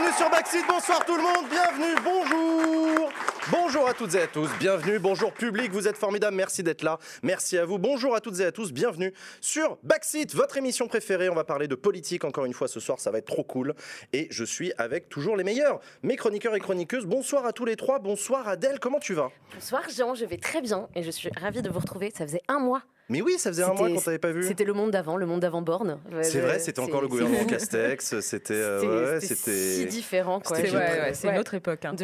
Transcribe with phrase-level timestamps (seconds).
[0.00, 0.64] bienvenue sur Backseat.
[0.66, 3.12] Bonsoir tout le monde, bienvenue, bonjour.
[3.50, 6.98] Bonjour à toutes et à tous, bienvenue, bonjour public, vous êtes formidables, merci d'être là,
[7.22, 7.78] merci à vous.
[7.78, 11.28] Bonjour à toutes et à tous, bienvenue sur Backseat, votre émission préférée.
[11.28, 13.74] On va parler de politique encore une fois ce soir, ça va être trop cool.
[14.12, 17.06] Et je suis avec toujours les meilleurs, mes chroniqueurs et chroniqueuses.
[17.06, 19.30] Bonsoir à tous les trois, bonsoir Adèle, comment tu vas?
[19.54, 22.10] Bonsoir Jean, je vais très bien et je suis ravie de vous retrouver.
[22.16, 22.82] Ça faisait un mois.
[23.10, 24.42] Mais oui, ça faisait un mois qu'on t'avait pas vu.
[24.44, 25.98] C'était le monde d'avant, le monde d'avant Borne.
[26.22, 30.40] C'est vrai, c'était encore le gouvernement Castex, c'était euh, ouais, C'était c'était si différent.
[30.44, 31.84] C'est ouais, une autre époque.
[31.84, 31.94] hein.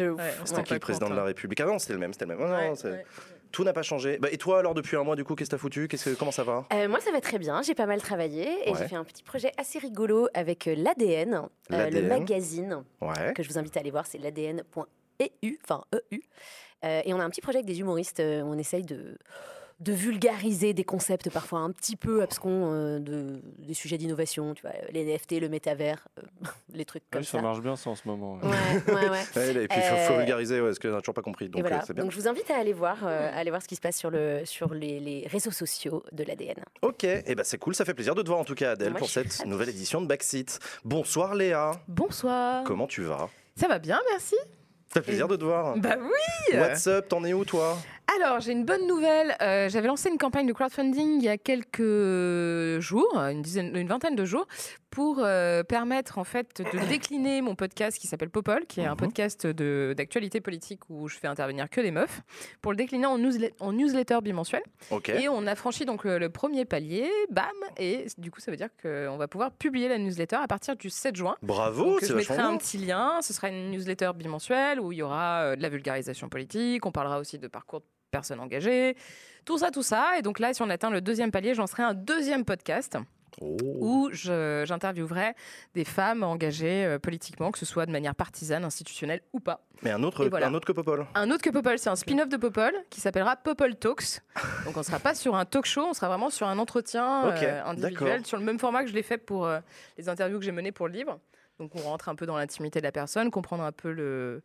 [0.45, 1.25] C'était qui le président de la hein.
[1.25, 1.59] République?
[1.61, 2.47] Ah non, c'était le même, c'était le même.
[2.47, 2.73] Non.
[3.51, 4.17] Tout n'a pas changé.
[4.17, 5.87] Bah, et toi alors depuis un mois du coup, qu'est-ce que t'as foutu?
[5.87, 6.65] Que comment ça va?
[6.73, 7.61] Euh, moi, ça va très bien.
[7.61, 8.77] J'ai pas mal travaillé et Ouais.
[8.77, 13.33] j'ai fait un petit projet assez rigolo avec euh, l'ADN, euh, le magazine Ouais.
[13.33, 14.05] que je vous invite à aller voir.
[14.05, 16.19] C'est l'ADN.eu, enfin EU.
[16.83, 18.19] Euh, et on a un petit projet avec des humoristes.
[18.21, 19.17] on essaye de
[19.79, 24.63] de vulgariser des concepts parfois un petit peu abscons euh, de, des sujets d'innovation, tu
[24.63, 26.23] vois, les NFT, le métavers, euh,
[26.73, 27.33] les trucs comme Oui, ça.
[27.37, 28.39] ça marche bien ça en ce moment.
[28.41, 29.63] Ouais, ouais, ouais.
[29.63, 31.47] Et puis il faut, faut Euh, vulgariser, ouais, parce qu'on n'a toujours pas compris.
[31.47, 31.77] Donc voilà.
[31.77, 32.03] euh, c'est bien.
[32.03, 33.97] Donc je vous invite à aller voir, euh, à aller voir ce qui se passe
[33.97, 36.55] sur, le, sur les, les réseaux sociaux de l'ADN.
[36.81, 38.91] Ok, et ben c'est cool, ça fait plaisir de te voir en tout cas Adèle
[38.91, 39.49] Moi, pour cette ravie.
[39.49, 40.59] nouvelle édition de Backseat.
[40.85, 42.63] Bonsoir Léa, Bonsoir.
[42.63, 43.29] comment tu vas?
[43.55, 44.35] Ça va bien, merci.
[44.87, 45.77] Ça fait plaisir de te voir.
[45.77, 46.57] Bah oui.
[46.57, 47.77] What's up T'en es où toi?
[48.15, 49.35] Alors, j'ai une bonne nouvelle.
[49.41, 53.87] Euh, J'avais lancé une campagne de crowdfunding il y a quelques jours, une, dizaine, une
[53.87, 54.47] vingtaine de jours,
[54.89, 58.91] pour euh, permettre en fait de décliner mon podcast qui s'appelle Popol, qui est un
[58.91, 58.97] Mhm.
[58.97, 62.21] podcast d'actualité politique où je fais intervenir que des meufs,
[62.61, 64.63] pour le décliner en, newslet- en newsletter bimensuel.
[64.89, 65.09] Ok.
[65.09, 67.45] Et on a franchi donc le, le premier palier, bam,
[67.77, 70.89] et du coup ça veut dire qu'on va pouvoir publier la newsletter à partir du
[70.89, 71.35] 7 juin.
[71.43, 73.19] Bravo, c'est je mettrai un petit lien.
[73.21, 76.85] Ce sera une newsletter bimensuelle où il y aura euh, de la vulgarisation politique.
[76.85, 78.95] On parlera aussi de parcours de personnes engagées.
[79.45, 80.17] Tout ça, tout ça.
[80.17, 82.97] Et donc là, si on atteint le deuxième palier, j'en serai un deuxième podcast
[83.41, 83.55] Oh.
[83.61, 85.33] où j'interviewerai
[85.75, 89.63] des femmes engagées euh, politiquement, que ce soit de manière partisane, institutionnelle ou pas.
[89.83, 90.47] Mais un autre, voilà.
[90.47, 91.05] un autre que Popol.
[91.13, 94.21] Un autre que Popol, c'est un spin-off de Popol qui s'appellera Popol Talks.
[94.65, 97.25] Donc on ne sera pas sur un talk show, on sera vraiment sur un entretien
[97.27, 99.59] euh, individuel, sur le même format que je l'ai fait pour euh,
[99.99, 101.19] les interviews que j'ai menées pour le livre.
[101.59, 104.41] Donc on rentre un peu dans l'intimité de la personne, comprendre un peu le,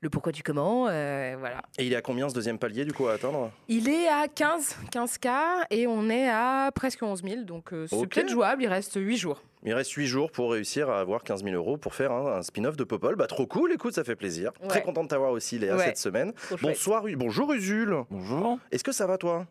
[0.00, 0.86] le pourquoi du comment.
[0.88, 1.60] euh, voilà.
[1.76, 3.50] Et il est à combien ce deuxième palier du coup à atteindre?
[3.68, 7.42] Il est à 15, 15K et on est à presque 11 000.
[7.42, 8.10] Donc euh, c'est Ok.
[8.14, 9.42] peut-être jouable, il reste 8 jours.
[9.64, 12.42] Il reste 8 jours pour réussir à avoir 15 000 euros pour faire un, un
[12.42, 13.16] spin-off de Popol.
[13.16, 14.52] Bah trop cool, écoute, ça fait plaisir.
[14.62, 14.68] Ouais.
[14.68, 15.84] Très content de t'avoir aussi Léa Ouais.
[15.86, 16.32] cette semaine.
[16.62, 17.96] Bonsoir, bonjour Usul.
[18.10, 18.58] Bonjour.
[18.70, 19.46] Est-ce que ça va toi?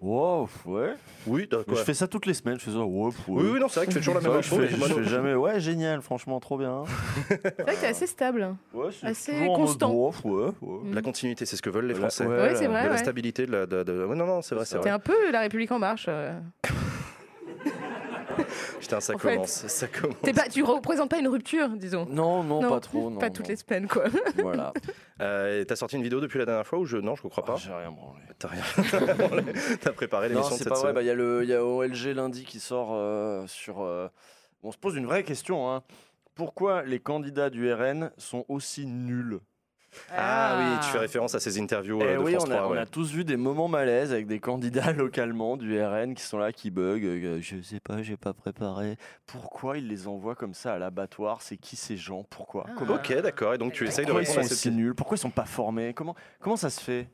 [0.00, 0.94] Wow, ouais.
[1.26, 1.76] Oui, d'accord.
[1.76, 2.78] Je fais ça toutes les semaines, je fais ça.
[2.78, 3.12] Ouais, ouais.
[3.28, 4.76] Oui, oui, non, c'est vrai que tu fais toujours la même que je fais, je
[4.94, 5.34] fais jamais.
[5.34, 6.84] Ouais, génial, franchement, trop bien.
[7.28, 8.56] C'est vrai que t'es assez stable.
[8.72, 9.92] Ouais, c'est Assez constant.
[9.92, 10.94] ouais, ouais, ouais.
[10.94, 12.24] La continuité, c'est ce que veulent les Français.
[12.26, 12.34] ouais.
[12.34, 12.84] Ouais, c'est De vrai.
[12.86, 12.96] la ouais.
[12.96, 13.66] stabilité, de la.
[13.66, 16.08] de- de- ouais, non, non, c'est vrai, c'est T'es un peu la République en marche.
[18.80, 19.66] Putain, ça En fait, commence.
[19.66, 20.16] Ça commence.
[20.22, 22.06] T'es pas, tu représentes pas une rupture, disons.
[22.10, 23.10] Non, non, Non, pas trop.
[23.10, 23.32] Non, pas non.
[23.32, 24.04] toutes les semaines, quoi.
[24.38, 24.72] Voilà.
[25.20, 26.96] Euh, T'as sorti une vidéo depuis la dernière fois ou je.
[26.96, 27.56] Non, je crois Ah, pas.
[27.56, 28.20] J'ai rien branlé.
[28.38, 28.62] T'as rien.
[29.80, 30.82] T'as préparé l'émission de c'est cette pas vrai.
[30.82, 30.94] semaine.
[30.94, 33.82] bah, Il y, a le- il y a OLG lundi qui sort euh, sur.
[33.82, 34.08] euh,
[34.62, 35.70] On se pose une vraie question.
[35.72, 35.82] Hein.
[36.34, 39.40] Pourquoi les candidats du RN sont aussi nuls?
[40.16, 42.56] Ah oui, tu fais référence à ces interviews euh, Eh de oui, France on a,
[42.56, 42.68] 3.
[42.68, 42.78] on ouais.
[42.78, 46.52] a tous vu des moments malaises avec des candidats localement du RN qui sont là,
[46.52, 47.04] qui bug.
[47.04, 48.96] euh, Je sais pas, j'ai pas préparé.
[49.26, 51.42] Pourquoi ils les envoient comme ça à l'abattoir?
[51.42, 52.24] C'est qui ces gens?
[52.30, 52.66] Pourquoi?
[52.68, 52.92] Ah.
[52.92, 53.54] Ok, d'accord.
[53.54, 54.94] Et donc tu essayes de Pourquoi ils répondre sont à cette si nuls?
[54.94, 55.92] Pourquoi ils sont pas formés?
[55.94, 57.08] Comment, comment ça se fait?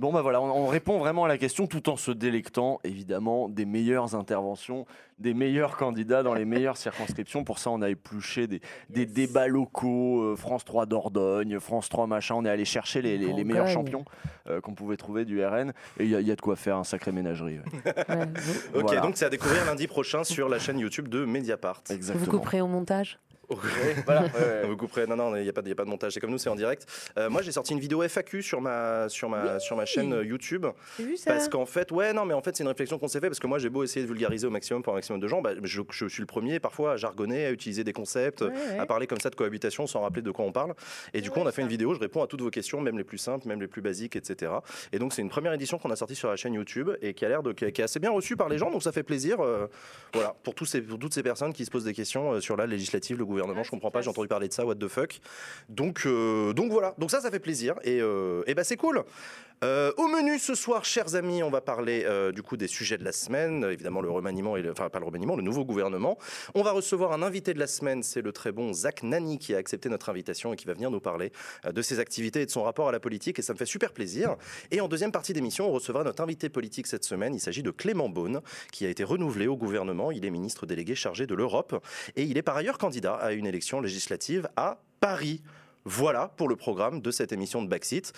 [0.00, 3.48] Bon bah voilà, on, on répond vraiment à la question tout en se délectant évidemment
[3.48, 4.86] des meilleures interventions,
[5.20, 7.44] des meilleurs candidats dans les meilleures circonscriptions.
[7.44, 8.60] Pour ça, on a épluché des,
[8.90, 12.34] des débats locaux, euh, France 3 Dordogne, France 3 machin.
[12.34, 14.04] On est allé chercher les, les- les meilleurs champions
[14.48, 16.56] euh, qu'on pouvait trouver du RN et il y, a- il y a de quoi
[16.56, 17.60] faire un sacré ménagerie.
[17.60, 17.94] ouais.
[18.16, 19.00] Ouais, vous, Ok, Voilà.
[19.00, 21.82] donc c'est à découvrir lundi prochain sur la chaîne YouTube de Mediapart.
[21.88, 22.26] vous Exactement.
[22.38, 23.20] couperez au montage?
[24.04, 24.60] Voilà, ouais, ouais.
[24.64, 25.06] On vous couperait.
[25.06, 26.12] Non, non, il n'y a, pas de- y a pas de montage.
[26.12, 26.86] C'est comme nous, c'est en direct.
[27.18, 30.24] Euh, moi, j'ai sorti une vidéo FAQ sur ma, sur ma, sur ma chaîne euh,
[30.24, 30.66] YouTube.
[30.98, 31.32] J'ai vu ça.
[31.32, 33.40] Parce qu'en fait, ouais, non, mais en fait, c'est une réflexion qu'on s'est fait parce
[33.40, 35.50] que moi, j'ai beau essayer de vulgariser au maximum pour un maximum de gens, bah,
[35.62, 38.78] je, je suis le premier parfois à jargonner, à utiliser des concepts, Ouais, ouais.
[38.78, 40.74] à parler comme ça de cohabitation sans rappeler de quoi on parle.
[41.12, 42.98] Et du coup, on a fait une vidéo, je réponds à toutes vos questions, même
[42.98, 44.52] les plus simples, même les plus basiques, etc.
[44.92, 47.24] Et donc, c'est une première édition qu'on a sortie sur la chaîne YouTube et qui
[47.24, 49.40] a l'air de, qui est assez bien reçue par les gens, donc ça fait plaisir.
[49.40, 49.66] euh,
[50.12, 52.66] voilà, pour, tous ces, pour toutes ces personnes qui se posent des questions sur la
[52.66, 55.20] législative, le gouvernement, Ouais, je comprends pas, j'ai entendu parler de ça, what the fuck.
[55.68, 59.04] Donc, euh, donc voilà, donc ça, ça fait plaisir et, euh, et bah c'est cool.
[59.62, 62.98] Euh, au menu ce soir, chers amis, on va parler euh, du coup des sujets
[62.98, 66.18] de la semaine, évidemment le remaniement, et le- enfin pas le remaniement, le nouveau gouvernement.
[66.54, 69.54] On va recevoir un invité de la semaine, c'est le très bon Zach Nani qui
[69.54, 71.32] a accepté notre invitation et qui va venir nous parler
[71.64, 73.64] euh, de ses activités et de son rapport à la politique et ça me fait
[73.64, 74.36] super plaisir.
[74.70, 77.70] Et en deuxième partie d'émission, on recevra notre invité politique cette semaine, il s'agit de
[77.70, 81.82] Clément Beaune qui a été renouvelé au gouvernement, il est ministre délégué chargé de l'Europe
[82.16, 85.42] et il est par ailleurs candidat à une élection législative à Paris.
[85.86, 88.14] Voilà pour le programme de cette émission de Backseat.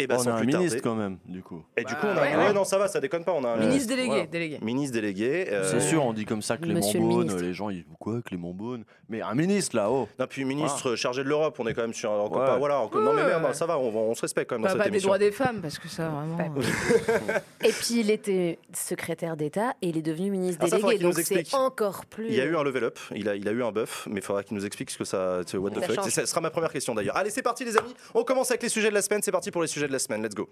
[0.00, 0.80] Et bah, on sans a un plus ministre tarder.
[0.80, 1.62] quand même, du coup.
[1.76, 2.20] Et du coup, Bah, on a.
[2.22, 2.52] ouais, ouais, ouais.
[2.52, 3.32] non, ça va, ça déconne pas.
[3.32, 4.26] On a un Ministre délégué, voilà.
[4.26, 4.58] délégué.
[4.62, 5.46] Ministre délégué.
[5.50, 7.84] euh, C'est sûr, on dit comme ça Clément Monsieur le Beaune, les gens ils disent
[7.98, 11.74] quoi Clément Beaune Mais un ministre là-haut Non, puis ministre chargé de l'Europe, on est
[11.74, 12.10] quand même sur.
[12.12, 12.46] Encore Ouais.
[12.46, 14.62] pas, voilà, encore- non, mais merde, non, ça va, on, on se respecte quand même
[14.64, 16.36] Pas, dans pas cette des droits des femmes, parce que ça, vraiment.
[16.36, 17.40] Ouais.
[17.64, 21.20] Et puis il était secrétaire d'État et il est devenu ministre Ah, délégué, donc c'est
[21.34, 21.54] explique.
[21.54, 22.28] encore plus.
[22.28, 24.20] Il y a eu un level up, il a, il a eu un buff, mais
[24.20, 25.40] il faudra qu'il nous explique ce que ça.
[25.46, 26.08] ce What the fuck.
[26.10, 27.16] Ça sera ma première question d'ailleurs.
[27.16, 29.22] Allez, c'est parti les amis, on commence avec les sujets de la semaine.
[29.22, 30.48] C'est parti pour les sujets de la semaine, let's go.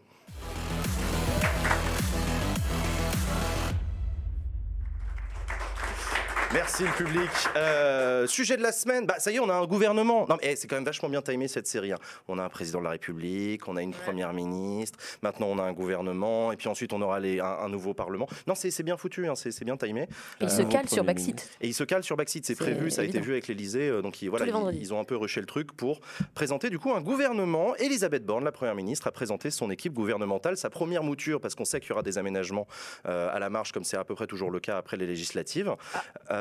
[6.56, 7.28] Merci le public.
[7.54, 10.24] Euh, sujet de la semaine, bah ça y est, on a un gouvernement.
[10.26, 11.92] Non mais eh, c'est quand même vachement bien timé cette série.
[11.92, 11.98] hein.
[12.28, 15.62] On a un président de la République, on a une première ministre, maintenant on a
[15.64, 18.26] un gouvernement, et puis ensuite on aura les- un, un nouveau parlement.
[18.46, 20.08] Non, c'est bien foutu, hein, c'est bien timé.
[20.40, 21.46] Il Euh, se cale sur Backseat.
[21.60, 24.00] Et ils se calent sur Backseat, c'est prévu, ça a été vu avec l'Elysée, euh,
[24.00, 26.00] donc ils, voilà, ils, ont un peu rushé le truc pour
[26.34, 27.76] présenter du coup un gouvernement.
[27.76, 31.66] Elisabeth Borne, la première ministre, a présenté son équipe gouvernementale, sa première mouture, parce qu'on
[31.66, 32.66] sait qu'il y aura des aménagements
[33.06, 35.74] euh, à la marge, comme c'est à peu près toujours le cas après les législatives.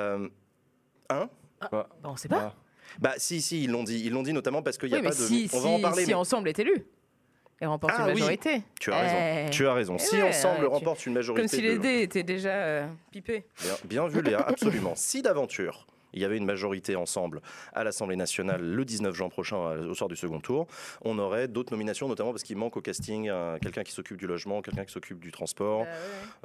[0.05, 0.27] Euh,
[1.09, 1.29] hein?
[1.71, 2.55] Bah, on sait pas.
[2.99, 5.03] Bah si, si, ils l'ont dit, ils l'ont dit notamment parce qu'il n'y a oui,
[5.03, 5.15] pas de.
[5.15, 6.03] si, on va en si- parler.
[6.03, 6.85] si mais ensemble est élu
[7.61, 8.19] et remporte Ah une oui.
[8.19, 8.61] majorité.
[8.79, 9.15] Tu as raison.
[9.17, 9.49] Eh.
[9.49, 9.95] Tu as raison.
[9.95, 11.41] Eh Si ouais, ensemble ouais, tu- remporte une majorité.
[11.41, 13.45] Comme si les dés étaient déjà euh, pipés.
[13.61, 14.93] Bien, bien vu, Léa, absolument.
[14.95, 17.41] Si d'aventure il y avait une majorité ensemble
[17.73, 20.67] à l'Assemblée nationale le 19 juin prochain, euh, au soir du second tour,
[21.03, 24.27] on aurait d'autres nominations, notamment parce qu'il manque au casting euh, quelqu'un qui s'occupe du
[24.27, 25.81] logement, quelqu'un qui s'occupe du transport.
[25.81, 25.87] Ouais.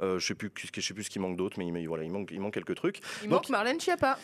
[0.01, 2.11] Euh, je sais plus, je sais plus ce qui manque d'autre, mais il, voilà, il
[2.11, 2.99] manque, il manque quelques trucs.
[3.23, 4.17] Il Donc- manque Marlène Schiappa.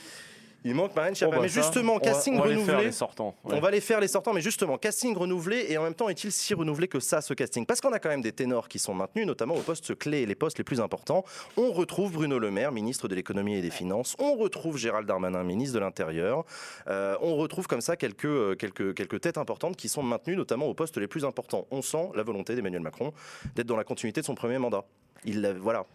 [0.63, 1.35] Il manque Marlène Bon, Schiappa.
[1.37, 2.85] bah, mais ça, justement, on va- casting on va les faire, renouvelé.
[2.87, 3.35] les sortants.
[3.45, 3.55] ouais.
[3.55, 6.31] On va les faire les sortants, mais justement, casting renouvelé et en même temps est-il
[6.31, 7.65] si renouvelé que ça, ce casting?
[7.65, 10.25] Parce qu'on a quand même des ténors qui sont maintenus, notamment aux postes clés et
[10.25, 11.23] les postes les plus importants.
[11.55, 14.15] On retrouve Bruno Le Maire, ministre de l'économie et des finances.
[14.19, 16.43] On retrouve Gérald Darmanin, ministre de l'Intérieur.
[16.87, 20.65] Euh, on retrouve comme ça quelques, euh, quelques, quelques têtes importantes qui sont maintenues, notamment
[20.65, 21.65] aux postes les plus importants.
[21.71, 23.13] On sent la volonté d'Emmanuel Macron
[23.55, 24.83] d'être dans la continuité de son premier mandat.
[25.23, 25.85] Il voilà.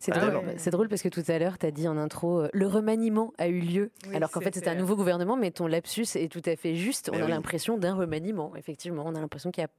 [0.00, 0.70] C'est Ah drôle, ouais.
[0.70, 3.48] drôle parce que tout à l'heure, tu as dit en intro, euh, le remaniement a
[3.48, 3.90] eu lieu.
[4.08, 6.76] Oui, alors qu'en fait, c'était un nouveau gouvernement, mais ton lapsus est tout à fait
[6.76, 7.10] juste.
[7.10, 7.30] Mais on a oui.
[7.32, 9.02] l'impression d'un remaniement, effectivement.
[9.06, 9.70] On a l'impression qu'il y a,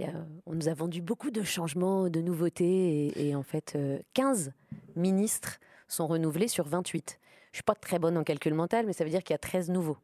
[0.00, 3.12] il y a- On nous a vendu beaucoup de changements, de nouveautés.
[3.16, 4.50] Et, et en fait, euh, 15
[4.96, 7.20] ministres sont renouvelés sur 28.
[7.52, 9.38] Je suis pas très bonne en calcul mental, mais ça veut dire qu'il y a
[9.38, 9.98] 13 nouveaux.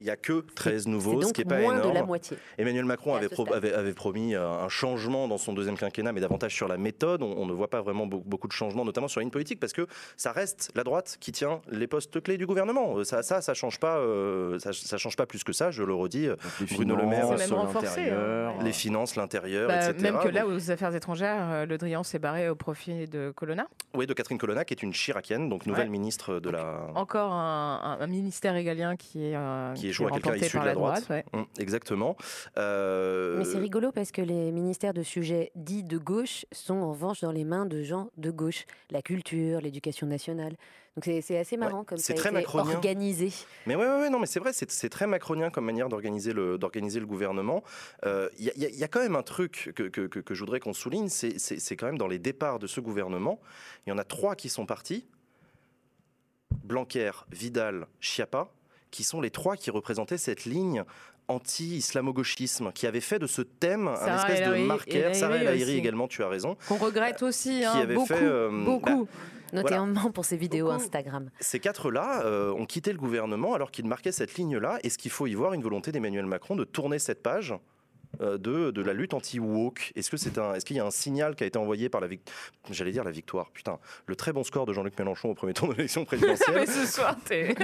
[0.00, 1.90] Il n'y a que 13 C'est nouveaux, ce qui n'est pas moins énorme.
[1.90, 2.38] de la moitié.
[2.56, 3.56] Emmanuel Macron avait, ce pro- stade.
[3.58, 7.22] avait- avait promis euh, un changement dans son deuxième quinquennat, mais davantage sur la méthode.
[7.22, 9.60] On, on ne voit pas vraiment beau- beaucoup de changements, notamment sur la ligne politique,
[9.60, 9.86] parce que
[10.16, 12.96] ça reste la droite qui tient les postes clés du gouvernement.
[12.96, 15.70] Euh, Ça, ça, ça change pas, euh, ça, ça change pas plus que ça.
[15.70, 16.28] Je le redis.
[16.60, 18.64] Les Bruno Le Maire, finances, même renforcé, l'intérieur, hein.
[18.64, 20.02] Les finances, l'intérieur, Bah, etc.
[20.12, 23.66] même que là, aux affaires étrangères, Le Drian s'est barré au profit de Colonna.
[23.94, 25.90] oui, de Catherine Colonna, qui est une chiracienne, donc nouvelle Ouais.
[25.90, 26.86] ministre de la.
[26.94, 30.64] Encore un, un- un ministère régalien qui est, euh, Qui joué à quelqu'un issu de
[30.64, 31.06] la droite.
[31.10, 31.24] ouais.
[31.32, 32.16] Hum, exactement.
[32.56, 36.90] Euh, Mais c'est rigolo parce que les ministères de sujets dits de gauche sont en
[36.90, 38.64] revanche dans les mains de gens de gauche.
[38.90, 40.54] La culture, l'éducation nationale.
[40.96, 42.74] Donc c'est assez marrant comme c'est ça a très été macronien.
[42.74, 43.30] organisé.
[43.66, 46.58] Mais ouais, ouais, ouais, non, mais c'est vrai, c'est très macronien comme manière d'organiser le,
[46.58, 47.62] d'organiser le gouvernement.
[48.04, 50.08] Euh, Il y, a- il y a- y a quand même un truc que, que-
[50.08, 53.40] que- que je voudrais qu'on souligne, c'est quand même dans les départs de ce gouvernement,
[53.86, 55.06] il y en a trois qui sont partis,
[56.64, 58.50] Blanquer, Vidal, Chiappa,
[58.90, 60.84] qui sont les trois qui représentaient cette ligne
[61.28, 65.14] anti-islamo-gauchisme, qui avait fait de ce thème un Sarah espèce El de marqueur.
[65.14, 66.56] Sarah El également, tu as raison.
[66.68, 69.08] Qu'on regrette aussi, Qui hein, avait beaucoup, fait, euh, beaucoup.
[69.52, 70.80] Notamment pour ses vidéos Beaucoup.
[70.80, 71.30] Instagram.
[71.40, 74.78] Ces quatre-là euh, ont quitté le gouvernement alors qu'ils marquaient cette ligne-là.
[74.82, 77.54] Est-ce qu'il faut y voir une volonté d'Emmanuel Macron de tourner cette page
[78.18, 81.34] de, de la lutte anti-woke Est-ce que c'est un, est-ce qu'il y a un signal
[81.36, 82.36] qui a été envoyé par la victoire
[82.70, 83.50] J'allais dire la victoire.
[83.52, 86.54] Putain, le très bon score de Jean-Luc Mélenchon au premier tour de l'élection présidentielle.
[86.54, 87.54] Mais ce soir, t'es.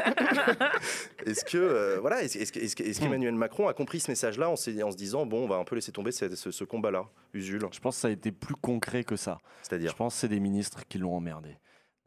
[1.26, 4.56] est-ce que euh, voilà, est-ce, est-ce que- est-ce qu'Emmanuel Macron a compris ce message-là en,
[4.56, 7.80] se disant bon, on va un peu laisser tomber ce, ce- ce combat-là, Usul, Je
[7.80, 9.38] pense que ça a été plus concret que ça.
[9.62, 9.90] c'est-à-dire?
[9.90, 11.56] Je pense que c'est des ministres qui l'ont emmerdé.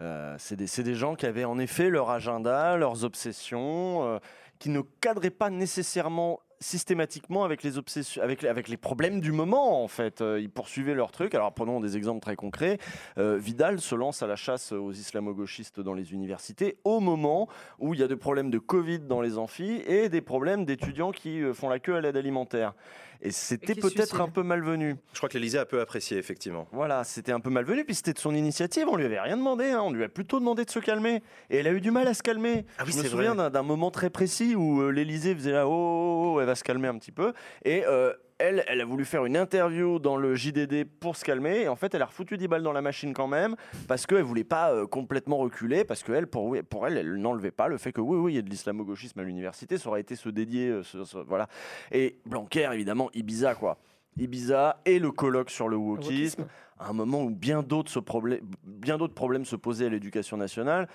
[0.01, 4.19] Euh, c'est des, c'est des gens qui avaient en effet leur agenda, leurs obsessions, euh,
[4.57, 9.87] qui ne cadraient pas nécessairement systématiquement avec les obsessions, avec, les- problèmes du moment en
[9.87, 10.21] fait.
[10.21, 11.33] Euh, ils poursuivaient leur truc.
[11.35, 12.77] Alors prenons des exemples très concrets.
[13.17, 17.47] Euh, Vidal se lance à la chasse aux islamo-gauchistes dans les universités au moment
[17.79, 21.11] où il y a des problèmes de Covid dans les amphis et des problèmes d'étudiants
[21.11, 22.73] qui euh, font la queue à l'aide alimentaire.
[23.21, 24.95] Et c'était peut-être un peu malvenu.
[25.13, 26.67] Je crois que l'Élysée a peu apprécié effectivement.
[26.71, 29.65] Voilà, c'était un peu malvenu, puis c'était de son initiative, on lui avait rien demandé,
[29.71, 31.21] hein, on lui a plutôt demandé de se calmer.
[31.49, 32.65] Et elle a eu du mal à se calmer.
[32.77, 35.71] Ah oui, Je me souviens d'un- moment très précis où euh, l'Élysée faisait là, oh,
[35.71, 37.33] oh, oh, elle va se calmer un petit peu.
[37.65, 41.61] Et euh, elle, elle a voulu faire une interview dans le JDD pour se calmer.
[41.61, 43.55] Et en fait, elle a refoutu 10 balles dans la machine quand même
[43.87, 45.83] parce qu'elle voulait pas euh, complètement reculer.
[45.83, 48.35] Parce que elle, pour, pour elle, elle n'enlevait pas le fait que oui, oui, il
[48.35, 49.77] y a de l'islamo-gauchisme à l'université.
[49.77, 50.69] Ça aurait été se dédier.
[50.69, 51.47] euh, ce- ce- voilà.
[51.91, 53.77] Et Blanquer, évidemment, Ibiza, quoi.
[54.17, 56.45] Ibiza et le colloque sur le wokisme,
[56.79, 57.91] à un moment où bien d'autres
[58.65, 60.87] bien problèmes se posaient à l'éducation nationale.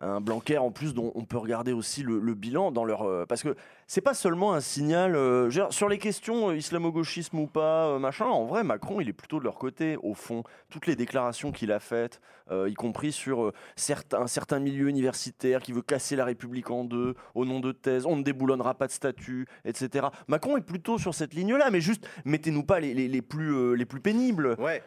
[0.00, 3.24] Un Blanquer en plus dont on peut regarder aussi le, le bilan dans leur euh,
[3.28, 3.54] parce que
[3.94, 8.24] c'est pas seulement un signal euh, sur les questions euh, islamo-gauchisme ou pas euh, machin
[8.24, 11.70] en vrai Macron il est plutôt de leur côté au fond toutes les déclarations qu'il
[11.72, 16.24] a faites euh, y compris sur certains, un certain milieu universitaire qui veut casser la
[16.24, 20.56] République en deux au nom de thèse on ne déboulonnera pas de statut etc Macron
[20.56, 23.84] est plutôt sur cette ligne là mais juste mettez-nous pas les, les- les plus les
[23.84, 24.82] plus pénibles Ouais.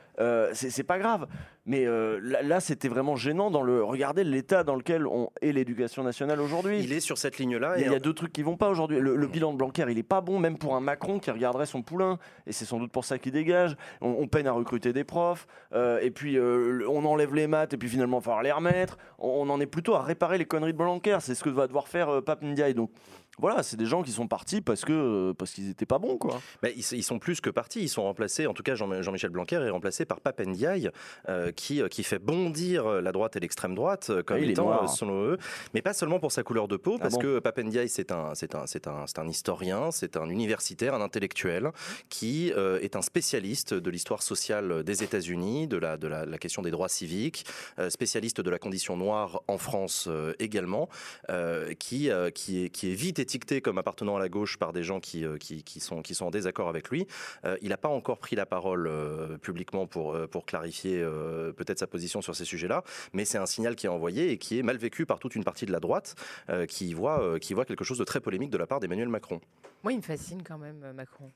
[0.53, 1.27] c'est pas grave.
[1.67, 3.83] Mais là, là, c'était vraiment gênant dans le.
[3.83, 6.79] Regardez l'état dans lequel on est l'éducation nationale aujourd'hui.
[6.83, 7.79] Il est sur cette ligne-là.
[7.79, 8.94] Il y, y a deux trucs qui vont pas aujourd'hui.
[8.99, 11.65] Le, le bilan de Blanquer, il est pas bon, même pour un Macron qui regarderait
[11.65, 12.17] son poulain.
[12.47, 13.75] Et c'est sans doute pour ça qu'il dégage.
[14.01, 15.47] On, on peine à recruter des profs.
[15.73, 17.73] euh, et puis, euh, on enlève les maths.
[17.73, 18.97] Et puis, finalement, il va falloir les remettre.
[19.19, 21.17] On, on en est plutôt à réparer les conneries de Blanquer.
[21.21, 22.73] C'est ce que va devoir faire euh, Pape Ndiaye.
[22.73, 22.91] Donc,
[23.37, 26.17] voilà, c'est des gens qui sont partis parce que euh, parce qu'ils étaient pas bons,
[26.17, 26.41] quoi.
[26.61, 27.81] Bah, ils, ils sont plus que partis.
[27.81, 30.89] Ils sont remplacés, en tout cas Jean- Jean-Michel Blanquer est remplacé par Pape Ndiaye,
[31.29, 34.49] euh, qui, euh, qui fait bondir la droite et l'extrême droite, euh, comme Ah, il
[34.49, 35.37] est étant, euh, selon eux,
[35.73, 38.11] mais pas seulement pour sa couleur de peau, Ah parce bon que Pape Ndiaye, c'est
[38.11, 41.71] un, c'est un, c'est un, c'est un historien, c'est un universitaire, un intellectuel,
[42.09, 46.37] qui euh, est un spécialiste de l'histoire sociale des États-Unis, de, la, de la, la
[46.37, 47.45] question des droits civiques,
[47.79, 50.89] euh, spécialiste de la condition noire en France euh, également,
[51.29, 54.71] euh, qui, euh, qui, est, qui est vite étiqueté comme appartenant à la gauche par
[54.71, 57.07] des gens qui, euh, qui, qui sont, qui sont en désaccord avec lui.
[57.43, 61.79] Euh, il n'a pas encore pris la parole euh, publiquement pour, pour clarifier euh, peut-être
[61.79, 64.63] sa position sur ces sujets-là, mais c'est un signal qui est envoyé et qui est
[64.63, 66.15] mal vécu par toute une partie de la droite
[66.49, 69.09] euh, qui, voit, euh, qui voit quelque chose de très polémique de la part d'Emmanuel
[69.09, 69.41] Macron.
[69.83, 71.31] Moi, il me fascine quand même, Macron.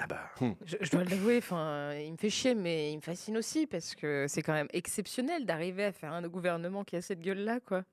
[0.00, 0.30] Ah bah,
[0.64, 3.94] Je, je dois l'avouer, enfin, il me fait chier, mais il me fascine aussi parce
[3.94, 7.84] que c'est quand même exceptionnel d'arriver à faire un gouvernement qui a cette gueule-là, quoi.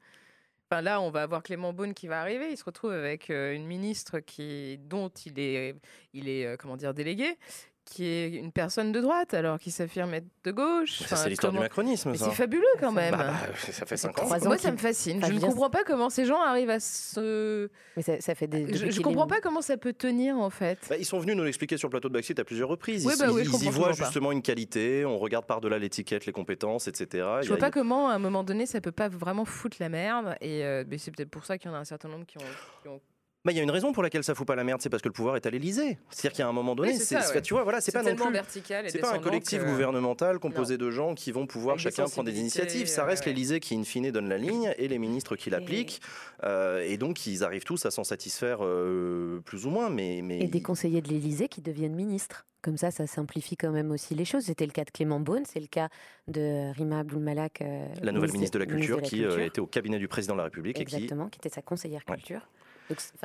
[0.71, 2.49] Enfin, là, on va avoir Clément Beaune qui va arriver.
[2.49, 5.75] Il se retrouve avec euh, une ministre qui, dont il est,
[6.13, 7.37] il est, euh, comment dire, délégué,
[7.85, 11.01] qui est une personne de droite, alors qu'il s'affirme être de gauche.
[11.03, 12.09] Enfin, c'est l'histoire du macronisme.
[12.11, 12.25] Mais ça.
[12.25, 13.11] c'est fabuleux quand même.
[13.11, 14.27] Bah, bah, ça fait 5 ans.
[14.43, 15.17] Moi, ça me fascine.
[15.17, 17.69] Enfin, je ne comprends pas comment ces gens arrivent à se.
[17.95, 18.73] Mais ça, ça fait des.
[18.75, 20.79] Je, qu'il comprends pas comment ça peut tenir en fait.
[20.89, 23.05] Bah, ils sont venus nous l'expliquer sur le plateau de Backseat à plusieurs reprises.
[23.05, 23.93] Oui, ils bah oui, ils- je ils y voient pas.
[23.93, 27.07] justement une qualité, on regarde par-delà l'étiquette, les compétences, etc.
[27.41, 29.77] Je y vois a- pas comment, à un moment donné, ça peut pas vraiment foutre
[29.79, 30.35] la merde.
[30.41, 32.41] Et euh, c'est peut-être pour ça qu'il y en a un certain nombre qui ont.
[32.81, 33.01] qui ont-
[33.45, 35.03] Bah, il y a une raison pour laquelle ça fout pas la merde, c'est parce
[35.03, 35.99] que le pouvoir est à l'Élysée.
[36.09, 37.41] C'est-à-dire qu'il y a un moment donné, Oui, c'est ça, ouais.
[37.43, 38.31] tu vois, voilà, c'est pas non plus.
[38.33, 41.85] vertical et C'est pas un collectif que- gouvernemental composé de gens qui vont pouvoir Avec
[41.85, 42.87] des chacun prendre des initiatives.
[42.87, 43.31] Ça euh, reste ouais.
[43.33, 46.01] l'Élysée qui, in fine, donne la ligne et les ministres qui l'appliquent.
[46.43, 49.89] Euh, et donc, ils arrivent tous à s'en satisfaire euh, plus ou moins.
[49.91, 52.45] Mais, mais Et des conseillers de l'Élysée qui deviennent ministres.
[52.63, 54.45] Comme ça, ça simplifie quand même aussi les choses.
[54.45, 55.87] C'était le cas de Clément Beaune, c'est le cas
[56.27, 59.99] de Rima Abdul-Malak, euh, la nouvelle ministre de la Culture qui euh, était au cabinet
[59.99, 62.41] du président de la République et qui Exactement, qui était sa conseillère culture.
[62.99, 63.17] C'est-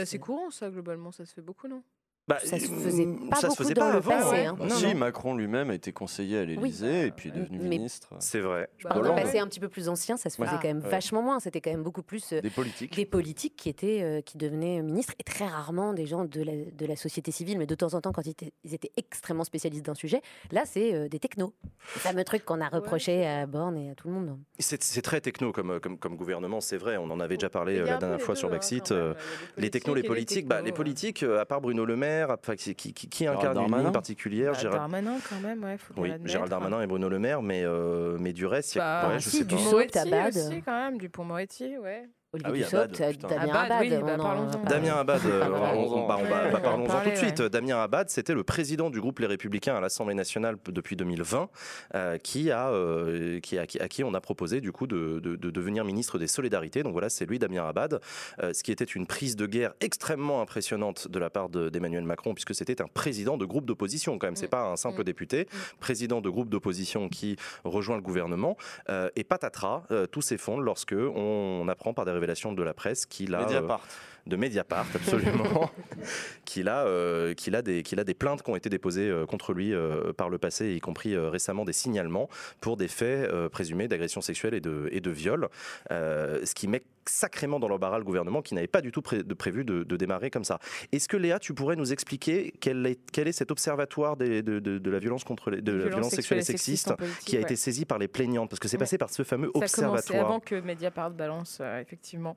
[0.00, 1.12] assez courant, ça, globalement.
[1.12, 1.82] Ça se fait beaucoup, non?
[2.28, 4.30] Bah, Ça se euh, faisait pas ça se beaucoup faisait dans pas le avant, passé,
[4.30, 4.46] ouais.
[4.46, 4.56] hein.
[4.58, 4.94] Non, si, non.
[4.96, 8.68] Macron lui-même a été conseiller à l'Élysée et puis est devenu Mais- ministre C'est vrai.
[8.82, 10.88] Dans le passé un petit peu plus ancien, ça se faisait quand même Ouais.
[10.90, 11.38] vachement moins.
[11.38, 12.96] C'était quand même beaucoup plus euh, des politiques.
[12.96, 16.52] des politiques qui étaient euh, qui devenaient ministres et très rarement des gens de la,
[16.72, 19.44] de la société civile, mais de temps en temps quand ils étaient, ils étaient extrêmement
[19.44, 20.20] spécialistes d'un sujet.
[20.50, 21.54] Là, c'est euh, des technos.
[21.94, 24.36] Le fameux truc qu'on a reproché à Borne et à tout le monde.
[24.58, 26.96] C'est très techno comme, comme, comme gouvernement, c'est vrai.
[26.96, 30.02] On en avait déjà parlé la dernière fois deux, sur hein, a Les technos, les
[30.02, 33.48] politiques, bah, les technos, politiques, à part Bruno Le Maire, enfin, qui, qui, qui- incarne
[33.48, 33.82] une Darmanin.
[33.84, 35.76] ligne particulière, Bah, Gérald, Darmanin, quand même, ouais.
[35.78, 36.28] Faut bien oui.
[36.28, 39.08] Gérald Darmanin et Bruno Le Maire, mais, euh, mais du reste, il y a- Bah,
[39.08, 39.60] ouais, je si, sais du pas.
[39.60, 39.80] saut.
[39.80, 40.98] Aussi, quand même.
[40.98, 42.08] Dupont-Moretti, ouais.
[42.32, 43.28] Olivier Ah oui, Dussopt, Abad, euh, putain.
[43.28, 44.64] Damien Abad, oui, bah, parlons-en.
[44.64, 47.38] Damien euh, parlons-en tout de suite.
[47.40, 47.48] ouais.
[47.50, 51.48] Damien Abad, c'était le président du groupe Les Républicains à l'Assemblée nationale depuis 2020,
[51.94, 55.20] euh, qui a, euh, qui, a- qui- à qui on a proposé du coup de,
[55.20, 56.82] de- de devenir ministre des Solidarités.
[56.82, 58.00] Donc voilà, c'est lui, Damien Abad,
[58.42, 62.04] euh, ce qui était une prise de guerre extrêmement impressionnante de la part de- d'Emmanuel
[62.04, 64.36] Macron, puisque c'était un président de groupe d'opposition quand même.
[64.36, 64.50] C'est Mm.
[64.50, 65.04] pas un simple Mm.
[65.04, 65.48] député,
[65.80, 68.56] président de groupe d'opposition qui rejoint le gouvernement.
[68.90, 73.06] Euh, et patatras, euh, tout s'effondre lorsque on apprend par des révélations de la presse
[73.06, 73.86] qu'il a euh, Mediapart.
[74.26, 75.70] de Mediapart, absolument,
[76.44, 79.26] qu'il a, euh, qu'il a, des, qu'il a des plaintes qui ont été déposées euh,
[79.26, 82.28] contre lui euh, par le passé, y compris euh, récemment des signalements
[82.60, 85.48] pour des faits euh, présumés d'agression sexuelle et de, et de viol,
[85.90, 89.22] euh, ce qui met sacrément dans l'embarras le gouvernement qui n'avait pas du tout pré-
[89.22, 90.58] de prévu de, de démarrer comme ça.
[90.92, 94.58] Est-ce que Léa, tu pourrais nous expliquer quel est, quel est cet observatoire des- de,
[94.60, 97.38] de- de la violence contre les, de la violence sexuelle et sexiste politique, qui a
[97.38, 97.44] ouais.
[97.44, 98.50] été saisi par les plaignantes?
[98.50, 98.80] Parce que c'est Ouais.
[98.80, 100.20] passé par ce fameux Ça observatoire.
[100.24, 102.36] avant que Mediapart balance, euh, effectivement.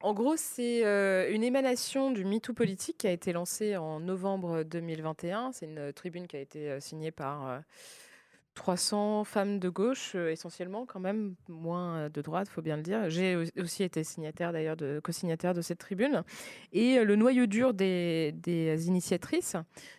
[0.00, 4.62] En gros, c'est euh, une émanation du MeToo politique qui a été lancée en novembre
[4.62, 5.50] 2021.
[5.52, 7.58] C'est une tribune qui a été euh, signée par euh,
[8.58, 12.82] 300 femmes de gauche, euh, essentiellement, quand même, moins euh, de droite, faut bien le
[12.82, 13.08] dire.
[13.08, 16.24] J'ai au- aussi été signataire, d'ailleurs, co-signataire de cette tribune.
[16.72, 19.54] Et euh, le noyau dur des, des initiatrices,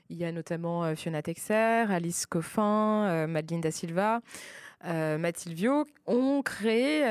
[0.09, 4.19] il y a notamment Fiona Texer, Alice Coffin, Madeleine Da Silva,
[4.85, 7.03] euh, Mathilde Viau, ont créé,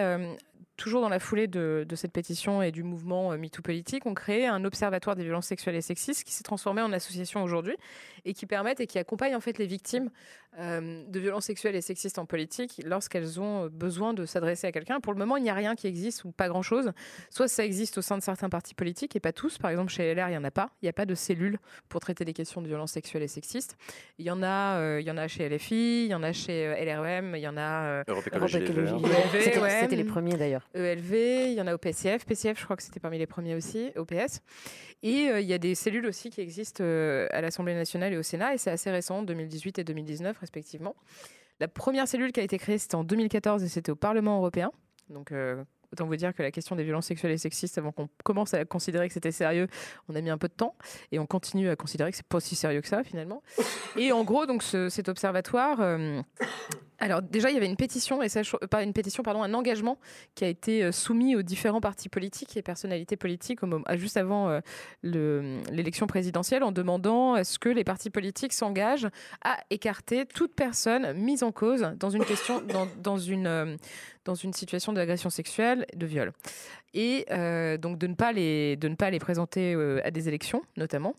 [0.79, 4.15] toujours dans la foulée de, de cette pétition et du mouvement euh, MeToo politique, ont
[4.15, 7.77] créé un observatoire des violences sexuelles et sexistes qui s'est transformé en association aujourd'hui
[8.25, 10.11] et qui permettent et qui accompagnent en fait les victimes
[10.59, 14.73] euh, de violences sexuelles et sexistes en politique lorsqu'elles ont euh, besoin de s'adresser à
[14.73, 15.01] quelqu'un.
[15.01, 16.93] Pour le moment, il n'y a rien qui existe ou pas grand-chose.
[17.31, 19.59] Soit ça existe au sein de certains partis politiques et pas tous.
[19.59, 20.71] Par exemple, chez LR, il n'y en a pas.
[20.81, 21.59] Il n'y a pas de cellule
[21.89, 23.77] pour traiter les questions de violences sexuelles et sexistes.
[24.19, 26.33] Il y en a, euh, il y en a chez LFI, il y en a
[26.33, 29.81] chez LREM, il y en a euh, Europe Europe Écologie ouais.
[29.81, 30.68] c'était les premiers d'ailleurs.
[30.75, 31.13] ELV,
[31.51, 32.25] il y en a au PCF.
[32.27, 34.41] PCF, je crois que c'était parmi les premiers aussi, au PS.
[35.03, 38.17] Et euh, il y a des cellules aussi qui existent euh, à l'Assemblée nationale et
[38.17, 40.97] au Sénat, et c'est assez récent, 2018 et 2019 respectivement.
[41.61, 44.71] La première cellule qui a été créée, c'était en 2014 et c'était au Parlement européen.
[45.11, 48.09] Donc, euh, autant vous dire que la question des violences sexuelles et sexistes, avant qu'on
[48.23, 49.67] commence à considérer que c'était sérieux,
[50.09, 50.77] on a mis un peu de temps
[51.13, 53.43] et on continue à considérer que c'est pas aussi sérieux que ça finalement.
[53.97, 55.81] Et en gros, donc ce- cet observatoire.
[56.99, 58.41] Alors déjà, il y avait une pétition, et ça,
[58.71, 59.99] pas une pétition, pardon, un engagement
[60.35, 63.97] qui a été euh, soumis aux différents partis politiques et personnalités politiques au moment, à-
[63.97, 64.61] juste avant euh,
[65.03, 69.09] le- l'élection présidentielle en demandant à ce que les partis politiques s'engagent
[69.45, 73.77] à écarter toute personne mise en cause dans une question, dans, dans une, euh,
[74.25, 76.33] dans une situation d'agression sexuelle, de viol.
[76.95, 80.27] Et euh, donc de ne pas les, de ne pas les présenter euh, à des
[80.29, 81.15] élections, notamment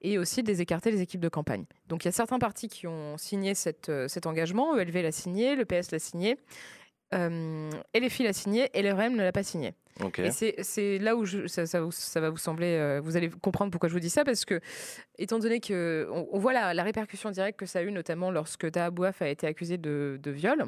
[0.00, 1.64] et aussi de les écarter des équipes de campagne.
[1.88, 5.12] Donc il y a certains partis qui ont signé cette, euh, cet engagement, ELV l'a
[5.12, 6.36] signé, le PS l'a signé,
[7.14, 9.74] euh, LFI l'a signé et l'REM ne l'a pas signé.
[10.22, 10.30] Et
[10.62, 13.70] c'est- là où je- ça, ça vous- ça va vous sembler, euh, vous allez comprendre
[13.70, 14.58] pourquoi je vous dis ça, parce que,
[15.18, 18.30] étant donné que on, on voit la, la répercussion directe que ça a eu, notamment
[18.30, 20.64] lorsque Taha Bouaf a été accusé de, de viol,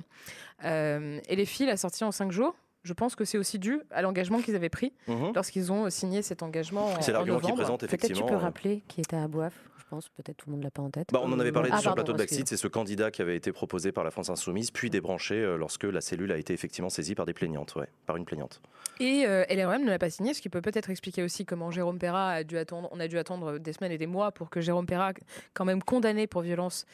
[0.65, 2.55] euh, et les filles l'a sorti en cinq jours.
[2.85, 5.33] Je pense que c'est aussi dû à l'engagement qu'ils avaient pris Mhm.
[5.35, 6.87] lorsqu'ils ont signé cet engagement.
[6.87, 8.27] en- C'est en l'argument qu'ils présentent Peut-être tu effectivement.
[8.29, 9.55] peux euh, rappeler qui était à Boif.
[9.79, 11.09] Je pense peut-être tout le monde l'a pas en tête.
[11.13, 12.45] Bah, on en avait parlé Ah, sur le plateau de excuse.
[12.47, 15.85] c'est ce candidat qui avait été proposé par la France Insoumise, puis débranché euh, lorsque
[15.85, 18.61] la cellule a été effectivement saisie par des plaignantes, ouais, par une plaignante.
[18.99, 21.99] Et euh, LREM ne l'a pas signé, ce qui peut peut-être expliquer aussi comment Jérôme
[21.99, 24.61] Perra a dû attendre, on a dû attendre des semaines et des mois pour que
[24.61, 25.13] Jérôme Perra,
[25.53, 26.87] quand même condamné pour violence,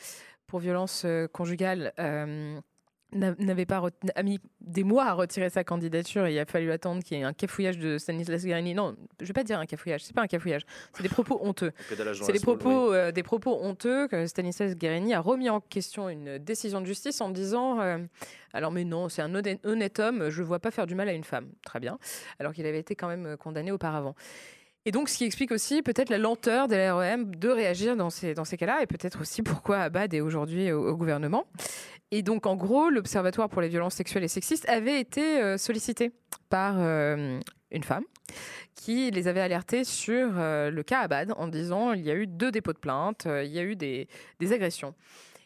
[0.46, 2.58] pour violence euh, conjugale, euh,
[3.12, 3.82] n'avait pas
[4.14, 6.26] a mis des mois à retirer sa candidature.
[6.26, 8.74] Et il a fallu attendre qu'il y ait un cafouillage de Stanislas Guerini.
[8.74, 11.72] Non, je vais pas dire un cafouillage, c'est pas un cafouillage, c'est des propos honteux.
[12.20, 16.38] C'est des propos, euh, des propos honteux que Stanislas Guerini a remis en question une
[16.38, 17.98] décision de justice en disant euh,
[18.52, 21.12] alors mais non c'est un honnête, homme je ne vois pas faire du mal à
[21.12, 21.48] une femme.
[21.64, 21.98] Très bien.
[22.38, 24.14] Alors qu'il avait été quand même condamné auparavant
[24.86, 28.34] et donc ce qui explique aussi peut-être la lenteur de l'AREM de réagir dans ces,
[28.34, 31.46] dans ces cas-là et peut-être aussi pourquoi Abad est aujourd'hui au, gouvernement
[32.10, 36.12] et donc en gros l'Observatoire pour les violences sexuelles et sexistes avait été euh, sollicité
[36.48, 37.38] par euh,
[37.70, 38.04] une femme
[38.74, 42.26] qui les avait alertés sur euh, le cas Abad en disant il y a eu
[42.26, 44.94] deux dépôts de plainte, il y a eu des, des agressions.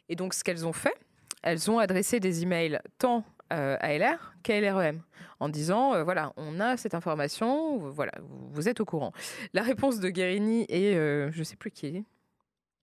[0.08, 0.94] Et donc ce qu'elles ont fait,
[1.42, 3.24] elles ont adressé des emails tant
[3.58, 5.00] euh, à LR qu'à LREM
[5.40, 9.12] en disant euh, voilà, on a cette information, vous- voilà, vous, êtes au courant.
[9.52, 12.04] La réponse de Guérini et euh, je sais plus qui est,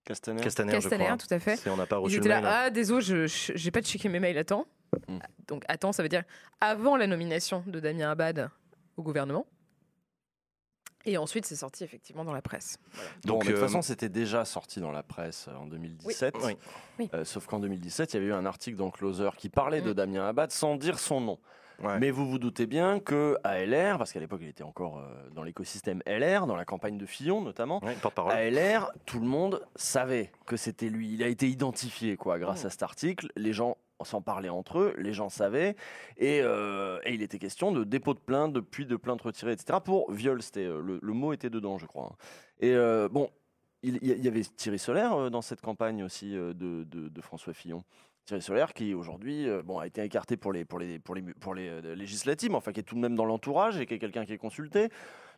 [0.04, 0.42] Castaner.
[0.42, 1.16] Castaner, je Castaner, crois.
[1.16, 1.60] tout à fait.
[1.68, 2.50] On n'a pas Ils reçu étaient le là, mail.
[2.52, 4.66] ah désolé, je j'ai pas checké mes mails à temps.
[5.08, 5.18] Mm.
[5.46, 6.24] Donc à temps, ça veut dire
[6.60, 8.50] avant la nomination de Damien Abad
[8.96, 9.46] au gouvernement.
[11.04, 12.78] Et ensuite, c'est sorti effectivement dans la presse.
[13.24, 16.36] Donc, de toute euh, façon, c'était déjà sorti dans la presse euh, en 2017.
[16.44, 16.56] Oui.
[16.98, 17.10] Oui.
[17.14, 19.90] Euh, sauf qu'en 2017, il y avait eu un article dans Closer qui parlait de
[19.90, 19.94] Mm.
[19.94, 21.38] Damien Abad sans dire son nom.
[21.82, 21.98] Ouais.
[21.98, 25.28] Mais vous vous doutez bien que à LR, parce qu'à l'époque il était encore euh,
[25.34, 28.30] dans l'écosystème LR, dans la campagne de Fillon notamment, Ouais, porte-parole.
[28.30, 31.12] à LR, tout le monde savait que c'était lui.
[31.12, 32.66] Il a été identifié quoi, grâce Mm.
[32.66, 33.32] à cet article.
[33.34, 35.76] Les gens s'en parlaient entre eux, les gens savaient.
[36.18, 39.52] Et, euh, et il était question de dépôt de plainte, de puis de plainte retirée,
[39.52, 39.78] etc.
[39.84, 40.42] pour viol.
[40.42, 42.10] C'était, euh, le, le mot était dedans, je crois.
[42.12, 42.16] hein.
[42.60, 43.30] Et euh, bon,
[43.82, 47.82] il il y, avait Thierry Solaire dans cette campagne aussi de, de- de François Fillon.
[48.24, 51.54] Thierry Solaire qui aujourd'hui bon, a été écarté pour les, pour les, pour les, pour
[51.56, 54.24] les législatives, mais enfin qui est tout de même dans l'entourage et qui est quelqu'un
[54.24, 54.90] qui est consulté.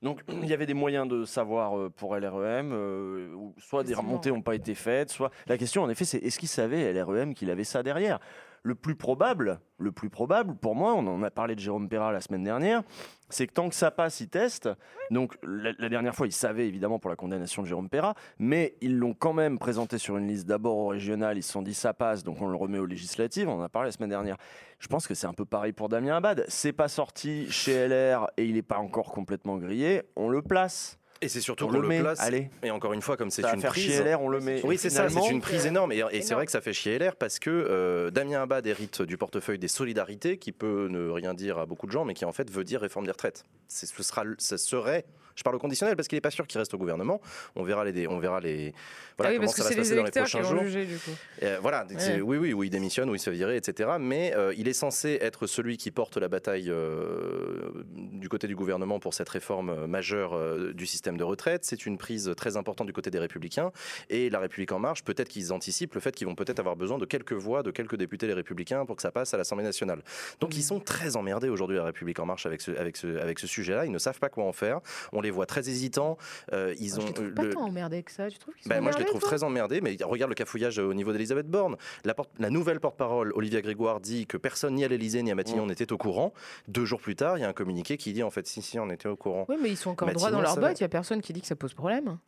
[0.03, 4.43] Donc il y avait des moyens de savoir pour LREM, euh, soit des remontées n'ont
[4.43, 7.65] pas été faites, soit la question en effet c'est est-ce qu'il savait LREM qu'il avait
[7.65, 8.19] ça derrière?
[8.67, 12.13] Le plus probable, le plus probable pour moi, on en a parlé de Jérôme Perra
[12.13, 12.83] la semaine dernière,
[13.29, 14.71] c'est que tant que ça passe, ils testent.
[15.11, 18.97] Donc la, dernière fois, ils savaient évidemment pour la condamnation de Jérôme Perra, mais ils
[18.97, 21.93] l'ont quand même présenté sur une liste d'abord au régional, ils se sont dit ça
[21.93, 24.39] passe, donc on le remet aux législatives, on en a parlé la semaine dernière.
[24.79, 26.47] Je pense que c'est un peu pareil pour Damien Abad.
[26.49, 30.99] C'est pas sorti chez LR et il n'est pas encore complètement grillé, on le place.
[31.25, 32.21] Et c'est surtout On qu'on le met, place.
[32.21, 32.51] allez.
[32.63, 33.85] Et encore une fois, comme c'est une faire prise.
[33.85, 34.61] chier LR, on le met.
[34.65, 35.93] Oui, c'est ça, c'est une prise énorme.
[35.93, 39.03] Et, et c'est vrai que ça fait chier LR parce que euh, Damien Abad hérite
[39.03, 42.25] du portefeuille des solidarités, qui peut ne rien dire à beaucoup de gens, mais qui
[42.25, 43.45] en fait veut dire réforme des retraites.
[43.69, 45.05] Ce, sera, ce serait,
[45.35, 47.21] je parle au conditionnel parce qu'il n'est pas sûr qu'il reste au gouvernement.
[47.57, 48.73] On verra les, on verra les,
[49.17, 50.63] voilà ah oui, comment parce que ça va se passer dans les prochains jours.
[50.65, 51.11] juger du coup.
[51.43, 53.91] Euh, voilà, c'est- oui, oui, où il démissionne, où il se fait virer, etc.
[54.01, 58.57] Mais euh, il est censé être celui qui porte la bataille euh, du côté du
[58.57, 60.39] gouvernement pour cette réforme euh, majeure
[60.75, 61.65] du système de retraite.
[61.65, 63.73] C'est une prise très importante du côté des Républicains.
[64.11, 66.99] Et la République en marche, peut-être qu'ils anticipent le fait qu'ils vont peut-être avoir besoin
[66.99, 70.03] de quelques voix de quelques députés les Républicains pour que ça passe à l'Assemblée nationale.
[70.41, 73.39] Donc ils sont très emmerdés aujourd'hui, la République en marche, avec ce, avec ce, avec
[73.39, 73.87] ce sujet-là.
[73.87, 74.81] Ils ne savent pas quoi en faire.
[75.13, 76.17] On les voit très hésitants.
[76.53, 78.31] Euh, ils Moi, ont je les euh, pas le- tant emmerdés que ça.
[78.31, 81.13] Tu trouves ben, moi, je les trouve très emmerdés, mais regarde le cafouillage au niveau
[81.13, 81.77] d'Elisabeth Borne.
[82.05, 85.35] La, porte- la nouvelle porte-parole, Olivia Grégoire, dit que personne ni à l'Elysée ni à
[85.35, 85.69] Matignon Mm.
[85.69, 86.33] n'était au courant.
[86.69, 88.79] Deux jours plus tard, il y a un communiqué qui dit en fait, si, si,
[88.79, 89.47] on était au courant.
[89.49, 90.79] Oui, mais ils sont encore Matignon, droits dans leur botte.
[90.81, 92.19] Il y a personne qui dit que ça pose problème.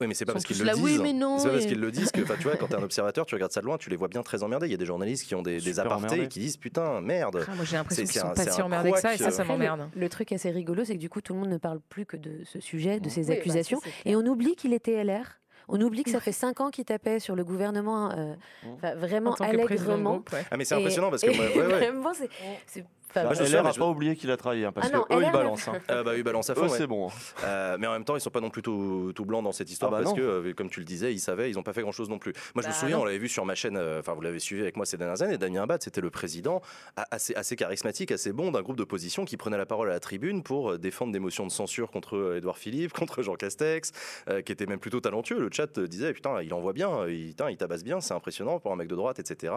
[0.00, 0.82] Oui, mais c'est pas parce qu'ils le là, disent.
[0.82, 2.82] oui, mais non, C'est pas parce qu'ils le disent que, tu vois, quand t'es un
[2.82, 4.66] observateur, tu regardes ça de loin, tu les vois bien très emmerdés.
[4.66, 6.24] Il y a des journalistes qui ont des, apartés emmerdés.
[6.24, 7.44] et qui disent putain, merde.
[7.48, 9.18] Ah, moi, j'ai l'impression C'est- qu'ils c'est sont un- pas si emmerdés que ça, et
[9.18, 9.88] ça, ça m'emmerde.
[9.94, 12.16] Le truc assez rigolo, c'est que du coup, tout le monde ne parle plus que
[12.16, 13.80] de ce sujet, de ces Oui, bah, accusations.
[14.04, 15.38] Et on oublie qu'il était LR.
[15.68, 18.34] On oublie que ça fait cinq ans qu'il tapait sur le gouvernement, euh,
[18.74, 20.10] enfin, vraiment allègrement.
[20.14, 20.44] groupe, ouais.
[20.50, 21.30] Ah, mais c'est impressionnant parce que.
[21.34, 21.78] moi, ouais, ouais.
[21.78, 22.84] vraiment, c'est.
[23.14, 25.14] Bah, je LR n'a je- pas oublié qu'il a trahi, hein, parce Ah non, que
[25.14, 25.68] eux, ils LR, balancent.
[25.68, 25.74] hein.
[25.90, 26.62] Euh, bah, ils balancent à fond.
[26.62, 26.68] Ouais.
[26.68, 27.08] c'est bon.
[27.08, 27.12] hein.
[27.44, 29.70] Euh, mais en même temps, ils sont pas non plus tout, tout blancs dans cette
[29.70, 30.20] histoire Ah bah parce non.
[30.20, 32.18] que, euh, comme tu le disais, ils savaient, ils ont pas fait grand chose non
[32.18, 32.32] plus.
[32.54, 33.02] Moi, je me Bah souviens, non.
[33.02, 35.22] on l'avait vu sur ma chaîne, euh, enfin, vous l'avez suivi avec moi ces dernières
[35.22, 35.38] années.
[35.38, 36.60] Damien Abad, c'était le président
[36.96, 40.00] a- assez, assez charismatique, assez bon d'un groupe d'opposition qui prenait la parole à la
[40.00, 43.92] tribune pour défendre des motions de censure contre Édouard Philippe, contre Jean Castex,
[44.28, 45.38] euh, qui était même plutôt talentueux.
[45.38, 48.72] Le chat disait, putain, il envoie bien, il, putain, il tabasse bien, c'est impressionnant pour
[48.72, 49.52] un mec de droite, etc.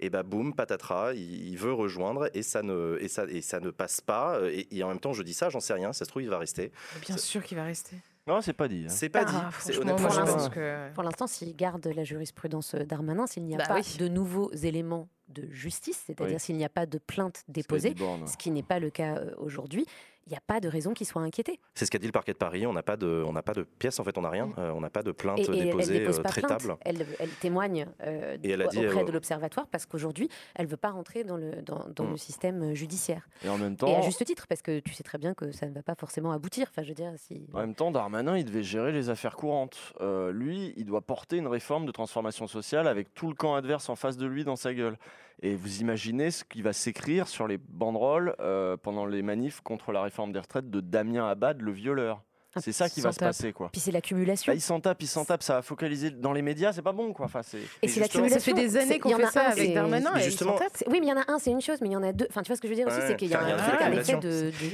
[0.00, 3.60] Et bah, boum, patatras, il, il veut rejoindre et ça ne, et ça, et ça
[3.60, 4.38] ne passe pas.
[4.38, 6.22] Euh, Et, et en même temps, je dis ça, j'en sais rien, ça se trouve,
[6.22, 6.72] il va rester.
[7.06, 7.96] Bien sûr qu'il va rester.
[8.26, 8.84] Non, c'est pas dit.
[8.86, 8.90] hein.
[8.90, 9.32] C'est pas dit.
[9.34, 10.92] Ah, C'est- franchement, honnêtement, pour pense- pense que.
[10.94, 13.96] Pour l'instant, s'il garde la jurisprudence d'Armanin, s'il n'y a Bah pas oui.
[13.98, 16.40] de nouveaux éléments de justice, c'est-à-dire Oui.
[16.40, 19.34] s'il n'y a pas de plainte déposée, dit ce qui n'est pas le cas euh,
[19.38, 19.86] aujourd'hui,
[20.28, 21.58] il n'y a pas de raison qu'il soit inquiété.
[21.74, 22.66] C'est ce qu'a dit le parquet de Paris.
[22.66, 24.50] On n'a pas de, on n'a pas de pièces en fait, on n'a rien.
[24.58, 26.76] Euh, on n'a pas de plainte Et, et elle déposée dépose euh, plainte, traitable.
[26.82, 30.66] elle, elle témoigne euh, Et elle a dit, auprès euh, de l'observatoire parce qu'aujourd'hui, elle
[30.66, 32.10] ne veut pas rentrer dans le, dans, dans Mm.
[32.10, 33.26] le système judiciaire.
[33.44, 35.50] Et en même Et temps, à juste titre, parce que tu sais très bien que
[35.52, 36.66] ça ne va pas forcément aboutir.
[36.70, 37.46] Enfin, je veux dire, si...
[37.54, 39.94] En même temps, Darmanin, il devait gérer les affaires courantes.
[40.00, 43.88] Euh, lui, il doit porter une réforme de transformation sociale avec tout le camp adverse
[43.88, 44.96] en face de lui dans sa gueule.
[45.42, 49.92] Et vous imaginez ce qui va s'écrire sur les banderoles euh, pendant les manifs contre
[49.92, 52.22] la réforme des retraites de Damien Abad, le violeur.
[52.56, 53.28] Ah, C'est ça qui va se tape.
[53.28, 53.68] passer, quoi.
[53.70, 54.50] Puis c'est l'accumulation.
[54.50, 56.92] Bah, il s'en tape, il s'en tape, ça va focaliser dans les médias, c'est pas
[56.94, 57.26] bon, quoi.
[57.26, 57.58] Enfin, c'est...
[57.58, 58.38] Et Et c'est l'accumulation.
[58.40, 60.56] Ça fait des années qu'on fait a ça un, avec Darmanin Mais et ils justement-
[60.56, 60.82] tapent.
[60.88, 62.10] Oui, mais il y en a un, c'est une chose, mais il y en a
[62.12, 62.26] deux.
[62.30, 63.42] Enfin, tu vois ce que je veux dire aussi, Ouais, c'est qu'il y y a
[63.42, 64.16] un effet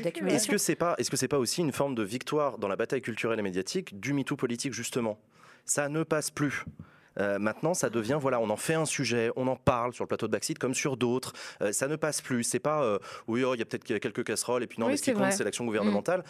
[0.03, 0.37] d'accumulation.
[0.37, 2.77] Est-ce que c'est pas, est-ce que c'est pas aussi une forme de victoire dans la
[2.77, 5.18] bataille culturelle et médiatique du MeToo politique justement?
[5.66, 6.64] Ça ne passe plus.
[7.18, 10.09] Euh, maintenant, ça devient, voilà, on en fait un sujet, on en parle sur le
[10.09, 11.33] plateau de Backseat comme sur d'autres.
[11.62, 12.42] Euh, ça ne passe plus.
[12.44, 12.98] C'est pas, euh,
[13.29, 15.11] oui, oh, il y a peut-être quelques casseroles et puis non, Oui, mais ce qui
[15.11, 16.24] c'est compte, c'est l'action gouvernementale.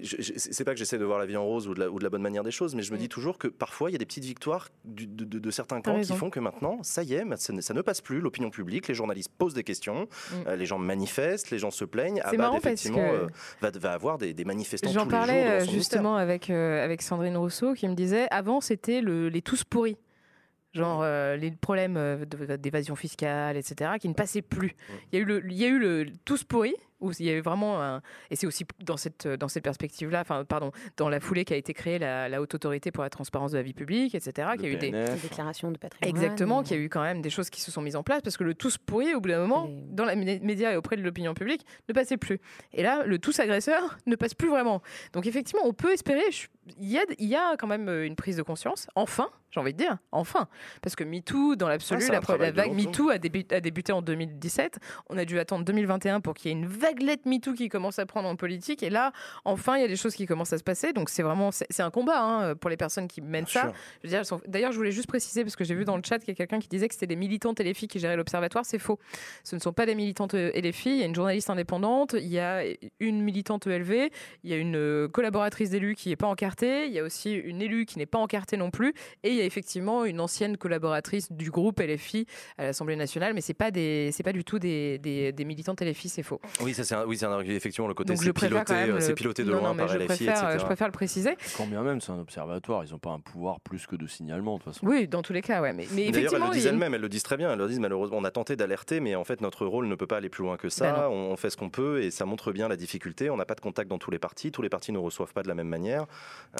[0.00, 1.90] Je- je- C'est pas que j'essaie de voir la vie en rose ou de la,
[1.90, 3.00] ou de la bonne manière des choses, mais je me Mm.
[3.00, 5.80] dis toujours que parfois il y a des petites victoires du- de, de- de certains
[5.80, 8.20] camps qui font que maintenant, ça y est, ça ne, ça ne passe plus.
[8.20, 10.06] L'opinion publique, les journalistes posent des questions,
[10.46, 10.50] Mm.
[10.54, 12.22] les gens manifestent, les gens se plaignent.
[12.38, 13.26] Marrant parce effectivement, que-
[13.60, 17.36] va, va avoir des, des manifestants J'en tous les jours parlais justement avec, avec Sandrine
[17.36, 19.96] Rousseau qui me disait avant c'était le- les tous pourris.
[20.72, 22.24] Genre euh, les problèmes euh,
[22.56, 24.76] d'évasion fiscale, etc., qui ne passaient plus.
[25.12, 27.30] Il y a eu le, il y a eu le tous pourris, où il y
[27.30, 28.02] a eu vraiment un.
[28.30, 31.72] Et c'est aussi dans cette, dans cette perspective-là, enfin, pardon, dans la foulée qu'a été
[31.74, 34.68] créée la, la Haute Autorité pour la transparence de la vie publique, etc., qui a
[34.68, 34.88] eu des.
[34.88, 35.22] Une PNF.
[35.22, 36.08] déclaration de patrimoine.
[36.16, 38.22] Exactement, qu'il y a eu quand même des choses qui se sont mises en place
[38.22, 41.02] parce que le tous pourri, au bout d'un moment, dans les médias et auprès de
[41.02, 42.40] l'opinion publique, ne passait plus.
[42.72, 44.82] Et là, le tous agresseur ne passe plus vraiment.
[45.12, 46.30] Donc effectivement, on peut espérer.
[46.30, 48.86] je- Il y a, il y a quand même euh, une prise de conscience.
[48.94, 50.48] Enfin, j'ai envie de dire, enfin,
[50.82, 52.20] parce que MeToo, dans l'absolu, c'est la,
[52.52, 54.78] vague MeToo a, débu- a débuté en 2017.
[55.08, 57.98] On a dû attendre 2021 pour qu'il y ait une vague vaguelette MeToo qui commence
[57.98, 58.82] à prendre en politique.
[58.82, 59.12] Et là,
[59.44, 60.92] enfin, il y a des choses qui commencent à se passer.
[60.92, 63.72] Donc c'est vraiment, c'est un combat hein, pour les personnes qui mènent Bien
[64.02, 64.24] ça.
[64.24, 66.32] sont- D'ailleurs, je voulais juste préciser, parce que j'ai vu dans le chat qu'il y
[66.32, 68.64] a quelqu'un qui disait que c'était des militantes et les filles qui géraient l'observatoire.
[68.64, 68.98] C'est faux.
[69.44, 70.94] Ce ne sont pas des militantes et les filles.
[70.94, 72.62] Il y a une journaliste indépendante, il y a
[73.00, 74.10] une militante ELV,
[74.44, 77.32] il y a une euh, collaboratrice d'élus qui n'est pas encartée, il y a aussi
[77.34, 80.56] une élue qui n'est pas encartée non plus, et il y a effectivement une ancienne
[80.56, 82.26] collaboratrice du groupe LFI
[82.58, 85.80] à l'Assemblée nationale, mais c'est pas des, c'est pas du tout des, des, des militantes
[85.82, 86.40] LFI, c'est faux.
[86.60, 89.00] Oui, ça c'est un- oui, c'est un- effectivement le côté Donc c'est piloté, euh, le-
[89.00, 90.58] c'est piloté de Non, loin non, par je LFI, préfère, euh, etc.
[90.60, 91.36] je préfère le préciser.
[91.56, 94.58] Quand bien même, c'est un observatoire, ils n'ont pas un pouvoir plus que de signalement,
[94.58, 94.86] de toute façon.
[94.86, 95.72] Oui, dans tous les cas, ouais.
[95.72, 97.52] Mais, mais D'ailleurs, elles le disent elles-mêmes, elles le disent très bien.
[97.52, 100.06] Elles le disent malheureusement, on a tenté d'alerter, mais en fait, notre rôle ne peut
[100.06, 100.92] pas aller plus loin que ça.
[100.92, 103.30] Ben on, on fait ce qu'on peut et ça montre bien la difficulté.
[103.30, 104.50] On n'a pas de contact dans tous les partis.
[104.52, 106.06] Tous les partis ne reçoivent pas de la même manière.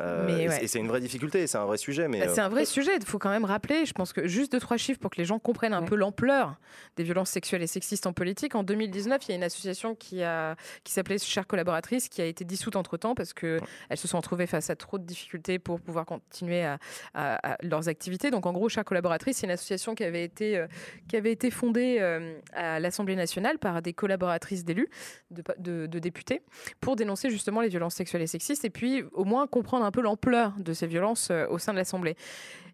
[0.00, 0.54] Euh, Mais et ouais.
[0.56, 2.08] c'est- et c'est une vraie difficulté, c'est un vrai sujet.
[2.08, 2.92] Mais Bah, euh, c'est un vrai sujet.
[2.96, 5.24] Il faut quand même rappeler, je pense que juste deux, trois chiffres pour que les
[5.24, 5.86] gens comprennent un Ouais.
[5.88, 6.56] peu l'ampleur
[6.96, 8.54] des violences sexuelles et sexistes en politique.
[8.54, 12.24] En 2019, il y a une association qui, a, qui s'appelait Chères collaboratrices qui a
[12.24, 13.60] été dissoute entre temps parce qu'elles
[13.94, 16.78] se sont retrouvées face à trop de difficultés pour pouvoir continuer à,
[17.14, 18.30] à- à leurs activités.
[18.30, 20.66] Donc en gros, Chères collaboratrices, c'est une association qui avait été, euh,
[21.08, 24.88] qui avait été fondée euh, à l'Assemblée nationale par des collaboratrices d'élus,
[25.30, 26.42] de, de- de députés,
[26.80, 30.00] pour dénoncer justement les violences sexuelles et sexistes et puis au moins comprendre un peu
[30.00, 32.16] l'ampleur de ces violences euh, au sein de l'Assemblée.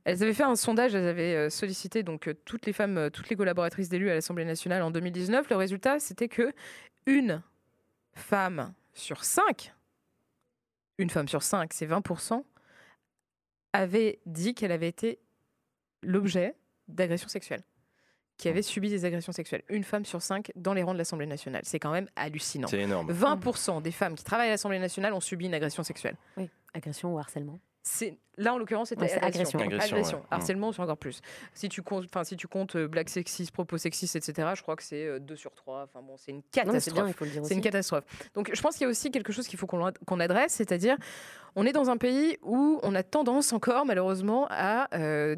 [0.06, 3.10] Elles avaient fait un sondage, elles avaient euh, sollicité donc euh, toutes les femmes, euh,
[3.10, 5.50] toutes les collaboratrices d'élus à l'Assemblée nationale en 2019.
[5.50, 6.54] Le résultat, c'était que
[7.06, 7.42] une
[8.14, 9.74] femme sur cinq,
[10.98, 12.44] une femme sur cinq, c'est 20%,
[13.72, 15.18] avait dit qu'elle avait été
[16.04, 16.54] l'objet
[16.86, 17.64] d'agressions sexuelles,
[18.36, 19.64] qui avait subi des agressions sexuelles.
[19.68, 21.62] Une femme sur cinq dans les rangs de l'Assemblée nationale.
[21.64, 22.68] C'est quand même hallucinant.
[22.68, 23.10] c'est énorme.
[23.10, 26.16] 20% des femmes qui travaillent à l'Assemblée nationale ont subi une agression sexuelle.
[26.36, 27.58] Oui, agression ou harcèlement.
[27.88, 29.60] C'est là en l'occurrence c'était Ouais, c'est agression.
[29.60, 29.96] agression.
[29.96, 30.24] Agression, ouais.
[30.32, 31.20] Harcèlement c'est encore plus.
[31.54, 34.48] Si tu comptes, enfin si tu comptes euh, blague sexiste, propos sexistes, etc.
[34.56, 35.84] Je crois que c'est 2 sur 3.
[35.84, 37.14] Enfin bon, c'est une catastrophe.
[37.44, 38.02] C'est une catastrophe.
[38.34, 40.96] Donc je pense qu'il y a aussi quelque chose qu'il faut qu'on qu'on adresse, c'est-à-dire
[41.54, 45.36] on est dans un pays où on a tendance encore malheureusement à euh,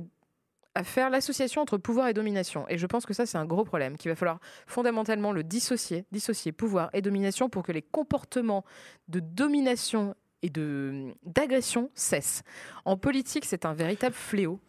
[0.75, 2.65] à faire l'association entre pouvoir et domination.
[2.69, 6.07] Et je pense que ça, c'est un gros problème, qu'il va falloir fondamentalement le dissocier,
[6.13, 8.65] dissocier pouvoir et domination pour que les comportements
[9.09, 12.43] de domination et de d'agression cessent.
[12.85, 14.61] En politique, c'est un véritable fléau.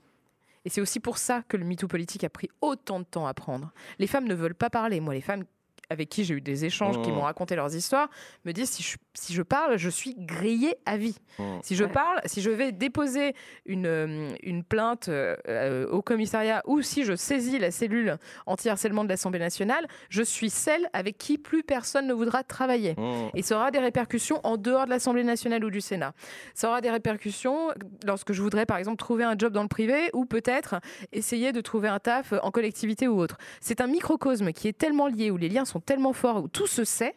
[0.65, 3.33] Et c'est aussi pour ça que le MeToo politique a pris autant de temps à
[3.33, 3.71] prendre.
[3.97, 4.99] Les femmes ne veulent pas parler.
[4.99, 5.45] Moi, les femmes
[5.89, 7.15] avec qui j'ai eu des échanges, qui Mmh.
[7.15, 8.09] m'ont raconté leurs histoires,
[8.45, 11.17] me disent si je, si je parle, je suis grillée à vie.
[11.37, 11.43] Mmh.
[11.61, 16.63] Si je parle, si je vais déposer une, euh, une plainte euh, euh, au commissariat
[16.65, 21.37] ou si je saisis la cellule anti-harcèlement de l'Assemblée nationale, je suis celle avec qui
[21.37, 22.93] plus personne ne voudra travailler.
[22.93, 23.29] Mmh.
[23.35, 26.13] Et ça aura des répercussions en dehors de l'Assemblée nationale ou du Sénat.
[26.53, 27.69] Ça aura des répercussions
[28.05, 30.79] lorsque je voudrais, par exemple, trouver un job dans le privé ou peut-être
[31.11, 33.37] essayer de trouver un taf en collectivité ou autre.
[33.59, 36.67] C'est un microcosme qui est tellement lié, où les liens sont tellement forts, où tout
[36.67, 37.15] se sait,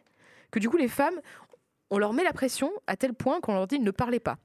[0.51, 1.19] que du coup, les femmes,
[1.92, 4.38] on leur met la pression à tel point qu'on leur dit ne parlez pas.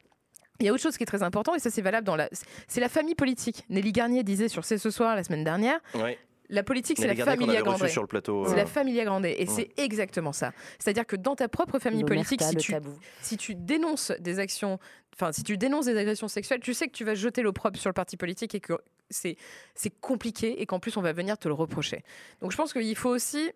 [0.59, 2.29] Il y a autre chose qui est très important, et ça c'est valable dans la...
[2.67, 3.63] C'est la famille politique.
[3.69, 6.17] Nelly Garnier disait sur C'est ce soir la semaine dernière, Ouais.
[6.49, 7.89] la politique c'est Mais la les gardiens qu'on familia avait reçus grande.
[7.91, 8.43] sur le plateau.
[8.47, 9.25] C'est euh, la familia grande.
[9.27, 9.45] Et Ouais.
[9.45, 10.51] c'est exactement ça.
[10.79, 12.73] C'est-à-dire que dans ta propre famille politique, si tu,
[13.21, 14.79] si tu dénonces des actions,
[15.15, 17.89] enfin, si tu dénonces des agressions sexuelles, tu sais que tu vas jeter l'opprobre sur
[17.89, 18.73] le parti politique et que
[19.11, 19.37] c'est,
[19.75, 22.03] c'est compliqué et qu'en plus on va venir te le reprocher.
[22.41, 23.51] Donc je pense qu'il faut aussi.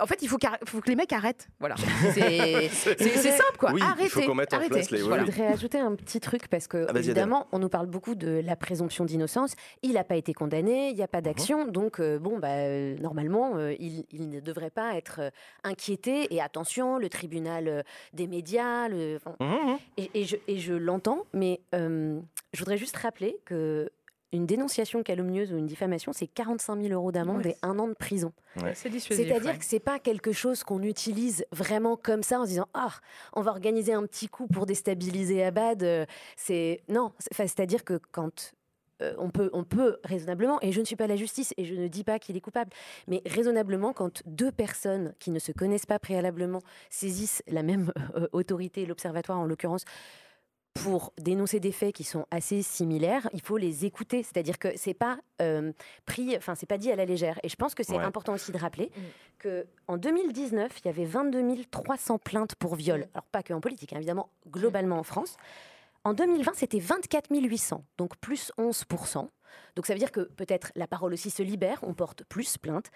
[0.00, 0.46] En fait, il faut, que
[0.88, 1.48] les mecs arrêtent.
[1.60, 1.74] Voilà.
[2.14, 3.72] C'est, simple, quoi.
[3.72, 4.08] Oui, il arrêtez.
[4.08, 4.74] faut qu'on mette en arrêtez.
[4.74, 5.24] place les- Voilà.
[5.24, 8.40] Je voudrais ajouter un petit truc parce que, Ah, évidemment, on nous parle beaucoup de
[8.44, 9.54] la présomption d'innocence.
[9.82, 11.66] Il n'a pas été condamné, il n'y a pas d'action.
[11.66, 15.30] Donc, euh, bon, bah, euh, normalement, euh, il, il ne devrait pas être euh,
[15.64, 16.32] inquiété.
[16.34, 17.82] Et attention, le tribunal euh,
[18.12, 19.78] des médias, le, Mmh, mmh.
[19.98, 22.20] et, et je, et je l'entends, mais euh,
[22.52, 23.90] je voudrais juste rappeler que
[24.32, 27.52] une dénonciation calomnieuse ou une diffamation, c'est 45 000 euros d'amende Ouais.
[27.52, 28.32] et un an de prison.
[28.60, 28.74] Ouais.
[28.74, 29.26] C'est dissuasif.
[29.26, 29.58] C'est-à-dire ouais.
[29.58, 32.90] que c'est pas quelque chose qu'on utilise vraiment comme ça en se disant ah
[33.34, 35.82] on va organiser un petit coup pour déstabiliser Abad.
[35.82, 38.52] euh, C'est non, c'est-à-dire que quand
[39.02, 41.74] euh, on peut on peut raisonnablement et je ne suis pas la justice et je
[41.74, 42.70] ne dis pas qu'il est coupable,
[43.06, 48.26] mais raisonnablement quand deux personnes qui ne se connaissent pas préalablement saisissent la même euh,
[48.32, 49.84] autorité, l'observatoire en l'occurrence
[50.82, 54.22] pour dénoncer des faits qui sont assez similaires, il faut les écouter.
[54.22, 55.72] C'est-à-dire que c'est pas euh,
[56.04, 57.38] pris, enfin c'est pas dit à la légère.
[57.42, 58.04] Et je pense que c'est Ouais.
[58.04, 59.00] important aussi de rappeler Mm.
[59.38, 63.00] que en 2019, il y avait 22 300 plaintes pour viol.
[63.00, 63.08] Mm.
[63.14, 65.36] Alors pas que en politique, hein, évidemment, globalement en France.
[66.04, 69.28] En 2020, c'était 24 800, donc plus 11%
[69.74, 72.90] Donc ça veut dire que peut-être la parole aussi se libère, on porte plus plaintes.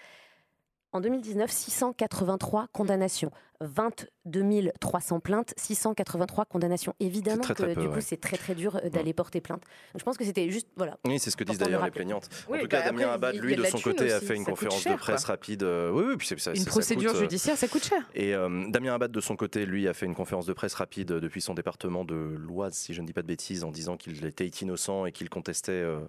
[0.93, 3.31] En 2019, 683 condamnations.
[3.61, 6.93] 22 300 plaintes, 683 condamnations.
[6.99, 7.93] Évidemment très, très que peu, du ouais.
[7.95, 9.61] coup, c'est très très dur euh, d'aller porter plainte.
[9.93, 10.97] Donc, je pense que c'était juste, voilà.
[11.05, 12.29] Oui, c'est ce que disent d'ailleurs les plaignantes.
[12.49, 14.51] Oui, en tout bah cas, Damien Abad, lui, de son côté, a fait une ça
[14.51, 15.33] conférence cher, de presse quoi.
[15.33, 15.63] rapide.
[15.63, 18.01] euh, oui, oui, puis c'est- ça, Une ça procédure coûte, euh, judiciaire, ça coûte cher.
[18.15, 21.07] Et euh, Damien Abad, de son côté, lui, a fait une conférence de presse rapide
[21.07, 24.25] depuis son département de l'Oise, si je ne dis pas de bêtises, en disant qu'il
[24.25, 25.99] était innocent et qu'il contestait, euh,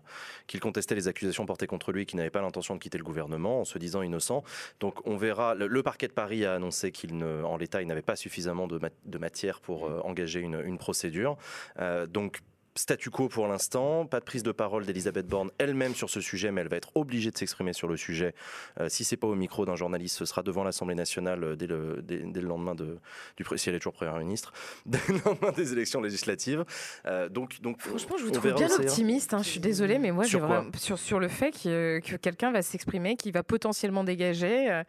[0.46, 3.04] qu'il contestait les accusations portées contre lui et qu'il n'avait pas l'intention de quitter le
[3.04, 4.42] gouvernement en se disant innocent.
[4.80, 5.54] Donc on verra.
[5.54, 8.66] Le, le parquet de Paris a annoncé qu'il ne, en l'état, il n'avait pas suffisamment
[8.66, 11.36] de, ma- de matière pour euh, engager une, une procédure.
[11.78, 12.40] Euh, donc
[12.74, 16.50] Statu quo pour l'instant, pas de prise de parole d'Elisabeth Borne elle-même sur ce sujet,
[16.50, 18.34] mais elle va être obligée de s'exprimer sur le sujet.
[18.80, 21.66] Euh, si c'est pas au micro d'un journaliste, ce sera devant l'Assemblée nationale euh, dès
[21.66, 22.96] le, dès, dès le lendemain de,
[23.36, 24.52] du si elle est toujours première ministre,
[24.86, 26.64] dès le lendemain des élections législatives.
[27.04, 28.76] Euh, donc, donc, Franchement, je vous trouve bien ira.
[28.76, 29.34] optimiste.
[29.34, 32.52] hein, Je suis désolée, mais moi, Sur vraiment sur, sur le fait que, que quelqu'un
[32.52, 34.70] va s'exprimer, qu'il va potentiellement dégager.
[34.70, 34.82] euh,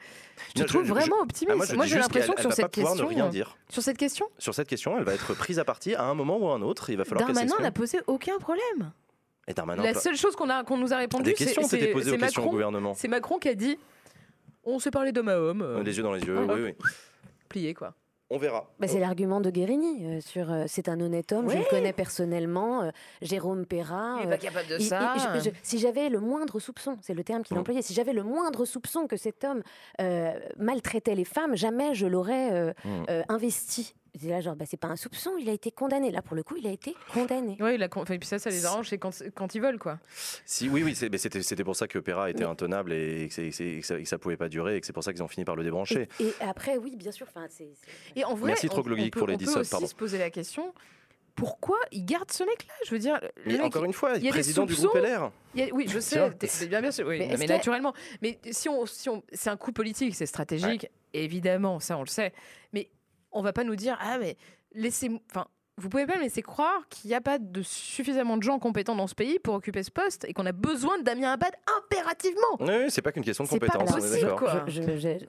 [0.56, 1.58] Je Non, te trouve je- vraiment Ah, optimiste.
[1.58, 3.58] moi, je moi, j'ai l'impression que sur cette question, ne rien dire.
[3.69, 6.38] sur cette question, Sur cette question, elle va être prise à partie à un moment
[6.38, 6.89] ou à un autre.
[6.89, 7.73] Il va falloir qu'elle s'exprime.
[7.74, 8.92] Posé aucun problème.
[9.48, 11.80] Et Darmanin, La seule chose qu'on a qu'on nous a répondu, des c'est questions été
[11.80, 12.52] c'est- posées aux c'est questions au Macron.
[12.52, 12.94] gouvernement.
[12.94, 13.78] C'est Macron qui a dit
[14.64, 16.76] on s'est parlé d'homme à homme, euh, Les yeux dans les yeux, Ah, oui, oui.
[17.50, 17.94] plié quoi.
[18.30, 18.68] On verra.
[18.80, 21.94] Bah, c'est l'argument de Guérini euh, sur euh, c'est un honnête homme, je le connais
[21.94, 22.90] personnellement, euh,
[23.22, 24.16] Jérôme Perra.
[24.20, 25.14] Il est euh, pas capable de il- il- ça.
[25.36, 27.60] je- je- si j'avais le moindre soupçon, c'est le terme qu'il Mm.
[27.60, 29.62] employait, si j'avais le moindre soupçon que cet homme
[30.02, 32.90] euh, maltraitait les femmes, jamais je l'aurais euh, Mm.
[33.10, 33.94] euh, investi.
[34.19, 36.12] C'est là genre, bah, c'est pas un soupçon, il a été condamné.
[36.12, 37.58] Là, pour le coup, il a été condamné.
[37.60, 39.80] Oui, la con- enfin, et puis ça, ça les arrange, c'est quand, quand ils veulent,
[39.80, 39.97] quoi.
[40.45, 43.28] Si, oui, oui, c'est- mais c'était c'était pour ça que Perra était Mais- intenable et
[43.28, 45.13] que, c'est- c'est- que ça, que ça pouvait pas durer et que c'est pour ça
[45.13, 46.08] qu'ils ont fini par le débrancher.
[46.19, 47.69] Et, et après, oui, bien sûr, enfin, c'est.
[47.73, 49.88] c'est- Et en vrai, Merci, peut- pour les on peut 17, aussi pardon.
[49.88, 50.73] se poser la question
[51.36, 52.73] pourquoi il garde ce mec-là?
[52.86, 54.93] Je veux dire, Mais mec, encore une fois, il y a des président du groupe
[54.95, 55.32] LR.
[55.56, 56.19] il a- oui, je sais,
[56.67, 57.93] bien, bien sûr, oui, Mais non, naturellement.
[58.21, 62.08] Mais si on, si on, c'est un coup politique, c'est stratégique, évidemment, ça on le
[62.08, 62.34] sait.
[62.71, 62.88] Mais
[63.34, 64.38] on va pas nous dire ah mais
[64.74, 65.48] laissez, enfin.
[65.78, 68.96] Vous pouvez pas me laisser croire qu'il n'y a pas de suffisamment de gens compétents
[68.96, 72.58] dans ce pays pour occuper ce poste et qu'on a besoin de Damien Abad impérativement.
[72.60, 74.00] Oui, c'est pas qu'une question de C'est pas compétence,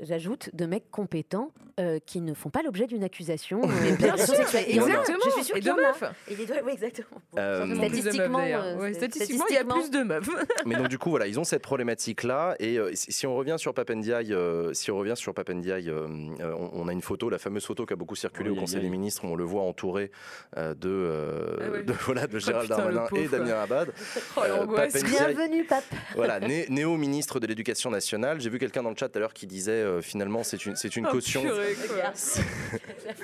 [0.03, 3.63] J'ajoute de mecs compétents euh, qui ne font pas l'objet d'une accusation.
[3.65, 5.19] euh, Mais bien d'agression sûr, exactement.
[5.25, 6.05] Je suis sûre et de meufs.
[6.29, 7.21] Et les deux- oui, exactement.
[7.39, 9.75] Euh, meufs, Statistiquement, euh, Ouais, statistiquement, il y a statistiquement.
[9.81, 10.29] plus de meufs.
[10.67, 13.57] Mais donc du coup voilà, ils ont cette problématique là et euh, si on revient
[13.59, 16.07] sur Papendiaï, euh, si on revient sur Papendiaï, euh,
[16.41, 18.81] euh, on, on a une photo, la fameuse photo qui a beaucoup circulé au Conseil
[18.83, 21.83] des ministres, où on le voit entouré euh, de, euh, Ah ouais.
[21.83, 23.29] de voilà de Gérald putain, le Darmanin et.
[23.29, 23.93] Damien Abad.
[24.37, 25.85] Oh, Euh, Bienvenue, pape.
[26.15, 28.41] Voilà, né- néo-ministre de l'Éducation nationale.
[28.41, 30.77] J'ai vu quelqu'un dans le chat tout à l'heure qui disait euh, finalement c'est une
[30.77, 31.43] c'est une Oh, caution.
[31.43, 32.11] purée, quoi.
[32.15, 32.43] C'est-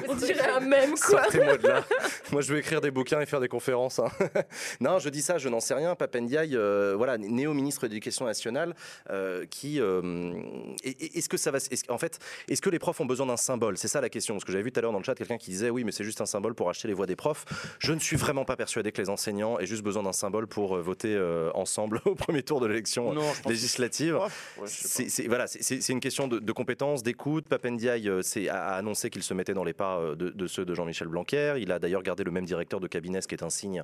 [0.09, 1.23] On dirait un même quoi.
[1.25, 1.85] Sortez-moi de là.
[2.33, 3.99] Moi, je veux écrire des bouquins et faire des conférences.
[3.99, 4.09] hein.
[4.81, 5.95] non, je dis ça, je n'en sais rien.
[5.95, 8.75] Papendiaï, euh, voilà, néo-ministre de l'Éducation nationale,
[9.11, 9.81] euh, qui.
[9.81, 10.33] euh,
[10.85, 11.59] est-ce que ça va.
[11.59, 12.19] est-ce- en fait,
[12.49, 13.77] est-ce que les profs ont besoin d'un symbole?
[13.79, 14.35] C'est ça la question.
[14.35, 15.93] Parce que j'avais vu tout à l'heure dans le chat quelqu'un qui disait oui, mais
[15.93, 17.45] c'est juste un symbole pour acheter les voix des profs.
[17.79, 20.77] Je ne suis vraiment pas persuadé que les enseignants aient juste besoin d'un symbole pour
[20.77, 24.17] euh, voter euh, ensemble au premier tour de l'élection pense législative.
[24.17, 25.47] Ouais, sais C'est voilà,
[25.89, 27.49] une question de, de compétence, d'écoute.
[27.49, 30.75] Papendiaï euh, a, annoncé qu'il se mettait dans les pas euh, de, de ceux de
[30.75, 31.55] Jean-Michel Blanquer.
[31.59, 33.83] Il a d'ailleurs gardé le même directeur de cabinet, ce qui est un signe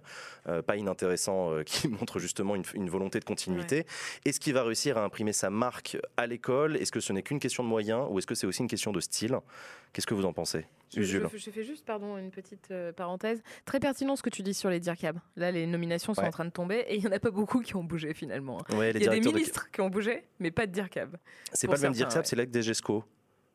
[0.49, 3.87] euh, pas inintéressant euh, qui montre justement une, une volonté de continuité.
[4.25, 6.77] Est-ce qu'il va réussir à imprimer sa marque à l'école?
[6.77, 8.93] Est-ce que ce n'est qu'une question de moyens ou est-ce que c'est aussi une question
[8.93, 9.39] de style?
[9.93, 11.27] Qu'est-ce que vous en pensez Je, Usul.
[11.33, 13.43] je- je fais juste pardon, une petite euh, parenthèse.
[13.65, 15.19] Très pertinent ce que tu dis sur les DIRCAB.
[15.37, 16.27] Là, les nominations sont Ouais.
[16.29, 18.59] en train de tomber et il n'y en a pas beaucoup qui ont bougé finalement.
[18.77, 21.17] Ouais, les Il y a des de- ministres qui ont bougé, mais pas de DIRCAB.
[21.53, 22.25] C'est pas le même DIRCAB, ouais.
[22.25, 23.05] c'est l'ex DGESCO.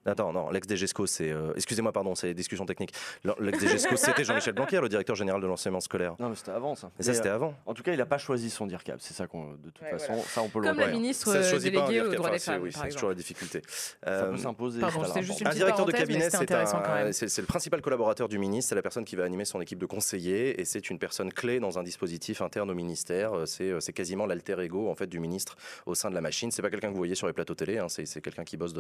[0.06, 1.30] Attends, non, l'ex DGESCO, c'est.
[1.32, 2.94] euh, Excusez-moi, pardon, c'est des discussions techniques.
[3.40, 6.16] L'ex DGESCO, c'était Jean-Michel Blanquer, le directeur général de l'enseignement scolaire.
[6.20, 6.90] Non, mais c'était avant ça.
[6.98, 7.54] Mais ça, c'était euh, avant.
[7.66, 8.98] En tout cas, il n'a pas choisi son DIRCAB.
[9.00, 11.44] C'est ça qu'on, de toute Ouais, façon, ça on peut le Comme la ministre Ça
[11.44, 13.16] se euh, choisit pas un déléguée aux droits enfin, des femmes, oui, c'est toujours la
[13.16, 13.62] difficulté.
[13.68, 14.82] Ça Euh, peut s'imposer.
[14.82, 15.36] là, juste bon.
[15.42, 17.14] une Un directeur de cabinet, c'est intéressant quand un- même.
[17.14, 19.80] c'est c'est le principal collaborateur du ministre, c'est la personne qui va animer son équipe
[19.80, 23.34] de conseillers et c'est une personne clé dans un dispositif interne au ministère.
[23.34, 26.50] Euh, C'est quasiment l'alter ego en fait du ministre au sein de la machine.
[26.52, 28.74] C'est pas quelqu'un que vous voyez sur les plateaux télé, hein, c'est quelqu'un qui bosse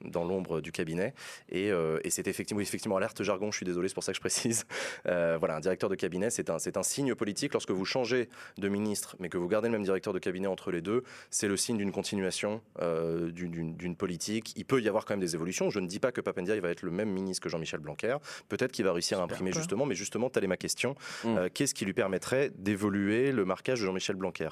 [0.00, 1.14] dans l'ombre du cabinet
[1.50, 3.50] et, euh, et c'est effectivement, effectivement alerte jargon.
[3.50, 4.64] Je suis désolé, c'est pour ça que je précise.
[5.06, 8.68] Euh, voilà, un directeur de cabinet, c'est un, un signe politique lorsque vous changez de
[8.68, 11.02] ministre, mais que vous gardez le même directeur de cabinet entre les deux.
[11.30, 14.52] C'est le signe d'une continuation euh, d'une- politique.
[14.56, 15.70] Il peut y avoir quand même des évolutions.
[15.70, 18.16] Je ne dis pas que Papendiaï va être le même ministre que Jean-Michel Blanquer.
[18.48, 20.94] Peut-être qu'il va réussir à imprimer justement, mais justement, telle est ma question.
[21.24, 21.36] Mm.
[21.36, 24.48] Euh, Qu'est-ce qui lui permettrait d'évoluer le marquage de Jean-Michel Blanquer?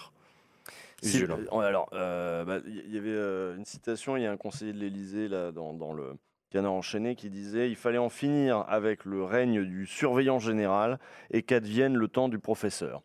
[1.03, 4.37] Si- euh, alors, euh, bah, il y avait euh, une citation, il y a un
[4.37, 6.15] conseiller de l'Élysée là dans, dans le
[6.51, 10.99] Canard enchaîné qui disait il fallait en finir avec le règne du surveillant général
[11.31, 13.03] et qu'advienne le temps du professeur.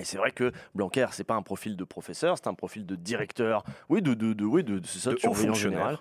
[0.00, 2.96] Et c'est vrai que Blanquer, c'est pas un profil de professeur, c'est un profil de
[2.96, 5.98] directeur, oui, de, de, de- oui, de, c'est ça, De de surveillant général.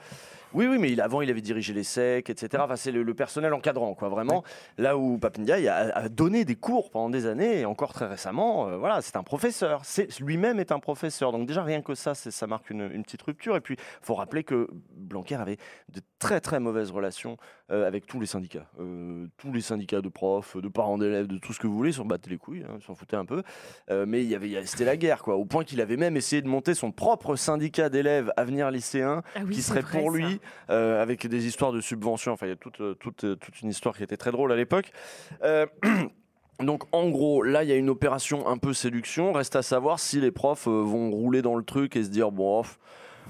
[0.54, 2.62] Oui, oui, mais il, avant, il avait dirigé les SEC, etc.
[2.66, 4.44] Enfin, c'est le, le personnel encadrant, quoi, vraiment.
[4.78, 8.68] Là où Papendiaï a, a donné des cours pendant des années, et encore très récemment,
[8.68, 9.82] euh, voilà, c'est un professeur.
[9.84, 11.32] C'est, lui-même est un professeur.
[11.32, 13.56] Donc déjà, rien que ça, c'est- ça marque une, une petite rupture.
[13.56, 15.58] Et puis, il faut rappeler que Blanquer avait
[15.89, 17.38] de très, très mauvaises relations
[17.72, 18.65] euh, avec tous les syndicats.
[18.82, 21.91] Euh, tous les syndicats de profs, de parents d'élèves, de tout ce que vous voulez,
[21.91, 23.43] ils s'en battaient les couilles, hein, ils s'en foutaient un peu.
[23.89, 25.36] Euh, mais il y avait, c'était la guerre, quoi.
[25.36, 29.39] Au point qu'il avait même essayé de monter son propre syndicat d'élèves Avenir lycéen, Ah
[29.45, 32.34] oui, qui serait vrai, pour lui, avec des histoires de subventions.
[32.34, 34.91] Enfin, il y a toute, toute, toute une histoire qui était très drôle à l'époque.
[36.59, 39.32] Donc en gros, là, il y a une opération un peu séduction.
[39.32, 42.59] Reste à savoir si les profs vont rouler dans le truc et se dire bon,
[42.59, 42.80] off,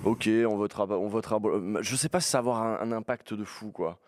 [0.03, 1.37] ok, on votera, on votera.
[1.81, 3.99] Je sais pas si ça va avoir un, un impact de fou, quoi.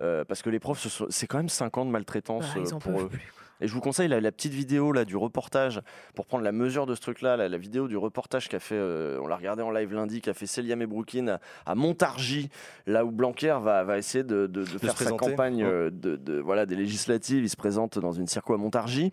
[0.00, 2.78] Euh, parce que les profs, c'est quand même 5 ans de maltraitance ils euh, en
[2.78, 3.08] pour eux.
[3.08, 3.32] plus.
[3.62, 5.82] Et je vous conseille la, la petite vidéo là du reportage
[6.14, 9.18] pour prendre la mesure de ce truc-là, la, la vidéo du reportage qu'a fait, euh,
[9.22, 12.48] on l'a regardé en live lundi, qu'a fait Célia Mebroukine à, à Montargis,
[12.86, 15.70] là où Blanquer va, va essayer de, de- de se faire sa campagne Ouais.
[15.70, 17.42] euh, de, de- voilà des législatives.
[17.44, 19.12] Il se présente dans une circo à Montargis.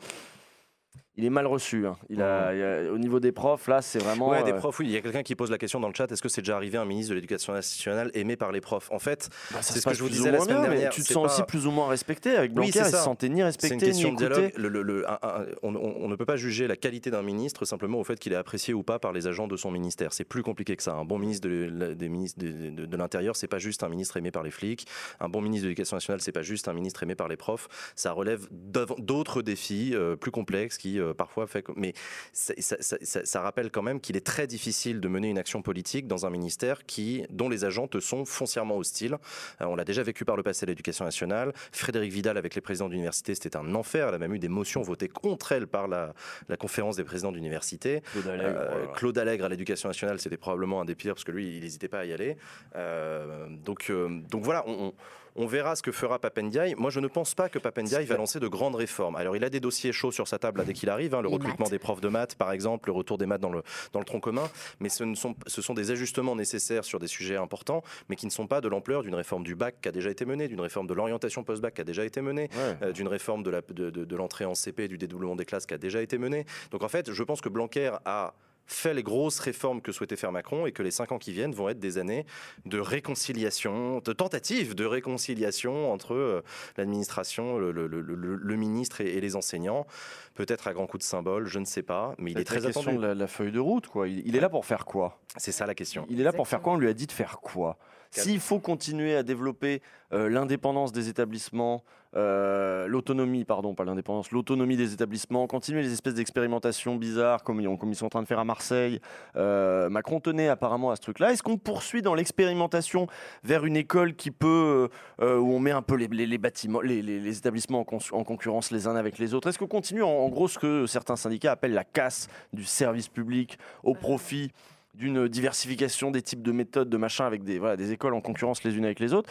[1.18, 1.88] Il est mal reçu.
[1.88, 1.95] hein.
[2.09, 4.30] Il a, il a- au niveau des profs, là, c'est vraiment.
[4.30, 4.86] Ouais, des euh, profs, oui.
[4.88, 6.55] Il y a quelqu'un qui pose la question dans le chat est-ce que c'est déjà
[6.55, 8.91] arrivé un ministre de l'Éducation nationale aimé par les profs?
[8.91, 11.01] En fait, bah, c'est ce que je vous disais la semaine bien, mais dernière, Tu
[11.01, 12.72] te sens pas- aussi plus ou moins respecté avec Oui, Blanquer.
[12.74, 14.28] c'est il se sentait ni respecté une ni question de écouté.
[14.36, 14.51] dialogue.
[14.57, 17.99] Le- le- le- un- un- on, ne peut pas juger la qualité d'un ministre simplement
[17.99, 20.13] au fait qu'il est apprécié ou pas par les agents de son ministère.
[20.13, 20.93] C'est plus compliqué que ça.
[20.93, 24.18] Un bon ministre de, des ministres de, de- de l'Intérieur, c'est pas juste un ministre
[24.18, 24.86] aimé par les flics.
[25.20, 27.68] Un bon ministre de l'Éducation nationale, c'est pas juste un ministre aimé par les profs.
[27.95, 31.66] Ça relève d'autres défis euh, plus complexes qui euh, parfois fait.
[31.76, 31.93] Mais
[32.34, 35.38] ça, ça- ça- ça- ça rappelle quand même qu'il est très difficile de mener une
[35.38, 39.18] action politique dans un ministère qui, dont les agents te sont foncièrement hostiles.
[39.62, 41.53] Euh, on l'a déjà vécu par le passé à l'Éducation nationale.
[41.72, 44.08] Frédéric Vidal avec les présidents d'université, c'était un enfer.
[44.10, 46.14] Elle a même eu des motions votées contre elle par la,
[46.49, 48.01] la conférence des présidents d'université.
[48.12, 48.88] Claude Allègre, Euh, voilà.
[48.93, 51.88] Claude Allègre à l'éducation nationale, c'était probablement un des pires parce que lui, il n'hésitait
[51.88, 52.38] pas à y aller.
[52.76, 54.93] Euh, donc, euh, donc voilà, on, on-
[55.38, 56.76] on verra ce que fera Papendiaï.
[56.78, 59.16] Moi, je ne pense pas que Papendiaï va lancer de grandes réformes.
[59.16, 61.28] Alors, il a des dossiers chauds sur sa table là, dès qu'il arrive, hein, le
[61.30, 61.72] Les recrutement maths.
[61.72, 63.62] des profs de maths, par exemple, le retour des maths dans le,
[63.94, 64.50] dans le tronc commun.
[64.80, 68.26] Mais ce, ne sont, ce sont des ajustements nécessaires sur des sujets importants, mais qui
[68.26, 70.62] ne sont pas de l'ampleur d'une réforme du bac qui a déjà été menée, d'une
[70.62, 72.78] réforme de l'orientation post-bac qui a déjà été menée, Ouais.
[72.88, 75.46] euh, d'une réforme de la- de, de- de l'entrée en CP et du dédoublement des
[75.46, 76.46] classes qui a déjà été menée.
[76.72, 78.34] Donc en fait, je pense que Blanquer a
[78.68, 81.53] fait les grosses réformes que souhaitait faire Macron et que les cinq ans qui viennent
[81.53, 82.26] vont être des années
[82.65, 86.41] de réconciliation, de tentative de réconciliation entre euh,
[86.78, 89.88] l'administration, le, le- le- le- le ministre et, et les enseignants.
[90.36, 92.82] Peut-être à grands coups de symbole, je ne sais pas, mais il est très question
[92.82, 92.97] attendu.
[92.99, 94.07] la, la feuille de route, quoi.
[94.07, 95.20] Il, il est là pour faire quoi?
[95.38, 96.05] C'est ça la question.
[96.09, 96.74] Il est là pour faire quoi?
[96.74, 97.78] On lui a dit de faire quoi?
[98.11, 99.82] S'il faut continuer à développer
[100.13, 101.84] euh, l'indépendance des établissements,
[102.18, 107.68] euh, l'autonomie, pardon, pas l'indépendance, l'autonomie des établissements, continuer les espèces d'expérimentations bizarres comme ils,
[107.68, 108.99] ont- comme ils sont en train de faire à Marseille,
[109.36, 111.32] euh, Macron tenait apparemment à ce truc-là.
[111.32, 113.07] Est-ce qu'on poursuit dans l'expérimentation
[113.43, 114.89] vers une école qui peut,
[115.22, 118.72] euh, euh, où on met un peu les, les- les bâtiments, les, établissements en, concurrence
[118.72, 119.47] les uns avec les autres?
[119.49, 123.07] Est-ce qu'on continue en, en gros ce que certains syndicats appellent la casse du service
[123.09, 124.51] public au profit
[124.95, 128.63] d'une diversification des types de méthodes, de machin, avec des, voilà, des écoles en concurrence
[128.63, 129.30] les unes avec les autres,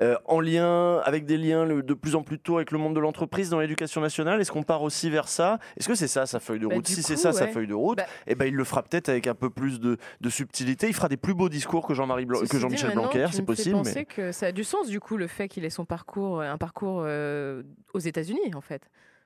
[0.00, 2.94] euh, en lien, avec des liens le- de plus en plus tôt avec le monde
[2.94, 4.40] de l'entreprise dans l'éducation nationale.
[4.40, 5.58] Est-ce qu'on part aussi vers ça?
[5.76, 6.86] Est-ce que c'est ça sa feuille de Bah, route?
[6.86, 9.26] Si c'est ça sa feuille de route, Bah- eh ben, il le fera peut-être avec
[9.26, 10.88] un peu plus de, de subtilité.
[10.88, 13.76] Il fera des plus beaux discours que Jean-Marie que Jean-Michel Blanquer, c'est possible.
[13.76, 14.04] penser Mais...
[14.04, 17.02] que ça a du sens du coup le fait qu'il ait son parcours, un parcours
[17.04, 18.82] euh, aux États-Unis en fait,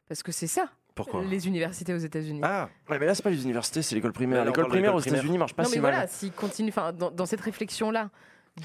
[0.09, 1.23] parce que c'est ça, Pourquoi?
[1.25, 2.41] Les universités aux États-Unis.
[2.43, 4.45] Ah, Ouais, mais là, c'est pas les universités, c'est l'école primaire.
[4.45, 5.01] L'école primaire aux.
[5.01, 5.93] États-Unis marche pas non si mais mal.
[5.93, 8.11] voilà, s'il continue, enfin dans, dans cette réflexion là.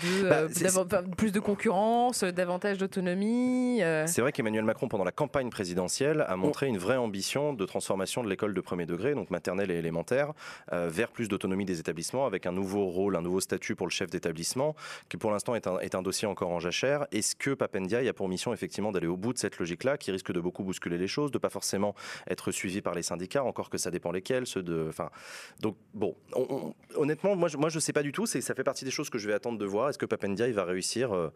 [0.01, 3.81] De, Bah, euh, enfin, plus de concurrence, euh, davantage d'autonomie.
[3.81, 7.65] euh, C'est vrai qu'Emmanuel Macron, pendant la campagne présidentielle, a montré une vraie ambition de
[7.65, 10.33] transformation de l'école de premier degré, donc maternelle et élémentaire,
[10.71, 13.91] euh, vers plus d'autonomie des établissements, avec un nouveau rôle, un nouveau statut pour le
[13.91, 14.75] chef d'établissement,
[15.09, 17.05] qui pour l'instant est un, est un dossier encore en jachère.
[17.11, 20.31] Est-ce que Papendiaï a pour mission effectivement d'aller au bout de cette logique-là, qui risque
[20.31, 21.95] de beaucoup bousculer les choses, de pas forcément
[22.29, 25.09] être suivi par les syndicats, encore que ça dépend lesquels, ceux de, enfin,
[25.59, 28.25] donc bon, on- on- honnêtement, moi, je, moi je sais pas du tout.
[28.25, 29.82] Ça fait partie des choses que je vais attendre de voir.
[29.89, 31.29] Est-ce que Papendiaï va réussir euh,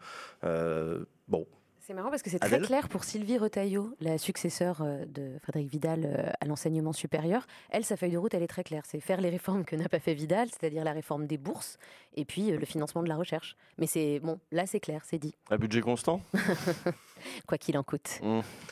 [0.43, 1.45] euh, Bon,
[1.79, 5.69] C'est marrant parce que c'est très clair pour Sylvie Retailleau, la successeur euh, de Frédéric
[5.69, 7.47] Vidal à l'enseignement supérieur.
[7.69, 8.83] Elle, sa feuille de route, elle est très claire.
[8.85, 11.77] C'est faire les réformes que n'a pas fait Vidal, c'est-à-dire la réforme des bourses
[12.15, 13.55] et puis le financement de la recherche.
[13.77, 16.21] Mais c'est bon, là c'est clair, c'est dit, À budget constant?
[17.47, 18.19] quoi qu'il en coûte.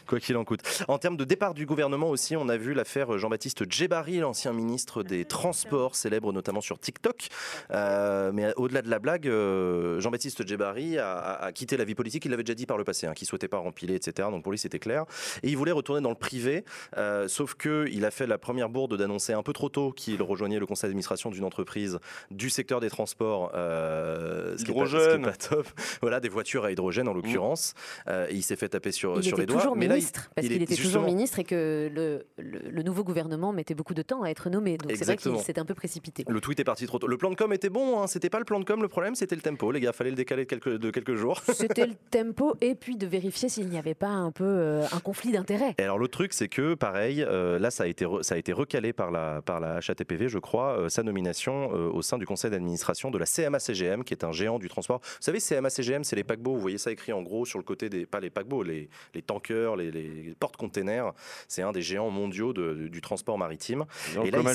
[0.07, 0.61] Quoi qu'il en coûte.
[0.87, 5.03] En termes de départ du gouvernement aussi, on a vu l'affaire Jean-Baptiste Djebari, l'ancien ministre
[5.03, 7.27] des Transports, célèbre notamment sur TikTok.
[7.71, 11.95] Euh, mais au-delà de la blague, euh, Jean-Baptiste Djebari a, a- a quitté la vie
[11.95, 12.25] politique.
[12.25, 13.07] Il l'avait déjà dit par le passé.
[13.07, 14.29] hein, qui souhaitait pas rempiler, etc.
[14.31, 15.05] Donc pour lui, c'était clair.
[15.43, 16.63] Et il voulait retourner dans le privé,
[16.97, 20.21] euh, sauf que il a fait la première bourde d'annoncer un peu trop tôt qu'il
[20.21, 21.99] rejoignait le conseil d'administration d'une entreprise
[22.31, 25.21] du secteur des transports, euh, ce qui est pas- ce qui est Hydrogène.
[25.23, 25.67] pas top.
[26.01, 27.73] Voilà, des voitures à hydrogène en l'occurrence.
[28.07, 29.57] Euh, et il s'est fait taper sur, Il sur était les doigts.
[29.61, 32.69] toujours mais là, il- ministre, parce il qu'il était toujours ministre et que le, le-
[32.69, 34.77] le nouveau gouvernement mettait beaucoup de temps à être nommé.
[34.77, 36.23] Donc c'est vrai qu'il s'était un peu précipité.
[36.27, 37.07] Le tweet est parti trop tôt.
[37.07, 39.15] Le plan de com était bon, hein, c'était pas le plan de com, le problème
[39.15, 41.41] c'était le tempo, les gars, fallait le décaler de quelques, de quelques jours.
[41.53, 44.99] C'était le tempo et puis de vérifier s'il n'y avait pas un peu euh, un
[44.99, 45.73] conflit d'intérêts.
[45.77, 48.37] Et alors l'autre truc, c'est que pareil, euh, là ça a été re- ça a
[48.37, 52.25] été recalé par la par la HATPV, je crois, euh, sa nomination au sein du
[52.25, 54.99] conseil d'administration de la CMA-CGM, qui est un géant du transport.
[55.03, 56.53] Vous savez, CMA-CGM, c'est les paquebots.
[56.55, 59.21] Vous voyez ça écrit en gros sur le côté des pas les paquebots, les les
[59.21, 61.13] tankers, les, les porte-containers.
[61.47, 63.85] C'est un des géants mondiaux de- du, du transport maritime.
[64.15, 64.51] Donc, Et là, comme Mais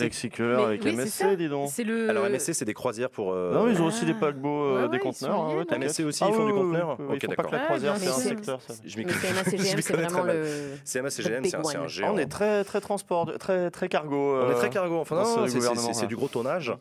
[0.62, 1.70] avec oui, MSC, dis donc.
[1.78, 2.10] Le.
[2.10, 3.32] Alors MSC, c'est des croisières pour.
[3.32, 4.20] euh, Non, ils ont aussi des Ah.
[4.20, 5.40] paquebots, euh, Ouais, des conteneurs.
[5.40, 5.78] hein, ouais.
[5.78, 7.46] MSC aussi, Ah ils font oui, du conteneur oui, Ok, font d'accord.
[7.46, 8.60] que la croisière, c'est un secteur.
[8.60, 8.74] ça.
[8.84, 10.44] Je m'y CMA-CGM, c'est vraiment le.
[10.84, 12.14] CMA-CGM, c'est un, géant.
[12.14, 14.16] On est très très transport, très très cargo.
[14.36, 16.72] On est euh, très cargo, enfin c'est- du gros tonnage.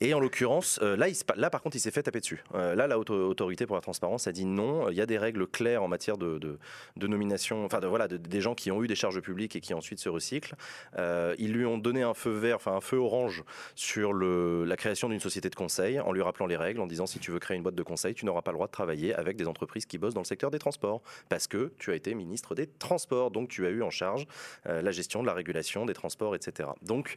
[0.00, 2.42] Et en l'occurrence, là, là par contre, il s'est fait taper dessus.
[2.54, 4.88] Là, la haute autorité pour la transparence a dit non.
[4.88, 6.58] Il y a des règles claires en matière de, de,
[6.96, 9.60] de nomination, enfin de, voilà, de- des gens qui ont eu des charges publiques et
[9.60, 10.54] qui ensuite se recyclent.
[10.98, 14.76] Euh, ils lui ont donné un feu vert, enfin un feu orange sur le, la
[14.76, 17.38] création d'une société de conseil, en lui rappelant les règles, en disant si tu veux
[17.38, 19.86] créer une boîte de conseil, tu n'auras pas le droit de travailler avec des entreprises
[19.86, 23.30] qui bossent dans le secteur des transports, parce que tu as été ministre des Transports,
[23.30, 24.26] donc tu as eu en charge
[24.66, 26.68] euh, la gestion de la régulation des transports, etc.
[26.82, 27.16] Donc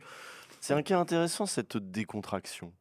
[0.60, 2.72] C'est un cas intéressant cette décontraction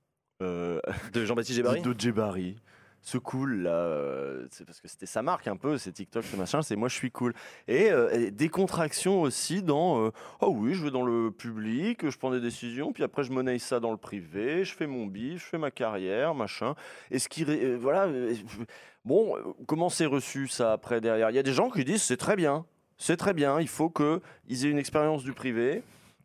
[0.42, 0.80] euh,
[1.12, 1.82] de Jean-Baptiste Gébari.
[1.82, 2.56] de Djebari.
[3.02, 6.36] Ce cool là, euh, c'est parce que c'était sa marque un peu, c'est TikTok, ce
[6.36, 7.32] machin, c'est moi je suis cool.
[7.66, 12.18] Et euh, et décontraction aussi dans euh, oh oui, je vais dans le public, je
[12.18, 15.42] prends des décisions, puis après je monnaie ça dans le privé, je fais mon bif,
[15.42, 16.74] je fais ma carrière, machin.
[17.10, 18.06] Et ce qui euh, voilà,
[19.06, 19.34] bon,
[19.66, 21.30] comment c'est reçu ça après derrière?
[21.30, 22.66] Il y a des gens qui disent c'est très bien,
[22.98, 25.82] c'est très bien, il faut qu'ils aient une expérience du privé.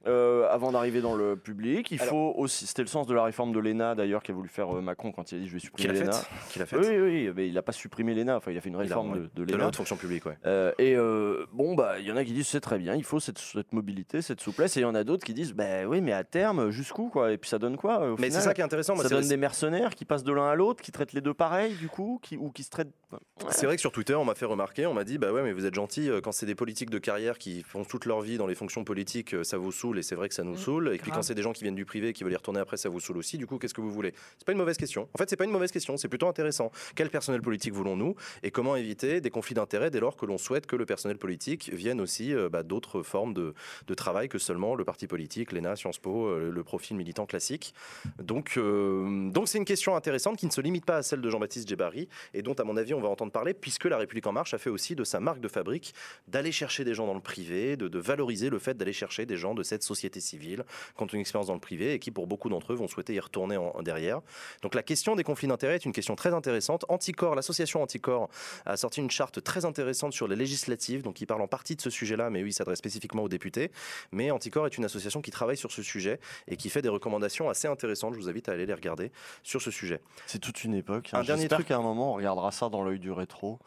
[0.07, 2.67] Euh, avant d'arriver dans le public, il Alors- faut aussi.
[2.67, 5.31] C'était le sens de la réforme de l'ENA d'ailleurs qu'a voulu faire euh, Macron quand
[5.31, 6.11] il a dit je vais supprimer l'ENA.
[6.49, 6.77] Qu'il a fait.
[6.77, 9.13] Oui, oui, mais il n'a pas supprimé l'ENA, enfin il a fait une a- réforme
[9.13, 9.19] ouais.
[9.19, 9.57] de, de De l'ENA.
[9.63, 10.37] la haute fonction publique, ouais.
[10.45, 13.03] Euh, et euh, bon, bah, il y en a qui disent c'est très bien, il
[13.03, 15.85] faut cette, cette mobilité, cette souplesse, et il y en a d'autres qui disent bah
[15.87, 17.31] oui, mais à terme, jusqu'où quoi?
[17.31, 18.95] Et puis ça donne quoi au Mais c'est ça qui est intéressant.
[18.95, 21.33] Ça c'est- donne des mercenaires qui passent de l'un à l'autre, qui traitent les deux
[21.33, 22.91] pareil, du coup, qui, ou qui se traitent.
[23.11, 23.19] Ouais.
[23.49, 25.53] C'est vrai que sur Twitter, on m'a fait remarquer, on m'a dit, bah ouais, mais
[25.53, 28.47] vous êtes gentil, quand c'est des politiques de carrière qui font toute leur vie dans
[28.47, 30.93] les fonctions politiques, ça vous saoule, et c'est vrai que ça nous Mmh, saoule.
[30.93, 32.77] Et puis quand c'est des gens qui viennent du privé, qui veulent y retourner après,
[32.77, 33.37] ça vous saoule aussi.
[33.37, 34.13] Du coup, qu'est-ce que vous voulez?
[34.37, 35.07] C'est pas une mauvaise question.
[35.13, 36.71] En fait, c'est pas une mauvaise question, c'est plutôt intéressant.
[36.95, 38.15] Quel personnel politique voulons-nous?
[38.43, 41.71] Et comment éviter des conflits d'intérêts dès lors que l'on souhaite que le personnel politique
[41.73, 43.53] vienne aussi euh, bah, d'autres formes de,
[43.87, 47.73] de travail que seulement le parti politique, l'ENA, Sciences Po, euh, le profil militant classique?
[48.19, 51.29] Donc, euh, donc c'est une question intéressante qui ne se limite pas à celle de
[51.29, 54.31] Jean-Baptiste Djebari et dont, à mon avis, on va entendre parler, puisque La République En
[54.31, 55.93] Marche a fait aussi de sa marque de fabrique
[56.27, 59.37] d'aller chercher des gens dans le privé, de, de valoriser le fait d'aller chercher des
[59.37, 60.65] gens de cette société civile
[60.97, 63.13] qui ont une expérience dans le privé et qui, pour beaucoup d'entre eux, vont souhaiter
[63.13, 64.21] y retourner en, en derrière.
[64.61, 66.85] Donc la question des conflits d'intérêts est une question très intéressante.
[66.89, 68.29] Anticor, l'association Anticor
[68.65, 71.81] a sorti une charte très intéressante sur les législatives, donc qui parle en partie de
[71.81, 73.71] ce sujet-là, mais oui, il s'adresse spécifiquement aux députés.
[74.11, 77.49] Mais Anticor est une association qui travaille sur ce sujet et qui fait des recommandations
[77.49, 78.13] assez intéressantes.
[78.13, 79.11] Je vous invite à aller les regarder
[79.43, 80.01] sur ce sujet.
[80.25, 81.09] C'est toute une époque.
[81.13, 81.67] Un dernier truc.
[81.67, 83.59] qu'à un moment, on regardera ça dans l'œil du rétro,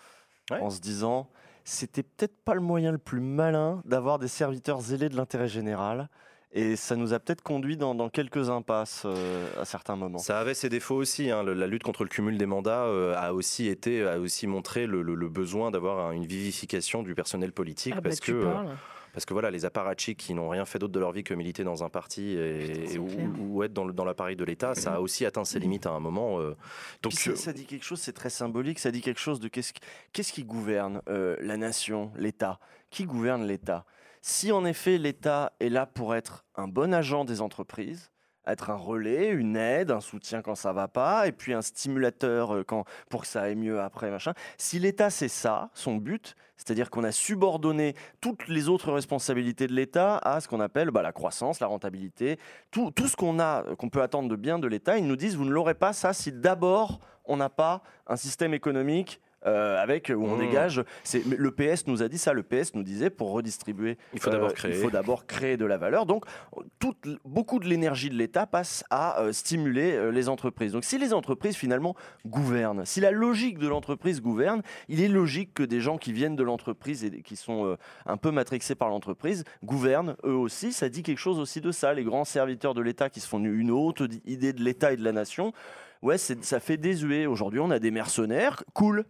[0.51, 0.61] Ouais.
[0.61, 1.29] en se disant
[1.69, 6.09] c'était peut-être pas le moyen le plus malin d'avoir des serviteurs zélés de l'intérêt général.
[6.53, 10.17] Et ça nous a peut-être conduit dans, dans quelques impasses euh, à certains moments.
[10.17, 11.31] Ça avait ses défauts aussi.
[11.31, 11.43] hein.
[11.43, 14.87] Le- La lutte contre le cumul des mandats euh, a aussi été, a aussi montré
[14.87, 18.33] le, le- le besoin d'avoir un- une vivification du personnel politique Ah bah, parce tu
[18.33, 18.69] que euh, parles.
[19.19, 21.65] Parce que voilà, les apparatchiks qui n'ont rien fait d'autre de leur vie que militer
[21.65, 25.59] dans un parti et, ou, être dans, l'appareil de l'État, ça a aussi atteint ses
[25.59, 26.39] limites à un moment.
[26.39, 26.55] euh.
[27.03, 29.41] donc Puis ça, euh, ça dit quelque chose, c'est très symbolique, ça dit quelque chose
[29.41, 29.81] de qu'est-ce qui,
[30.13, 32.61] qu'est-ce qui gouverne euh, la nation, l'État?
[32.91, 33.87] Qui gouverne l'État?
[34.23, 38.13] Si en effet l'État est là pour être un bon agent des entreprises,
[38.53, 42.55] être un relais, une aide, un soutien quand ça va pas, et puis un stimulateur
[42.55, 44.33] euh, quand, pour que ça aille mieux après, machin.
[44.57, 49.73] Si l'État c'est ça, son but, c'est-à-dire qu'on a subordonné toutes les autres responsabilités de
[49.73, 52.39] l'État à ce qu'on appelle bah, la croissance, la rentabilité,
[52.71, 55.17] tout, tout ce qu'on a, euh, qu'on peut attendre de bien de l'État, ils nous
[55.17, 59.81] disent vous ne l'aurez pas ça si d'abord on n'a pas un système économique euh,
[59.81, 60.41] avec où on Mmh.
[60.41, 60.85] dégage.
[61.05, 62.33] C'est le PS nous a dit ça.
[62.33, 64.73] Le PS nous disait pour redistribuer, il faut d'abord euh, créer.
[64.73, 66.07] il faut d'abord créer de la valeur.
[66.07, 66.25] Donc
[66.79, 70.73] toute, beaucoup de l'énergie de l'État passe à euh, stimuler les entreprises.
[70.73, 71.95] Donc si les entreprises finalement
[72.27, 76.37] gouvernent, si la logique de l'entreprise gouverne, il est logique que des gens qui viennent
[76.37, 77.77] de l'entreprise et qui sont
[78.07, 80.73] un peu matrixés par l'entreprise gouvernent eux aussi.
[80.73, 81.95] Ça dit quelque chose aussi de ça.
[81.95, 85.05] Les grands serviteurs de l'État qui se font une haute idée de l'État et de
[85.05, 85.53] la nation.
[86.03, 87.27] Ouais, ça fait désuet.
[87.27, 89.05] Aujourd'hui, on a des mercenaires, cool.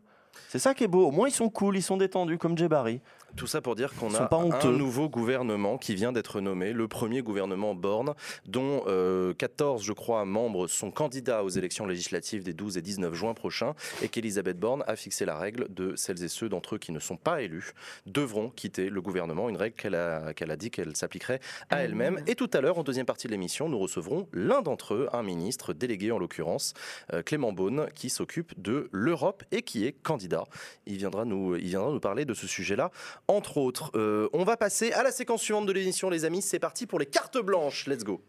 [0.48, 1.06] C'est ça qui est beau.
[1.06, 3.02] Au moins, ils sont cool, ils sont détendus, comme Jay Barry.
[3.38, 6.88] Tout ça pour dire qu'on a pas un nouveau gouvernement qui vient d'être nommé, le
[6.88, 8.14] premier gouvernement Borne,
[8.46, 13.14] dont euh, 14, je crois, membres sont candidats aux élections législatives des 12 et 19
[13.14, 16.78] juin prochains, et qu'Elisabeth Borne a fixé la règle de celles et ceux d'entre eux
[16.78, 17.74] qui ne sont pas élus
[18.06, 21.38] devront quitter le gouvernement, une règle qu'elle a, qu'elle a dit qu'elle s'appliquerait
[21.70, 22.20] à elle-même.
[22.26, 25.22] Et tout à l'heure, en deuxième partie de l'émission, nous recevrons l'un d'entre eux, un
[25.22, 26.74] ministre délégué en l'occurrence,
[27.12, 30.42] euh, Clément Beaune, qui s'occupe de l'Europe et qui est candidat.
[30.86, 32.90] Il viendra nous, il viendra nous parler de ce sujet-là,
[33.28, 33.90] entre autres.
[33.94, 36.42] Euh, on va passer à la séquence suivante de l'émission, les amis.
[36.42, 37.86] C'est parti pour les cartes blanches.
[37.86, 38.20] Let's go.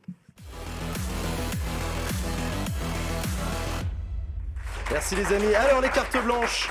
[4.91, 5.53] Merci les amis.
[5.55, 6.69] Alors les cartes blanches.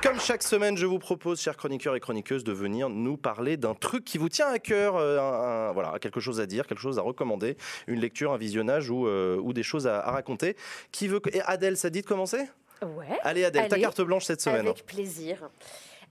[0.00, 3.74] Comme chaque semaine, je vous propose, chers chroniqueurs et chroniqueuses, de venir nous parler d'un
[3.74, 6.78] truc qui vous tient à cœur, euh, un- un- voilà, quelque chose à dire, quelque
[6.80, 7.56] chose à recommander,
[7.88, 10.56] une lecture, un visionnage ou, euh, ou des choses à, à raconter.
[10.92, 12.44] Qui veut et Adèle, ça dit de commencer
[12.80, 13.18] Ouais.
[13.22, 14.68] Allez Adèle, ta carte blanche cette semaine.
[14.68, 15.50] Avec plaisir.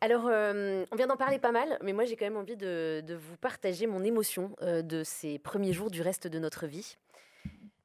[0.02, 3.04] Alors, euh, on vient d'en parler pas mal, mais moi j'ai quand même envie de,
[3.10, 6.98] vous partager mon émotion euh, de ces premiers jours du reste de notre vie.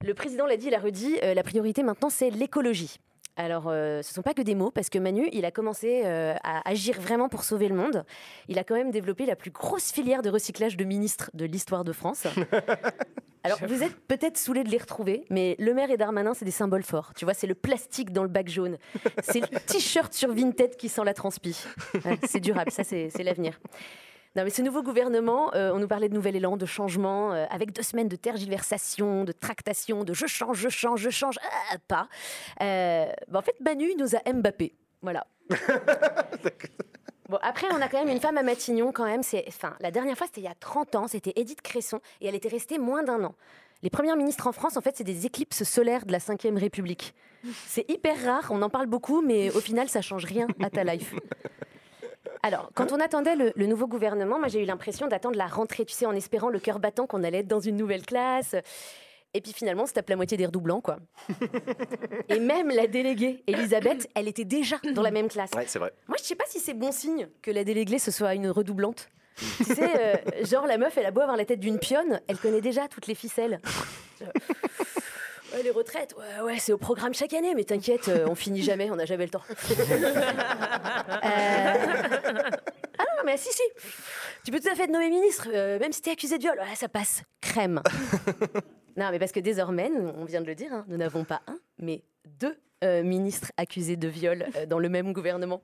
[0.05, 2.99] Le président l'a dit, il a redit, euh, la priorité maintenant c'est l'écologie.
[3.37, 6.69] Alors, ce ne sont pas que des mots, parce que Manu, il a commencé à
[6.69, 8.05] agir vraiment pour sauver le monde.
[8.49, 11.83] Il a quand même développé la plus grosse filière de recyclage de ministres de l'histoire
[11.83, 12.27] de France.
[13.45, 16.51] Alors, vous êtes peut-être saoulés de les retrouver, mais Le Maire et Darmanin, c'est des
[16.51, 17.13] symboles forts.
[17.15, 18.79] Tu vois, c'est le plastique dans le bac jaune.
[19.23, 21.65] C'est le t-shirt sur Vinted qui sent la transpi.
[22.05, 23.59] Ouais, c'est durable, ça, c'est l'avenir.
[24.35, 27.45] Non, mais ce nouveau gouvernement, euh, on nous parlait de nouvel élan, de changement, euh,
[27.51, 31.77] avec deux semaines de tergiversation, de tractation, de je change, je change, je change, ah,
[31.87, 32.09] pas.
[32.63, 34.75] Euh, bah, en fait, Manu il nous a Mbappé.
[35.03, 35.27] Voilà.
[37.43, 39.23] Après, on a quand même une femme à Matignon, quand même.
[39.23, 42.27] C'est, enfin, la dernière fois, c'était il y a 30 ans, c'était Edith Cresson, et
[42.27, 43.35] elle était restée moins d'un an.
[43.83, 47.15] Les premières ministres en France, en fait, c'est des éclipses solaires de la Ve République.
[47.67, 50.85] C'est hyper rare, on en parle beaucoup, mais au final, ça change rien à ta
[50.85, 51.15] life.
[52.45, 55.85] Alors, quand on attendait le, le nouveau gouvernement, moi j'ai eu l'impression d'attendre la rentrée,
[55.85, 58.57] tu sais, en espérant le cœur battant qu'on allait être dans une nouvelle classe.
[59.35, 60.99] Et puis finalement, on se tape la moitié des redoublants, quoi.
[62.29, 65.51] Et même la déléguée, Elisabeth, elle était déjà dans la même classe.
[65.57, 65.93] Ouais, c'est vrai.
[66.09, 69.09] Moi, je sais pas si c'est bon signe que la déléguée ce soit une redoublante.
[69.57, 72.37] tu sais, euh, genre la meuf, elle a beau avoir la tête d'une pionne, elle
[72.37, 73.61] connaît déjà toutes les ficelles.
[75.55, 78.63] Ouais, les retraites, ouais, ouais, c'est au programme chaque année, mais t'inquiète, euh, on finit
[78.63, 79.43] jamais, on n'a jamais le temps.
[79.51, 79.55] Euh,
[82.99, 83.63] Ah non, mais si, si.
[84.45, 86.59] Tu peux tout à fait te nommer ministre, euh, même si t'es accusé de viol,
[86.59, 87.23] ouais, ça passe.
[87.41, 87.83] Crème.
[88.97, 91.59] Non, mais parce que désormais, on vient de le dire, hein, nous n'avons pas un,
[91.79, 95.63] mais deux euh, ministres accusés de viol euh, dans le même gouvernement.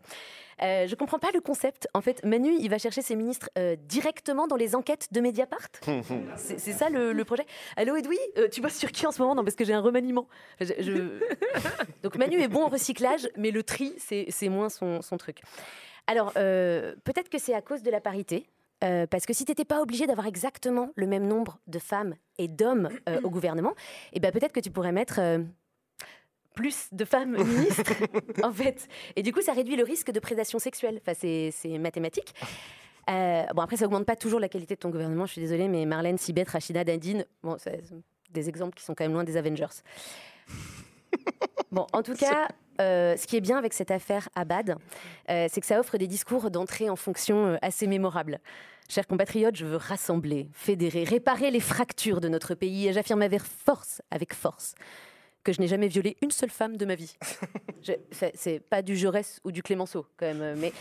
[0.62, 1.86] Euh, je comprends pas le concept.
[1.94, 5.68] En fait, Manu, il va chercher ses ministres euh, directement dans les enquêtes de Mediapart?
[6.36, 7.44] C'est c'est ça le, le projet?
[7.76, 8.18] Allô Edoui,
[8.52, 9.34] tu bosses sur qui en ce moment?
[9.36, 10.26] Non, parce que j'ai un remaniement.
[10.60, 11.20] Je- je-
[12.02, 15.42] Donc Manu est bon en recyclage, mais le tri, c'est c'est moins son, son truc.
[16.08, 18.46] Alors, peut-être que c'est à cause de la parité.
[18.84, 22.14] Euh, parce que si tu n'étais pas obligé d'avoir exactement le même nombre de femmes
[22.38, 23.74] et d'hommes euh, au gouvernement,
[24.12, 25.38] eh ben peut-être que tu pourrais mettre euh,
[26.54, 27.92] plus de femmes ministres,
[28.42, 28.88] en fait.
[29.16, 31.00] Et du coup, ça réduit le risque de prédation sexuelle.
[31.02, 32.34] Enfin, c'est c'est mathématique.
[33.06, 35.24] Bon, après, ça augmente pas toujours la qualité de ton gouvernement.
[35.24, 37.82] Je suis désolée, mais Marlène, Sibeth, Rachida, Nadine, bon, c'est
[38.30, 39.82] des exemples qui sont quand même loin des Avengers.
[41.70, 42.48] Bon, en tout cas,
[42.80, 44.76] euh, ce qui est bien avec cette affaire Abad,
[45.30, 48.40] euh, c'est que ça offre des discours d'entrée en fonction euh, assez mémorables.
[48.88, 53.42] Chers compatriotes, je veux rassembler, fédérer, réparer les fractures de notre pays et j'affirme avec
[53.42, 54.74] force, avec force,
[55.44, 57.14] que je n'ai jamais violé une seule femme de ma vie.
[58.34, 60.72] C'est- pas du Jaurès ou du Clémenceau, quand même, mais,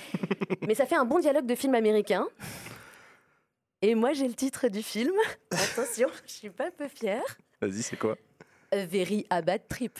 [0.65, 2.25] mais ça fait un bon dialogue de film américain.
[3.81, 5.13] Et moi, j'ai le titre du film.
[5.51, 7.23] Attention, je suis pas peu fière.
[7.61, 8.15] Vas-y, c'est quoi?
[8.71, 9.99] A Very Abad Trip.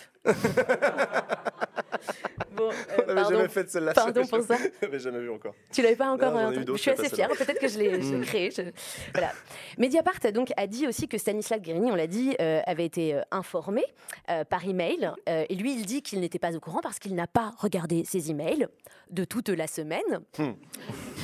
[2.52, 3.94] Bon, euh, On n'avait jamais fait celle-là.
[3.94, 4.56] Pardon pour ça.
[4.82, 5.54] J'avais jamais vu encore.
[5.72, 7.30] Tu l'avais pas encore Non, d'autres, Je suis assez fière.
[7.30, 8.22] Peut-être que je l'ai je Mm.
[8.22, 8.52] créé.
[8.52, 8.62] je-
[9.14, 9.32] Voilà.
[9.78, 13.22] Mediapart donc a dit aussi que Stanislas Guérini, on l'a dit, euh, avait été euh,
[13.32, 13.84] informé
[14.30, 15.12] euh, par email.
[15.30, 18.04] Euh, et lui, il dit qu'il n'était pas au courant parce qu'il n'a pas regardé
[18.06, 18.68] ses emails
[19.10, 20.02] de toute la semaine,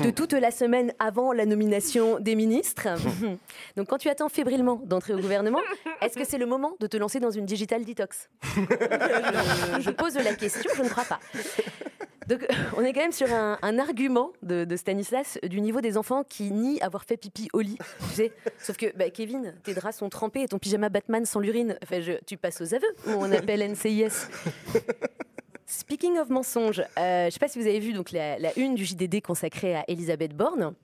[0.01, 2.87] de toute la semaine avant la nomination des ministres.
[3.75, 5.59] donc, quand tu attends fébrilement d'entrer au gouvernement,
[6.01, 8.29] est-ce que c'est le moment de te lancer dans une digital detox?
[9.77, 11.19] je, je pose la question, je ne crois pas.
[12.27, 12.45] Donc,
[12.77, 16.79] on est quand même sur un, argument de, Stanislas du niveau des enfants qui nient
[16.81, 17.77] avoir fait pipi au lit.
[18.09, 21.39] Tu sais Sauf que, bah, Kevin, tes draps sont trempés et ton pyjama Batman sans
[21.39, 21.77] l'urine.
[21.83, 24.27] Enfin, je- tu passes aux aveux, on appelle NCIS.
[25.65, 28.75] Speaking of mensonges, euh, je ne sais pas si vous avez vu donc, la, une
[28.75, 30.75] du JDD consacrée à Elisabeth Borne,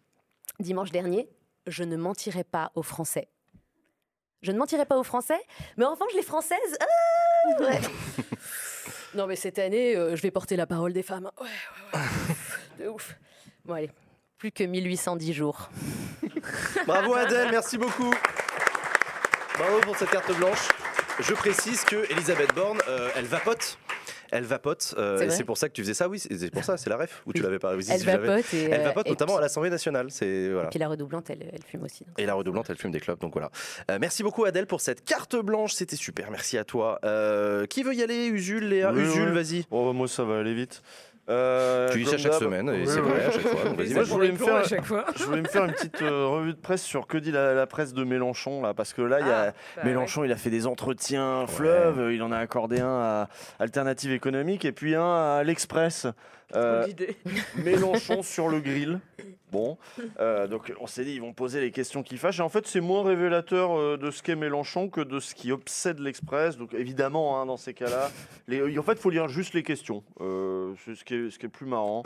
[0.59, 1.29] dimanche dernier.
[1.67, 3.27] Je ne mentirai pas aux Français.
[4.41, 5.39] Je ne mentirai pas aux Français,
[5.77, 6.77] mais en revanche, les Françaises.
[7.59, 7.79] Ouais.
[9.15, 11.31] Non, mais cette année, euh, je vais porter la parole des femmes.
[11.41, 11.47] Ouais,
[11.93, 12.83] ouais, ouais.
[12.85, 13.15] de ouf.
[13.65, 13.89] Bon, allez,
[14.37, 15.69] plus que 1810 jours.
[16.85, 18.13] Bravo Adèle, merci beaucoup.
[19.57, 20.67] Bravo pour cette carte blanche.
[21.19, 23.77] Je précise que Elisabeth Borne, euh, elle vapote.
[24.31, 26.51] Elle vapote, euh, C'est et c'est pour ça que tu faisais ça, oui, c'est c'est
[26.51, 28.63] pour ça, c'est la ref, ou tu l'avais pas oui, Elle si, vapote et.
[28.63, 30.69] Elle euh, vapote et notamment puis- à l'Assemblée nationale, c'est voilà.
[30.69, 32.05] Puis la redoublante, elle, elle fume aussi.
[32.17, 33.49] Et la redoublante, elle fume des clopes, donc voilà.
[33.89, 36.99] Euh, merci beaucoup Adèle pour cette carte blanche, c'était super, merci à toi.
[37.03, 38.91] Euh, qui veut y aller Usul, Léa?
[38.93, 39.33] Oui, Usul, oui.
[39.33, 39.65] vas-y.
[39.71, 40.81] Oh, moi, ça va aller vite.
[41.29, 43.09] Euh, Tu dis ça chaque semaine, et Oui, c'est oui.
[43.09, 43.63] vrai à chaque fois.
[43.73, 45.05] Moi, je voulais me faire- à chaque fois.
[45.15, 47.67] Je voulais me faire une petite euh, revue de presse sur que dit la, la
[47.67, 50.49] presse de Mélenchon, là, parce que là, il y a Bah Mélenchon, il a fait
[50.49, 55.37] des entretiens fleuve, euh, il en a accordé un à Alternative économique et puis un
[55.37, 56.07] à l'Express.
[56.55, 56.87] Euh,
[57.63, 58.99] Mélenchon sur le grill.
[59.51, 59.77] Bon,
[60.19, 62.39] euh, donc on s'est dit ils vont poser les questions qui fâchent.
[62.39, 65.51] Et en fait, c'est moins révélateur euh, de ce qu'est Mélenchon que de ce qui
[65.51, 66.57] obsède l'Express.
[66.57, 68.11] Donc évidemment, hein, dans ces cas-là,
[68.49, 70.03] en fait, il faut lire juste les questions.
[70.19, 72.03] C'est ce qui est, ce qui est plus marrant.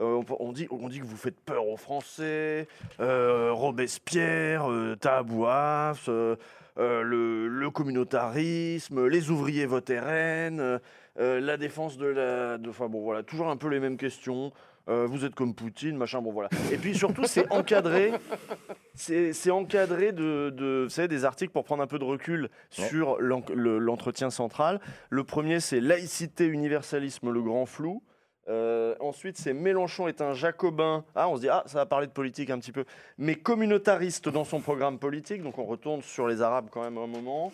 [0.00, 2.68] Euh, on, dit, on dit que vous faites peur aux Français,
[3.00, 10.80] euh, Robespierre, euh, Tabouaf, le, le communautarisme, les ouvriers votent RN,
[11.18, 12.58] euh, la défense de la.
[12.58, 14.52] de- Enfin bon, voilà, toujours un peu les mêmes questions.
[14.88, 16.48] Euh, vous êtes comme Poutine, machin, bon voilà.
[16.70, 18.12] Et puis surtout, c'est encadré.
[18.94, 22.48] C'est c'est encadré de, de vous savez, des articles pour prendre un peu de recul
[22.70, 24.80] sur l'en- le- l'entretien central.
[25.10, 28.02] Le premier, c'est laïcité, universalisme, le grand flou.
[28.48, 31.04] Euh, ensuite, c'est Mélenchon est un jacobin.
[31.14, 32.84] Ah, on se dit, ah, ça va parler de politique un petit peu.
[33.18, 35.42] Mais communautariste dans son programme politique.
[35.42, 37.50] Donc, on retourne sur les Arabes quand même un moment.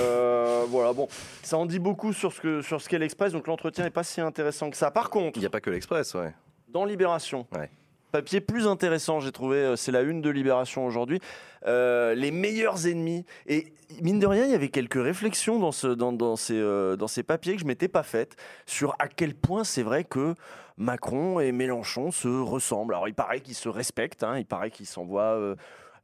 [0.00, 1.08] Euh, voilà, bon,
[1.42, 3.32] ça en dit beaucoup sur ce que sur ce qu'est l'Express.
[3.32, 4.90] Donc, l'entretien n'est pas si intéressant que ça.
[4.90, 6.34] Par contre, Il n'y a pas que l'Express, ouais.
[6.68, 7.46] dans Libération.
[7.54, 7.70] Ouais.
[8.16, 11.20] Papier plus intéressant, j'ai trouvé, euh, c'est la une de Libération aujourd'hui.
[11.66, 13.26] Euh, les meilleurs ennemis.
[13.46, 16.96] Et mine de rien, il y avait quelques réflexions dans, ce, dans, dans ces, euh,
[16.96, 20.34] dans ces papiers que je m'étais pas faites sur à quel point c'est vrai que
[20.78, 22.94] Macron et Mélenchon se ressemblent.
[22.94, 25.34] Alors il paraît qu'ils se respectent, hein, il paraît qu'ils s'envoient.
[25.34, 25.54] euh,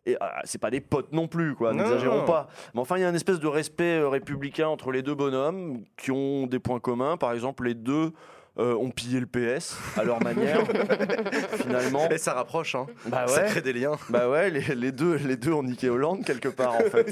[0.05, 1.73] et ah, c'est pas des potes non plus, quoi.
[1.73, 2.49] N'exagérons pas.
[2.75, 5.85] Mais enfin, il y a une espèce de respect euh, républicain entre les deux bonhommes
[5.97, 7.17] qui ont des points communs.
[7.17, 8.13] Par exemple, les deux
[8.59, 10.61] euh, ont pillé le PS à leur manière.
[11.63, 12.87] finalement, Et ça rapproche, hein.
[13.07, 13.97] bah ça crée des liens.
[14.11, 17.11] bah ouais, les, les deux, les deux ont niqué Hollande quelque part en fait.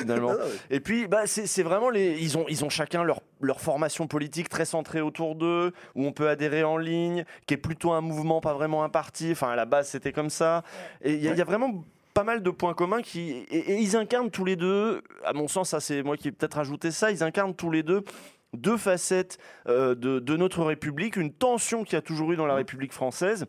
[0.00, 0.32] Finalement.
[0.70, 2.18] Et puis, bah, c'est vraiment les.
[2.20, 6.12] Ils ont, ils ont chacun leur, leur formation politique très centrée autour d'eux, où on
[6.12, 9.30] peut adhérer en ligne, qui est plutôt un mouvement, pas vraiment un parti.
[9.32, 10.62] Enfin, à la base, c'était comme ça.
[11.02, 13.30] Et il y, a- il y a vraiment pas mal de points communs qui.
[13.50, 16.32] Et, et ils incarnent tous les deux, à mon sens, ça c'est moi qui ai
[16.32, 18.04] peut-être ajouté ça, ils incarnent tous les deux
[18.56, 19.38] deux facettes
[19.68, 22.92] euh, de, de notre République, une tension qu'il y a toujours eu dans la République
[22.92, 23.46] française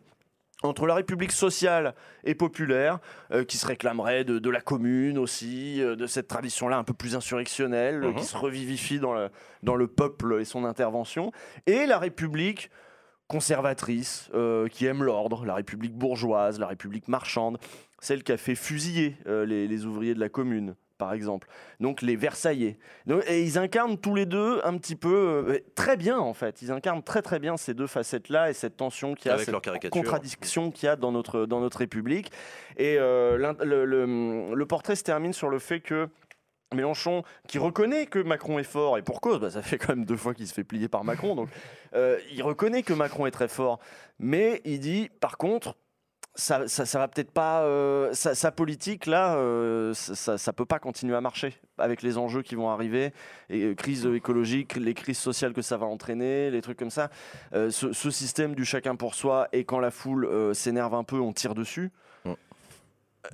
[0.62, 1.94] entre la République sociale
[2.24, 2.98] et populaire,
[3.32, 6.94] euh, qui se réclamerait de, de la commune aussi, euh, de cette tradition-là un peu
[6.94, 9.30] plus insurrectionnelle, qui se revivifie dans le,
[9.62, 11.32] dans le peuple et son intervention,
[11.66, 12.70] et la République
[13.28, 17.58] conservatrice, euh, qui aime l'ordre, la République bourgeoise, la République marchande,
[18.00, 21.48] celle qui a fait fusiller les, les ouvriers de la commune par exemple.
[21.80, 22.76] Donc les Versaillais.
[23.28, 26.60] Et ils incarnent tous les deux un petit peu, euh, très bien en fait.
[26.60, 29.46] Ils incarnent très très bien ces deux facettes-là et cette tension qu'il y a, Avec
[29.46, 29.52] cette
[29.90, 32.30] contradiction qu'il y a dans notre, dans notre République.
[32.76, 36.08] Et euh, l'in- le, le- le portrait se termine sur le fait que
[36.74, 40.04] Mélenchon, qui reconnaît que Macron est fort, et pour cause, bah, ça fait quand même
[40.04, 41.48] deux fois qu'il se fait plier par Macron, donc
[41.94, 43.78] euh, il reconnaît que Macron est très fort,
[44.18, 45.76] mais il dit, par contre,
[46.38, 47.62] ça, ça, va peut-être pas.
[47.62, 52.16] euh, sa, sa politique, là, euh, ça, ça peut pas continuer à marcher avec les
[52.16, 53.12] enjeux qui vont arriver,
[53.50, 57.10] et euh, crise écologique, les crises sociales que ça va entraîner, les trucs comme ça.
[57.54, 61.18] Euh, ce, système du chacun pour soi, et quand la foule euh, s'énerve un peu,
[61.20, 61.90] on tire dessus.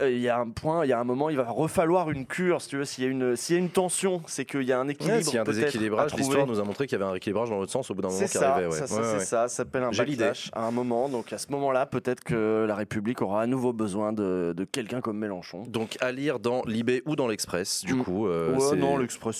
[0.00, 2.26] Euh, Il y a un point, il y a un moment, il va refalloir une
[2.26, 2.84] cure, si tu veux.
[2.84, 5.16] S'il y a une, s'il y a une tension, c'est qu'il y a un équilibre.
[5.16, 7.50] Ouais, S'il y a un déséquilibrage, l'histoire nous a montré qu'il y avait un rééquilibrage
[7.50, 8.68] dans l'autre sens au bout d'un moment C'est qui ça, arrivait.
[8.72, 8.78] Ouais.
[8.78, 11.08] ça, ça, Ouais, c'est ça, ça s'appelle un backlash à un moment.
[11.08, 15.00] Donc à ce moment-là, peut-être que la République aura à nouveau besoin de, de quelqu'un
[15.00, 15.62] comme Mélenchon.
[15.68, 18.02] Donc à lire dans Libé ou dans l'Express, du Mm.
[18.04, 18.26] coup.
[18.26, 19.36] euh, ouais, non, l'Express,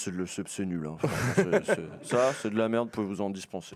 [0.47, 0.87] c'est, nul.
[0.87, 0.97] hein.
[2.03, 3.75] Ça, c'est de la merde, pouvez vous en dispenser.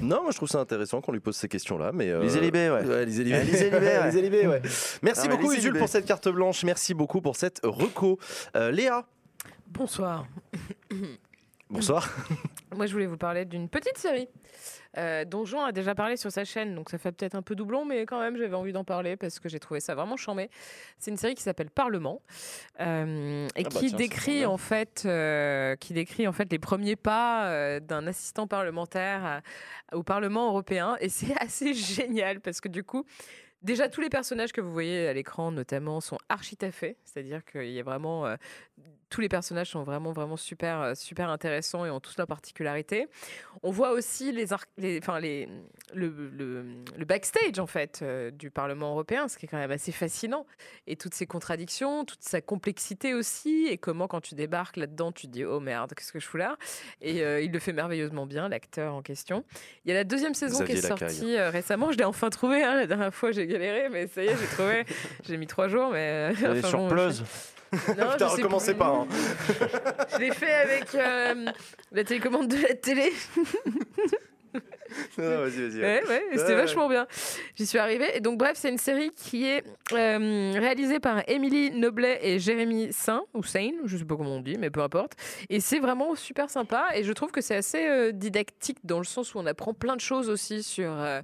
[0.00, 1.90] Non, moi je trouve ça intéressant qu'on lui pose ces questions-là.
[1.92, 3.04] Mais euh, Lisez Libé, ouais.
[3.04, 3.36] Lisez Libé.
[3.38, 4.62] Ouais, lisez Libé, ouais.
[5.02, 5.78] Merci beaucoup Libé.
[5.78, 6.64] pour cette carte blanche.
[6.64, 8.18] Merci beaucoup pour cette reco.
[8.56, 9.06] Euh, Léa,
[9.68, 10.26] Bonsoir.
[11.70, 12.08] bonsoir.
[12.74, 14.28] Moi, je voulais vous parler d'une petite série
[14.96, 17.54] euh, dont Jean a déjà parlé sur sa chaîne, donc ça fait peut-être un peu
[17.54, 20.50] doublon, mais quand même, j'avais envie d'en parler parce que j'ai trouvé ça vraiment chambé.
[20.98, 22.22] C'est une série qui s'appelle Parlement
[22.80, 26.58] euh, et Ah bah qui tiens, décrit en fait, euh, qui décrit en fait les
[26.58, 32.60] premiers pas euh, d'un assistant parlementaire à- au Parlement européen, et c'est assez génial parce
[32.60, 33.04] que du coup.
[33.62, 36.96] Déjà, tous les personnages que vous voyez à l'écran, notamment, sont archi taffés.
[37.04, 38.26] C'est-à-dire qu'il y a vraiment.
[38.26, 38.36] euh,
[39.10, 43.08] tous les personnages sont vraiment, vraiment super, euh, super intéressants et ont tous leur particularité.
[43.62, 45.48] On voit aussi les, enfin, les,
[45.94, 46.64] le, le-
[46.96, 50.46] le backstage en fait euh, du Parlement européen, ce qui est quand même assez fascinant.
[50.86, 55.26] Et toutes ces contradictions, toute sa complexité aussi, et comment quand tu débarques là-dedans, tu
[55.26, 56.56] te dis oh merde, qu'est-ce que je fous là?
[57.00, 59.44] Et euh, il le fait merveilleusement bien, l'acteur en question.
[59.84, 60.98] Il y a la deuxième saison qui est Lacaille.
[61.10, 61.92] sortie euh, récemment.
[61.92, 62.62] Je l'ai enfin trouvé.
[62.62, 62.74] hein.
[62.74, 64.84] La dernière fois, j'ai galéré, mais ça y est, j'ai trouvé.
[65.26, 66.30] j'ai mis trois jours, mais.
[66.36, 67.24] enfin sur bon, Pleuse.
[67.72, 68.88] Je- Non, Putain, recommencez pas.
[68.88, 69.06] hein.
[70.12, 71.46] Je l'ai fait avec euh,
[71.92, 73.12] la télécommande de la télé.
[75.18, 75.80] Non, vas-y, vas-y.
[75.80, 77.06] Ouais, ouais, c'était vachement bien.
[77.56, 78.16] J'y suis arrivée.
[78.16, 82.92] Et donc, bref, c'est une série qui est euh, réalisée par Émilie Noblet et Jérémy
[82.92, 85.12] Sain, ou Sain, je sais pas comment on dit, mais peu importe.
[85.48, 86.88] Et c'est vraiment super sympa.
[86.94, 89.96] Et je trouve que c'est assez euh, didactique dans le sens où on apprend plein
[89.96, 91.20] de choses aussi sur euh,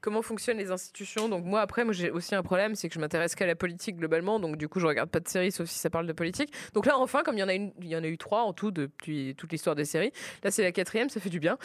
[0.00, 1.28] comment fonctionnent les institutions.
[1.28, 3.96] Donc, moi, après, moi, j'ai aussi un problème, c'est que je m'intéresse qu'à la politique
[3.96, 4.40] globalement.
[4.40, 6.52] Donc, du coup, je regarde pas de séries sauf si ça parle de politique.
[6.72, 8.52] Donc là, enfin, comme il y en a, une, y en a eu trois en
[8.52, 10.12] tout depuis toute l'histoire des séries,
[10.42, 11.58] là, c'est la quatrième, ça fait du bien.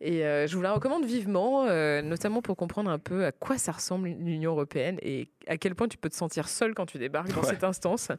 [0.00, 3.72] Et je vous la recommande vivement, euh, notamment pour comprendre un peu à quoi ça
[3.72, 7.32] ressemble l'Union européenne et à quel point tu peux te sentir seul quand tu débarques
[7.34, 7.48] dans Ouais.
[7.50, 8.10] cette instance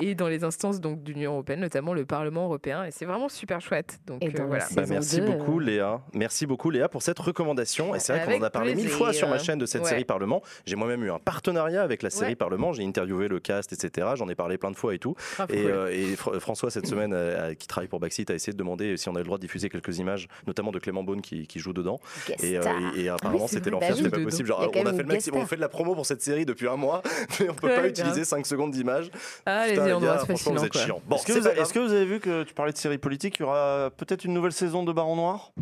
[0.00, 2.84] et dans les instances donc de l'Union européenne, notamment le Parlement européen.
[2.84, 4.00] Et c'est vraiment super chouette.
[4.06, 4.66] Donc Et euh, voilà.
[4.74, 6.00] Bah, merci 2, beaucoup euh, Léa.
[6.14, 7.94] Merci beaucoup Léa pour cette recommandation.
[7.94, 9.88] Et c'est vrai qu'on en a parlé mille fois sur ma chaîne de cette Ouais.
[9.90, 10.42] série Parlement.
[10.64, 12.34] J'ai moi-même eu un partenariat avec la série Ouais.
[12.36, 12.72] Parlement.
[12.72, 14.08] J'ai interviewé le cast, etc.
[14.16, 15.14] J'en ai parlé plein de fois et tout.
[15.36, 15.70] Grave Et, cool.
[15.70, 18.96] euh, et Fr- François, cette semaine, euh, qui travaille pour Backseat, a essayé de demander
[18.96, 21.58] si on avait le droit de diffuser quelques images, notamment de Clément Beaune qui, qui
[21.60, 22.00] joue dedans.
[22.42, 22.62] Et, euh,
[22.96, 24.22] et apparemment, c'est c'était vrai, l'enfer, bah c'était oui.
[24.24, 24.48] pas possible.
[24.48, 26.68] Genre, on a fait le maximum, on fait de la promo pour cette série depuis
[26.68, 27.02] un mois,
[27.40, 29.10] mais on peut Ouais, pas utiliser 5 secondes d'image.
[29.44, 30.80] Ah, les on gars, doit franchement, vous êtes quoi.
[30.82, 31.02] chiants.
[31.06, 31.64] Bon, Est-ce que, vous avez- grave.
[31.66, 34.24] est-ce que vous avez vu que tu parlais de séries politiques Il y aura peut-être
[34.24, 35.52] une nouvelle saison de Baron Noir?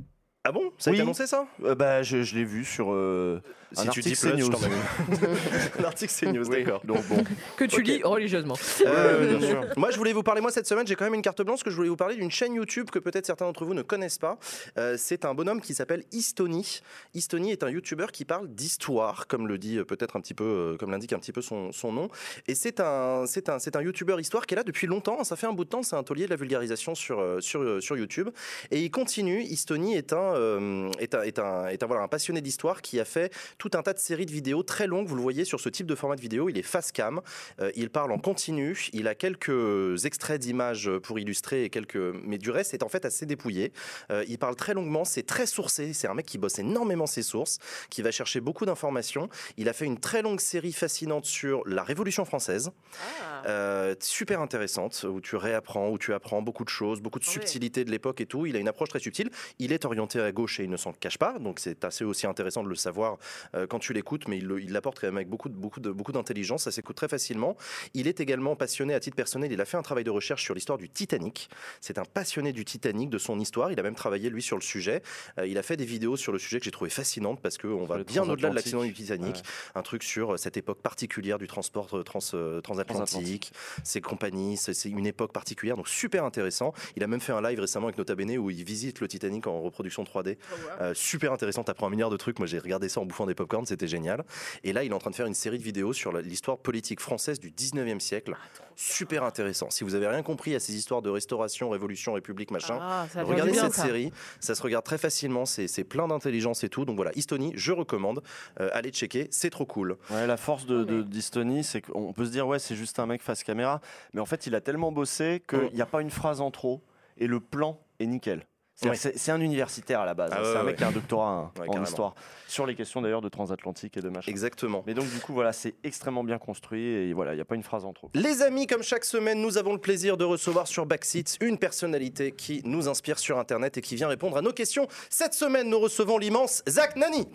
[0.45, 0.71] Ah bon?
[0.79, 0.97] Ça a Oui.
[0.99, 1.47] été annoncé ça?
[1.65, 3.43] Euh, Bah, je, je l'ai vu sur euh,
[3.79, 6.83] un Si tu article dis plus, mets L'article CNews, Oui, d'accord.
[6.85, 7.25] Donc bon.
[7.57, 8.57] Que tu lis religieusement.
[8.87, 9.65] Euh, bien sûr.
[9.77, 11.71] Moi, je voulais vous parler, moi, cette semaine, j'ai quand même une carte blanche, que
[11.71, 14.39] je voulais vous parler d'une chaîne YouTube que peut-être certains d'entre vous ne connaissent pas.
[14.79, 16.81] Euh, c'est un bonhomme qui s'appelle Istoni.
[17.15, 20.45] Istoni est un YouTuber qui parle d'histoire, comme le dit euh, peut-être un petit peu,
[20.45, 22.09] euh, comme l'indique un petit peu son, son nom.
[22.49, 25.23] Et c'est un, c'est un, c'est un YouTuber histoire qui est là depuis longtemps.
[25.25, 25.83] Ça fait un bout de temps.
[25.83, 28.31] C'est un taulier de la vulgarisation sur, euh, sur, euh, sur YouTube.
[28.71, 29.43] Et il continue.
[29.43, 33.01] Istoni est un, euh, est un, est un, est un, voilà, un passionné d'histoire qui
[33.01, 33.33] a fait
[33.65, 35.07] tout un tas de séries de vidéos très longues.
[35.07, 36.51] Vous le voyez sur ce type de format de vidéo.
[36.51, 37.23] Il est face cam.
[37.61, 38.91] Euh, il parle en continu.
[38.93, 43.07] Il a quelques extraits d'images pour illustrer et quelques, mais du reste, c'est en fait
[43.07, 43.73] assez dépouillé.
[44.11, 45.07] Euh, il parle très longuement.
[45.07, 45.95] C'est très sourcé.
[45.95, 47.59] C'est un mec qui bosse énormément ses sources,
[47.89, 49.31] qui va chercher beaucoup d'informations.
[49.57, 52.71] Il a fait une très longue série fascinante sur la Révolution française.
[53.01, 53.47] Ah.
[53.47, 57.87] Euh, super intéressante, où tu réapprends, où tu apprends beaucoup de choses, beaucoup de subtilités
[57.87, 58.45] de l'époque et tout.
[58.45, 59.31] Il a une approche très subtile.
[59.59, 62.27] Il est orienté à gauche et il ne s'en cache pas, donc c'est assez aussi
[62.27, 63.17] intéressant de le savoir
[63.55, 66.13] euh, quand tu l'écoutes, mais il l'apporte quand même avec beaucoup de, beaucoup de, beaucoup
[66.13, 66.65] d'intelligence.
[66.65, 67.57] Ça s'écoute très facilement.
[67.95, 69.53] Il est également passionné à titre personnel.
[69.53, 71.49] Il a fait un travail de recherche sur l'histoire du Titanic.
[71.81, 73.73] C'est un passionné du Titanic, de son histoire.
[73.73, 75.03] Il a même travaillé lui sur le sujet.
[75.39, 77.85] Euh, il a fait des vidéos sur le sujet que j'ai trouvé fascinantes parce qu'on
[77.85, 79.43] va bien au-delà de l'accident du Titanic.
[79.75, 84.57] Un truc sur cette époque particulière du transport euh, trans, euh, transatlantique, ses compagnies.
[84.57, 86.75] C'est c'est une époque particulière, donc super intéressant.
[86.97, 89.47] Il a même fait un live récemment avec Nota Bene où il visite le Titanic
[89.47, 90.37] en reproduction 3D.
[90.81, 92.39] Euh, super intéressant, t'apprends un milliard de trucs.
[92.39, 94.25] Moi, j'ai regardé ça en bouffant des popcorns, c'était génial.
[94.63, 97.01] Et là, il est en train de faire une série de vidéos sur l'histoire politique
[97.01, 98.37] française du 19e siècle.
[98.77, 99.71] Super intéressant.
[99.71, 103.53] Si vous avez rien compris à ces histoires de restauration, révolution, république, machin, Ah, Regardez
[103.53, 103.83] bien, cette ça.
[103.85, 106.85] série, ça se regarde très facilement, c'est plein d'intelligence et tout.
[106.85, 108.23] Donc voilà, Estonie, je recommande.
[108.61, 109.97] Euh, allez checker, c'est trop cool.
[110.11, 110.85] Ouais, la force de, Ouais.
[110.85, 113.81] de- d'Estonie, c'est qu'on peut se dire, ouais, c'est juste un mec face caméra.
[114.13, 115.71] Mais en fait, il a tellement bossé qu'il Mm.
[115.75, 116.83] n'y a pas une phrase en trop.
[117.17, 118.45] Et le plan est nickel.
[118.77, 120.31] C'est un universitaire à la base.
[120.33, 120.43] Ah hein.
[120.43, 121.85] ouais, c'est un ouais, mec qui a un doctorat hein, Ouais, en carrément.
[121.85, 122.15] histoire.
[122.49, 124.31] Sur les questions d'ailleurs de transatlantique et de machin.
[124.31, 124.83] Exactement.
[124.87, 126.85] Mais donc, du coup, voilà, c'est extrêmement bien construit.
[126.85, 128.11] Et voilà, il n'y a pas une phrase en trop.
[128.15, 132.33] Les amis, comme chaque semaine, nous avons le plaisir de recevoir sur Backseat une personnalité
[132.33, 134.89] qui nous inspire sur Internet et qui vient répondre à nos questions.
[135.09, 137.29] Cette semaine, nous recevons l'immense Zach Nani.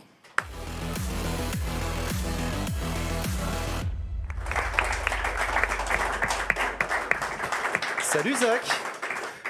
[8.01, 8.61] Salut Zach,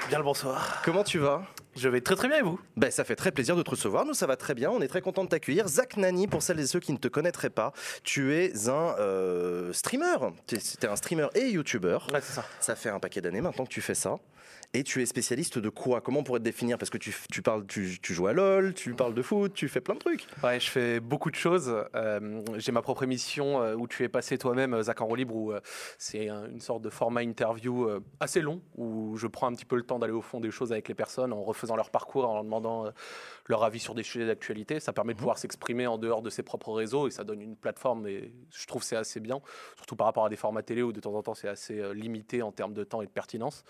[0.08, 0.82] Bien le bonsoir.
[0.84, 1.42] comment tu vas?
[1.80, 2.60] Je vais très très bien et vous?
[2.76, 4.04] Ben, ça fait très plaisir de te recevoir.
[4.04, 4.70] Nous, ça va très bien.
[4.70, 5.66] On est très content de t'accueillir.
[5.66, 7.72] Zach Nani, pour celles et ceux qui ne te connaîtraient pas,
[8.04, 10.16] tu es un euh, streamer.
[10.46, 11.56] Tu es, un streamer et.
[12.12, 12.44] Ouais, c'est ça.
[12.60, 14.18] Ça fait un paquet d'années maintenant que tu fais ça.
[14.72, 16.00] Et tu es spécialiste de quoi?
[16.00, 16.78] Comment on pourrait te définir?
[16.78, 17.12] Parce que tu,
[17.42, 20.26] parles, tu, joues à LoL, tu parles de foot, tu fais plein de trucs.
[20.44, 21.74] Ouais, je fais beaucoup de choses.
[21.96, 25.16] Euh, J'ai ma propre émission euh, où tu es passé toi-même, euh, Zach en roue
[25.16, 25.52] libre, où
[25.98, 27.88] c'est un- une sorte de format interview
[28.20, 30.70] assez long, où je prends un petit peu le temps d'aller au fond des choses
[30.70, 32.86] avec les personnes en refaisant leur parcours, en leur demandant
[33.50, 34.80] leur avis sur des sujets d'actualité.
[34.80, 37.56] Ça permet de pouvoir s'exprimer en dehors de ses propres réseaux et ça donne une
[37.56, 38.06] plateforme.
[38.06, 39.40] Et je trouve que c'est assez bien,
[39.76, 41.92] surtout par rapport à des formats télé où de temps en temps c'est assez euh,
[41.92, 43.64] limité en termes de temps et de pertinence.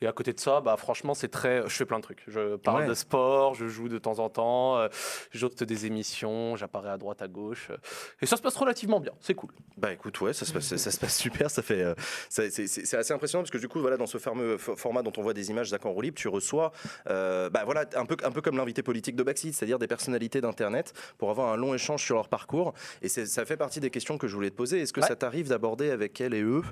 [0.00, 1.62] Et à côté de ça, bah, franchement, c'est très.
[1.68, 2.22] Je fais plein de trucs.
[2.26, 2.86] Je parle Ouais.
[2.88, 4.88] de sport, je joue de temps en temps, euh,
[5.32, 7.68] j'hôte des émissions, j'apparais à droite, à gauche.
[7.70, 7.76] euh,
[8.22, 9.12] et ça se passe relativement bien.
[9.20, 9.50] C'est cool.
[9.76, 11.50] Bah écoute, ouais, ça se passe, ça se passe super.
[11.50, 11.94] Ça fait, euh,
[12.28, 15.34] c'est assez impressionnant parce que du coup, voilà, dans ce fameux format dont on voit
[15.34, 16.72] des images Zach en roue libre, tu reçois,
[17.08, 20.40] euh, bah voilà, un peu, un peu comme l'invité politique de Backseat, c'est-à-dire des personnalités
[20.40, 22.72] d'internet pour avoir un long échange sur leur parcours.
[23.02, 24.80] Et ça fait partie des questions que je voulais te poser.
[24.80, 25.06] Est-ce que Ouais.
[25.06, 26.62] ça t'arrive d'aborder avec elles et eux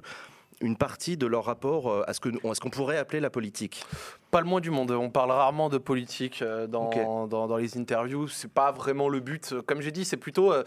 [0.61, 3.31] une partie de leur rapport euh, à ce que à ce qu'on pourrait appeler la
[3.31, 3.85] politique?
[4.31, 4.91] Pas le moins du monde.
[4.91, 8.29] On parle rarement de politique euh, dans, dans, dans les interviews.
[8.29, 9.55] C'est pas vraiment le but.
[9.67, 10.65] Comme j'ai dit, c'est plutôt euh,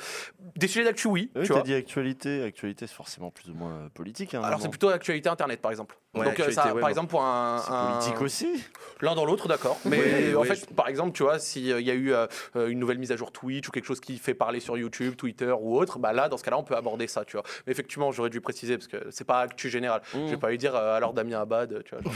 [0.55, 1.29] des sujets d'actu, oui.
[1.35, 1.63] Oui, tu as vois.
[1.63, 2.43] dit actualité.
[2.43, 4.33] Actualité, c'est forcément plus ou moins euh, politique.
[4.33, 5.95] hein, Alors c'est plutôt actualité internet, par exemple.
[6.13, 8.63] Ouais, Donc ça, par exemple, pour un, un- politique aussi.
[8.99, 9.79] l'un dans l'autre, d'accord.
[9.85, 12.27] Mais en fait, je- par exemple, tu vois, s'il y a eu euh,
[12.67, 15.53] une nouvelle mise à jour Twitch ou quelque chose qui fait parler sur YouTube, Twitter
[15.57, 17.43] ou autre, bah là, dans ce cas-là, on peut aborder ça, tu vois.
[17.65, 20.01] Mais effectivement, j'aurais dû préciser parce que c'est pas actu général.
[20.13, 20.25] Mmh.
[20.25, 22.11] Je vais pas lui dire euh, alors Damien Abad, tu vois.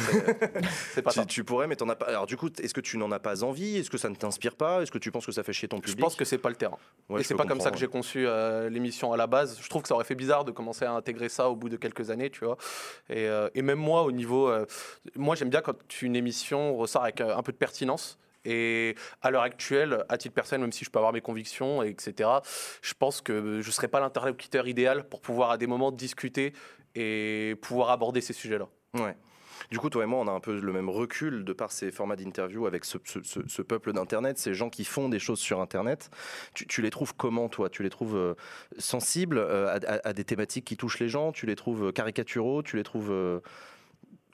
[0.91, 1.25] c'est pas ça.
[1.35, 2.05] Tu, pourrais, mais t'en as pas.
[2.07, 3.77] Alors du coup, est-ce que tu n'en as pas envie?
[3.77, 4.81] Est-ce que ça ne t'inspire pas?
[4.81, 5.99] Est-ce que tu penses que ça fait chier ton Je public?
[5.99, 6.77] pense que c'est pas le terrain.
[7.09, 9.59] Ouais, et je c'est pas comme ça que j'ai conçu euh, l'émission à la base.
[9.61, 11.77] Je trouve que ça aurait fait bizarre de commencer à intégrer ça au bout de
[11.77, 12.57] quelques années, tu vois.
[13.09, 14.49] Et, euh, et même moi, au niveau.
[14.49, 14.65] euh,
[15.15, 18.17] moi, j'aime bien quand une émission ressort avec un peu de pertinence.
[18.47, 22.29] Et à l'heure actuelle, à titre personnel, même si je peux avoir mes convictions, etc.,
[22.81, 26.53] je pense que je ne serais pas l'interlocuteur idéal pour pouvoir à des moments discuter
[26.93, 28.67] et pouvoir aborder ces sujets-là.
[28.93, 29.17] Ouais.
[29.71, 31.91] Du coup, toi et moi, on a un peu le même recul de par ces
[31.91, 36.09] formats d'interview avec ce, peuple d'Internet, ces gens qui font des choses sur Internet.
[36.53, 37.69] Tu, les trouves comment, toi?
[37.69, 38.33] Tu les trouves euh,
[38.77, 41.31] sensibles euh, à, à- à des thématiques qui touchent les gens?
[41.31, 42.63] Tu les trouves euh, caricaturaux?
[42.63, 43.11] Tu les trouves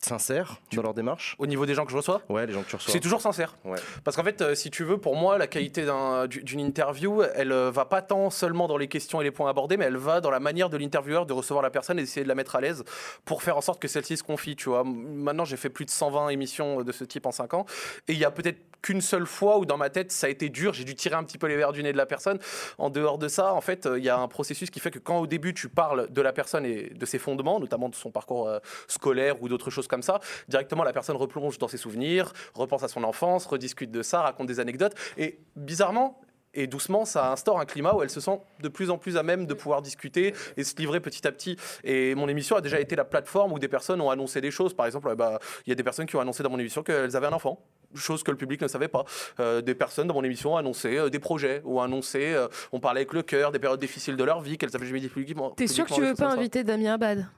[0.04, 2.64] euh, sincères dans leur démarche Au niveau des gens que je reçois, Ouais, les gens
[2.64, 2.92] que tu reçois.
[2.92, 3.56] C'est toujours sincère.
[3.66, 3.78] Ouais.
[4.04, 7.22] Parce qu'en fait, euh, si tu veux, pour moi, la qualité d'un- du- d'une interview,
[7.36, 9.98] elle euh, va pas tant seulement dans les questions et les points abordés, mais elle
[9.98, 12.56] va dans la manière de l'intervieweur de recevoir la personne et d'essayer de la mettre
[12.56, 12.84] à l'aise
[13.26, 14.56] pour faire en sorte que celle-ci se confie.
[14.56, 17.66] Tu vois, maintenant, j'ai fait plus de 120 émissions de ce type en 5 ans,
[18.08, 20.50] et il y a peut-être qu'une seule fois où dans ma tête ça a été
[20.50, 22.40] dur, j'ai dû tirer un petit peu les verres du nez de la personne.
[22.80, 24.98] En dehors de ça, en fait, euh, il y a un processus qui fait que
[24.98, 28.10] quand au début tu parles de la personne et de ses fondements, notamment de son
[28.10, 32.34] parcours euh, scolaire ou d'autres choses comme ça, directement la personne replonge dans ses souvenirs,
[32.56, 34.96] repense à son enfance, rediscute de ça, raconte des anecdotes.
[35.18, 36.20] Et bizarrement,
[36.54, 39.24] et doucement, ça instaure un climat où elle se sent de plus en plus à
[39.24, 41.58] même de pouvoir discuter et se livrer petit à petit.
[41.84, 44.74] Et mon émission a déjà été la plateforme où des personnes ont annoncé des choses.
[44.74, 46.84] Par exemple, euh, bah, il y a des personnes qui ont annoncé dans mon émission
[46.84, 47.62] qu'elles avaient un enfant.
[47.96, 49.04] Chose que le public ne savait pas.
[49.42, 52.80] Euh, des personnes dans mon émission ont annoncé euh, des projets ou annoncé, euh, on
[52.80, 55.50] parlait avec le cœur des périodes difficiles de leur vie qu'elles avaient jamais dit publiquement.
[55.52, 57.28] T'es sûr que tu veux pas inviter Damien Abad?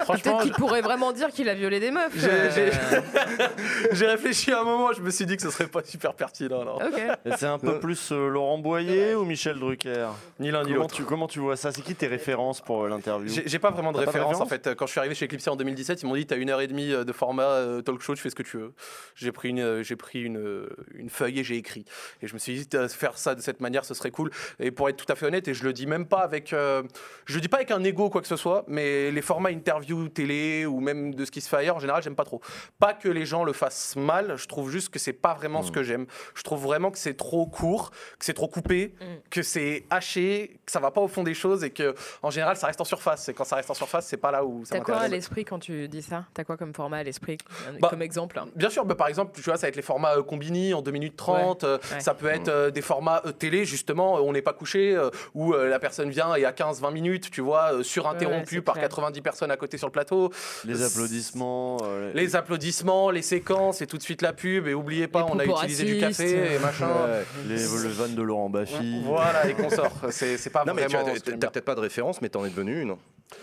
[0.00, 2.10] Franchement, Peut-être qu'il pourrait vraiment dire qu'il a violé des meufs.
[2.16, 2.50] j'ai- euh.
[2.50, 2.70] j'ai-
[3.92, 6.78] j'ai réfléchi un moment, je me suis dit que ce serait pas super pertinent.
[7.36, 10.08] C'est un peu plus euh, Laurent Boyer ou Michel Drucker
[10.40, 10.94] Ni l'un ni l'autre.
[10.94, 11.72] tu, comment tu vois ça?
[11.72, 13.32] C'est qui tes références pour euh, l'interview?
[13.44, 14.74] J'ai pas vraiment de référence en fait.
[14.74, 16.66] Quand je suis arrivé chez Eclipse en 2017, ils m'ont dit t'as une heure et
[16.66, 18.72] demie euh, de format euh, talk show, tu fais ce que tu veux.
[19.14, 21.84] J'ai pris une, j'ai pris une, une feuille et j'ai écrit.
[22.22, 24.30] Et je me suis dit faire ça de cette manière, ce serait cool.
[24.58, 26.82] Et pour être tout à fait honnête, et je le dis même pas avec, euh,
[27.26, 29.50] je le dis pas avec un ego ou quoi que ce soit, mais les formats
[29.50, 32.40] interview télé ou même de ce qui se fait ailleurs, en général, j'aime pas trop.
[32.78, 35.70] Pas que les gens le fassent mal, je trouve juste que c'est pas vraiment ce
[35.72, 36.06] que j'aime.
[36.34, 39.04] Je trouve vraiment que c'est trop court, que c'est trop coupé, Mm.
[39.30, 42.56] que c'est haché, que ça va pas au fond des choses et que en général
[42.56, 43.28] ça reste en surface.
[43.28, 45.44] Et quand ça reste en surface, c'est pas là où ça T'as quoi à l'esprit
[45.44, 46.24] quand tu dis ça?
[46.34, 47.38] T'as quoi comme format à l'esprit?
[47.80, 49.82] Bah, Comme exemple hein Bien sûr, bah, par exemple, tu vois, ça va être les
[49.82, 51.64] formats euh, Combini en 2 minutes 30.
[51.64, 52.00] euh, ouais.
[52.00, 55.10] Ça peut être euh, des formats euh, télé, justement, euh, on n'est pas couché, euh,
[55.34, 58.74] où euh, la personne vient et à 15-20 minutes, tu vois, euh, surinterrompu Ouais, par
[58.74, 58.88] clair.
[58.88, 60.30] 90 personnes à côté sur le plateau.
[60.64, 61.78] Les applaudissements.
[61.84, 64.66] euh, Les applaudissements, les séquences et tout de suite la pub.
[64.66, 66.88] Et oubliez pas, Les on a utilisé du café et machin.
[66.88, 67.24] Ouais.
[67.48, 69.02] les, le van de Laurent Baffy.
[69.04, 69.92] Voilà, et consorts.
[70.10, 71.14] C'est c'est pas Non, mais tu vraiment.
[71.24, 72.96] t'as peut-être pas de référence, mais t'en es devenu une.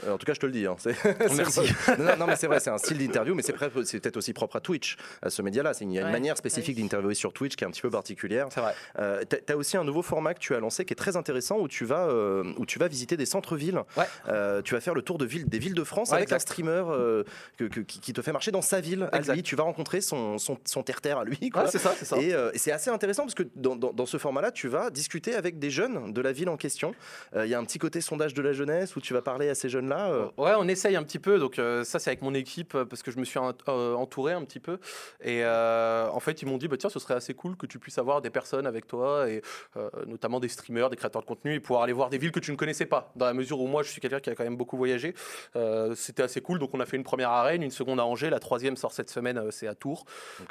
[0.06, 0.66] Euh, En tout cas, je te le dis.
[0.66, 0.76] hein.
[0.78, 0.96] C'est-
[1.36, 1.62] Merci.
[1.86, 4.56] c'est- non, non, mais c'est vrai, c'est un style d'interview, mais c'est peut-être aussi propre
[4.58, 5.74] à Twitch, à ce média-là.
[5.74, 6.12] C'est- Il y a une Ouais.
[6.14, 8.48] manière spécifique d'interviewer sur Twitch qui est un petit peu particulière.
[8.52, 8.74] C'est vrai.
[9.00, 11.58] Euh, tu as aussi un nouveau format que tu as lancé qui est très intéressant
[11.60, 13.82] où tu vas, euh, où tu vas visiter des centres-villes.
[13.98, 14.06] Ouais.
[14.28, 16.40] Euh, tu vas faire le tour de ville, des villes de France Ouais, avec un
[16.40, 17.24] streamer euh,
[17.58, 19.10] que- que- qui, te fait marcher dans sa ville.
[19.12, 19.34] À Exact.
[19.36, 19.44] lui.
[19.44, 21.50] Tu vas rencontrer son, son, son terre-terre à lui.
[21.50, 21.64] quoi.
[21.64, 22.18] Ouais, c'est ça, c'est ça.
[22.18, 24.90] Et, euh, et c'est assez intéressant parce que dans, dans- dans ce format-là, tu vas
[24.90, 26.94] discuter avec des jeunes de la ville en question.
[27.36, 29.50] Euh, Il y a un petit côté sondage de la jeunesse où tu vas parler
[29.50, 31.40] à ces jeunes jeunes-là euh Ouais, on essaye un petit peu.
[31.40, 34.34] Donc euh, ça, c'est avec mon équipe euh, parce que je me suis ent- entouré
[34.34, 34.80] un petit peu.
[35.22, 37.80] Et euh, en fait, ils m'ont dit, bah, tiens, ce serait assez cool que tu
[37.80, 39.42] puisses avoir des personnes avec toi, et
[39.78, 42.40] euh, notamment des streamers, des créateurs de contenu, et pouvoir aller voir des villes que
[42.40, 43.12] tu ne connaissais pas.
[43.16, 45.14] Dans la mesure où moi, je suis quelqu'un qui a quand même beaucoup voyagé.
[45.56, 46.60] Euh, C'était assez cool.
[46.60, 48.92] Donc on a fait une première à Rennes, une seconde à Angers, la troisième sort
[48.92, 50.06] cette semaine, euh, c'est à Tours.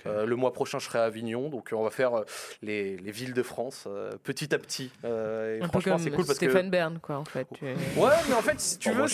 [0.06, 1.48] Euh, le mois prochain, je serai à Avignon.
[1.48, 2.24] Donc euh, on va faire euh,
[2.62, 4.90] les, les villes de France euh, petit à petit.
[5.04, 6.46] Euh, et Un peu franchement, comme c'est cool parce que.
[6.48, 7.46] Stéphane Bern, quoi, en fait.
[7.54, 9.06] Tu es- Ouais, mais en fait, si tu veux,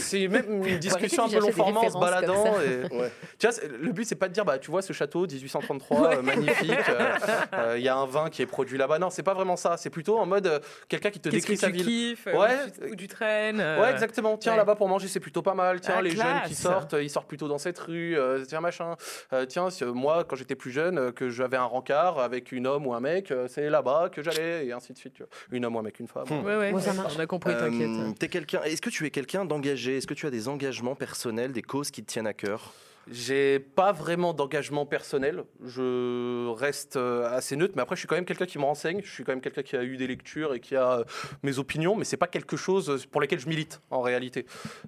[0.00, 2.44] c'est même une discussion un peu long format en se baladant.
[2.60, 2.94] Et...
[2.94, 3.10] Ouais.
[3.38, 6.22] Tu vois, le but, c'est pas de dire, bah, tu vois, ce château 1833, euh,
[6.22, 7.12] magnifique, euh,
[7.54, 8.98] euh, il y a un vin qui est produit là-bas.
[8.98, 9.76] Non, c'est pas vraiment ça.
[9.76, 10.58] C'est plutôt en mode euh,
[10.88, 11.84] quelqu'un qui te Qu'est-ce que décrit sa tu ville.
[12.16, 12.90] kiffes Ouais.
[12.90, 14.36] Où tu, traînes euh, Ouais, exactement.
[14.36, 14.58] Tiens, ouais.
[14.58, 15.80] là-bas pour manger, c'est plutôt pas mal.
[15.80, 16.60] Tiens, Ah, les jeunes qui classe.
[16.62, 18.16] sortent, ils sortent plutôt dans cette rue.
[18.18, 18.96] euh, tiens, machin.
[19.32, 22.52] Euh, tiens, si, euh, moi, quand j'étais plus jeune, euh, que j'avais un rencard avec
[22.52, 25.14] une homme ou un mec, euh, c'est là-bas que j'allais, et ainsi de suite.
[25.14, 25.30] tu vois.
[25.52, 26.24] Une homme ou un mec, une femme.
[26.44, 26.70] Ouais, ouais.
[26.72, 27.14] Moi, ça marche.
[27.16, 28.18] On a compris, Euh, t'inquiète.
[28.18, 28.62] t'es quelqu'un.
[28.62, 29.96] Est-ce que tu es quelqu'un d'engagé.
[29.96, 32.72] Est-ce que tu as des engagements personnels, des causes qui te tiennent à cœur?
[33.10, 35.44] J'ai pas vraiment d'engagement personnel.
[35.64, 39.00] Je reste euh, assez neutre, mais après, je suis quand même quelqu'un qui me renseigne.
[39.02, 41.04] Je suis quand même quelqu'un qui a eu des lectures et qui a euh,
[41.42, 44.44] mes opinions, mais c'est pas quelque chose pour lesquels je milite en réalité.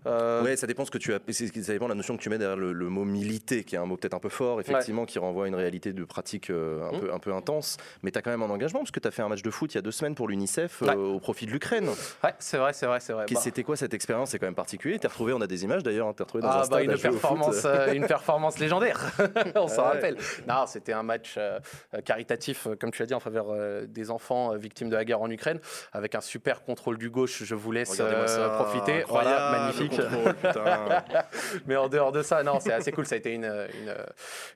[0.06, 1.18] Euh, Ouais, ça dépend ce que tu as.
[1.30, 3.74] c'est- Ça dépend de la notion que tu mets derrière le, le mot militer, qui
[3.74, 6.50] est un mot peut-être un peu fort, effectivement, qui renvoie à une réalité de pratique
[6.50, 7.00] euh, un, Mm.
[7.00, 7.76] peu, un peu intense.
[8.02, 9.50] Mais tu as quand même un engagement, parce que tu as fait un match de
[9.50, 11.88] foot il y a deux semaines pour l'UNICEF euh, au profit de l'Ukraine.
[12.22, 13.26] Ouais, c'est vrai, c'est vrai, c'est vrai.
[13.32, 14.30] Bah, C'était quoi cette expérience?
[14.30, 14.98] C'est quand même particulier.
[14.98, 16.82] T'es retrouvé, on a des images d'ailleurs, hein, t'es retrouvé dans un Ah stade bah
[16.82, 17.02] une au foot.
[17.02, 18.98] performance, euh, une performance légendaire,
[19.54, 19.88] on s'en Ouais.
[19.90, 20.16] rappelle.
[20.48, 21.60] Non, c'était un match euh,
[21.94, 25.04] euh, caritatif, euh, comme tu l'as dit, en faveur euh, des enfants victimes de la
[25.04, 25.60] guerre en Ukraine,
[25.92, 27.44] avec un super contrôle du gauche.
[27.44, 29.04] Je vous laisse ça, profiter.
[29.06, 29.92] Voilà, magnifique.
[29.96, 30.34] contrôle.
[31.66, 33.06] Mais en dehors de ça, non, c'est assez cool.
[33.06, 33.94] Ça a été une, une,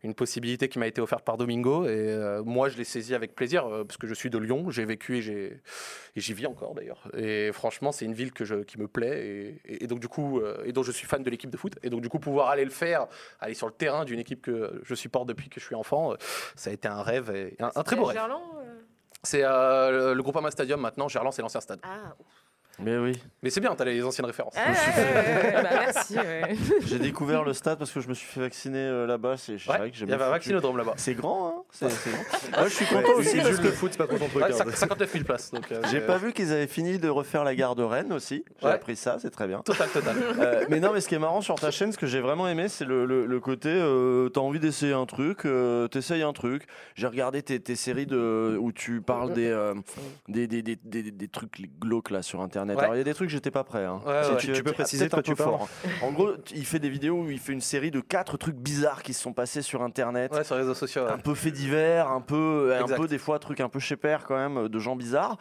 [0.02, 1.86] une possibilité qui m'a été offerte par Domingo.
[1.86, 4.70] Et moi, je l'ai saisi avec plaisir, parce que je suis de Lyon.
[4.70, 5.60] J'ai vécu et j'ai-
[6.16, 7.08] et j'y vis encore d'ailleurs.
[7.16, 9.26] Et franchement, c'est une ville que je, qui me plaît.
[9.26, 11.74] Et, et- et donc, du coup, et dont je suis fan de l'équipe de foot.
[11.84, 13.06] Et donc, du coup, pouvoir aller le faire,
[13.44, 16.16] aller sur le terrain d'une équipe que je supporte depuis que je suis enfant, euh,
[16.56, 18.16] ça a été un rêve et un, un très beau rêve.
[18.16, 18.80] Gerland, euh
[19.22, 21.08] C'est euh, le, le Groupama Stadium maintenant.
[21.08, 21.80] Gerland, c'est l'ancien stade.
[21.82, 22.14] Ah,
[22.78, 24.54] Mais oui, Mais c'est bien, t'as les anciennes références.
[24.56, 26.16] ouais, ouais, ouais, ouais, bah, merci.
[26.18, 26.56] ouais.
[26.80, 29.36] j'ai découvert le stade parce que je me suis fait vacciner euh, là-bas.
[29.36, 30.94] C'est c'est Ouais, vrai que j'ai il y avait un vaccinodrome là-bas.
[30.96, 32.10] C'est grand, hein C'est c'est
[32.64, 34.44] je suis Ouais, content aussi, aussi parce que le foot, c'est pas trop ton truc.
[34.44, 34.56] Ouais, hein.
[34.56, 35.50] cinq- 59 000 places.
[35.50, 38.44] Donc, euh, j'ai pas vu qu'ils avaient fini de refaire la gare de Rennes aussi.
[38.60, 38.72] J'ai Ouais.
[38.74, 39.58] appris ça, c'est très bien.
[39.62, 40.16] Total, total.
[40.38, 42.46] Euh, mais non, mais ce qui est marrant sur ta chaîne, ce que j'ai vraiment
[42.46, 46.32] aimé, c'est le, le- le côté euh, t'as envie d'essayer un truc, euh, t'essayes un
[46.32, 46.64] truc.
[46.94, 49.74] J'ai regardé tes, tes séries de, où tu parles des, euh,
[50.28, 52.76] des, des, des, des- des trucs glauques là sur internet.
[52.76, 52.82] Ouais.
[52.84, 53.84] Alors il y a des trucs, j'étais pas prêt.
[53.84, 54.00] hein.
[54.06, 54.36] Ouais, Si ouais.
[54.36, 55.68] Tu- tu peux préciser un tu fort.
[56.02, 59.02] En gros, il fait des vidéos où il fait une série de quatre trucs bizarres
[59.02, 60.32] qui se sont passés sur internet.
[60.32, 61.02] Ouais, sur les réseaux sociaux.
[61.04, 61.10] ouais.
[61.10, 64.24] un peu fait divers, un peu, un peu des fois trucs un peu chez père
[64.24, 65.36] quand même, de gens bizarres.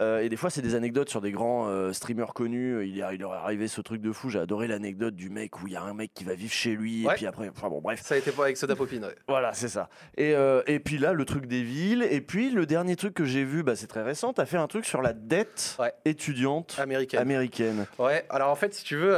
[0.00, 2.86] Euh, et des fois c'est des anecdotes sur des grands euh, streamers connus.
[2.86, 4.28] Il, est, il leur est arrivé ce truc de fou.
[4.30, 6.70] J'ai adoré l'anecdote du mec où il y a un mec qui va vivre chez
[6.74, 8.00] lui et puis après, enfin bon bref.
[8.02, 9.04] Ça a été pas avec Soda Popine.
[9.04, 9.14] ouais.
[9.28, 9.88] Voilà, c'est ça.
[10.16, 12.06] Et, euh, et puis là, le truc des villes.
[12.10, 14.32] Et puis le dernier truc que j'ai vu, bah, c'est très récent.
[14.32, 15.92] Tu as fait un truc sur la dette Ouais.
[16.04, 17.20] étudiante Américaine.
[17.20, 17.86] américaine.
[17.98, 19.16] Ouais, alors en fait, si tu veux,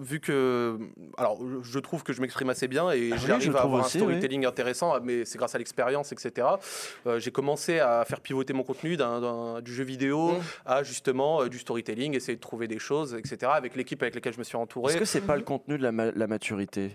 [0.00, 0.78] vu que.
[1.18, 3.66] Alors, je- trouve que je m'exprime assez bien et Ah oui, j'arrive je à trouve
[3.72, 6.46] avoir aussi, un storytelling intéressant, mais c'est grâce à l'expérience, etc.
[7.06, 10.40] Euh, J'ai commencé à faire pivoter mon contenu d'un- d'un- du jeu vidéo Mm.
[10.66, 13.52] à justement euh, du storytelling, essayer de trouver des choses, etc.
[13.54, 14.92] Avec l'équipe avec laquelle je me suis entouré.
[14.92, 16.90] Est-ce que c'est pas le contenu de la, ma- la maturité?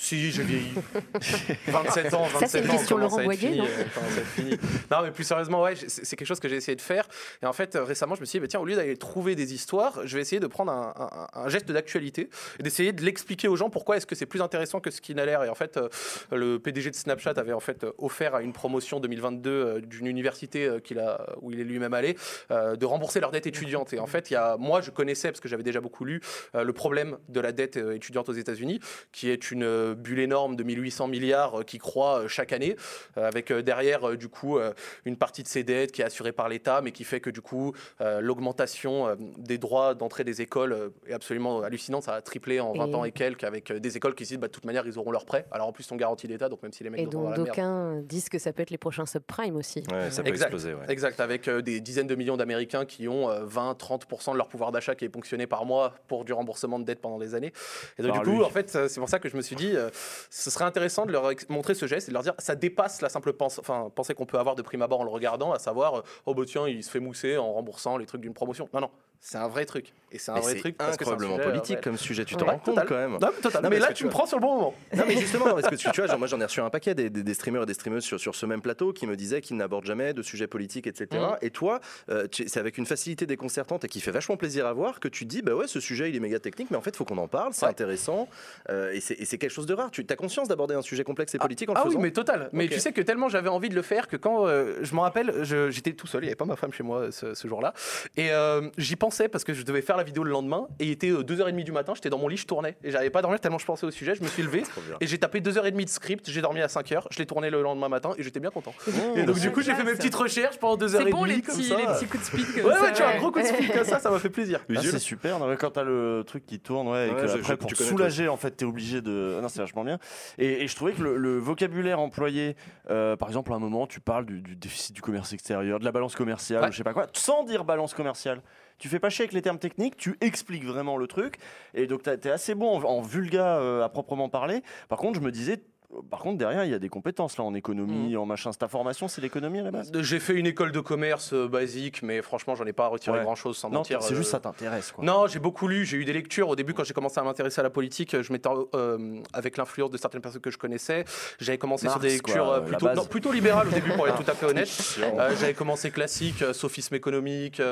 [0.00, 0.70] Si, j'ai vieilli.
[1.66, 4.56] 27 ans, 27 Ça, c'est une ans, question Laurent Boyer, fini, non euh, fini.
[4.92, 7.08] Non, mais plus sérieusement, ouais, c'est quelque chose que j'ai essayé de faire.
[7.42, 9.52] Et en fait, récemment, je me suis dit, bah, tiens, au lieu d'aller trouver des
[9.54, 12.30] histoires, je vais essayer de prendre un, un- un geste d'actualité
[12.60, 15.16] et d'essayer de l'expliquer aux gens pourquoi est-ce que c'est plus intéressant que ce qui
[15.16, 15.42] n'a l'air.
[15.42, 15.88] Et en fait, euh,
[16.30, 20.64] le PDG de Snapchat avait en fait offert à une promotion 2022 euh, d'une université
[20.64, 22.16] euh, qu'il a, où il est lui-même allé,
[22.52, 23.92] euh, de rembourser leur dette étudiante.
[23.92, 26.20] Et en fait, il y a, moi, je connaissais, parce que j'avais déjà beaucoup lu,
[26.54, 28.78] euh, le problème de la dette euh, étudiante aux États-Unis,
[29.10, 32.76] qui est une euh, bulle énorme de 1800 milliards euh, qui croît euh, chaque année,
[33.16, 34.72] euh, avec euh, derrière, euh, du coup, euh,
[35.04, 37.40] une partie de ces dettes qui est assurée par l'État, mais qui fait que, du
[37.40, 42.04] coup, euh, l'augmentation euh, des droits d'entrée des écoles euh, est absolument hallucinante.
[42.04, 44.30] Ça a triplé en 20 Et- ans et quelques, avec euh, des écoles qui se
[44.30, 45.46] disent, bah, de toute manière, ils auront leur prêt.
[45.50, 47.34] Alors, en plus, ils sont garantis d'État, donc même si les mecs Et merde.
[47.36, 49.82] d'aucuns disent que ça peut être les prochains subprimes aussi.
[49.92, 50.46] Ouais, ça peut Exact.
[50.46, 50.74] exploser.
[50.74, 50.84] ouais.
[50.88, 54.94] Exact, avec euh, des dizaines de millions d'Américains qui ont 20-30% de leur pouvoir d'achat
[54.94, 57.52] qui est ponctionné par mois pour du remboursement de dette pendant des années.
[57.98, 58.42] Et donc du coup, lui.
[58.44, 59.90] en fait, euh, c'est pour ça que je me suis dit, euh,
[60.30, 63.08] ce serait intéressant de leur montrer ce geste et de leur dire, ça dépasse la
[63.08, 65.98] simple pense enfin, pensée qu'on peut avoir de prime abord en le regardant, à savoir,
[65.98, 68.68] euh, oh bah tiens, il se fait mousser en remboursant les trucs d'une promotion.
[68.72, 68.90] Non, non,
[69.20, 69.92] C'est un vrai truc.
[70.10, 71.80] Et c'est un Mais vrai truc parce que incroyablement sujet, politique ouais.
[71.82, 73.18] comme sujet, tu te Ouais, rends compte quand même.
[73.20, 73.28] Non,
[73.62, 73.78] mais.
[73.78, 74.74] Non, là, tu me prends sur le bon moment.
[74.96, 76.94] Non mais justement, parce que tu, tu vois, genre, moi j'en ai reçu un paquet
[76.94, 79.42] des, des- des streamers et des streameuses sur, sur ce même plateau qui me disaient
[79.42, 81.08] qu'ils n'abordent jamais de sujets politiques, etc.
[81.12, 81.36] Mhm.
[81.42, 84.98] Et toi, euh, c'est avec une facilité déconcertante et qui fait vachement plaisir à voir
[84.98, 86.96] que tu dis, bah ouais, ce sujet il est méga technique, mais en fait, il
[86.96, 87.70] faut qu'on en parle, c'est Ouais.
[87.72, 88.28] intéressant
[88.70, 89.90] euh, et c'est quelque chose de rare.
[89.90, 92.48] Tu as conscience d'aborder un sujet complexe et politique en le Ah oui, mais total.
[92.52, 95.02] Mais tu sais que tellement j'avais envie de le faire que quand euh, je m'en
[95.02, 97.74] rappelle, j'étais tout seul, il n'y avait pas ma femme chez moi ce, ce jour-là.
[98.16, 98.30] Et
[98.78, 100.66] j'y pensais parce que je devais faire la vidéo le lendemain.
[100.78, 102.76] Et il était 2h30 du matin, j'étais dans mon lit, je tournais.
[102.84, 104.14] Et j'arrivais pas à dormir tellement je pensais au sujet.
[104.14, 104.62] Je me suis levé
[105.00, 106.30] et j'ai tapé 2h30 de script.
[106.30, 108.74] J'ai dormi à 5h, je l'ai tourné le lendemain matin et j'étais bien content.
[108.86, 109.18] Mmh.
[109.18, 111.54] Et donc du coup, j'ai fait mes petites recherches pendant 2h30 C'est bon les comme
[111.56, 111.76] petits, ça.
[111.76, 112.82] les petits coups de speed comme Ouais, ça.
[112.82, 114.60] ouais, tu vois, un gros coup de speed comme ça, ça m'a fait plaisir.
[114.74, 115.38] Ah, c'est super.
[115.38, 117.88] Non, quand t'as le truc qui tourne, ouais, et Ouais, que après pour tu connais
[117.90, 119.36] soulager, en fait, t'es obligé de.
[119.38, 119.98] Ah Non, c'est vachement bien.
[120.38, 122.56] Et, et je trouvais que le, le vocabulaire employé,
[122.90, 125.84] euh, par exemple, à un moment, tu parles du, du déficit du commerce extérieur, de
[125.84, 126.68] la balance commerciale, Ouais.
[126.68, 128.42] ou je sais pas quoi, sans dire balance commerciale.
[128.78, 131.38] Tu fais pas chier avec les termes techniques, tu expliques vraiment le truc.
[131.74, 134.62] Et donc, t'as- t'es assez bon en, en vulga euh, à proprement parler.
[134.88, 135.62] Par contre, je me disais.
[136.10, 138.52] Par contre, derrière, il y a des compétences là en économie, en machin.
[138.52, 139.90] C'est ta formation, c'est l'économie à la base?
[140.02, 143.24] J'ai fait une école de commerce euh, basique, mais franchement, j'en ai pas retiré Ouais.
[143.24, 144.02] grand-chose sans Non, mentir.
[144.02, 145.02] c'est juste euh, ça t'intéresse quoi.
[145.02, 146.50] Non, j'ai beaucoup lu, j'ai eu des lectures.
[146.50, 149.90] Au début, quand j'ai commencé à m'intéresser à la politique, je m'étais euh, avec l'influence
[149.90, 151.06] de certaines personnes que je connaissais.
[151.40, 152.96] J'avais commencé sur des quoi, lectures euh, plutôt, base.
[152.96, 154.68] non, plutôt libérales au début, pour être tout à fait honnête.
[155.02, 157.62] Euh, j'avais commencé classique, euh, sophisme économique,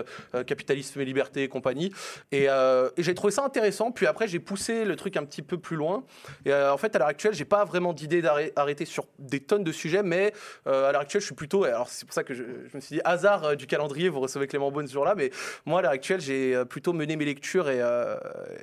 [0.47, 1.93] capitalisme et liberté et compagnie.
[2.33, 3.91] Et, euh, et j'ai trouvé ça intéressant.
[3.93, 6.05] Puis après, j'ai poussé le truc un petit peu plus loin.
[6.45, 9.65] Et euh, en fait, à l'heure actuelle, j'ai pas vraiment d'idée d'arrêter sur des tonnes
[9.65, 10.33] de sujets, mais
[10.67, 11.65] euh, à l'heure actuelle, je suis plutôt.
[11.65, 12.43] Alors, c'est pour ça que je,
[12.75, 15.31] me suis dit hasard euh, du calendrier, vous recevez Clément Beaune ce jour-là, mais
[15.65, 17.81] moi, à l'heure actuelle, j'ai euh, plutôt mené mes lectures et,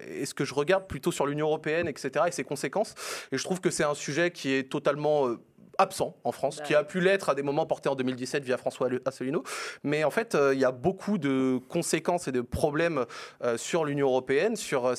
[0.08, 2.96] et ce que je regarde plutôt sur l'Union européenne, etc., et ses conséquences.
[3.32, 5.36] Et je trouve que c'est un sujet qui est totalement.
[5.78, 8.58] Absent en France, Bah qui a pu l'être à des moments porté en 2017 via
[8.58, 9.44] François Asselineau.
[9.84, 13.06] Mais en fait, euh, il y a beaucoup de conséquences et de problèmes
[13.44, 14.94] euh, sur l'Union européenne, sur, euh,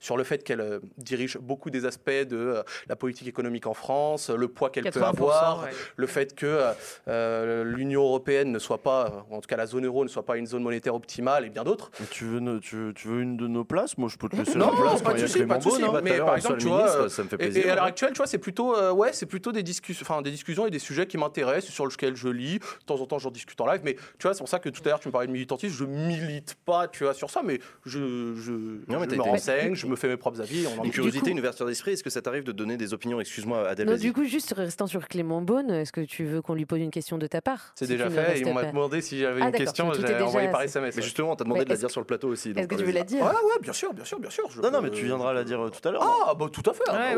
[0.00, 3.74] sur le fait qu'elle euh, dirige beaucoup des aspects de euh, la politique économique en
[3.74, 5.70] France, le poids qu'elle peut 80%, avoir, ouais.
[5.96, 6.72] le fait que euh,
[7.08, 10.24] euh, l'Union européenne ne soit pas, ou en tout cas la zone euro ne soit
[10.24, 11.90] pas une zone monétaire optimale et bien d'autres.
[12.10, 13.96] Tu veux, ne- tu, tu veux une de nos places?
[13.98, 15.82] Moi, je peux te laisser Non, la place pas quand de souci, pas de souci.
[15.82, 16.00] Hein.
[16.02, 17.66] Mais par exemple, le tu vois, ministre, euh, ça me fait Et, plaisir.
[17.66, 20.22] et à l'heure actuelle, tu vois, c'est plutôt, euh, ouais, c'est plutôt des discussions, enfin
[20.22, 22.58] des discussions et des sujets qui m'intéressent, sur lesquels je lis.
[22.58, 23.80] De temps en temps, j'en discute en live.
[23.84, 25.74] Mais tu vois, c'est pour ça que tout à l'heure, tu me parlais de militantisme.
[25.74, 28.52] Je milite pas, tu vois, sur ça, mais je, je,
[28.90, 30.66] Non, mais je me renseigne, je me fais mes propres avis.
[30.76, 32.94] On en Une curiosité, coup- une ouverture d'esprit, est-ce que ça t'arrive de donner des
[32.94, 33.20] opinions?
[33.20, 36.54] Excuse-moi, Adèle, Non, du coup, juste restant sur Clément Beaune, est-ce que tu veux qu'on
[36.54, 37.72] lui pose une question de ta part?
[37.74, 38.40] C'est Si déjà fait.
[38.40, 39.92] Et on m'a demandé si j'avais Ah, une question.
[39.92, 40.62] J'ai envoyé par.
[40.62, 40.94] SMS.
[40.94, 41.04] Mais ouais.
[41.04, 42.50] justement, on t'a demandé de la dire sur le plateau aussi.
[42.50, 42.86] Est-ce que tu vas-y.
[42.86, 43.22] veux la dire?
[43.24, 44.48] Ouais, ouais, bien sûr, bien sûr, bien sûr.
[44.62, 46.02] Non, non, mais tu viendras la dire euh, tout à l'heure.
[46.26, 46.82] Ah, bah tout à fait.
[46.88, 47.14] ah, Ah,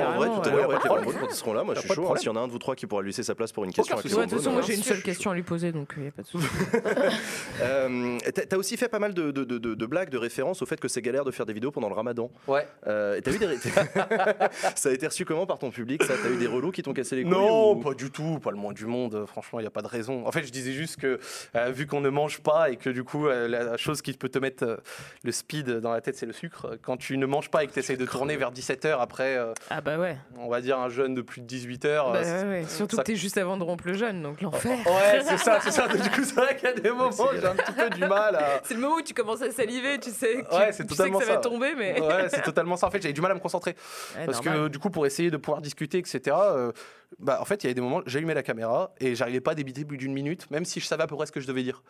[0.00, 0.98] Ah, en vrai, tout à l'heure, quand
[1.30, 2.06] ils seront là, moi je suis chaud.
[2.34, 2.38] Hein.
[2.38, 3.96] en a un de vous trois qui pourra lui laisser sa place pour une question
[3.96, 4.64] Ouais, de toute façon, Beaune, moi hein.
[4.66, 6.46] j'ai une seule question à lui poser, donc il n'y a pas de souci.
[7.62, 10.66] Euh, t'as- aussi fait pas mal de, de- de- de- de blagues, de références au
[10.66, 12.30] fait que c'est galère de faire des vidéos pendant le ramadan.
[12.48, 12.66] Ouais.
[12.86, 13.56] Euh, T'as eu des.
[14.74, 16.14] ça a été reçu comment par ton public ça?
[16.20, 18.50] T'as eu des relous qui t'ont cassé les couilles Non, ou- pas du tout, pas
[18.50, 19.14] le moins du monde.
[19.14, 20.26] euh, Franchement, il n'y a pas de raison.
[20.26, 21.20] En fait, je disais juste que
[21.56, 24.28] euh, vu qu'on ne mange pas et que du coup, euh, la chose qui peut
[24.28, 24.76] te mettre euh,
[25.22, 26.66] le speed dans la tête, c'est le sucre.
[26.72, 29.36] euh, Quand tu ne manges pas et que tu essayes de tourner vers 17h après,
[29.36, 30.16] euh, Ah bah ouais.
[30.38, 32.12] on va dire un jeûne de plus de 18h.
[32.12, 32.64] Bah ouais, ouais.
[32.68, 34.78] Surtout ça- que t'es juste avant de rompre le jeûne, donc l'enfer.
[34.86, 35.86] Ouais, c'est ça, c'est ça.
[35.94, 38.00] Du coup, c'est vrai qu'il y a des moments où j'ai un petit peu du
[38.06, 38.60] mal à.
[38.64, 40.88] C'est le moment où tu commences à saliver, tu sais, Ouais, c'est tu sais que
[40.88, 41.38] totalement ça va ça.
[41.40, 42.00] tomber, mais.
[42.00, 42.86] Ouais, c'est totalement ça.
[42.86, 43.74] En fait, j'avais du mal à me concentrer.
[44.26, 44.64] Parce normal.
[44.64, 46.72] que du coup, pour essayer de pouvoir discuter, etc., euh,
[47.18, 49.54] bah, en fait, il y avait des moments, j'allumais la caméra et j'arrivais pas à
[49.54, 51.62] débiter plus d'une minute, même si je savais à peu près ce que je devais
[51.62, 51.82] dire.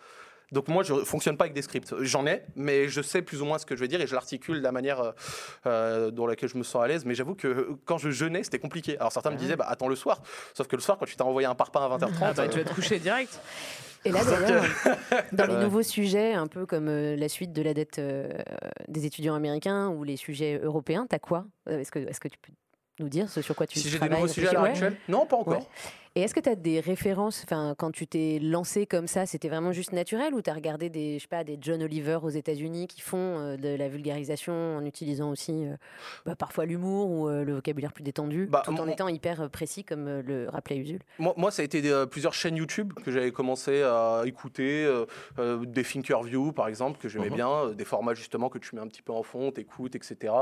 [0.53, 1.95] Donc moi, je fonctionne pas avec des scripts.
[2.01, 4.15] J'en ai, mais je sais plus ou moins ce que je vais dire et je
[4.15, 5.13] l'articule de la manière euh,
[5.67, 7.05] euh, dans laquelle je me sens à l'aise.
[7.05, 8.97] Mais j'avoue que euh, quand je jeûnais, c'était compliqué.
[8.99, 10.23] Alors certains me disaient, bah, attends le soir.
[10.55, 12.49] Sauf que le soir, quand tu t'as envoyé un parpaing à 20h30, Ah bah, euh,
[12.49, 13.41] tu vas te coucher direct.
[14.05, 14.65] Et là, d'ailleurs,
[15.33, 18.29] dans les nouveaux sujets, un peu comme euh, la suite de la dette euh,
[18.89, 21.47] des étudiants américains ou les sujets européens, t'as quoi?
[21.69, 22.53] Est-ce que, est que tu peux
[23.01, 24.69] nous dire ce sur quoi tu si j'ai des travailles nouveaux sujets à l'heure Ouais.
[24.71, 25.59] actuelle, non, pas encore.
[25.59, 25.67] Ouais.
[26.17, 29.49] Et est-ce que tu as des références, enfin, quand tu t'es lancé comme ça, c'était
[29.49, 32.31] vraiment juste naturel ou tu as regardé des, je sais pas, des John Oliver aux
[32.31, 35.75] États-Unis qui font euh, de la vulgarisation en utilisant aussi euh,
[36.25, 39.83] bah, parfois l'humour ou euh, le vocabulaire plus détendu, Bah, tout en étant hyper précis
[39.83, 41.01] comme le rappelait Usul?
[41.19, 44.87] Moi, moi, ça a été des, plusieurs chaînes YouTube que j'avais commencé à écouter,
[45.41, 48.87] euh, des Thinkerview par exemple, que j'aimais bien, des formats justement que tu mets un
[48.87, 50.33] petit peu en fond, t'écoutes, etc.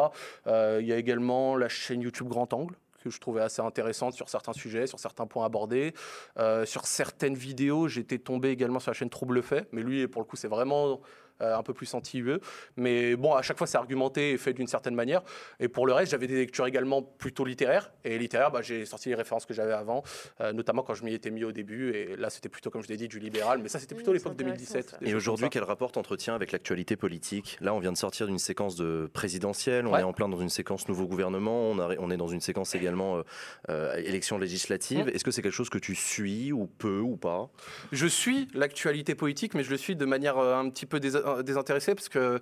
[0.46, 4.14] Euh, Il y a également la chaîne YouTube Grand Angle que je trouvais assez intéressante
[4.14, 5.94] sur certains sujets, sur certains points abordés.
[6.38, 10.22] Euh, sur certaines vidéos, j'étais tombé également sur la chaîne Trouble Fait, mais lui, pour
[10.22, 11.00] le coup, c'est vraiment
[11.42, 12.38] un peu plus anti-UE.
[12.76, 15.22] Mais bon, à chaque fois, c'est argumenté et fait d'une certaine manière.
[15.60, 17.92] Et pour le reste, j'avais des lectures également plutôt littéraires.
[18.04, 20.02] Et littéraires, bah, j'ai sorti les références que j'avais avant,
[20.40, 21.90] euh, notamment quand je m'y étais mis au début.
[21.92, 23.60] Et là, c'était plutôt, comme je l'ai dit, du libéral.
[23.62, 24.90] Mais ça, c'était plutôt Mmh, l'époque c'est intéressant, 2017.
[24.90, 24.96] ça.
[24.98, 27.56] des Et aujourd'hui, quel rapport t'entretiens avec l'actualité politique?
[27.60, 30.00] Là, on vient de sortir d'une séquence de présidentielle, on Ouais.
[30.00, 32.74] est en plein dans une séquence nouveau gouvernement, on, a- on est dans une séquence
[32.74, 33.22] également euh,
[33.70, 35.08] euh, élection législative.
[35.08, 37.48] Est-ce que c'est quelque chose que tu suis ou peu ou pas?
[37.92, 41.16] Je suis l'actualité politique, mais je le suis de manière euh, un petit peu dés-
[41.40, 42.40] désintéressée, parce que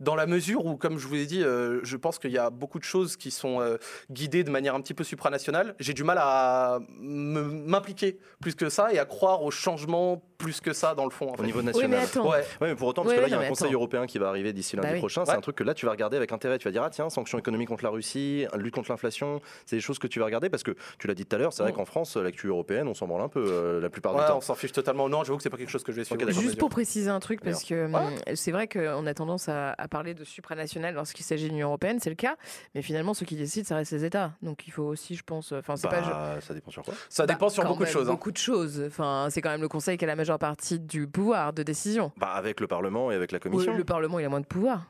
[0.00, 2.50] dans la mesure où, comme je vous l'ai dit, euh, je pense qu'il y a
[2.50, 3.76] beaucoup de choses qui sont euh,
[4.10, 5.74] guidées de manière un petit peu supranationale.
[5.78, 10.72] J'ai du mal à m'impliquer plus que ça et à croire au changement plus que
[10.72, 11.28] ça dans le fond.
[11.28, 11.42] en au fait.
[11.44, 12.28] niveau Oui, national mais attends.
[12.30, 12.38] Ouais.
[12.60, 13.74] Ouais, mais pour autant, parce Ouais, que là, il y a un mais Conseil attends.
[13.74, 14.98] européen qui va arriver d'ici lundi Bah oui.
[14.98, 15.24] prochain.
[15.24, 16.58] C'est un truc que là, tu vas regarder avec intérêt.
[16.58, 19.40] Tu vas dire, ah tiens, sanctions économiques contre la Russie, lutte contre l'inflation.
[19.66, 21.52] C'est des choses que tu vas regarder parce que tu l'as dit tout à l'heure,
[21.52, 21.76] c'est vrai Mm.
[21.76, 24.38] qu'en France, l'actu européenne, on s'en branle un peu euh, la plupart du temps.
[24.38, 25.08] on s'en fiche totalement.
[25.08, 26.30] Non, j'avoue que c'est pas quelque chose que je vais suivre.
[26.30, 29.88] Juste pour préciser un truc, parce que hum, c'est vrai qu'on a tendance à, à
[29.88, 32.36] parler de supranational lorsqu'il s'agit de l'Union européenne, c'est le cas,
[32.74, 34.32] mais finalement, ceux qui décident, ça reste les États.
[34.42, 36.00] Donc il faut aussi, je pense, enfin, c'est pas.
[36.00, 36.94] Bah, ça dépend sur quoi.
[37.08, 38.08] Ça Bah, dépend sur beaucoup de choses.
[38.08, 38.12] hein.
[38.12, 38.82] Beaucoup de choses.
[38.86, 42.12] Enfin, c'est quand même le Conseil qui a la majeure partie du pouvoir de décision.
[42.16, 43.76] Bah, avec le Parlement et avec la Oui, Commission.
[43.76, 44.86] le Parlement, il a moins de pouvoir.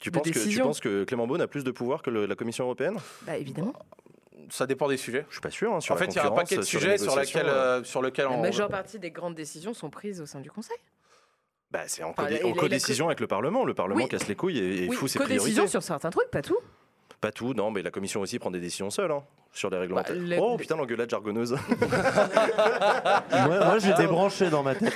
[0.00, 2.26] Tu de penses, que, tu penses que Clément Beaune a plus de pouvoir que le-
[2.26, 2.96] la Commission européenne?
[3.22, 3.72] Bah évidemment.
[4.50, 5.24] Ça dépend des sujets.
[5.28, 5.74] Je suis pas sûr.
[5.74, 7.80] hein, sur En la fait, il y a un paquet de sujets sur, lesquels, euh,
[7.80, 8.40] euh, sur lesquels La on.
[8.42, 10.76] majeure partie des grandes décisions sont prises au sein du Conseil.
[11.70, 13.64] Bah, c'est en, Enfin, en la- codécision avec le Parlement.
[13.64, 14.08] Le Parlement Oui.
[14.08, 15.70] casse les couilles et, et oui, fout ses codécision priorités.
[15.70, 16.56] sur certains trucs, pas tout.
[17.20, 20.14] Pas tout, non, mais la Commission aussi prend des décisions seule hein, sur les réglementaires.
[20.14, 21.52] Bah, le- Oh putain, l'engueulade jargonneuse.
[23.46, 24.92] moi, moi, j'ai débranché dans ma tête.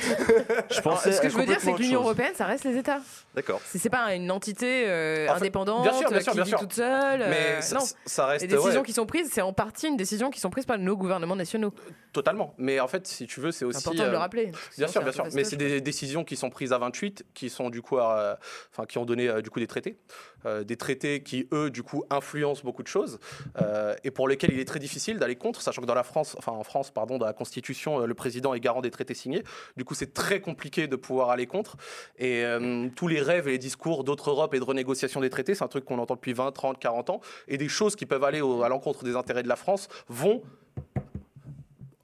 [0.70, 3.01] Je pensais Ce que je veux dire, c'est que l'Union européenne, ça reste les États.
[3.35, 3.61] D'accord.
[3.65, 6.51] C'est c'est pas une entité euh, indépendante bien sûr, bien euh, sûr, qui bien vit
[6.51, 6.59] sûr.
[6.61, 7.23] toute seule.
[7.23, 7.85] euh, Mais ça, non.
[8.07, 8.43] ça reste.
[8.43, 10.79] Les décisions ouais, qui sont prises, c'est en partie une décision qui sont prises par
[10.79, 11.73] nos gouvernements nationaux.
[12.12, 12.55] Totalement.
[12.59, 13.79] Mais en fait, si tu veux, c'est C'est aussi.
[13.89, 14.53] important de le rappeler.
[14.77, 15.24] Bien sûr, bien sûr.
[15.33, 18.35] Mais c'est des décisions qui sont prises à 28, qui sont du coup, euh,
[18.70, 19.97] enfin, qui ont donné euh, du coup des traités,
[20.45, 23.20] Euh, des traités qui eux, du coup, influencent beaucoup de choses
[23.62, 26.35] euh, et pour lesquels il est très difficile d'aller contre, sachant que dans la France,
[26.39, 29.43] enfin en France, pardon, dans la Constitution, euh, le président est garant des traités signés.
[29.77, 31.77] Du coup, c'est très compliqué de pouvoir aller contre.
[32.19, 35.55] Et euh, tous les rêves et les discours d'autre Europe et de renégociation des traités,
[35.55, 38.24] c'est un truc qu'on entend depuis 20, 30, 40 ans, et des choses qui peuvent
[38.24, 40.43] aller à l'encontre des intérêts de la France vont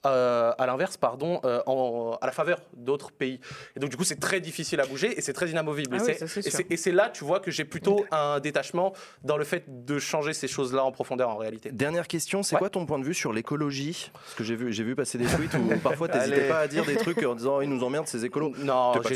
[0.06, 3.40] euh, à l'inverse, pardon, euh, en- à la faveur d'autres pays.
[3.76, 5.96] Et donc, du coup, c'est très difficile à bouger et c'est très inamovible.
[5.98, 6.16] Ah et
[6.70, 8.92] oui, c'est- là, tu vois, que j'ai plutôt un détachement
[9.24, 11.70] dans le fait de changer ces choses-là en profondeur en réalité.
[11.72, 12.60] Dernière question, c'est Ouais.
[12.60, 14.10] quoi ton point de vue sur l'écologie?
[14.12, 17.22] Parce que j'ai vu, passer des tweets où parfois t'hésitais pas à dire des trucs
[17.24, 18.52] en disant ils nous emmerdent ces écolos.
[18.58, 19.14] Non, j'ai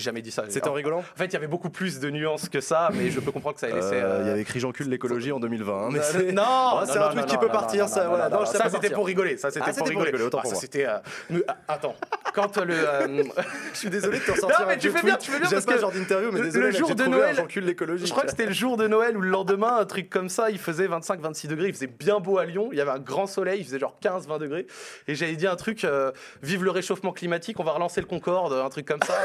[0.00, 0.44] jamais, dit ça.
[0.48, 3.10] C'était en rigolant En fait, il y avait beaucoup plus de nuances que ça, mais
[3.10, 3.94] je peux comprendre que ça ait laissé.
[3.94, 5.86] Euh, euh, Il y avait écrit j'encule l'écologie en 2020.
[5.86, 8.68] hein, mais c'est- non, Ah, c'est non, un truc qui peut partir, ça, non, ça
[8.70, 9.36] c'était pour rigoler.
[9.36, 10.19] Ça c'était Ah, c'était pour rigoler.
[10.22, 10.60] Autant Ah, pour ça, moi.
[10.60, 10.86] c'était.
[10.86, 11.94] euh, ah, attends,
[12.34, 12.74] quand le.
[12.76, 13.22] euh,
[13.72, 15.48] Je suis désolé de te ressortir Non, mais un tu fais bien, tu fais bien,
[15.48, 18.06] J'aime pas ce genre d'interview, mais le- désolé, le jour de Noël, j'encule l'écologie.
[18.06, 20.50] Je crois que c'était le jour de Noël ou le lendemain, un truc comme ça.
[20.50, 21.68] Il faisait 25-26 degrés.
[21.68, 22.68] Il faisait bien beau à Lyon.
[22.72, 23.60] Il y avait un grand soleil.
[23.60, 24.66] Il faisait genre 15-20 degrés.
[25.08, 27.58] Et j'avais dit un truc euh, vive le réchauffement climatique.
[27.60, 29.18] On va relancer le Concorde, un truc comme ça.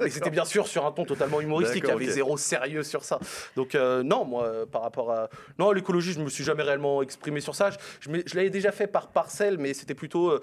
[0.04, 1.84] Et c'était bien sûr sur un ton totalement humoristique.
[1.86, 3.18] Il y avait zéro sérieux sur ça.
[3.56, 5.28] Donc, euh, non, moi, euh, par rapport à.
[5.58, 7.70] Non, l'écologie, je me suis jamais réellement exprimé sur ça.
[8.00, 10.30] Je, je l'avais déjà fait par parcelle, mais c'était plutôt.
[10.30, 10.40] euh,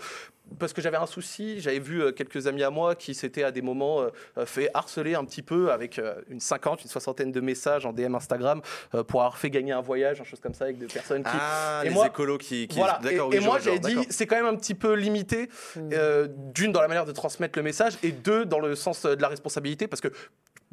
[0.60, 3.50] parce que j'avais un souci, j'avais vu euh, quelques amis à moi qui s'étaient à
[3.50, 4.02] des moments
[4.38, 8.14] euh, fait harceler un petit peu avec une 50, une soixantaine de messages en DM
[8.14, 8.62] Instagram
[9.08, 11.32] pour avoir fait gagner un voyage, une chose comme ça avec des personnes qui.
[11.34, 12.68] Ah, Et les moi- écolos qui.
[12.68, 15.50] qui- Voilà, et, oui, moi j'avais dit c'est quand même un petit peu limité,
[15.94, 19.20] euh, d'une dans la manière de transmettre le message et deux dans le sens de
[19.20, 20.10] la responsabilité parce que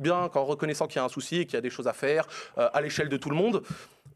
[0.02, 1.92] bien qu'en reconnaissant qu'il y a un souci et qu'il y a des choses à
[1.92, 2.26] faire
[2.58, 3.62] euh, à l'échelle de tout le monde,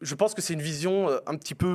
[0.02, 1.66] je pense que c'est une vision euh, un petit peu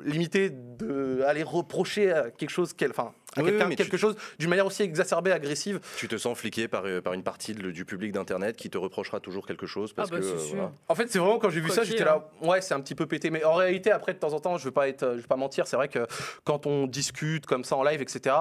[0.00, 3.82] euh, limitée d'aller reprocher à quelque chose, quel- enfin à Oui, quelqu'un oui, mais tu-
[3.84, 5.78] quelque chose d'une manière aussi exacerbée, agressive.
[5.98, 8.78] Tu te sens fliqué par, euh, par une partie de- du public d'internet qui te
[8.78, 10.24] reprochera toujours quelque chose parce Ah bah, que.
[10.26, 10.54] c'est euh, sûr.
[10.56, 10.72] voilà.
[10.88, 13.06] En fait, c'est vraiment quand j'ai vu ça, j'étais là, ouais, c'est un petit peu
[13.06, 13.28] pété.
[13.30, 15.36] Mais en réalité, après, de temps en temps, je vais pas être, je vais pas
[15.36, 16.06] mentir, c'est vrai que
[16.44, 18.34] quand on discute comme ça en live, etc.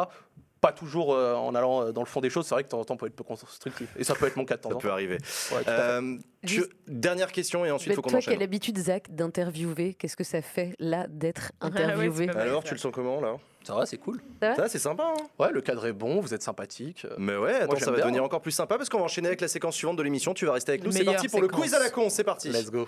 [0.61, 2.71] Pas toujours euh, en allant euh, dans le fond des choses, c'est vrai que de
[2.71, 3.87] temps en temps, on peut être peu constructif.
[3.97, 5.17] Et ça peut être mon cas de temps Ça peut arriver.
[5.53, 5.61] Ouais.
[5.67, 8.39] Euh, tu- Dernière question et ensuite il faut qu'on toi qui as enchaîne.
[8.41, 12.29] l'habitude, Zach, d'interviewer, qu'est-ce que ça fait là d'être interviewé.
[12.29, 13.35] Alors, tu le sens comment là?
[13.63, 14.21] Ça va, c'est cool.
[14.41, 15.13] Ça, c'est sympa.
[15.17, 15.23] hein?
[15.37, 17.05] Ouais, le cadre est bon, vous êtes sympathique.
[17.17, 18.05] Mais ouais, attends, ça va bien.
[18.05, 20.33] devenir encore plus sympa parce qu'on va enchaîner avec la séquence suivante de l'émission.
[20.33, 20.91] Tu vas rester avec nous.
[20.91, 21.61] C'est parti pour le séquence.
[21.61, 22.09] quiz à la con.
[22.09, 22.49] C'est parti.
[22.49, 22.87] Let's go.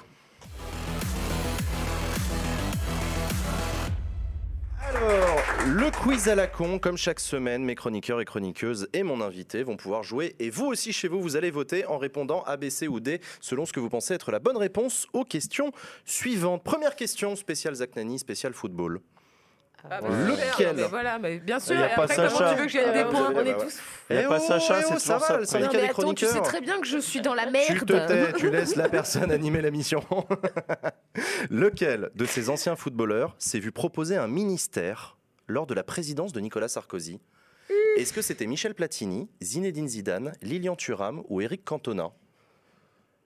[4.94, 9.22] Alors, le quiz à la con, comme chaque semaine, mes chroniqueurs et chroniqueuses et mon
[9.22, 10.36] invité vont pouvoir jouer.
[10.40, 13.22] Et vous aussi, chez vous, vous allez voter en répondant A, B, C ou D,
[13.40, 15.72] selon ce que vous pensez être la bonne réponse aux questions
[16.04, 16.64] suivantes.
[16.64, 19.00] Première question, spéciale Zach Nani, spéciale football.
[19.90, 21.74] Ah, bah, Lequel mais Voilà, mais bien sûr.
[21.76, 22.53] Il y a et pas après, comment Sacha.
[22.53, 23.80] tu veux que j'ai Euh, des points on est tous
[24.10, 25.38] Il y a pas oh, Sacha, eh oh, c'est toujours ça.
[25.38, 26.44] le syndicat Non, des attends, tu sais chroniqueurs.
[26.44, 27.86] très bien que je suis dans la Tu merde.
[27.88, 30.03] te tais, tu laisses la personne animer l'émission.
[31.49, 35.18] Lequel de ces anciens footballeurs s'est vu proposer un ministère
[35.48, 37.20] lors de la présidence de Nicolas Sarkozy?
[37.98, 42.12] Est-ce que c'était Michel Platini, Zinedine Zidane, Lilian Thuram ou Eric Cantona?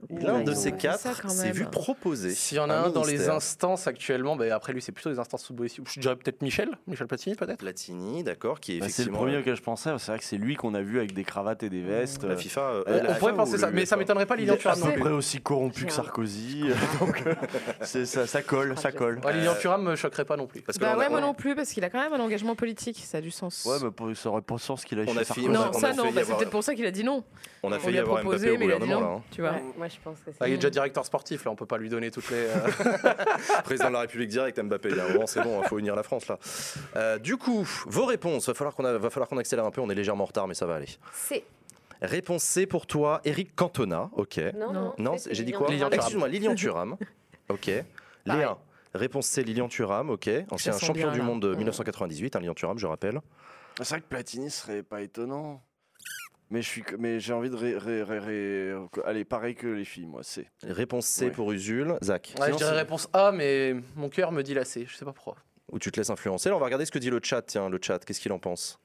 [0.09, 2.29] L'un de ces quatre s'est vu proposer.
[2.35, 5.17] S'il y en a un dans les instances actuellement, bah, après lui, c'est plutôt les
[5.19, 5.87] instances footballistiques.
[5.91, 7.57] Je dirais peut-être Michel, Michel Platini peut-être.
[7.57, 9.89] Platini, d'accord, qui est Bah, c'est le premier euh, auquel je pensais.
[9.97, 12.23] C'est vrai que c'est lui qu'on a vu avec des cravates et des vestes.
[12.23, 12.61] la euh, FIFA.
[12.61, 14.53] euh, On- la On FIFA pourrait ou penser ça, mais ça m'étonnerait pas Il Lilian
[14.53, 15.01] est à Thuram non peu plus.
[15.01, 16.63] près aussi corrompu que un- Sarkozy.
[16.99, 17.33] donc euh,
[18.05, 19.19] ça, ça colle, ça colle.
[19.25, 20.61] Ouais, Lilian Euh, Thuram me choquerait pas non plus.
[20.61, 23.01] Parce que Bah ouais, moi non plus, parce qu'il a quand même un engagement politique,
[23.03, 23.65] ça a du sens.
[23.65, 26.11] Ouais, mais pour, ça aurait pas de sens qu'il chez a non, on ça non,
[26.11, 27.23] bah, c'est peut-être pour ça qu'il a dit non.
[27.63, 29.01] on a On failli lui a avoir proposé, Mbappé au mais il a dit gouvernement
[29.01, 29.13] là.
[29.13, 29.17] non.
[29.17, 29.23] hein.
[29.31, 29.55] Tu vois.
[29.85, 30.37] Ouais, moi, je pense que c'est.
[30.41, 32.47] Ah, il est déjà directeur sportif, là, on peut pas lui donner toutes les.
[32.47, 32.67] euh,
[33.63, 34.89] Président de la République direct, Mbappé.
[34.89, 36.37] Il y a un moment, c'est bon, il faut unir la France là.
[36.95, 38.47] Euh, du coup, vos réponses.
[38.47, 39.81] Va falloir qu'on a- va falloir qu'on accélère un peu.
[39.81, 40.87] On est légèrement en retard, mais ça va aller.
[41.13, 41.43] C'est.
[42.01, 44.09] Réponse C pour toi, Eric Cantona.
[44.13, 44.39] Ok.
[44.55, 45.15] Non, Non.
[45.31, 45.67] J'ai dit quoi.
[45.91, 46.97] Excuse-moi, Lilian Thuram.
[47.49, 47.69] Ok.
[48.25, 48.57] Léa.
[48.95, 50.09] Réponse C, Lilian Thuram.
[50.09, 50.29] Ok.
[50.51, 51.57] Ancien champion bien, du monde de Mm.
[51.57, 52.35] 1998.
[52.35, 53.21] Un Lilian Thuram, je rappelle.
[53.77, 55.61] C'est vrai que Platini serait pas étonnant.
[56.51, 59.83] Mais je suis, mais j'ai envie de ré, ré- ré- ré- aller pareil que les
[59.85, 60.21] filles, moi.
[60.23, 60.47] C'est.
[60.63, 61.31] Réponse C Ouais.
[61.31, 61.95] pour Usul.
[62.03, 62.33] Zach.
[62.39, 64.85] Ouais, je dirais réponse A, mais mon cœur me dit la C.
[64.87, 65.35] Je sais pas pourquoi.
[65.71, 66.49] Ou tu te laisses influencer.
[66.49, 67.41] Là, on va regarder ce que dit le chat.
[67.41, 67.97] Tiens, le chat.
[68.05, 68.79] Qu'est-ce qu'il en pense?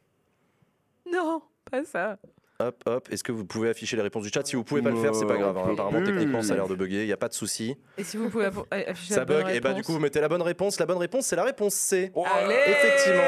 [1.11, 2.19] Non, pas ça.
[2.61, 3.09] Hop, hop.
[3.11, 4.47] Est-ce que vous pouvez afficher les réponses du chat?
[4.47, 5.57] Si vous pouvez pas le faire, c'est pas Euh, grave.
[5.57, 5.71] hein.
[5.73, 7.01] Apparemment, techniquement, ça a l'air de bugger.
[7.03, 7.75] Il n'y a pas de souci.
[7.97, 9.55] Et si vous pouvez app- afficher Ça la bonne bug.
[9.55, 9.87] Et bah, du réponse?
[9.87, 10.79] coup, vous mettez la bonne réponse.
[10.79, 12.13] La bonne réponse, c'est la réponse C.
[12.15, 13.23] Allez Effectivement.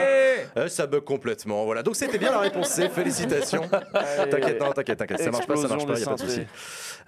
[0.59, 1.65] Euh, ça bug complètement.
[1.65, 1.83] Voilà.
[1.83, 2.89] Donc, c'était bien la réponse C.
[2.91, 3.63] Félicitations.
[4.31, 5.21] T'inquiète, non, t'inquiète, t'inquiète.
[5.23, 6.41] Ça marche pas, ça marche pas, de y a pas de souci.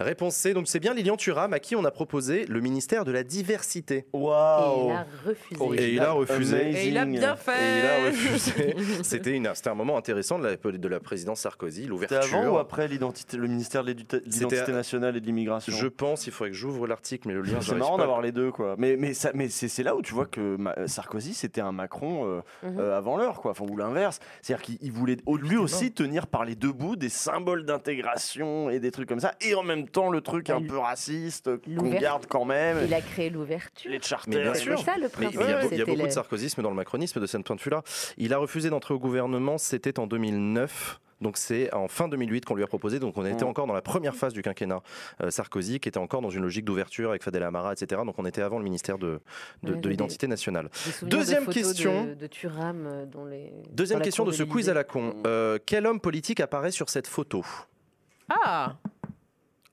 [0.00, 0.54] Réponse C.
[0.54, 3.96] Donc, c'est bien Lilian Thuram à qui on a proposé le ministère de la diversité.
[3.96, 5.82] Et il Waouh a refusé.
[5.84, 6.70] Et il a refusé.
[6.70, 7.52] Et il a bien fait.
[7.52, 8.74] Et il a refusé.
[9.02, 11.86] C'était une- c'était un moment intéressant de la, de la présidence Sarkozy,
[12.22, 15.72] C'était avant ou après l'identité, le ministère de l'identité nationale et de l'immigration?
[15.72, 17.60] Je pense, il faudrait que j'ouvre l'article, mais le lien.
[17.60, 18.74] C'est marrant d'avoir les deux, quoi.
[18.78, 22.26] Mais, mais, ça- mais c'est là où tu vois que Ma- Sarkozy, c'était un Macron
[22.26, 22.78] euh, Mhm.
[22.78, 23.50] euh, avant l'heure, quoi.
[23.52, 24.18] Enfin, ou l'inverse.
[24.42, 28.70] C'est-à-dire qu'il il voulait au- lui aussi tenir par les deux bouts des symboles d'intégration
[28.70, 31.88] et des trucs comme ça, et en même temps le truc un peu raciste qu'on
[31.90, 32.78] garde quand même.
[32.86, 33.90] Il a créé l'ouverture.
[33.90, 34.34] Les charters.
[34.34, 34.78] Mais bien C'est sûr.
[34.80, 35.40] ça le principe.
[35.40, 37.20] il y a, beau- il y a c'était beaucoup le- de sarkozysme dans le macronisme
[37.20, 37.82] de cette point de vue-là.
[38.18, 41.00] Il a refusé d'entrer au gouvernement, c'était en 2009.
[41.20, 42.98] Donc c'est en fin 2008 qu'on lui a proposé.
[42.98, 43.48] Donc on était Mm.
[43.48, 44.82] encore dans la première phase du quinquennat
[45.22, 48.02] euh, Sarkozy, qui était encore dans une logique d'ouverture avec Fadel Amara, etc.
[48.04, 49.20] Donc on était avant le ministère de,
[49.62, 50.70] l'identité nationale.
[51.02, 52.04] Deuxième de question.
[52.04, 53.52] De, de Thuram euh, dans les.
[53.70, 55.14] Deuxième dans question de ce quiz à la con.
[55.26, 57.44] Euh, quel homme politique apparaît sur cette photo?
[58.28, 58.74] Ah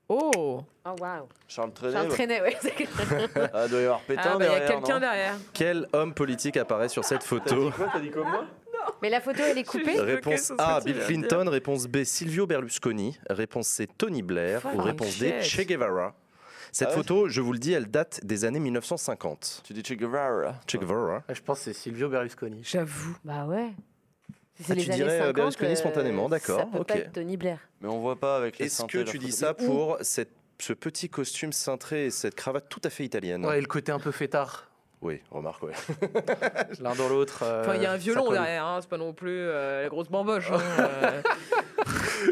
[0.08, 1.28] Oh Oh waouh.
[1.48, 1.92] Charles Trenet.
[1.94, 2.08] Charles.
[2.08, 3.50] Trenet, clair.
[3.54, 5.34] Ah, doit y avoir Pétain Ah, bah, il y a derrière, quelqu'un derrière.
[5.54, 7.88] Quel homme politique apparaît sur cette T'as photo dit quoi?
[7.92, 8.44] T'as dit comme moi?
[9.02, 9.98] Mais la photo, elle est coupée.
[10.00, 11.44] Réponse A, Bill Clinton.
[11.48, 13.18] Réponse B, Silvio Berlusconi.
[13.28, 14.62] Réponse C, Tony Blair.
[14.74, 15.40] Ou réponse D.
[15.42, 16.14] Che Guevara.
[16.74, 19.62] Cette Ah ouais photo, je vous le dis, elle date des années 1950.
[19.64, 20.54] Tu dis Che Guevara.
[20.66, 21.22] Che Guevara.
[21.28, 22.60] Je pense que c'est Silvio Berlusconi.
[22.64, 23.16] J'avoue.
[23.24, 23.72] Bah ouais.
[24.70, 26.86] Ah, tu dirais, euh, 50, Berlusconi spontanément, d'accord, Ça peut ok.
[26.88, 27.58] pas être Tony Blair.
[27.80, 30.30] Mais on voit pas avec les Est-ce que tu dis ça pour cette-
[30.60, 33.90] ce petit costume cintré et cette cravate tout à fait italienne Ouais, et le côté
[33.92, 34.68] un peu fêtard.
[35.02, 35.72] Oui, remarque, ouais.
[36.80, 37.42] L'un dans l'autre.
[37.42, 39.88] euh, Enfin, il y a un violon derrière, hein, c'est pas non plus euh, la
[39.88, 40.50] grosse bamboche.
[40.52, 41.22] hein, euh.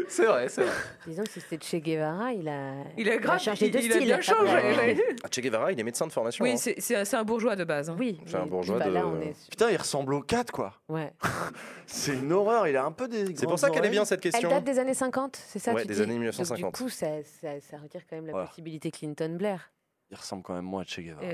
[0.07, 0.71] C'est vrai, c'est vrai.
[1.05, 3.91] Disons que si c'était Che Guevara, il a, Il a grave changé de il, il
[3.91, 4.03] style.
[4.13, 4.53] a bien changé.
[4.53, 4.75] Ouais.
[4.77, 4.97] ouais.
[5.23, 6.43] Ah, Che Guevara, il est médecin de formation.
[6.45, 6.55] Oui, hein.
[6.57, 7.89] c'est- un bourgeois de base.
[7.89, 7.95] hein.
[7.99, 8.19] Oui.
[8.25, 9.49] C'est un bourgeois bah, de- Là, est.
[9.49, 10.73] Putain, il ressemble au 4, quoi.
[10.87, 11.11] Ouais.
[11.87, 13.35] C'est une horreur, il a un peu des.
[13.35, 14.49] C'est pour ça qu'elle est bien cette Elle question.
[14.49, 16.73] date des années 50, c'est ça Ouais, tu des dis années Donc, 1950.
[16.77, 17.07] du coup, ça,
[17.41, 18.47] ça, ça retire quand même la Voilà.
[18.47, 19.71] possibilité Clinton-Blair.
[20.09, 21.25] Il ressemble quand même moins à Che Guevara.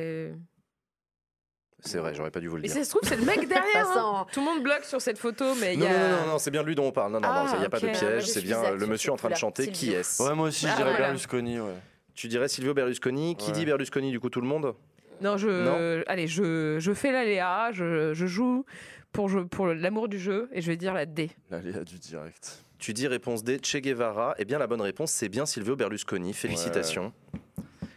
[1.79, 2.75] C'est vrai, j'aurais pas dû vous le Et dire.
[2.75, 3.87] ça se trouve, c'est le mec derrière.
[3.97, 4.25] hein.
[4.31, 5.89] Tout le monde bloque sur cette photo, mais il y Non, a.
[5.93, 7.11] non, non, non, c'est bien de lui dont on parle.
[7.13, 7.91] Non, non, non, Ah, il n'y a pas de ok.
[7.91, 8.21] Moi, piège.
[8.23, 9.63] je C'est suis bien le monsieur en train de chanter.
[9.63, 9.79] Silvio.
[9.79, 10.21] Qui est-ce?
[10.23, 11.05] Ouais, moi aussi, je Ah, dirais voilà.
[11.07, 11.73] Berlusconi, ouais.
[12.15, 13.35] Tu dirais Silvio Berlusconi?
[13.35, 13.51] Qui Ouais.
[13.53, 14.73] dit Berlusconi, du coup, tout le monde?
[15.21, 15.47] Non, je.
[15.49, 16.03] Non?
[16.07, 18.65] Allez, je, je fais l'aléa, je, je joue
[19.11, 21.29] pour, je- pour l'amour du jeu et je vais dire la D.
[21.51, 22.63] L'aléa du direct.
[22.79, 24.35] Tu dis réponse D, Che Guevara.
[24.39, 26.33] Eh bien, la bonne réponse, c'est bien Silvio Berlusconi.
[26.33, 27.13] Félicitations.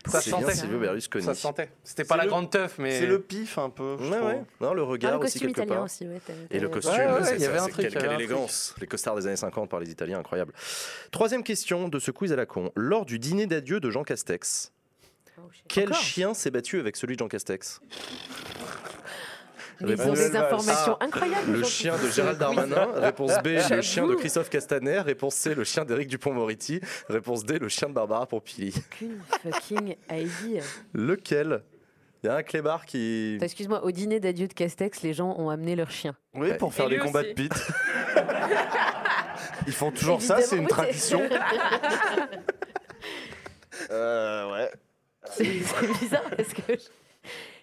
[0.06, 0.54] Ça se sentait.
[0.54, 1.24] Silvio Berlusconi.
[1.24, 1.70] Ça se sentait.
[1.84, 2.98] C'était pas la le- grande teuf, mais.
[2.98, 3.96] C'est le pif un peu.
[4.00, 4.42] je Ouais, ouais.
[4.60, 5.84] Non, le Ah, regard le aussi, costume quelque part.
[5.84, 6.20] aussi, ouais.
[6.50, 8.10] Et le costume, Ouais, ouais, c'est- il y avait c'est- un truc, quelle, truc.
[8.12, 8.74] élégance.
[8.80, 10.52] Les costards des années 50 par les Italiens, incroyable.
[11.10, 12.72] Troisième question de ce quiz à la con.
[12.76, 14.72] Lors du dîner d'adieu de Jean Castex,
[15.38, 17.80] Oh, quel Encore chien s'est battu avec celui de Jean Castex?
[19.80, 21.52] Ils ont Réponse- des informations Ah, incroyables.
[21.52, 22.88] Le chien de Gérald Darmanin.
[22.96, 25.00] Réponse B, le chien de Christophe Castaner.
[25.00, 26.80] Réponse C, le chien d'Éric Dupont-Moretti.
[27.08, 28.74] Réponse D, le chien de Barbara Pompili.
[28.92, 30.62] Aucune fucking idea.
[30.92, 31.62] Lequel?
[32.22, 33.38] Il y a un clébard qui.
[33.40, 36.14] Excuse-moi, au dîner d'adieu de Castex, les gens ont amené leur chien.
[36.34, 37.30] Oui, pour faire des combats aussi.
[37.30, 37.52] de pit.
[39.66, 41.22] Ils font toujours ça, c'est une tradition.
[43.90, 44.70] Euh, ouais.
[45.32, 46.99] C'est c'est bizarre parce que je-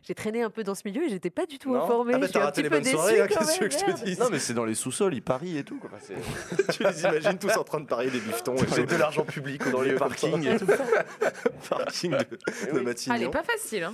[0.08, 1.84] j'ai traîné un peu dans ce milieu et j'étais pas du tout Non.
[1.84, 2.14] informée.
[2.16, 3.98] Ah bah t'as raté les bonnes soirées, hein, quand qu'est-ce que même, tu veux que
[3.98, 5.78] je te dise Non, mais c'est dans les sous-sols, ils parient et tout.
[5.80, 5.90] Quoi.
[6.00, 6.16] C'est-
[6.72, 9.68] Tu les imagines tous en train de parier des bifetons et Avec de l'argent public
[9.70, 10.66] dans les parkings et tout.
[11.70, 13.16] parking de, de Matignon.
[13.16, 13.84] Elle est pas facile.
[13.84, 13.94] Hein.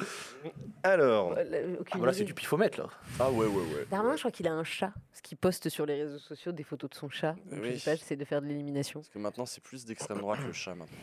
[0.84, 2.20] Alors, Euh, Voilà, idée.
[2.20, 2.88] c'est du pifomètre là.
[3.20, 3.88] Ah ouais, ouais, ouais.
[3.90, 6.64] Darmanin, je crois qu'il a un chat, parce qu'il poste sur les réseaux sociaux des
[6.64, 7.36] photos de son chat.
[7.50, 7.72] Donc, Oui.
[7.74, 9.00] Je sais pas, j'essaie de faire de l'élimination.
[9.00, 10.76] Parce que maintenant, c'est plus d'extrême droite le chat.
[10.76, 10.98] Maintenant.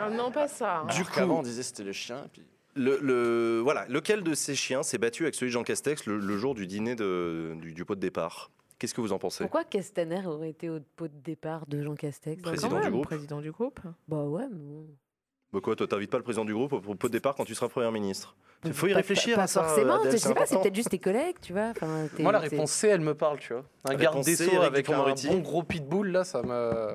[0.00, 0.84] Ah non, pas ça.
[0.90, 2.24] Du Alors coup- on disait c'était le chien.
[2.24, 2.42] Et puis...
[2.74, 6.18] le, le- voilà, lequel de ces chiens s'est battu avec celui de Jean Castex le,
[6.18, 8.50] le jour du dîner de- du, du pot de départ?
[8.78, 9.42] Qu'est-ce que vous en pensez?
[9.44, 12.40] Pourquoi Castaner aurait été au pot de départ de Jean Castex?
[12.42, 13.06] Bah, Président quand du même, groupe.
[13.06, 13.80] Président du groupe.
[14.06, 14.86] Bah ouais, mais bon.
[15.52, 17.54] Bah quoi, toi t'invites pas le président du groupe au pot de départ quand tu
[17.54, 18.36] seras Premier ministre?
[18.64, 19.62] Il faut y Pas- réfléchir pas, à ça.
[19.62, 21.70] Pas forcément, Adèle, je sais pas, c'est peut-être juste tes collègues, tu vois.
[21.70, 23.64] Enfin, Moi, la réponse C, elle me parle, tu vois.
[23.84, 25.28] Un garde des Sceaux avec un Dupond-Moretti.
[25.28, 26.94] bon gros pitbull, là, ça me.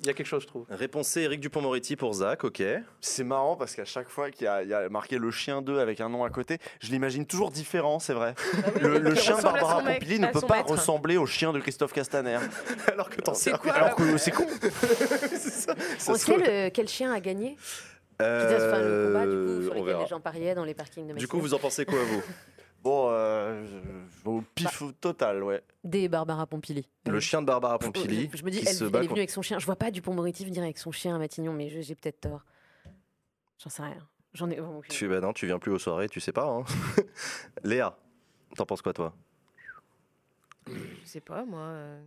[0.00, 0.66] Il y a quelque chose, je trouve.
[0.70, 2.62] Réponse C, Éric Dupont-Moretti pour Zach, ok.
[3.00, 5.62] C'est marrant parce qu'à chaque fois qu'il y, a- il y a marqué le chien
[5.62, 8.34] 2 avec un nom à côté, je l'imagine toujours différent, c'est vrai.
[8.80, 10.70] Le, le chien de Barbara Pompili ne peut pas maître.
[10.70, 12.38] ressembler au chien de Christophe Castaner.
[12.92, 13.72] Alors que t'en C'est sais quoi.
[13.72, 14.46] Alors que c'est con.
[14.60, 15.74] C'est ça.
[15.98, 17.56] Ça On sait le- quel chien a gagné?
[18.20, 20.02] Enfin, le combat du coup, Euh, sur on lequel verra.
[20.02, 22.22] les gens pariaient dans les parkings de Du coup, vous en pensez quoi, vous?
[22.84, 25.62] Bon, euh, je- au pif total, ouais.
[25.84, 26.86] Des Barbara Pompili.
[27.06, 28.28] Le chien de Barbara Pompili.
[28.34, 29.58] Je me dis, elle, est venue avec son chien.
[29.58, 32.44] Je vois pas Dupont-Moretti venir avec son chien à Matignon, mais je- j'ai peut-être tort.
[33.62, 34.06] J'en sais rien.
[34.34, 36.44] J'en ai vraiment aucune Tu, bah non, tu viens plus aux soirées, tu sais pas.
[36.46, 36.64] Hein.
[37.64, 37.96] Léa,
[38.54, 39.14] t'en penses quoi, toi?
[40.66, 40.72] Je
[41.04, 41.60] sais pas, moi.
[41.60, 42.02] euh,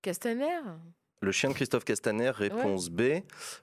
[0.00, 0.60] Castaner
[1.20, 3.02] Le chien de Christophe Castaner, réponse B.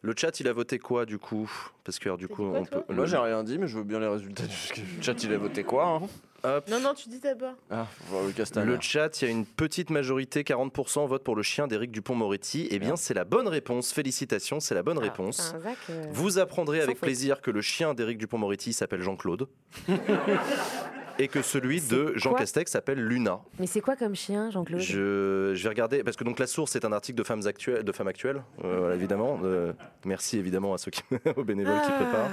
[0.01, 1.49] Le chat, il a voté quoi, du coup?
[1.83, 2.83] Parce que, alors, du coup, quoi, on peut.
[2.93, 4.53] Moi, j'ai rien dit, mais je veux bien les résultats du
[5.01, 5.23] chat.
[5.23, 6.07] Il a voté quoi hein?
[6.45, 6.67] Hop.
[6.69, 7.53] Non, non, tu dis d'abord.
[7.71, 8.65] Ah, le.
[8.65, 12.67] Le chat, il y a une petite majorité, 40% vote pour le chien d'Éric Dupont-Moretti.
[12.71, 13.93] Eh bien, c'est la bonne réponse.
[13.93, 15.53] Félicitations, c'est la bonne Ah, réponse.
[15.89, 17.07] euh, Vous apprendrez Sans avec faute.
[17.07, 19.47] plaisir que le chien d'Éric Dupont-Moretti s'appelle Jean-Claude.
[21.19, 23.39] et que celui de Jean Castex s'appelle Luna.
[23.59, 24.81] Mais c'est quoi comme chien, Jean-Claude?
[24.81, 27.83] Je, je vais regarder, parce que donc la source est un article de Femmes Actuelles,
[27.83, 29.39] de femmes actuelles euh, voilà, évidemment.
[29.43, 29.73] Euh,
[30.05, 31.03] merci évidemment à ceux qui,
[31.37, 32.31] aux bénévoles qui préparent.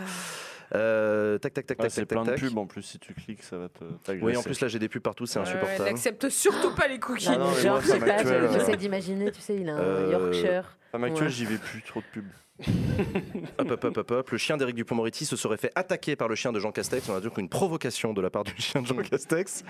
[0.74, 3.12] Euh, tac, tac, tac, Ouais, tac, c'est plein tac, de pubs en plus, si tu
[3.14, 4.24] cliques, ça va te t'agresser.
[4.24, 5.84] Oui, en plus là j'ai des pubs partout, c'est Ouais, insupportable.
[5.84, 7.28] N'accepte surtout pas les cookies.
[7.30, 9.56] Ah non, Genre, moi, je sais Femme pas, Actuelle, je- euh, j'essaie d'imaginer, tu sais,
[9.56, 10.76] il a un Euh, Yorkshire.
[10.92, 11.32] Femme actuelle, Ouais.
[11.32, 12.24] j'y vais plus, trop de pubs.
[13.58, 14.30] Hop, hop, hop, hop, hop.
[14.30, 17.08] Le chien d'Éric Dupont-Moretti se serait fait attaquer par le chien de Jean Castex.
[17.08, 19.64] On a donc une provocation de la part du chien de Jean Castex.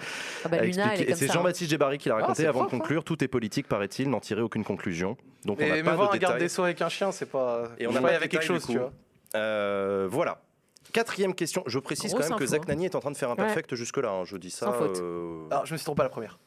[0.45, 1.35] Ah bah a Luna, elle est expliqué- Et c'est hein.
[1.35, 2.71] Jean-Baptiste Gébari qui l'a raconté c'est avant de hein.
[2.71, 3.05] conclure.
[3.05, 5.17] Tout est politique, paraît-il, n'en tirer aucune conclusion.
[5.45, 7.13] Donc on Mais, n'a mais pas voir de un garde des Sceaux avec un chien,
[7.13, 7.69] c'est pas.
[7.79, 8.93] Et on je a sais pas, avait quelque chose, tu vois.
[9.37, 10.43] Euh, voilà.
[10.93, 11.63] Quatrième question.
[11.67, 12.65] Je précise Grosse quand même que Zach hein.
[12.69, 13.45] Nani est en train de faire un Ouais.
[13.45, 14.11] perfect jusque-là.
[14.11, 14.25] hein.
[14.25, 14.67] Je dis ça.
[14.67, 14.99] Sans faute.
[15.01, 16.39] euh, Alors, je me suis trompé à la première.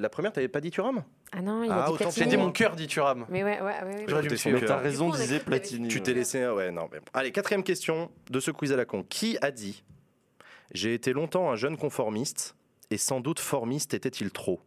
[0.00, 1.02] La première, t'avais pas dit Thuram?
[1.32, 2.04] Ah non, il Ah, a dit.
[2.14, 3.26] J'ai dit mon cœur dit Thuram.
[3.28, 3.82] Mais ouais, ouais, ouais.
[3.84, 4.04] ouais.
[4.06, 5.88] J'aurais dû me t'as raison, disait Platini.
[5.88, 6.46] Tu t'es laissé.
[6.46, 6.88] Ouais, non.
[6.92, 7.00] Mais...
[7.14, 9.04] Allez, quatrième question de ce quiz à la con.
[9.08, 9.82] Qui a dit
[10.72, 12.54] J'ai été longtemps un jeune conformiste
[12.90, 14.60] et sans doute formiste était-il trop?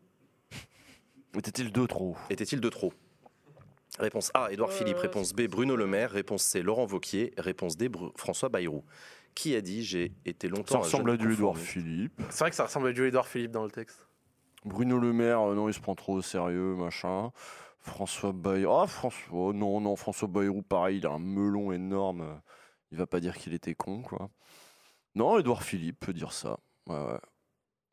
[1.38, 2.18] Était-il deux trop?
[2.30, 2.92] Était-il de trop?
[4.00, 4.98] Réponse A, Édouard Euh, Philippe.
[4.98, 6.12] Réponse B, Bruno Le Maire.
[6.12, 7.34] Réponse C, Laurent Vauquier.
[7.38, 8.84] Réponse D, Bru- François Bayrou.
[9.36, 12.22] Qui a dit J'ai été longtemps Ça ressemble à du Édouard Philippe.
[12.30, 14.08] C'est vrai que ça ressemble à du Edouard Philippe dans le texte.
[14.66, 17.32] Bruno Le Maire, euh, non, il se prend trop au sérieux, machin.
[17.80, 18.74] François Bayrou.
[18.74, 19.34] Ah, François.
[19.34, 22.22] oh, non, non, François Bayrou, pareil, il a un melon énorme.
[22.22, 22.34] euh,
[22.92, 24.30] Il va pas dire qu'il était con, quoi.
[25.16, 26.60] Non, Édouard Philippe peut dire ça.
[26.88, 27.20] Ouais, ouais.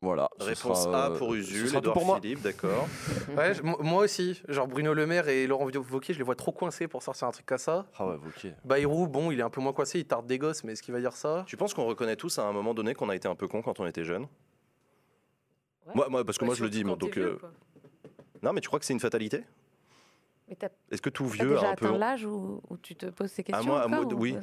[0.01, 0.29] Voilà.
[0.39, 2.19] Réponse sera, A euh, pour Usul, Édouard pour moi.
[2.21, 2.87] Philippe, d'accord.
[3.37, 3.51] Ouais,
[3.81, 4.41] moi aussi.
[4.47, 7.31] Genre Bruno Le Maire et Laurent Wauquiez, je les vois trop coincés pour sortir un
[7.31, 7.85] truc comme ça.
[7.97, 8.47] Ah ouais, ok.
[8.63, 10.93] Bayrou, bon, il est un peu moins coincé, il tarde des gosses, mais est-ce qu'il
[10.93, 11.43] va dire ça?
[11.47, 13.61] Tu penses qu'on reconnaît tous à un moment donné qu'on a été un peu con
[13.61, 14.27] quand on était jeune
[15.87, 15.93] Ouais.
[15.95, 17.17] moi, moi, parce que moi je le dis, donc.
[17.17, 17.37] euh.
[18.43, 19.43] Non, mais tu crois que c'est une fatalité?
[20.91, 21.85] Est-ce que tout vieux a déjà un peu.
[21.87, 24.35] atteint l'âge où, où tu te poses ces questions moi- à moi, ou- oui.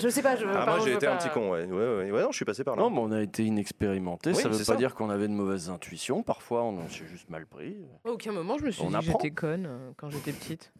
[0.00, 1.64] Je sais pas, je Ah, moi j'ai été un petit con, ouais.
[1.64, 1.72] Ouais,
[2.04, 2.82] ouais, ouais, non, je suis passé par là.
[2.82, 4.30] Non, mais on a été inexpérimentés.
[4.30, 4.76] Oui, ça veut pas ça.
[4.76, 6.22] dire qu'on avait de mauvaises intuitions.
[6.22, 7.76] Parfois, on s'est juste mal pris.
[8.04, 10.72] À aucun moment, je me suis On dit que j'étais conne euh, quand j'étais petite.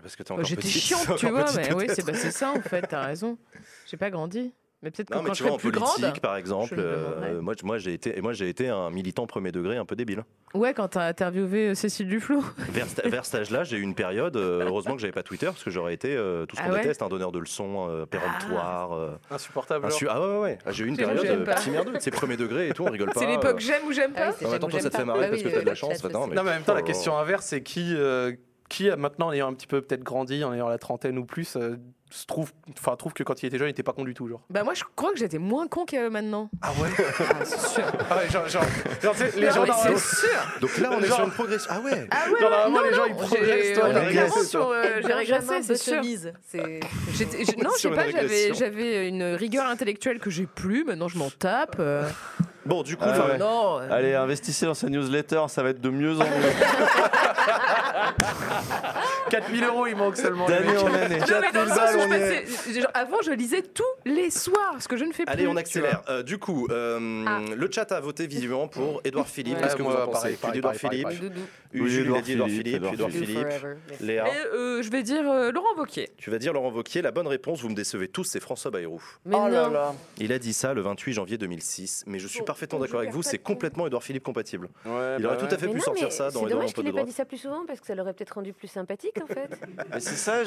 [0.00, 2.04] Parce que t'es Bah, encore J'étais petite, chiante, c'est tu vois, petite, mais oui, c'est
[2.04, 3.38] bah, c'est ça en fait, t'as raison.
[3.86, 4.52] J'ai pas grandi.
[4.82, 6.20] Mais peut-être que Non, mais quand tu je vois, en plus politique, grande.
[6.20, 9.76] par exemple, euh, moi, moi j'ai été, et moi j'ai été un militant premier degré
[9.76, 10.24] un peu débile.
[10.54, 12.42] Ouais, quand t'as interviewé euh, Cécile Duflot.
[12.72, 14.36] Vers, vers cet âge-là, j'ai eu une période.
[14.36, 16.72] euh, heureusement que j'avais pas Twitter parce que j'aurais été euh, tout ce Ah qu'on
[16.74, 18.92] ouais déteste, un donneur de leçons, euh, péremptoire.
[18.92, 19.86] euh, Insupportable.
[19.86, 20.58] insu- ah ouais, ouais, ouais.
[20.66, 21.94] Ah, J'ai eu une période euh, petit merdeux.
[22.00, 23.20] C'est premier degré et tout, on rigole pas.
[23.20, 23.58] C'est l'époque euh.
[23.60, 24.48] j'aime ou j'aime Ah oui, pas.
[24.48, 26.02] mais attends, toi, ça te fait marrer parce que t'as de la chance.
[26.04, 27.94] Non, mais Non, mais en même temps, la oh question inverse, c'est qui,
[28.68, 31.56] qui maintenant, en ayant un petit peu peut-être grandi, en ayant la trentaine ou plus,
[32.12, 34.28] se trouve, enfin, trouve que quand il était jeune, il était pas con du tout,
[34.28, 34.42] genre.
[34.50, 36.50] Bah moi je crois que j'étais moins con que maintenant.
[36.60, 36.88] Ah ouais?
[37.30, 37.84] Ah, c'est sûr.
[38.10, 38.64] Ah ouais, genre, genre,
[39.02, 40.28] genre, tu sais, les gens, c'est sûr.
[40.60, 41.70] Donc là, on est Genre- sur une progression.
[41.72, 44.44] Ah ouais Ah ouais, Genre, normalement, non, les gens, ils progressent, j'ai- toi, t'as régressé.
[44.44, 45.92] sur, euh, j'ai régressé, c'est sûr.
[45.94, 46.80] Button-Mise, c'est-
[47.14, 47.24] je-
[47.64, 48.04] non, je sais pas,
[48.54, 51.80] j'avais, une rigueur intellectuelle que j'ai plus, maintenant je m'en tape.
[52.64, 53.38] Bon, du coup, Ah le- ouais.
[53.38, 56.26] Non, euh, Allez, investissez dans sa newsletter, ça va être de mieux en mieux.
[59.30, 60.46] 4000 euros, il manque seulement.
[60.46, 61.18] D'année en année.
[61.18, 62.42] Non, mais dans le 4000 sens balles, où je on y est.
[62.42, 65.32] passais- genre, avant, je lisais tous les soirs, ce que je ne fais plus.
[65.32, 66.02] Allez, on accélère.
[66.08, 67.40] Euh, du coup, euh, Ah.
[67.54, 69.56] le chat a voté visiblement pour Édouard Philippe.
[69.56, 70.32] Ouais, Qu'est-ce que moi, vous en pensez?
[70.34, 70.66] Pareil, Philippe.
[70.66, 73.46] a Édouard dit Édouard Philippe, Do Philippe.
[74.00, 74.24] Léa,
[74.54, 76.10] euh, je vais dire euh, Laurent Wauquiez.
[76.18, 77.00] tu vas dire Laurent Wauquiez.
[77.02, 79.02] La bonne réponse, vous me décevez tous, c'est François Bayrou.
[79.24, 79.94] Mais Oh là là.
[80.18, 83.12] Il a dit ça le 28 janvier 2006, mais je suis Bon, parfaitement d'accord avec
[83.12, 84.68] vous, c'est complètement Édouard Philippe compatible.
[84.84, 85.54] Ouais, Il bah aurait tout ouais.
[85.54, 86.88] à fait Mais pu non, sortir ça dans c'est Édouard dommage mon pote qu'il de
[86.88, 87.06] ait pas droite.
[87.06, 89.50] dit ça plus souvent parce que ça l'aurait peut-être rendu plus sympathique en fait.
[89.90, 90.42] Mais c'est ça,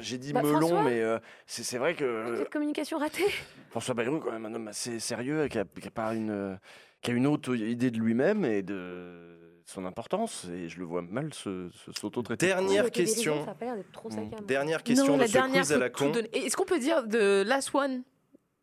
[0.00, 3.24] j'ai dit Bah, melon, François mais euh, c'est c'est vrai que Cette communication ratée.
[3.70, 6.58] François Bayrou, quand même, un homme assez sérieux, qui a, qui a pas une,
[7.02, 11.02] qui a une haute idée de lui-même et de son importance, et je le vois
[11.02, 12.46] mal se, s'auto-traiter.
[12.46, 13.44] Dernière question.
[13.44, 14.12] Ça a trop Mm.
[14.12, 14.46] saccade.
[14.46, 16.12] Dernière question non, de la ce dernière, quiz à la tout con.
[16.32, 18.02] Est-ce qu'on peut dire de Last One?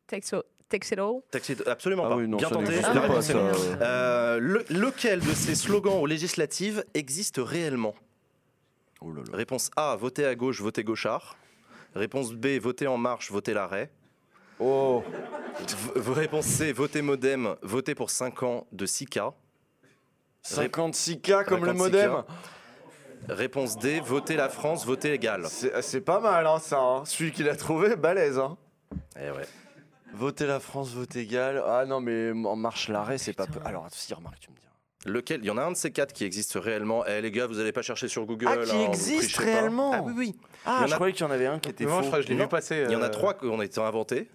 [0.08, 0.44] Takes, all-
[0.80, 1.22] takes it all
[1.68, 2.16] Absolument Ah pas.
[2.18, 2.82] oui, non, Bien tenté.
[2.82, 3.34] La pas, ça.
[3.38, 7.96] Euh, le- lequel de ces slogans aux législatives existe réellement?
[9.02, 9.38] Oh là là.
[9.38, 11.36] Réponse A, voter à gauche, voter gauchard.
[11.96, 13.92] Réponse B, voter en marche, voter l'arrêt.
[14.60, 15.04] Oh,
[15.96, 19.34] V- réponse C, voter modem, voter pour 5 ans de 6K.
[20.44, 21.78] 56K comme le 56K.
[21.78, 22.24] modem.
[23.30, 25.46] Réponse D, voter la France, voter égal.
[25.50, 26.80] C'est c'est pas mal, hein, ça.
[26.80, 27.04] hein.
[27.06, 28.38] Celui qui l'a trouvé, balèze.
[28.38, 28.58] Hein.
[29.18, 29.48] Eh ouais.
[30.14, 31.62] Voter la France, vote égal.
[31.66, 33.48] Ah non, mais en marche l'arrêt, c'est pas.
[33.48, 34.62] peu- Alors, si, remarque, tu me dis.
[35.06, 35.42] Lequel?
[35.42, 37.04] Il y en a un de ces quatre qui existe réellement.
[37.06, 38.48] Eh les gars, vous allez pas chercher sur Google.
[38.50, 39.60] Ah, qui hein, vous existe trichez pas.
[39.60, 39.92] réellement?
[39.94, 40.36] Ah oui, oui.
[40.66, 41.96] Ah, Il y en je a- croyais qu'il y en avait un qui était Moi,
[41.98, 42.08] je faux.
[42.08, 42.86] crois que je l'ai vu passer.
[42.88, 44.30] Il y en a euh, trois qui ont été inventés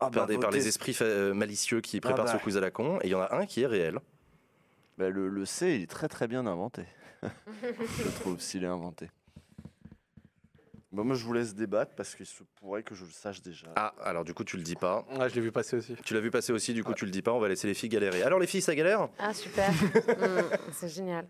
[0.00, 2.32] Ah, par, bah, des- par voter- les esprits euh, malicieux qui préparent bah.
[2.32, 2.98] ce quiz à la con.
[3.02, 4.00] Et il y en a un qui est réel.
[4.98, 6.82] Bah, le, le C, il est très très bien inventé.
[7.22, 9.08] je trouve, s'il est inventé.
[10.92, 13.66] Bon, moi, je vous laisse débattre parce qu'il se pourrait que je le sache déjà.
[13.76, 15.06] Ah, alors du coup, tu le dis pas.
[15.18, 15.96] Ouais, je l'ai vu passer aussi.
[16.04, 17.32] Tu l'as vu passer aussi, du coup, tu le dis pas.
[17.32, 18.22] On va laisser les filles galérer.
[18.22, 19.08] Alors, les filles, ça galère?
[19.18, 19.70] Ah super.
[20.06, 20.42] Mm,
[20.72, 21.26] C'est génial.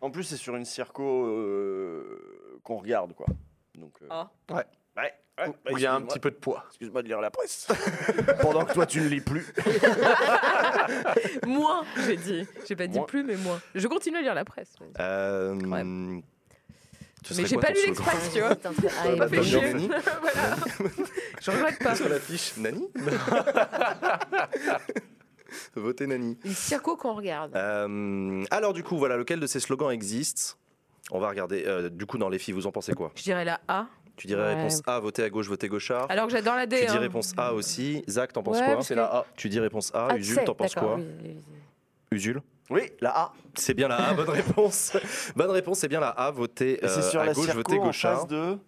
[0.00, 3.26] En plus, c'est sur une circo euh, qu'on regarde, quoi.
[3.74, 4.30] Donc, euh, Ah.
[4.50, 4.64] Ouais.
[4.96, 6.64] Ouais, ouais, Où il y a un petit peu de poids.
[6.68, 7.66] Excuse-moi de lire la presse.
[8.40, 9.52] Pendant que toi, tu ne lis plus.
[11.46, 12.46] Moins, j'ai dit.
[12.66, 13.06] J'ai pas dit Moins.
[13.06, 13.60] plus, mais moins.
[13.74, 14.74] Je continue à lire la presse.
[15.00, 16.20] Euh,
[17.36, 18.50] Mais j'ai pas lu l'Express, tu vois.
[18.50, 19.60] Ah, pas fait chier.
[19.72, 19.88] Nani
[20.20, 20.56] voilà.
[21.40, 21.94] Je regrette pas.
[21.94, 22.86] Sur l'affiche, Nani
[25.74, 26.38] Votez Nani.
[26.44, 27.54] Une circo qu'on regarde.
[27.56, 30.58] Euh, alors, du coup, voilà, lequel de ces slogans existe?
[31.10, 31.64] On va regarder.
[31.66, 33.12] euh, du coup, dans les filles, vous en pensez quoi?
[33.14, 33.86] Je dirais la A.
[34.16, 34.54] Tu dirais Ouais.
[34.54, 36.06] réponse A, voter à gauche, voter gauchard.
[36.08, 36.80] Alors que j'adore la D.
[36.80, 37.00] tu dis hein.
[37.00, 38.02] réponse A aussi.
[38.08, 38.82] Zach, t'en penses Ouais, quoi?
[38.82, 39.26] C'est que- la A.
[39.36, 40.08] Tu dis réponse A.
[40.10, 40.96] Ah, Usul, t'en penses quoi?
[40.96, 41.44] oui, oui, oui.
[42.12, 42.40] Usul
[42.70, 43.32] Oui, la A.
[43.54, 44.96] C'est bien la A, bonne réponse.
[45.36, 47.84] bonne réponse, c'est bien la A, voter euh, sur à la gauche, circo voter en
[47.86, 48.18] gauchard.
[48.20, 48.58] face de.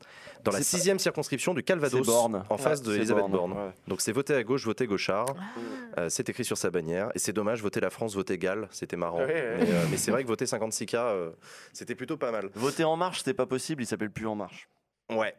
[0.45, 2.45] Dans la pas- sixième circonscription du Calvados, Borne.
[2.49, 3.53] en face Ouais, de Elisabeth Borne.
[3.55, 3.73] ouais.
[3.89, 5.27] Donc c'est voter à gauche, voter gauchard.
[5.99, 7.11] Euh, c'est écrit sur sa bannière.
[7.17, 8.69] Et c'est dommage, voter la France, voter égal.
[8.71, 9.19] C'était marrant.
[9.19, 9.57] Ouais, ouais.
[9.59, 11.31] Mais, euh, mais c'est vrai que voter 56K, euh,
[11.73, 12.51] c'était plutôt pas mal.
[12.55, 14.69] Voter en marche, c'était pas possible, il s'appelle plus en marche.
[15.11, 15.35] Ouais.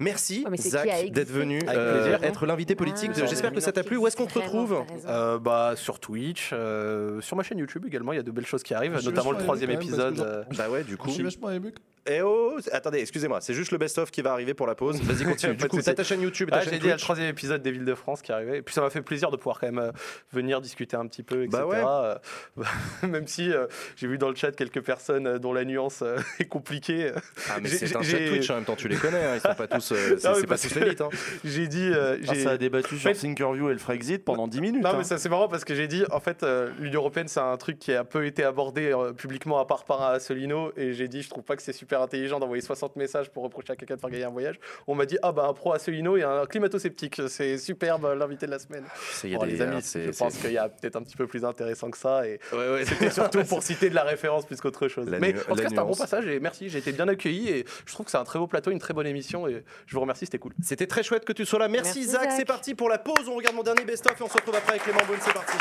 [0.00, 2.18] Merci Ouais, Zach d'être venu Avec euh, plaisir.
[2.24, 3.12] être l'invité politique.
[3.12, 3.96] de- Ah, J'espère que ça t'a plu.
[3.96, 4.84] Où est-ce qu'on te retrouve.
[5.06, 8.44] Euh, bah, sur Twitch, euh, sur ma chaîne YouTube également, il y a de belles
[8.46, 10.18] choses qui arrivent, notamment le troisième épisode.
[10.18, 11.08] euh, Bah ouais, du coup.
[11.08, 11.72] Je suis vachement ému.
[12.06, 15.00] Eh oh, attendez, excusez-moi, c'est juste le best-of qui va arriver pour la pause.
[15.00, 15.56] Vas-y, continue.
[15.56, 17.62] Du coup, t'as ta chaîne YouTube Ah, j'ai dit il y a le troisième épisode
[17.62, 18.58] des Villes de France qui arrivait.
[18.58, 19.90] Et puis ça m'a fait plaisir de pouvoir quand même euh,
[20.30, 21.62] venir discuter un petit peu, etc.
[21.62, 21.82] Bah ouais.
[21.82, 23.66] Euh, même si euh,
[23.96, 26.04] j'ai vu dans le chat quelques personnes dont la nuance
[26.38, 27.10] est compliquée.
[27.48, 29.54] Ah, mais c'est un chat Twitch en même temps, tu les connais, hein, ils sont
[29.54, 29.94] pas tous.
[30.18, 31.00] c'est pas tous l'élite.
[31.00, 31.08] Hein.
[31.42, 31.90] J'ai dit.
[31.94, 34.82] Ah, ça a débattu sur Thinkerview et le Frexit pendant 10 minutes.
[34.82, 34.94] Non, hein.
[34.98, 36.44] mais ça c'est marrant parce que j'ai dit, en fait,
[36.78, 40.72] l'Union Européenne, c'est un truc qui a peu été abordé publiquement à part par Asselineau.
[40.76, 43.72] Et j'ai dit, je trouve pas que c'est super intelligent d'envoyer 60 messages pour reprocher
[43.72, 44.58] à quelqu'un de faire gagner un voyage.
[44.86, 47.20] On m'a dit, ah bah un pro Asselineau et un climato-sceptique.
[47.28, 48.84] C'est superbe, euh, l'invité de la semaine.
[49.24, 51.26] Y a Bon, des- les amis, je pense qu'il y a peut-être un petit peu
[51.26, 52.26] plus intéressant que ça.
[52.26, 52.84] Et Ouais, ouais.
[52.84, 55.08] c'était surtout pour citer de la référence plus qu'autre chose.
[55.08, 57.48] La Mais en tout cas, c'est un bon passage et merci, j'ai été bien accueilli.
[57.50, 59.46] Et je trouve que c'est un très beau plateau, une très bonne émission.
[59.48, 60.52] Et je vous remercie, c'était cool.
[60.62, 61.68] C'était très chouette que tu sois là.
[61.68, 62.30] Merci, Merci, Zach.
[62.36, 63.28] C'est parti pour la pause.
[63.28, 65.18] On regarde mon dernier best-of et on se retrouve après avec Clément Beaune.
[65.20, 65.56] C'est parti.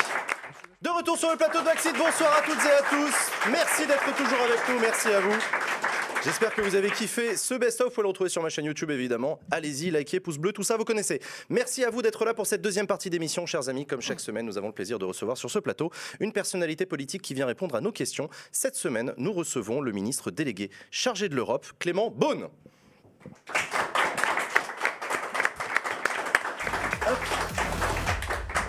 [0.81, 1.93] De retour sur le plateau de Maxide.
[1.97, 3.49] Bonsoir à toutes et à tous.
[3.51, 4.79] Merci d'être toujours avec nous.
[4.81, 6.02] Merci à vous.
[6.25, 7.87] J'espère que vous avez kiffé ce best-of.
[7.87, 9.41] Vous pouvez le retrouver sur ma chaîne YouTube, évidemment.
[9.51, 11.19] Allez-y, likez, pouce bleu, tout ça, vous connaissez.
[11.49, 13.85] Merci à vous d'être là pour cette deuxième partie d'émission, chers amis.
[13.85, 15.91] Comme chaque semaine, nous avons le plaisir de recevoir sur ce plateau
[16.21, 18.29] une personnalité politique qui vient répondre à nos questions.
[18.53, 22.47] Cette semaine, nous recevons le ministre délégué chargé de l'Europe, Clément Beaune.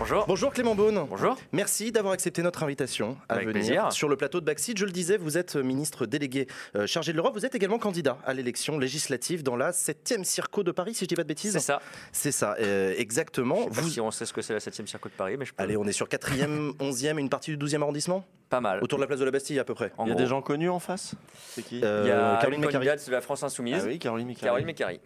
[0.07, 0.27] Bonjour.
[0.29, 1.07] Bonjour Clément Beaune.
[1.09, 1.35] Bonjour.
[1.53, 3.91] Merci d'avoir accepté notre invitation à Avec venir plaisir.
[3.91, 4.77] sur le plateau de Backseat.
[4.77, 7.33] Je le disais, vous êtes ministre délégué euh, chargé de l'Europe.
[7.35, 11.09] Vous êtes également candidat à l'élection législative dans la 7e Circo de Paris, si je
[11.09, 11.53] dis pas de bêtises.
[11.55, 11.81] C'est ça.
[12.13, 13.57] C'est ça, euh, exactement.
[13.57, 13.89] Je sais pas Vous...
[13.89, 15.63] si on sait ce que c'est la 7 circuit de Paris, mais je peux.
[15.63, 18.27] Allez, on est sur 4e, 11e, une partie du 12e arrondissement?
[18.51, 18.81] Pas mal.
[18.83, 19.91] Autour de la place de la Bastille, à peu près.
[19.97, 20.23] En Il y a gros.
[20.23, 21.15] des gens connus en face?
[21.49, 21.81] C'est qui?
[21.83, 22.87] Euh, Il y a Caroline Mécari.
[23.07, 24.45] de la France Insoumise, Ah oui, Caroline Mécari.
[24.45, 25.01] Caroline Mécari.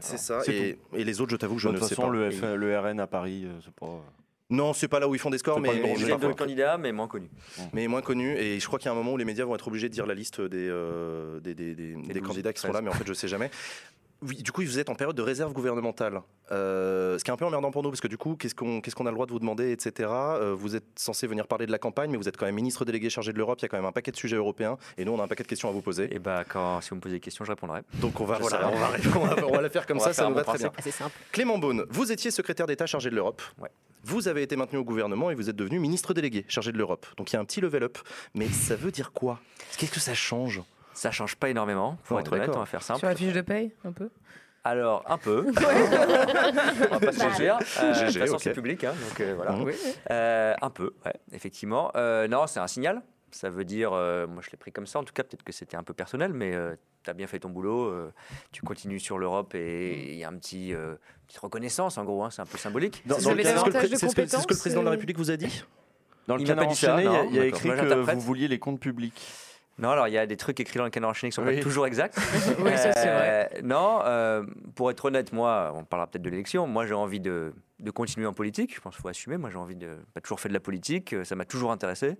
[0.00, 0.40] C'est ça.
[0.48, 2.14] Et, et les autres, je t'avoue que je De ne toute sais façon, pas.
[2.14, 4.02] le, F- le RN à Paris, euh, c'est pas.
[4.50, 6.16] Non, c'est pas là où ils font des scores, mais, a parfois.
[6.18, 7.30] d'autres candidats, mais moins connus.
[7.72, 8.36] mais moins connus.
[8.36, 9.94] Et je crois qu'il y a un moment où les médias vont être obligés de
[9.94, 12.74] dire la liste des, euh, des, des- des- des 12, candidats qui sont 13.
[12.74, 13.50] là, mais en fait, je sais jamais.
[14.22, 16.20] Oui, du coup, vous êtes en période de réserve gouvernementale.
[16.52, 18.80] Euh, ce qui est un peu emmerdant pour nous, parce que du coup, qu'est-ce qu'on
[19.06, 20.10] a le droit de vous demander, etc.
[20.12, 22.84] Euh, vous êtes censé venir parler de la campagne, mais vous êtes quand même ministre
[22.84, 23.58] délégué chargé de l'Europe.
[23.60, 24.76] Il y a quand même un paquet de sujets européens.
[24.98, 26.14] Et nous, on a un paquet de questions à vous poser.
[26.14, 27.80] Et bah, quand, si vous me posez des questions, je répondrai.
[27.94, 30.00] Donc, on va, voilà, on va, répondre, on va- on va la faire comme On
[30.00, 30.70] ça, va ça nous un va très bien.
[30.90, 31.16] simple.
[31.32, 33.40] Clément Beaune, vous étiez secrétaire d'État chargé de l'Europe.
[33.58, 33.70] Ouais.
[34.04, 37.06] Vous avez été maintenu au gouvernement et vous êtes devenu ministre délégué chargé de l'Europe.
[37.16, 37.98] Donc il y a un petit level up.
[38.34, 39.38] Mais ça veut dire quoi?
[39.78, 40.62] Qu'est-ce que ça change?
[41.00, 42.98] Ça change pas énormément, pour être honnête, on va faire simple.
[42.98, 44.10] Sur la fiche de paye, un peu
[44.64, 45.46] Alors, un peu.
[46.90, 47.58] on va pas se mentir.
[47.80, 48.40] Euh, de toute façon, ok.
[48.42, 49.56] c'est public, hein, donc euh, voilà.
[49.62, 49.72] Oui.
[50.10, 51.90] Euh, un peu, ouais, effectivement.
[51.96, 53.00] Euh, non, c'est un signal.
[53.30, 55.52] Ça veut dire, euh, moi je l'ai pris comme ça, en tout cas, peut-être que
[55.52, 56.52] c'était un peu personnel, mais
[57.02, 58.12] tu as bien fait ton boulot, euh,
[58.52, 60.96] tu continues sur l'Europe et il y a un petit, euh,
[61.28, 63.02] petite reconnaissance, en gros, hein, c'est un peu symbolique.
[63.08, 65.64] C'est ce que le ce que- président de la République vous a dit
[66.26, 67.58] Dans le Il pas canard ça, enchaîné, il y a- non, il y a, d'accord.
[67.58, 69.22] écrit Moi, que vous vouliez les comptes publics.
[69.80, 71.56] Non, alors il y a des trucs écrits dans le canard enchaîné qui sont Oui.
[71.56, 72.16] pas toujours exacts.
[72.60, 73.50] Oui, ça, c'est vrai.
[73.56, 74.44] Euh, Non, euh,
[74.74, 76.66] pour être honnête, moi, on parlera peut-être de l'élection.
[76.66, 78.74] Moi, j'ai envie de, de continuer en politique.
[78.74, 79.36] Je pense qu'il faut assumer.
[79.38, 81.12] Moi, j'ai envie de pas toujours fait de la politique.
[81.14, 82.16] euh, Ça m'a toujours intéressé.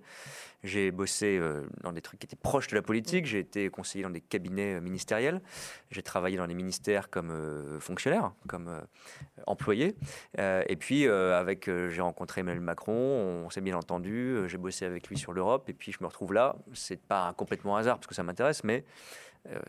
[0.63, 3.25] J'ai bossé euh, dans des trucs qui étaient proches de la politique.
[3.25, 5.41] J'ai été conseiller dans des cabinets euh, ministériels.
[5.89, 8.81] J'ai travaillé dans les ministères comme euh, fonctionnaire, comme
[9.47, 9.95] employé.
[10.37, 13.43] Et puis, avec, j'ai rencontré Emmanuel Macron.
[13.45, 14.37] On s'est bien entendu.
[14.47, 15.69] J'ai bossé avec lui sur l'Europe.
[15.69, 16.55] Et puis, je me retrouve là.
[16.73, 18.85] C'est pas complètement hasard parce que ça m'intéresse, mais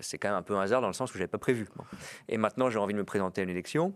[0.00, 1.68] c'est quand même un peu un hasard dans le sens où j'avais pas prévu.
[2.28, 3.94] Et maintenant, j'ai envie de me présenter à une élection.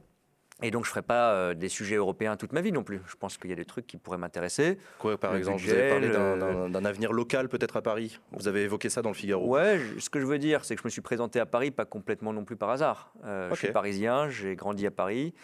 [0.62, 3.02] Et donc, je ne ferai pas euh, des sujets européens toute ma vie non plus.
[3.06, 4.78] Je pense qu'il y a des trucs qui pourraient m'intéresser.
[4.98, 8.18] Quoi, par Le exemple Vous avez parlé d'un- avenir local peut-être à Paris.
[8.32, 9.46] Vous avez évoqué ça dans le Figaro.
[9.48, 11.70] Ouais, je- ce que je veux dire, c'est que je me suis présenté à Paris,
[11.70, 13.12] pas complètement non plus par hasard.
[13.26, 13.50] Euh.
[13.50, 15.34] Je suis parisien, j'ai grandi à Paris.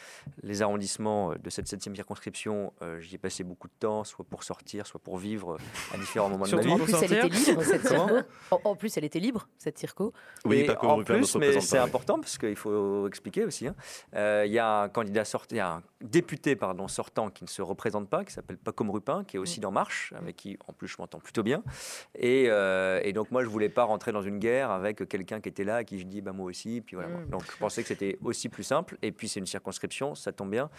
[0.43, 4.25] Les arrondissements euh, de cette septième circonscription, euh, j'y ai passé beaucoup de temps, soit
[4.25, 5.59] pour sortir, soit pour vivre
[5.93, 6.71] à différents moments de ma vie.
[6.73, 8.15] En plus, elle était libre, cette circo.
[8.51, 10.15] En, en plus, elle était libre, cette circo.
[10.47, 13.67] Oui, Et pas comme en plus, mais c'est important parce qu'il faut expliquer aussi.
[13.67, 13.75] hein.
[14.15, 17.43] Euh, Il y a un candidat sorti, il y a un député pardon sortant qui
[17.43, 20.57] ne se représente pas, qui s'appelle Paco Rupin, qui est aussi dans Marche, avec qui
[20.69, 21.63] en plus je m'entends plutôt bien.
[22.15, 25.49] Et, euh, et donc moi je voulais pas rentrer dans une guerre avec quelqu'un qui
[25.49, 26.81] était là, à qui je dis bah moi aussi.
[26.81, 27.11] Puis voilà.
[27.11, 27.31] Mm.
[27.31, 28.97] Donc je pensais que c'était aussi plus simple.
[29.03, 30.71] Et puis c'est une circonscription, ça tombe bien,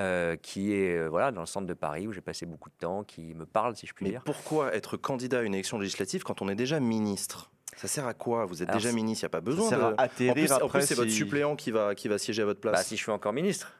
[0.00, 2.76] euh, qui est euh, voilà dans le centre de Paris où j'ai passé beaucoup de
[2.78, 4.22] temps, qui me parle si je puis Mais dire.
[4.24, 7.52] pourquoi être candidat à une élection législative quand on est déjà ministre?
[7.76, 8.44] Ça sert à quoi?
[8.46, 9.84] Vous êtes Alors, déjà ministre, il n'y a pas Ça besoin sert de...
[9.84, 12.44] à En atterrir plus, en plus, c'est votre suppléant qui va, qui va siéger à
[12.46, 12.74] votre place.
[12.74, 13.72] Bah, si je suis encore ministre.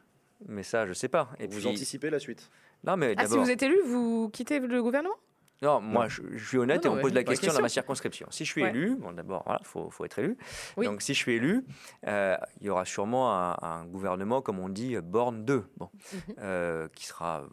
[0.47, 1.29] Mais ça, je sais pas.
[1.39, 2.49] Et vous puis, anticipez la suite
[2.85, 5.15] non, mais Ah, si vous êtes élu, vous quittez le gouvernement?
[5.61, 7.61] Non, moi, je, je suis honnête Non, et on me pose ouais, la question dans
[7.61, 8.27] ma circonscription.
[8.31, 8.69] Si je suis Ouais.
[8.69, 10.37] élu, bon, d'abord, voilà, faut, faut être élu.
[10.77, 10.85] Oui.
[10.85, 11.65] Donc, si je suis élu,
[12.07, 16.35] euh, il y aura sûrement un, un gouvernement, comme on dit, Borne 2, bon, Mhm.
[16.39, 17.47] euh, qui sera euh,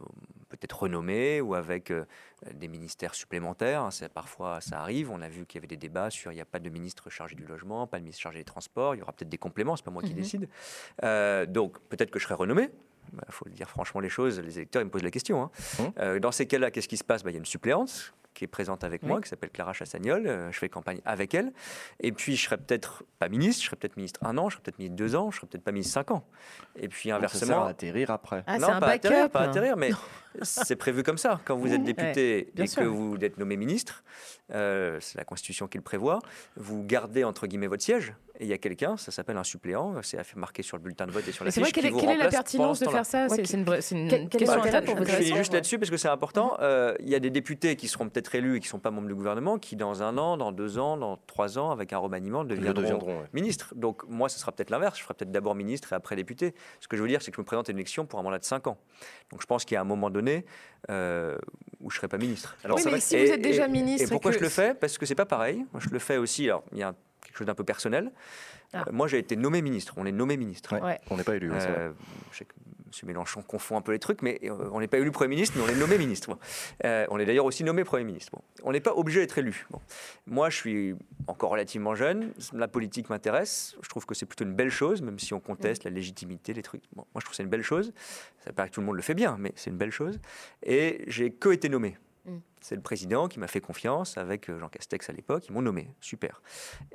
[0.51, 2.05] peut-être renommé ou avec euh,
[2.55, 3.83] des ministères supplémentaires.
[3.83, 5.11] hein, c'est- parfois, ça arrive.
[5.11, 7.11] On a vu qu'il y avait des débats sur il n'y a pas de ministre
[7.11, 8.95] chargé du logement, pas de ministre chargé des transports.
[8.95, 10.17] Il y aura peut-être des compléments, c'est pas moi qui Mhm.
[10.17, 10.49] décide.
[11.03, 12.71] Euh, donc, peut-être que je serai renommé.
[13.13, 15.43] Il faut le dire franchement les choses, les électeurs ils me posent la question.
[15.43, 15.51] hein.
[15.79, 15.93] Mhm.
[15.99, 17.23] Euh, dans ces cas-là, qu'est-ce qui se passe?
[17.23, 19.09] Bah, Il y a une suppléante qui est présente avec Oui.
[19.09, 20.27] moi, qui s'appelle Clara Chassagnol.
[20.27, 21.53] Euh, je fais campagne avec elle.
[22.01, 24.63] Et puis, je serai peut-être pas ministre, je serai peut-être ministre un an, je serai
[24.65, 26.23] peut-être ministre deux ans, je serai peut-être pas ministre cinq ans.
[26.79, 27.65] Et puis, Donc, Ça sert inversement.
[27.65, 28.45] à atterrir après.
[28.47, 29.91] Ah, non, c'est un pas atterrir, pas atterrir, mais
[30.43, 31.41] c'est prévu comme ça.
[31.47, 32.83] Quand vous êtes député bien et sûr.
[32.83, 34.05] que vous êtes nommé ministre,
[34.53, 36.21] euh, c'est la Constitution qui le prévoit,
[36.57, 38.15] vous gardez entre guillemets votre siège.
[38.39, 41.11] Et il y a quelqu'un, ça s'appelle un suppléant, c'est marqué sur le bulletin de
[41.11, 41.63] vote et sur la fiche.
[41.63, 43.29] vrai, quelle, qui est- vous quelle est la pertinence ce de faire ça?
[43.29, 44.85] Ouais, C'est une, vraie- une question interne.
[44.85, 46.55] pour vous je suis juste là-dessus parce que c'est important.
[46.61, 48.91] Euh, Il y a des députés qui seront peut-être élus et qui ne sont pas
[48.91, 51.99] membres du gouvernement, qui dans un an, dans deux ans, dans trois ans, avec un
[51.99, 53.21] remaniement, deviendront deviendront.
[53.21, 53.27] ouais.
[53.33, 53.73] ministre.
[53.75, 54.99] Donc moi, ce sera peut-être l'inverse.
[54.99, 56.55] Je ferai peut-être d'abord ministre et après député.
[56.81, 58.23] Ce que je veux dire, c'est que je me présente à une élection pour un
[58.23, 58.77] mandat de 5 ans.
[59.31, 60.45] Donc je pense qu'il y a un moment donné
[60.91, 61.37] euh,
[61.81, 62.57] où je ne serai pas ministre.
[62.65, 64.07] Alors, oui, mais si Et- vous êtes déjà et- ministre.
[64.07, 64.75] Et pourquoi que- je le fais?
[64.75, 65.65] Parce que c'est pas pareil.
[65.73, 66.45] Moi, je le fais aussi.
[66.47, 66.95] Alors, il y a
[67.25, 68.13] quelque chose d'un peu personnel.
[68.73, 68.85] Ah.
[68.89, 69.95] Euh, moi, j'ai été nommé ministre.
[69.97, 70.75] On est nommé ministre.
[70.75, 71.01] Ouais, Ouais.
[71.11, 71.51] On n'est pas élu.
[71.53, 71.93] Euh,
[73.03, 73.09] M.
[73.09, 75.65] Mélenchon confond un peu les trucs, mais euh, on n'est pas élu Premier ministre, mais
[75.65, 76.29] on est nommé ministre.
[76.29, 76.39] Bon.
[76.85, 78.33] Euh, on est d'ailleurs aussi nommé Premier ministre.
[78.33, 78.43] Bon.
[78.65, 79.67] On n'est pas obligé d'être élu.
[79.71, 79.81] Bon.
[80.27, 80.95] Moi, je suis
[81.27, 82.33] encore relativement jeune.
[82.53, 83.77] La politique m'intéresse.
[83.83, 86.63] Je trouve que c'est plutôt une belle chose, même si on conteste la légitimité, les
[86.63, 86.83] trucs.
[86.95, 87.93] Moi, je trouve que c'est une belle chose.
[88.45, 90.21] Ça paraît que tout le monde le fait bien, mais c'est une belle chose.
[90.63, 91.97] Et j'ai que été nommé.
[92.27, 92.39] Mm.
[92.61, 95.47] C'est le président qui m'a fait confiance avec euh, Jean Castex à l'époque.
[95.49, 95.89] Ils m'ont nommé.
[96.01, 96.43] Super.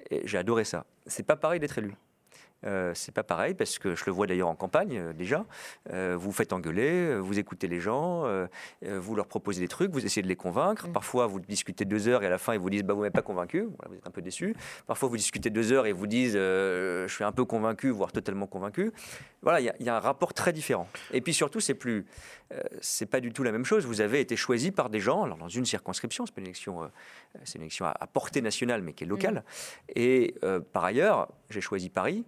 [0.09, 0.85] Et j'ai adoré ça.
[1.05, 1.95] C'est pas pareil d'être élu.
[2.65, 5.45] Euh, c'est pas pareil parce que je le vois d'ailleurs en campagne euh, déjà.
[5.91, 8.25] Euh, vous vous faites engueuler, vous écoutez les gens,
[8.81, 10.87] vous leur proposez des trucs, vous essayez de les convaincre.
[10.91, 13.11] Parfois vous discutez deux heures et à la fin ils vous disent bah vous m'avez
[13.11, 13.63] pas convaincu.
[13.77, 14.55] Voilà, vous êtes un peu déçu.
[14.87, 18.47] Parfois vous discutez deux heures et vous disent je suis un peu convaincu, voire totalement
[18.47, 18.91] convaincu.
[19.41, 20.87] Voilà, il y a- il y, a un rapport très différent.
[21.11, 22.05] Et puis surtout c'est plus,
[22.79, 23.85] c'est pas du tout la même chose.
[23.85, 26.89] Vous avez été choisi par des gens, alors dans une circonscription, c'est une élection,
[27.43, 29.43] c'est une élection à, à portée nationale mais qui est locale.
[29.95, 30.35] Et
[30.71, 32.23] par ailleurs, j'ai choisi Paris.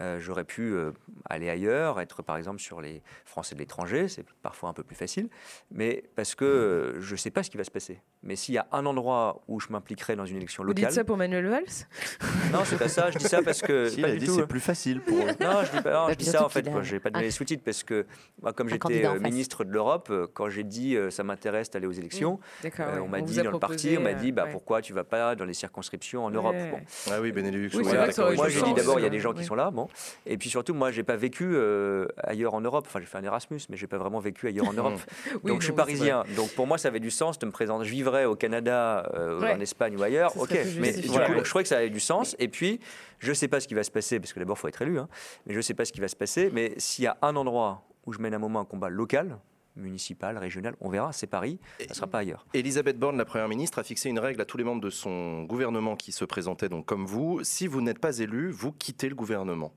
[0.00, 0.92] Euh, J'aurais pu euh,
[1.28, 4.94] aller ailleurs, être par exemple sur les Français de l'étranger, c'est parfois un peu plus
[4.96, 5.28] facile,
[5.70, 8.00] mais parce que euh, je ne sais pas ce qui va se passer.
[8.22, 10.94] Mais s'il y a un endroit où je m'impliquerai dans une élection Vous locale, dites
[10.94, 11.64] ça pour Manuel Valls?
[12.52, 13.10] Non, c'est pas ça.
[13.10, 14.34] Je dis ça parce que Si, il pas a dit tout.
[14.34, 15.18] c'est plus facile pour.
[15.40, 15.92] Non, je dis pas.
[15.92, 16.66] non, Bah, je dis ça en fait.
[16.66, 18.06] a Moi, j'ai pas donné les sous-titres parce que
[18.42, 21.92] moi, comme un j'étais ministre de l'Europe, quand j'ai dit euh, ça m'intéresse d'aller aux
[21.92, 22.98] élections, euh, ouais.
[23.00, 24.50] on m'a vous dit a dans le parti, on m'a dit bah ouais.
[24.52, 26.54] pourquoi tu vas pas dans les circonscriptions en Europe?
[26.54, 26.70] Ouais.
[26.70, 26.80] Bon.
[27.10, 27.70] Ah oui, Benelux.
[27.74, 29.87] Oui, d'accord, Moi, j'ai dit d'abord, il y a des gens qui sont là, bon.
[30.26, 32.84] Et puis surtout, moi, j'ai pas vécu euh, ailleurs en Europe.
[32.88, 35.00] Enfin, j'ai fait un Erasmus, mais j'ai pas vraiment vécu ailleurs en Europe.
[35.42, 36.24] Oui, Donc, je suis non, parisien.
[36.36, 37.84] Donc, pour moi, ça avait du sens de me présenter.
[37.84, 39.52] Je vivrais au Canada, euh, Ouais.
[39.52, 40.36] en Espagne ou ailleurs.
[40.40, 40.50] Ok.
[40.78, 41.26] Mais coup, Ouais.
[41.44, 42.36] je trouvais que ça avait du sens.
[42.38, 42.80] Et puis,
[43.18, 44.98] je sais pas ce qui va se passer, parce que d'abord, il faut être élu.
[44.98, 45.08] hein.
[45.46, 46.50] Mais je sais pas ce qui va se passer.
[46.52, 49.38] Mais s'il y a un endroit où je mène un moment un combat local,
[49.78, 51.12] municipal, régional, on verra.
[51.12, 51.58] C'est Paris.
[51.88, 52.46] Ça sera pas ailleurs.
[52.54, 55.44] Elisabeth Borne, la première ministre, a fixé une règle à tous les membres de son
[55.44, 57.40] gouvernement qui se présentaient donc comme vous.
[57.42, 59.72] Si vous n'êtes pas élu, vous quittez le gouvernement.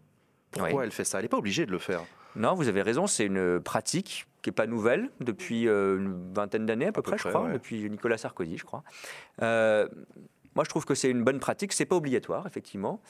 [0.52, 0.84] Pourquoi Oui.
[0.84, 1.20] elle fait ça?
[1.20, 2.02] Elle n'est pas obligée de le faire.
[2.36, 6.66] Non, vous avez raison, c'est une pratique qui n'est pas nouvelle depuis euh, une vingtaine
[6.66, 7.54] d'années à peu, peu près, je crois, ouais.
[7.54, 8.84] depuis Nicolas Sarkozy, je crois.
[9.42, 9.88] Euh,
[10.56, 11.74] moi, je trouve que c'est une bonne pratique.
[11.74, 13.02] C'est pas obligatoire, effectivement,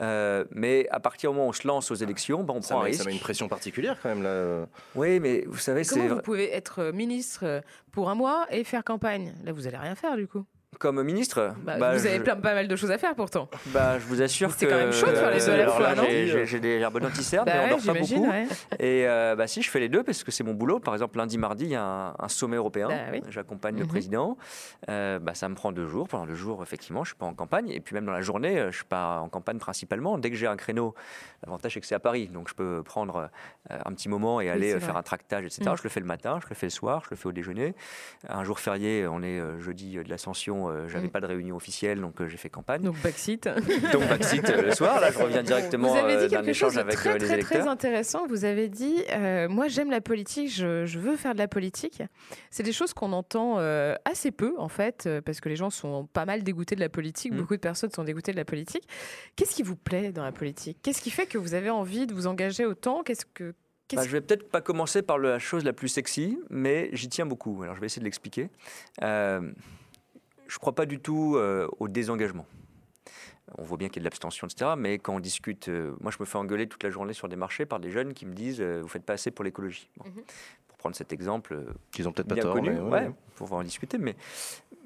[0.00, 2.74] Euh, mais à partir du moment où on se lance aux élections, ben, on Ça
[2.74, 3.02] prend un risque.
[3.02, 4.66] ça met une pression particulière quand même là.
[4.94, 7.60] Oui, mais vous savez, Comment c'est vous pouvez être euh, ministre euh,
[7.92, 9.32] pour un mois et faire campagne?
[9.44, 10.44] Là, vous allez rien faire du coup.
[10.78, 11.52] Comme ministre.
[11.64, 13.48] Bah, bah, vous avez plein, pas mal de choses à faire pourtant.
[13.66, 15.68] Bah, je vous assure que C'est quand même chaud de faire les deux à la
[15.68, 18.30] fois, non j'ai- des herbes anti-cernes, mais Bah on ouais, dort pas j'imagine, beaucoup.
[18.30, 18.46] ouais.
[18.78, 20.78] Et euh, bah, si, je fais les deux parce que c'est mon boulot.
[20.78, 22.88] Par exemple, lundi, mardi, il y a un, un sommet européen.
[22.88, 23.20] Bah oui.
[23.28, 23.88] J'accompagne le Mhm.
[23.88, 24.36] président.
[24.88, 26.08] Euh, bah, ça me prend deux jours.
[26.08, 27.68] Pendant le jour, effectivement, je suis pas en campagne.
[27.70, 30.18] Et puis même dans la journée, euh, je suis pas en campagne principalement.
[30.18, 30.94] Dès que j'ai un créneau,
[31.44, 33.28] l'avantage c'est que c'est à Paris, donc je peux prendre
[33.70, 34.86] euh, un petit moment et aller euh, vrai.
[34.86, 35.62] faire un tractage, etc.
[35.66, 35.76] Mhm.
[35.76, 37.74] Je le fais le matin, je le fais le soir, je le fais au déjeuner.
[38.28, 40.59] Un jour férié, on est euh, jeudi euh, de l'Ascension.
[40.68, 41.10] Euh, J'avais Mhm.
[41.10, 42.82] pas de réunion officielle, donc euh, j'ai fait campagne.
[42.82, 43.48] Donc backseat.
[43.92, 45.00] Donc backseat euh, le soir.
[45.00, 47.68] Là, je reviens directement d'un chose échange de avec très les très très électeurs.
[47.68, 48.26] intéressant.
[48.26, 48.96] Vous avez dit,
[49.48, 52.02] moi j'aime la politique, je, je veux faire de la politique.
[52.50, 53.58] C'est des choses qu'on entend
[54.04, 57.32] assez peu en fait, parce que les gens sont pas mal dégoûtés de la politique.
[57.32, 57.36] Mm.
[57.36, 58.86] Beaucoup de personnes sont dégoûtées de la politique.
[59.36, 60.78] Qu'est-ce qui vous plaît dans la politique?
[60.82, 63.02] Qu'est-ce qui fait que vous avez envie de vous engager autant?
[63.02, 63.54] Qu'est-ce que
[63.94, 67.26] Bah, je vais peut-être pas commencer par la chose la plus sexy, mais j'y tiens
[67.26, 67.62] beaucoup.
[67.62, 68.48] Alors je vais essayer de l'expliquer.
[69.02, 69.50] Euh,
[70.50, 72.46] je crois pas du tout euh, au désengagement.
[73.58, 74.72] On voit bien qu'il y a de l'abstention, etc.
[74.76, 77.36] Mais quand on discute, euh, moi je me fais engueuler toute la journée sur des
[77.36, 79.88] marchés par des jeunes qui me disent euh, vous faites pas assez pour l'écologie.
[79.96, 80.04] Bon.
[80.06, 80.22] Mhm.
[80.68, 82.54] Pour prendre cet exemple, euh, Qu'ils ont peut-être pas bien tort.
[82.54, 83.10] connu, mais ouais, ouais.
[83.36, 83.98] pour en discuter.
[83.98, 84.14] Mais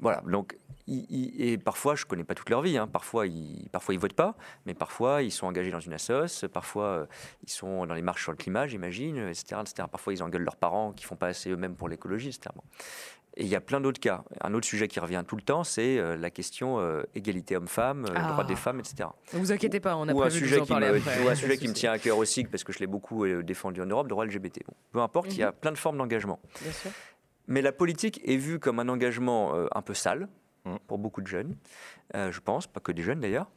[0.01, 2.77] voilà, donc et parfois je connais pas toute leur vie.
[2.77, 2.87] hein.
[2.87, 4.35] Parfois ils, parfois ils votent pas,
[4.67, 6.45] mais parfois ils sont engagés dans une assoce.
[6.53, 7.07] Parfois euh,
[7.43, 9.89] ils sont dans les marches sur le climat, j'imagine, etc., etc.
[9.91, 12.51] Parfois ils engueulent leurs parents qui font pas assez eux-mêmes pour l'écologie, etc.
[12.55, 12.63] Bon.
[13.37, 14.23] Et il y a plein d'autres cas.
[14.43, 18.05] Un autre sujet qui revient tout le temps, c'est euh, la question euh, égalité homme-femme,
[18.09, 18.33] euh, Ah.
[18.33, 19.09] droit des femmes, etc.
[19.33, 20.91] Ne vous inquiétez pas, on a ou un prévu de sujet vous en qui parler
[20.91, 21.25] me, après.
[21.25, 23.43] ou un sujet qui me tient à cœur aussi, parce que je l'ai beaucoup euh,
[23.43, 24.61] défendu en Europe, le droit LGBT.
[24.67, 26.39] Bon, peu importe, il y a plein de formes d'engagement.
[26.63, 26.91] Bien sûr.
[27.49, 30.29] Mais la politique est vue comme un engagement euh, un peu sale
[30.67, 30.77] Mm.
[30.87, 31.57] pour beaucoup de jeunes,
[32.15, 33.51] euh, je pense, pas que des jeunes d'ailleurs.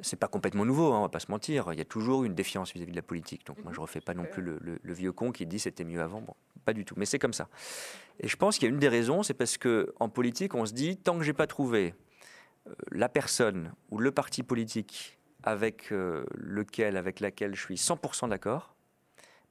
[0.00, 1.72] C'est pas complètement nouveau, hein, on va pas se mentir.
[1.72, 3.46] Il y a toujours une défiance vis-à-vis de la politique.
[3.46, 5.84] Donc moi, je refais pas non plus le, le- le vieux con qui dit c'était
[5.84, 6.20] mieux avant.
[6.20, 6.94] Bon, pas du tout.
[6.98, 7.48] Mais c'est comme ça.
[8.20, 10.66] Et je pense qu'il y a une des raisons, c'est parce que en politique, on
[10.66, 11.94] se dit tant que j'ai pas trouvé
[12.68, 18.28] euh, la personne ou le parti politique avec euh, lequel, avec laquelle je suis 100%
[18.28, 18.74] d'accord,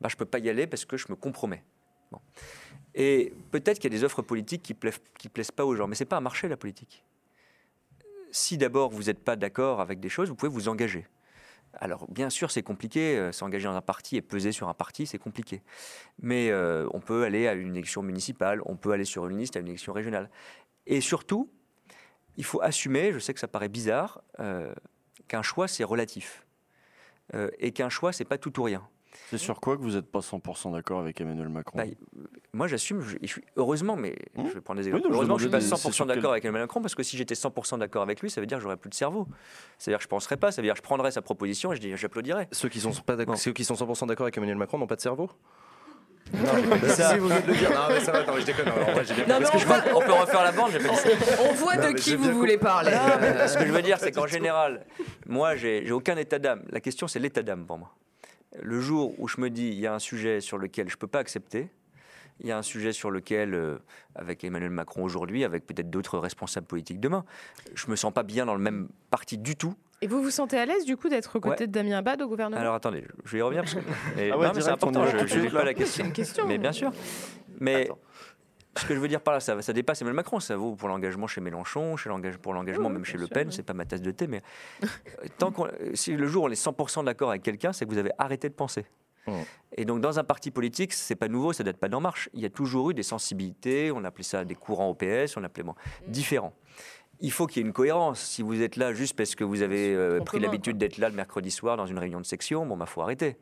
[0.01, 1.63] bah, je peux pas y aller parce que je me compromets.
[2.11, 2.19] Bon.
[2.95, 5.87] Et peut-être qu'il y a des offres politiques qui plaisent, qui plaisent pas aux gens,
[5.87, 7.03] mais c'est pas un marché la politique.
[8.33, 11.05] Si d'abord vous n'êtes pas d'accord avec des choses, vous pouvez vous engager.
[11.75, 15.05] Alors bien sûr c'est compliqué, euh, s'engager dans un parti et peser sur un parti
[15.05, 15.61] c'est compliqué.
[16.19, 19.55] Mais euh, on peut aller à une élection municipale, on peut aller sur une liste
[19.55, 20.31] à une élection régionale.
[20.87, 21.47] Et surtout,
[22.35, 24.73] il faut assumer, je sais que ça paraît bizarre, euh,
[25.27, 26.43] qu'un choix, c'est relatif.
[27.57, 28.87] Et qu'un choix, c'est pas tout ou rien.
[29.29, 31.85] C'est sur quoi que vous n'êtes pas 100% d'accord avec Emmanuel Macron Bah,
[32.53, 34.47] Moi, j'assume, je, je suis, heureusement, mais Mmh.
[34.49, 35.05] je vais prendre des Oui, exemples.
[35.07, 36.81] non, je heureusement, je suis pas demandais, c'est 100% sur quel- d'accord avec Emmanuel Macron,
[36.81, 38.95] parce que si j'étais 100% d'accord avec lui, ça veut dire que j'aurais plus de
[38.95, 39.27] cerveau.
[39.77, 42.47] C'est-à-dire que je penserais pas, ça veut dire que je prendrais sa proposition et j'applaudirais.
[42.51, 43.39] Ceux qui sont pas d'accord, Bon.
[43.39, 45.29] ceux qui sont 100% d'accord avec Emmanuel Macron n'ont pas de cerveau
[46.87, 47.69] Ça- Si vous de le dire.
[47.69, 48.69] Non, mais ça va, attends, je déconne.
[48.69, 50.79] En vrai, j'ai bien Non, mais Parce que je on peut refaire la bande, j'ai
[50.79, 51.09] pas dit ça.
[51.49, 52.91] On voit Non, de qui vous voulez parler.
[52.93, 54.85] Euh, Ce que je veux dire, c'est qu'en général,
[55.27, 56.63] moi, j'ai j'ai aucun état d'âme.
[56.69, 57.93] La question, c'est l'état d'âme pour moi.
[58.61, 60.99] Le jour où je me dis, il y a un sujet sur lequel je ne
[60.99, 61.69] peux pas accepter,
[62.39, 63.77] il y a un sujet sur lequel, euh,
[64.15, 67.25] avec Emmanuel Macron aujourd'hui, avec peut-être d'autres responsables politiques demain,
[67.73, 69.75] je me sens pas bien dans le même parti du tout.
[70.01, 71.67] Et vous vous sentez à l'aise du coup d'être aux côtés Ouais.
[71.67, 72.59] de Damien Abad au gouvernement?
[72.59, 73.79] Alors attendez, je vais y revenir parce que
[74.19, 76.03] et- Ah ouais, non, mais c'est important, je suite, pas la question.
[76.03, 76.47] C'est une question.
[76.47, 76.91] Mais bien sûr.
[77.59, 77.99] Mais Attends.
[78.77, 80.39] Ce que je veux dire par là, ça, ça dépasse Emmanuel Macron.
[80.39, 82.09] Ça vaut pour l'engagement chez Mélenchon, chez
[82.41, 83.47] pour l'engagement Oui, même chez Le Pen.
[83.47, 83.53] oui.
[83.53, 84.41] C'est pas ma tasse de thé, mais
[84.83, 84.87] euh,
[85.37, 88.11] tant qu'on, si le jour on est 100% d'accord avec quelqu'un, c'est que vous avez
[88.17, 88.85] arrêté de penser.
[89.27, 89.31] Mmh.
[89.77, 92.29] Et donc dans un parti politique, c'est pas nouveau, ça date pas d'En Marche.
[92.33, 93.91] Il y a toujours eu des sensibilités.
[93.91, 95.75] On appelait ça des courants OPS, on appelait bon,
[96.07, 96.53] différents.
[97.23, 98.19] Il faut qu'il y ait une cohérence.
[98.19, 101.15] Si vous êtes là juste parce que vous avez euh, pris l'habitude d'être là le
[101.15, 103.37] mercredi soir dans une réunion de section, bon, bah, faut arrêter.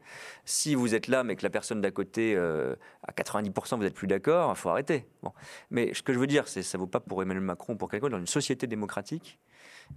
[0.46, 3.96] Si vous êtes là, mais que la personne d'à côté, euh, à 90%, vous n'êtes
[3.96, 5.08] plus d'accord, il faut arrêter.
[5.24, 5.34] Bon.
[5.72, 7.90] Mais ce que je veux dire, c'est ça ne vaut pas pour Emmanuel Macron, pour
[7.90, 9.40] quelqu'un dans une société démocratique,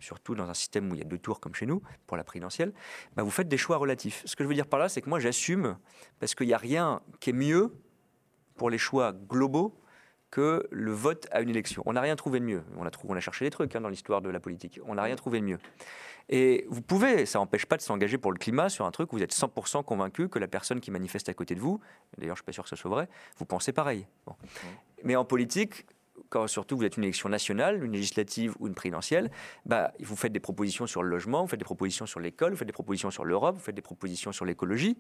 [0.01, 2.25] surtout dans un système où il y a deux tours comme chez nous, pour la
[2.25, 2.73] présidentielle,
[3.17, 4.23] bah, vous faites des choix relatifs.
[4.25, 5.77] Ce que je veux dire par là, c'est que moi, j'assume,
[6.21, 7.71] parce qu'il n'y a rien qui est mieux
[8.57, 9.79] pour les choix globaux
[10.35, 11.85] que le vote à une élection.
[11.87, 12.65] On n'a rien trouvé de mieux.
[12.77, 14.81] On a, trouvé, on a cherché des trucs hein, dans l'histoire de la politique.
[14.85, 15.59] On n'a rien trouvé de mieux.
[16.29, 19.17] Et vous pouvez, ça n'empêche pas de s'engager pour le climat sur un truc où
[19.17, 21.79] vous êtes 100% convaincu que la personne qui manifeste à côté de vous,
[22.19, 23.09] d'ailleurs je suis pas sûr que ce soit vrai,
[23.39, 24.09] vous pensez pareil.
[24.27, 24.35] Bon.
[25.05, 25.87] Mais en politique,
[26.31, 29.31] quand surtout vous êtes une élection nationale, une législative ou une présidentielle,
[29.67, 32.59] bah, vous faites des propositions sur le logement, vous faites des propositions sur l'école, vous
[32.59, 34.99] faites des propositions sur l'Europe, vous faites des propositions sur l'écologie.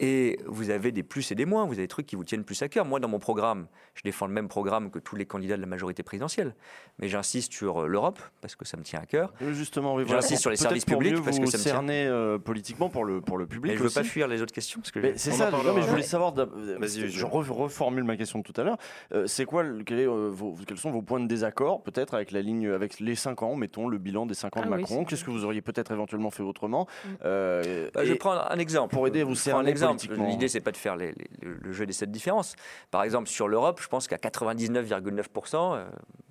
[0.00, 2.44] Et vous avez des plus et des moins, vous avez des trucs qui vous tiennent
[2.44, 2.84] plus à cœur.
[2.84, 5.66] Moi, dans mon programme, je défends le même programme que tous les candidats de la
[5.66, 6.54] majorité présidentielle.
[7.00, 9.32] Mais j'insiste sur euh, l'Europe, parce que ça me tient à cœur.
[9.50, 10.40] Justement, oui, J'insiste voilà.
[10.40, 11.88] sur les services pour publics, mieux parce que vous ça me tient.
[11.88, 13.96] euh, politiquement pour le, pour le public Mais je veux aussi.
[13.96, 17.06] pas fuir les autres questions, parce que Mais c'est ça, mais je voulais savoir, je
[17.08, 18.78] je- re- reformule ma question de tout à l'heure.
[19.12, 22.14] Euh, c'est quoi, le- quel est, euh, vos- quels sont vos points de désaccord, peut-être
[22.14, 24.70] avec la ligne, avec les 5 ans, mettons le bilan des 5 ans Ah de
[24.72, 25.04] oui, Macron?
[25.04, 26.86] Qu'est-ce que vous auriez peut-être éventuellement fait autrement?
[27.04, 27.08] Mm.
[27.24, 28.94] Euh, Bah, je et- vais prendre un exemple.
[28.94, 30.14] pour aider à vous prends cerner exemple.
[30.30, 32.54] L'idée, c'est pas de faire les- les- le, jeu des sept différences.
[32.90, 35.86] Par exemple, sur l'Europe, je pense qu'à 99,9%, euh,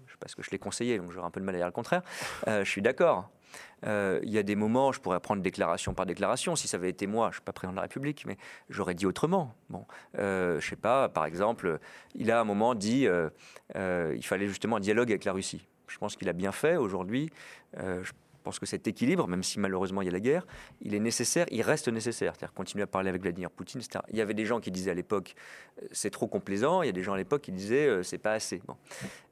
[0.06, 1.58] je sais pas ce que je l'ai conseillé, donc j'aurai un peu de mal à
[1.60, 2.02] dire le contraire,
[2.48, 3.30] euh, je suis d'accord.
[3.86, 6.56] Euh, Il y a des moments, je pourrais prendre déclaration par déclaration.
[6.56, 8.38] Si ça avait été moi, je suis pas président de la République, mais
[8.70, 9.54] j'aurais dit autrement.
[9.70, 9.86] Bon,
[10.18, 11.08] euh, je sais pas.
[11.10, 11.80] Par exemple,
[12.16, 13.30] il a à un moment dit, euh,
[13.76, 15.68] il fallait justement un dialogue avec la Russie.
[15.88, 17.30] Je pense qu'il a bien fait aujourd'hui.
[17.78, 18.12] Je
[18.48, 20.48] pense que cet équilibre, même si malheureusement il y a la guerre,
[20.82, 22.34] il est nécessaire, il reste nécessaire.
[22.34, 24.00] C'est-à-dire continuer à parler avec Vladimir Poutine, etc.
[24.10, 25.36] Il y avait des gens qui disaient à l'époque
[25.82, 28.18] euh, c'est trop complaisant, il y a des gens à l'époque qui disaient euh, c'est
[28.18, 28.62] pas assez.
[28.66, 28.78] Bon.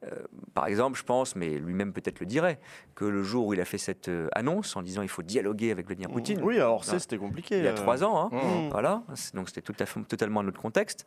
[0.04, 0.10] Euh,
[0.54, 2.60] par exemple, je pense, mais lui-même peut-être le dirait,
[2.96, 5.86] que le jour où il a fait cette annonce en disant il faut dialoguer avec
[5.88, 7.58] Vladimir Poutine, Oui, alors c'est, c'était compliqué.
[7.60, 8.70] il y a trois ans, hein, Mmh.
[8.70, 11.06] voilà, donc c'était tout à fait- totalement un autre contexte.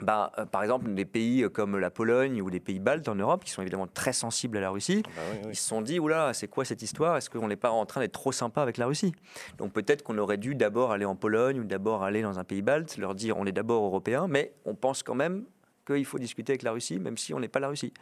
[0.00, 3.44] Bah, euh, par exemple, des pays comme la Pologne ou les pays baltes en Europe,
[3.44, 5.48] qui sont évidemment très sensibles à la Russie, Bah oui, oui.
[5.52, 7.16] ils se sont dit, oula, c'est quoi cette histoire?
[7.16, 9.14] Est-ce qu'on n'est pas en train d'être trop sympa avec la Russie?
[9.58, 12.60] Donc peut-être qu'on aurait dû d'abord aller en Pologne ou d'abord aller dans un pays
[12.62, 15.44] balte, leur dire, on est d'abord européen, mais on pense quand même
[15.86, 17.92] qu'il faut discuter avec la Russie, même si on n'est pas la Russie.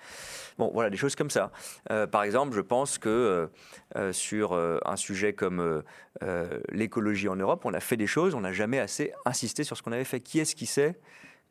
[0.56, 1.51] Bon, voilà, des choses comme ça.
[1.90, 3.47] Euh, par exemple, je pense que euh,
[3.97, 5.82] euh, sur euh, un sujet comme euh,
[6.23, 9.77] euh, l'écologie en Europe, on a fait des choses, on n'a jamais assez insisté sur
[9.77, 10.20] ce qu'on avait fait.
[10.20, 10.94] Qui est-ce qui sait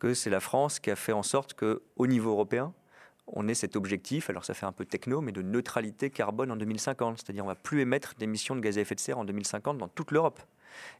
[0.01, 2.73] que c'est la France qui a fait en sorte qu'au niveau européen,
[3.27, 6.55] on ait cet objectif, alors ça fait un peu techno, mais de neutralité carbone en
[6.55, 7.19] 2050.
[7.19, 9.87] C'est-à-dire on va plus émettre d'émissions de gaz à effet de serre en 2050 dans
[9.87, 10.41] toute l'Europe.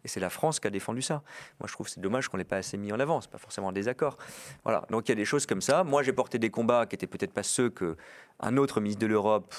[0.05, 1.23] Et c'est la France qui a défendu ça.
[1.59, 3.21] Moi, je trouve que c'est dommage qu'on l'ait pas assez mis en avant.
[3.21, 4.19] C'est pas forcément un désaccord.
[4.63, 4.85] Voilà.
[4.91, 5.83] Donc il y a des choses comme ça.
[5.83, 7.97] Moi, j'ai porté des combats qui étaient peut-être pas ceux que
[8.39, 9.55] un autre ministre de l'Europe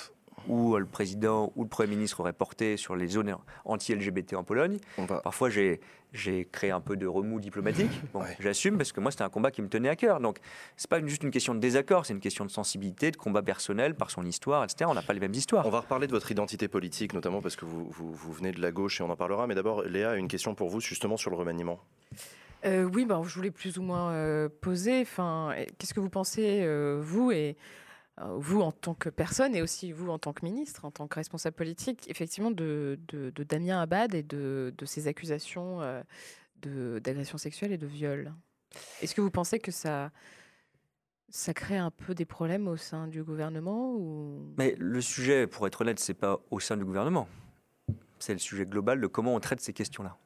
[0.48, 4.44] ou euh, le président ou le Premier ministre aurait porté sur les zones anti-LGBT en
[4.44, 4.78] Pologne.
[4.98, 5.20] Va.
[5.20, 5.80] Parfois, j'ai,
[6.12, 7.90] j'ai créé un peu de remous diplomatique.
[8.12, 8.36] Bon, Ouais.
[8.40, 10.20] J'assume parce que moi, c'était un combat qui me tenait à cœur.
[10.20, 10.38] Donc,
[10.76, 13.94] c'est pas juste une question de désaccord, c'est une question de sensibilité, de combat personnel
[13.94, 14.88] par son histoire, etc.
[14.88, 15.66] On n'a pas les mêmes histoires.
[15.66, 18.60] On va reparler de votre identité politique, notamment parce que vous, vous, vous venez de
[18.60, 19.46] la gauche et on en parlera.
[19.46, 21.80] Mais d'abord, Léa, une question pour vous, justement sur le remaniement.
[22.64, 25.00] Euh, oui, ben, je voulais plus ou moins euh, poser.
[25.00, 27.56] Enfin, qu'est-ce que vous pensez, euh, vous et
[28.20, 31.14] vous en tant que personne et aussi vous en tant que ministre, en tant que
[31.14, 32.98] responsable politique, effectivement, de,
[33.48, 36.02] Damien Abad et de, ces accusations euh,
[37.00, 38.32] d'agression sexuelle et de viol
[39.00, 40.10] Est-ce que vous pensez que ça,
[41.30, 44.54] ça crée un peu des problèmes au sein du gouvernement ou...
[44.58, 47.26] Mais le sujet, pour être honnête, c'est pas au sein du gouvernement.
[48.18, 50.18] c'est le sujet global de comment on traite ces questions-là.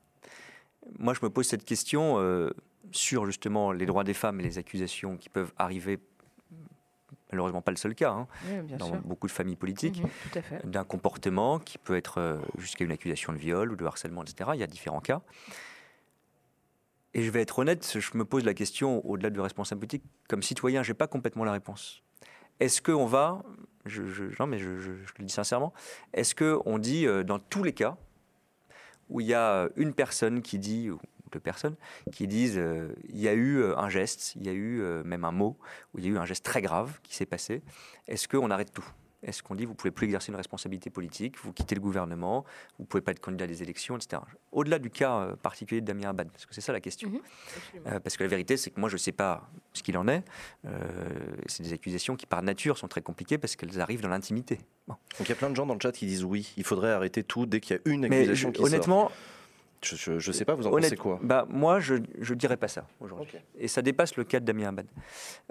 [0.98, 2.50] Moi, je me pose cette question euh,
[2.90, 5.98] sur justement les droits des femmes et les accusations qui peuvent arriver,
[7.32, 8.96] malheureusement pas le seul cas, hein, Oui, dans sûr.
[9.02, 13.38] beaucoup de familles politiques, Mhm, d'un comportement qui peut être euh, jusqu'à une accusation de
[13.38, 14.50] viol ou de harcèlement, etc.
[14.54, 15.22] Il y a différents cas.
[17.14, 20.42] Et je vais être honnête, je me pose la question, au-delà du responsable politique, comme
[20.42, 22.02] citoyen, je n'ai pas complètement la réponse.
[22.60, 23.42] Est-ce qu'on va,
[23.86, 25.72] je, je- non mais je le dis sincèrement,
[26.12, 27.96] est-ce qu'on dit euh, dans tous les cas
[29.08, 30.90] où il y a une personne qui dit,
[31.26, 31.76] ou deux personnes,
[32.12, 35.02] qui disent euh, il y a eu euh, un geste, il y a eu euh,
[35.04, 35.58] même un mot,
[35.94, 37.62] où il y a eu un geste très grave qui s'est passé,
[38.06, 38.86] est-ce qu'on arrête tout?
[39.22, 42.44] Est-ce qu'on dit vous pouvez plus exercer une responsabilité politique, vous quittez le gouvernement,
[42.78, 44.22] vous pouvez pas être candidat à des élections, etc.
[44.52, 47.08] Au-delà du cas euh, particulier de Damien Abad, parce que c'est ça la question.
[47.10, 47.20] Mhm.
[47.86, 50.06] Euh, parce que la vérité, c'est que moi, je ne sais pas ce qu'il en
[50.06, 50.22] est.
[50.66, 50.78] Euh,
[51.46, 54.60] c'est des accusations qui, par nature, sont très compliquées parce qu'elles arrivent dans l'intimité.
[54.86, 54.94] Bon.
[55.18, 56.92] Donc il y a plein de gens dans le chat qui disent oui, il faudrait
[56.92, 58.66] arrêter tout dès qu'il y a une Mais accusation je- qui sort.
[58.66, 59.10] honnêtement,
[59.82, 62.68] je, je sais pas, vous en honnête- pensez quoi bah, moi, je ne dirais pas
[62.68, 63.26] ça aujourd'hui.
[63.58, 64.86] Et ça dépasse le cas de Damien Abad,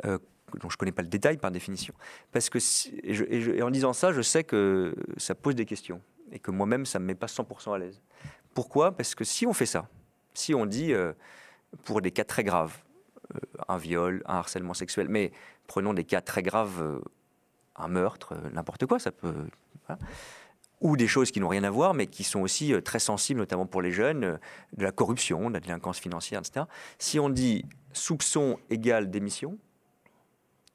[0.05, 0.17] euh,
[0.59, 1.93] dont je ne connais pas le détail par définition.
[2.31, 5.35] Parce que, si- et, je- et je- et en disant ça, je sais que ça
[5.35, 8.01] pose des questions et que moi-même, ça ne me met pas 100% à l'aise.
[8.53, 8.91] Pourquoi?
[8.91, 9.87] Parce que si on fait ça,
[10.33, 11.13] si on dit euh,
[11.83, 12.77] pour des cas très graves,
[13.35, 15.31] euh, un viol, un harcèlement sexuel, mais
[15.67, 16.99] prenons des cas très graves, euh,
[17.75, 19.33] un meurtre, euh, n'importe quoi, ça peut.
[19.87, 19.99] voilà.
[20.81, 23.39] Ou des choses qui n'ont rien à voir, mais qui sont aussi euh, très sensibles,
[23.39, 24.37] notamment pour les jeunes, euh,
[24.77, 26.65] de la corruption, de la délinquance financière, etc.
[26.99, 29.57] Si on dit soupçon égale démission,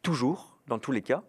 [0.02, 1.22] toujours, dans tous les cas.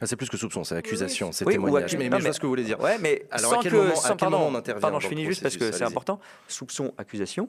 [0.00, 1.92] Ah, C'est plus que soupçon, c'est accusation, c'est Oui, témoignage.
[1.92, 2.78] accu- Mais, non, mais je vois mais- ce que vous voulez dire.
[2.80, 4.80] Ouais, mais Alors, sans à quel que, moment- à sans- quel pardon, moment on intervient
[4.80, 6.20] pardon, je finis juste parce que c'est important.
[6.46, 7.48] Soupçon, accusation.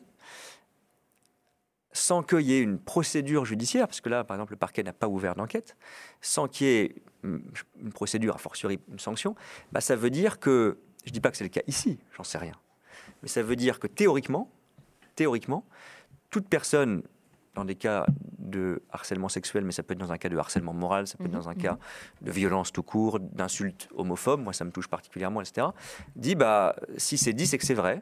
[1.91, 4.93] Sans qu'il y ait une procédure judiciaire, parce que là, par exemple, le parquet n'a
[4.93, 5.75] pas ouvert d'enquête,
[6.21, 7.41] sans qu'il y ait hum,
[7.81, 9.35] une procédure, a fortiori une sanction,
[9.71, 12.23] bah, ça veut dire que, je ne dis pas que c'est le cas ici, j'en
[12.23, 12.53] sais rien,
[13.23, 14.51] mais ça veut dire que théoriquement,
[15.15, 15.65] théoriquement,
[16.29, 17.01] toute personne
[17.55, 18.05] dans des cas
[18.37, 21.25] de harcèlement sexuel, mais ça peut être dans un cas de harcèlement moral, ça peut
[21.25, 21.77] être Mhm, dans un cas
[22.21, 25.67] de violence tout court, d'insultes homophobes, moi ça me touche particulièrement, etc.,
[26.15, 28.01] dit, bah, si c'est dit, c'est que c'est vrai,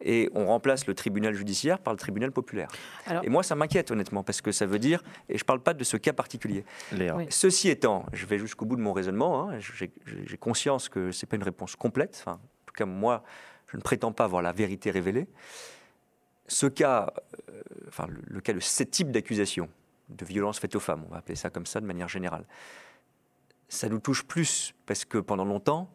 [0.00, 2.68] et on remplace le tribunal judiciaire par le tribunal populaire.
[3.06, 5.60] Alors- et moi, ça m'inquiète honnêtement, parce que ça veut dire, et je ne parle
[5.60, 7.16] pas de ce cas particulier, Léa.
[7.16, 7.26] Oui.
[7.30, 9.48] Ceci étant, je vais jusqu'au bout de mon raisonnement.
[9.50, 9.90] hein, j'ai
[10.26, 12.18] j'ai conscience que ce n'est pas une réponse complète.
[12.20, 13.24] Enfin, en tout cas, moi,
[13.68, 15.26] je ne prétends pas avoir la vérité révélée.
[16.46, 17.12] Ce cas,
[17.50, 19.68] euh, enfin, le, le cas de ce type d'accusation,
[20.10, 22.44] de violence faite aux femmes, on va appeler ça comme ça de manière générale,
[23.68, 25.90] ça nous touche plus parce que pendant longtemps,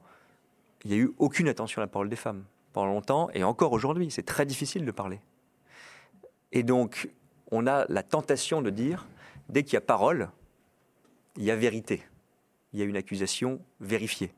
[0.84, 2.44] il n'y a eu aucune attention à la parole des femmes.
[2.74, 5.20] Pendant longtemps, et encore aujourd'hui, c'est très difficile de parler.
[6.52, 7.10] Et donc,
[7.52, 9.08] on a la tentation de dire,
[9.50, 10.30] dès qu'il y a parole,
[11.38, 12.04] il y a vérité.
[12.74, 14.34] Il y a une accusation vérifiée.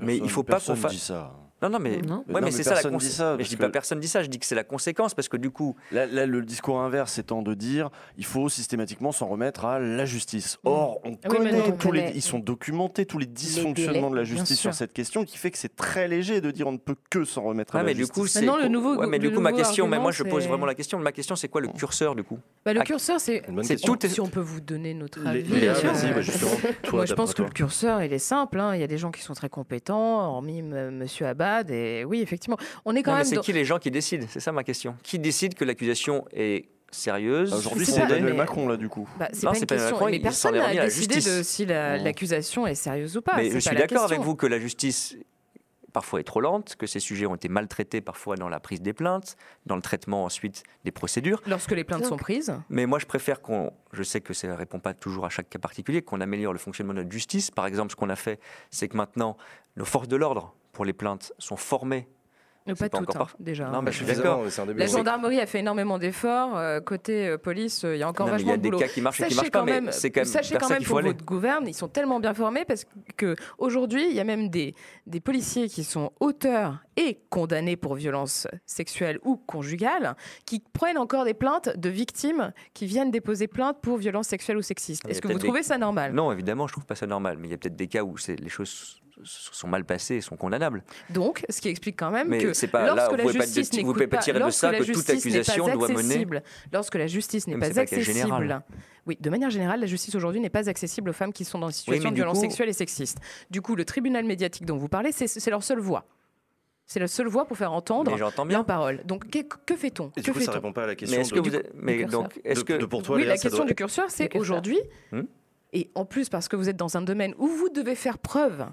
[0.00, 0.96] Mais il faut pas qu'on fasse.
[0.96, 1.34] ça.
[1.62, 2.16] Non, non, mais, Non.
[2.16, 3.60] ouais, Mais mais non, c'est ça la personne cons- dit ça, Mais je dis que-
[3.62, 4.22] pas personne dit ça.
[4.22, 7.18] Je dis que c'est la conséquence parce que du coup, Là, là, le discours inverse
[7.18, 10.58] étant de dire il faut systématiquement s'en remettre à la justice.
[10.64, 12.12] Or, on Ah oui, mais connaît non, on tous les, connaît.
[12.16, 15.58] ils sont documentés tous les dysfonctionnements de la justice sur cette question, qui fait que
[15.58, 17.94] c'est très léger de dire on ne peut que s'en remettre à ouais, la mais
[17.94, 18.14] du justice.
[18.22, 18.40] coup, c'est.
[18.42, 20.66] Maintenant, le nouveau- Ouais, mais le du coup, ma question, mais moi, je pose vraiment
[20.66, 20.98] la question.
[20.98, 23.42] Ma question, c'est quoi le curseur du coup Bah, le Ah, curseur, c'est.
[23.84, 25.44] Tout Si on peut vous donner notre avis.
[25.52, 25.74] Euh,
[26.92, 28.58] Moi, je pense que le curseur, il est simple.
[28.60, 28.74] hein.
[28.74, 30.90] Il y a des gens qui sont très compétents, hormis M.
[30.90, 31.26] Monsieur
[31.70, 33.28] Et oui, effectivement, on est quand Non, mais même.
[33.28, 34.26] c'est dans- qui les gens qui décident?
[34.28, 34.96] C'est ça ma question.
[35.02, 37.50] Qui décide que l'accusation est sérieuse?
[37.50, 39.08] Bah, Aujourd'hui, C'est Emmanuel Macron, là, du coup.
[39.18, 39.90] Bah, c'est pas une pas question.
[39.92, 43.36] Macron, mais personne n'a la décidé de si la- l'accusation est sérieuse ou pas.
[43.36, 45.16] Mais je pas suis d'accord avec vous que la justice
[45.92, 48.94] parfois est trop lente, que ces sujets ont été maltraités parfois dans la prise des
[48.94, 51.42] plaintes, dans le traitement ensuite des procédures.
[51.46, 52.50] Lorsque les plaintes Donc- sont prises.
[52.70, 55.50] Mais moi, je préfère qu'on, je sais que ça ne répond pas toujours à chaque
[55.50, 57.50] cas particulier, qu'on améliore le fonctionnement de notre justice.
[57.50, 59.36] Par exemple, ce qu'on a fait, c'est que maintenant,
[59.76, 62.08] nos forces de l'ordre pour les plaintes sont formées.
[62.64, 63.68] Mais pas pas toutes, encore hein, déjà.
[63.70, 64.44] Non, mais je suis d'accord.
[64.76, 66.56] La gendarmerie a fait énormément d'efforts.
[66.56, 68.56] euh, côté euh, police, euh, il y a encore Non, mais il y vachement a
[68.58, 68.78] de des boulot.
[68.78, 70.56] cas qui marchent et qui Sachez marchent pas, quand même, mais c'est quand même sachez
[70.56, 71.08] quand même pour aller.
[71.08, 72.86] votre gouverne, ils sont tellement bien formés parce
[73.16, 74.76] que aujourd'hui, il y a même des,
[75.08, 80.14] des policiers qui sont auteurs et condamnés pour violences sexuelles ou conjugales,
[80.46, 84.60] qui prennent encore des plaintes de victimes qui viennent déposer plainte pour violences sexuelles ou
[84.60, 86.12] a Est-ce que vous trouvez ça normal?
[86.12, 87.38] Non, évidemment, je trouve pas ça normal.
[87.40, 90.20] Mais il y a peut-être des cas où c'est- les choses sont mal passées et
[90.20, 90.82] sont condamnables.
[91.10, 93.32] Donc, ce qui explique quand même Mais que c'est pas- là, lorsque vous la pouvez
[93.44, 95.66] justice vous pouvez pas pas, tirer de lorsque ça la que toute justice n'est accusation
[95.66, 96.42] pas doit mener- accessible,
[96.72, 98.62] lorsque la justice n'est pas pas accessible,
[99.06, 101.68] oui, de manière générale, la justice aujourd'hui n'est pas accessible aux femmes qui sont dans
[101.68, 103.18] une situation mais de violence coup- sexuelle et sexiste.
[103.50, 106.04] Du coup, le tribunal médiatique dont vous parlez, c'est leur seule voix.
[106.86, 108.14] C'est la seule voix pour faire entendre
[108.48, 109.00] leurs paroles.
[109.06, 111.16] Donc, que, que fait-on Que du coup, ça fait-on répond pas à la question.
[111.16, 113.66] Mais est-ce que vous mais donc de pour toi, oui, Léa, la ça question doit-
[113.68, 114.78] du curseur, c'est aujourd'hui,
[115.10, 115.22] Hmm
[115.74, 118.66] et en plus parce que vous êtes dans un domaine où vous devez faire preuve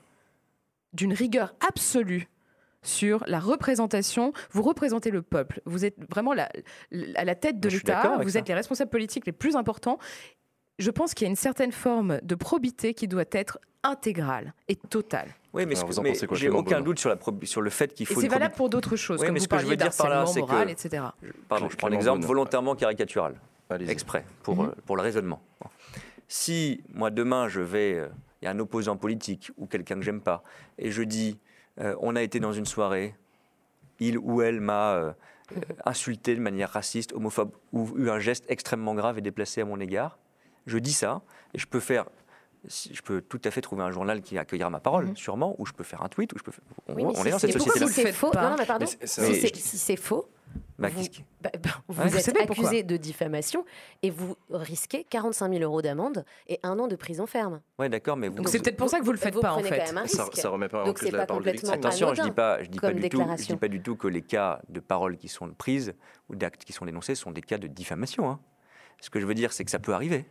[0.93, 2.27] d'une rigueur absolue
[2.81, 4.31] sur la représentation.
[4.51, 5.61] Vous représentez le peuple.
[5.65, 6.49] Vous êtes vraiment la-
[6.91, 8.17] la- à la tête de je l'État.
[8.23, 8.39] Vous ça.
[8.39, 9.99] êtes les responsables politiques les plus importants.
[10.77, 14.75] Je pense qu'il y a une certaine forme de probité qui doit être intégrale et
[14.77, 15.27] totale.
[15.53, 18.27] Oui, mais, mais j'ai aucun doute sur, la sur le fait qu'il Et faut c'est
[18.27, 20.25] valable pour d'autres choses, Oui, comme mais vous ce que je veux dire par là,
[20.25, 21.03] c'est que- etc.
[21.49, 22.27] Pardon, je prends un Clément exemple Beaune.
[22.27, 23.35] volontairement caricatural,
[23.87, 24.65] exprès, pour, Mhm.
[24.69, 25.41] euh, pour le raisonnement.
[26.27, 28.07] Si moi demain je vais, euh,
[28.41, 30.43] il y a un opposant politique ou quelqu'un que j'aime pas,
[30.77, 31.37] et je dis,
[31.79, 33.15] euh, on a été dans une soirée,
[33.99, 35.11] il ou elle m'a euh,
[35.57, 39.65] euh, insulté de manière raciste, homophobe, ou eu un geste extrêmement grave et déplacé à
[39.65, 40.17] mon égard,
[40.67, 41.21] je dis ça,
[41.53, 42.05] et je peux faire
[42.67, 45.15] je peux tout à fait trouver un journal qui accueillera ma parole, Mhm.
[45.15, 46.51] sûrement, ou je peux faire un tweet, ou je peux.
[46.51, 47.87] faire- On, Oui, mais on si est dans cette société-là.
[47.87, 48.85] Si c'est faux, non, non, mais pardon.
[48.99, 50.27] Mais c'est si c'est faux,
[50.77, 53.65] Bah, vous, qui- bah, bah, vous Ouais, vous êtes accusé de diffamation
[54.01, 57.59] et vous risquez 45 000 euros d'amende et un an de prison ferme.
[57.77, 58.35] Ouais, d'accord, mais vous.
[58.35, 59.77] Donc c'est peut-être pour ça que vous le faites Vous pas en fait.
[59.77, 61.69] quand même un Ça, ça remet pas en cause la parole victimes.
[61.71, 63.53] Attention, je dis pas, je dis pas du tout, je déclaration.
[63.55, 65.93] dis pas du tout que les cas de paroles qui sont prises
[66.29, 68.29] ou d'actes qui sont dénoncés sont des cas de diffamation.
[68.29, 68.39] hein.
[69.01, 70.25] Ce que je veux dire, c'est que ça peut arriver.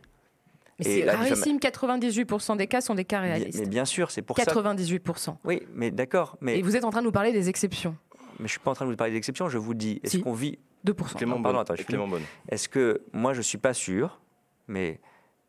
[0.79, 3.59] Mais c'est rarissime, 98% des cas sont des cas réalistes.
[3.59, 4.45] Mais bien sûr, c'est pour ça.
[4.45, 5.37] 98%.
[5.43, 6.37] Oui, mais d'accord.
[6.41, 7.95] Mais, Et vous êtes en train de nous parler des exceptions.
[8.39, 9.49] Mais je suis pas en train de vous parler d'exception.
[9.49, 10.21] Je vous dis, est-ce Si.
[10.23, 11.15] qu'on vit 2%.
[11.17, 11.61] Clément Ah, pardon, Beaune.
[11.61, 12.23] attends, je Clément Beaune.
[12.49, 14.21] Est-ce que moi je suis pas sûr,
[14.67, 14.99] mais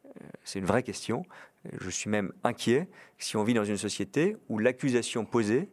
[0.07, 1.25] euh, c'est une vraie question.
[1.79, 2.89] Je suis même inquiet
[3.19, 5.69] si on vit dans une société où l'accusation posée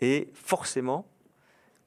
[0.00, 1.06] est forcément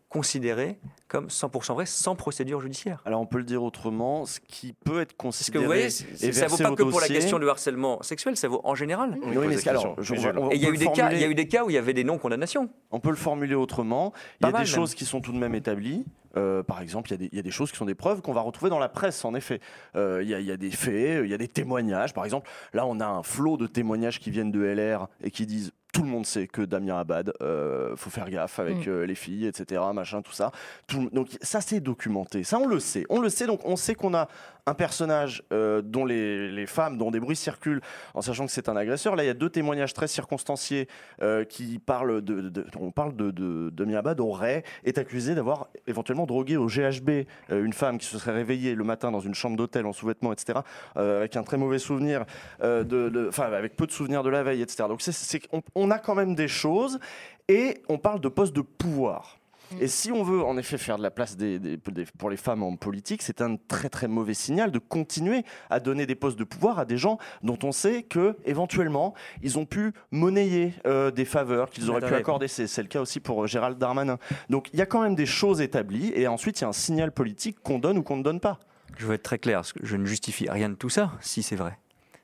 [0.09, 3.01] considérée comme 100% vraie sans procédure judiciaire.
[3.05, 5.85] Alors on peut le dire autrement, ce qui peut être Parce que considéré vous voyez,
[6.21, 9.17] et ça vaut pas que pour la question du harcèlement sexuel, ça vaut en général.
[9.23, 11.27] Oui, mais alors, je- on- Et il y, a eu des cas, il y a
[11.27, 12.69] formuler- eu des cas où il y avait des non-condamnations.
[12.91, 14.13] On peut le formuler autrement.
[14.41, 14.75] Il y a mal, des même.
[14.75, 16.05] choses qui sont tout de même établies.
[16.35, 17.95] Euh, par exemple, il y, a des- il y a des choses qui sont des
[17.95, 19.59] preuves qu'on va retrouver dans la presse, en effet.
[19.95, 22.13] Euh, y il y a des faits, il y a des témoignages.
[22.13, 25.45] Par exemple, là, on a un flot de témoignages qui viennent de LR et qui
[25.47, 28.89] disent tout le monde sait que Damien Abad, euh, faut faire gaffe avec Mm.
[28.89, 30.51] euh, les filles, etc., machin, tout ça.
[30.85, 32.43] Tout- donc ça, c'est documenté.
[32.43, 33.03] Ça, on le sait.
[33.09, 33.47] On le sait.
[33.47, 34.27] Donc on sait qu'on a
[34.67, 37.79] un personnage euh, dont les, les femmes, dont des bruits circulent,
[38.13, 39.15] en sachant que c'est un agresseur.
[39.15, 40.87] Là, il y a deux témoignages très circonstanciés
[41.23, 45.67] euh, qui parlent de, de- on parle de, de, de Miabad aurait est accusé d'avoir
[45.87, 49.55] éventuellement drogué au GHB une femme qui se serait réveillée le matin dans une chambre
[49.55, 50.59] d'hôtel en sous-vêtements, etc.
[50.95, 52.25] avec un très mauvais souvenir,
[52.61, 54.83] de, enfin avec peu de souvenirs de la veille, etc.
[54.89, 56.99] Donc c'est, c'est- on, on a quand même des choses
[57.47, 59.39] et on parle de postes de pouvoir.
[59.81, 62.37] Et si on veut en effet faire de la place des- des- des- pour les
[62.37, 66.39] femmes en politique, c'est un très très mauvais signal de continuer à donner des postes
[66.39, 71.11] de pouvoir à des gens dont on sait que éventuellement ils ont pu monnayer euh,
[71.11, 72.21] des faveurs qu'ils auraient pu Attendez.
[72.21, 72.47] accorder.
[72.47, 74.19] C'est, le cas aussi pour euh, Gérald Darmanin.
[74.49, 76.73] Donc il y a quand même des choses établies et ensuite il y a un
[76.73, 78.59] signal politique qu'on donne ou qu'on ne donne pas.
[78.97, 81.77] Je veux être très clair, je ne justifie rien de tout ça, si c'est vrai.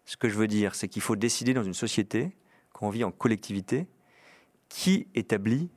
[0.05, 2.31] Ce que je veux dire, c'est qu'il faut décider dans une société,
[2.83, 3.87] qu'on vit en collectivité,
[4.67, 5.69] qui établit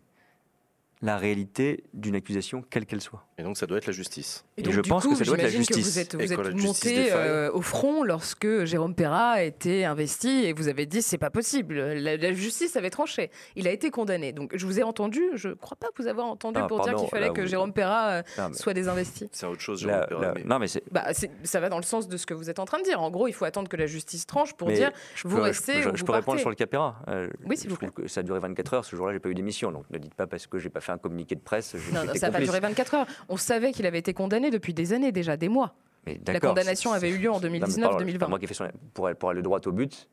[1.02, 3.24] la réalité d'une accusation, quelle qu'elle soit.
[3.38, 4.44] Et donc ça doit être la justice.
[4.56, 5.86] Et donc, je du pense que ça doit être la j'imagine justice.
[5.92, 10.68] vous êtes, vous monté euh, au front lorsque Jérôme Perra a été investi et vous
[10.68, 11.74] avez dit c'est pas possible.
[11.78, 13.30] La, la justice avait tranché.
[13.56, 14.32] Il a été condamné.
[14.32, 15.22] Donc je vous ai entendu.
[15.34, 17.74] Je crois pas vous avoir entendu Ah, pour dire qu'il fallait là, que vous- Jérôme
[17.74, 19.28] Perra euh, Non, mais- soit désinvesti.
[19.32, 19.84] C'est autre chose.
[19.84, 20.82] là- Jérôme là- Perrin, mais- non, mais c'est.
[20.90, 22.84] Bah, c'est- ça va dans le sens de ce que vous êtes en train de
[22.84, 23.02] dire.
[23.02, 25.42] En gros, il faut attendre que la justice tranche pour mais dire je vous peux,
[25.42, 26.96] restez je, ou je vous peux répondre sur le Capéra.
[27.08, 27.88] Euh, Oui, s'il je vous plaît.
[27.90, 28.84] trouve que ça a duré 24 heures.
[28.86, 30.92] Ce jour-là, j'ai pas eu d'émission, donc ne dites pas parce que j'ai pas fait
[30.92, 31.74] un communiqué de presse.
[31.92, 33.06] non, ça n'a pas duré 24 heures.
[33.28, 35.74] On savait qu'il avait été condamné depuis des années déjà, des mois.
[36.06, 37.80] Mais La condamnation avait eu lieu en Non, mais 2019-2020.
[37.82, 40.08] pardon, c'est pas moi qui ai fait son- pour, aller- pour aller droit au but,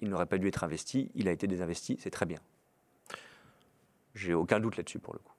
[0.00, 1.10] il n'aurait pas dû être investi.
[1.14, 2.38] Il a été désinvesti, c'est très bien.
[4.14, 5.32] J'ai aucun doute là-dessus pour le coup.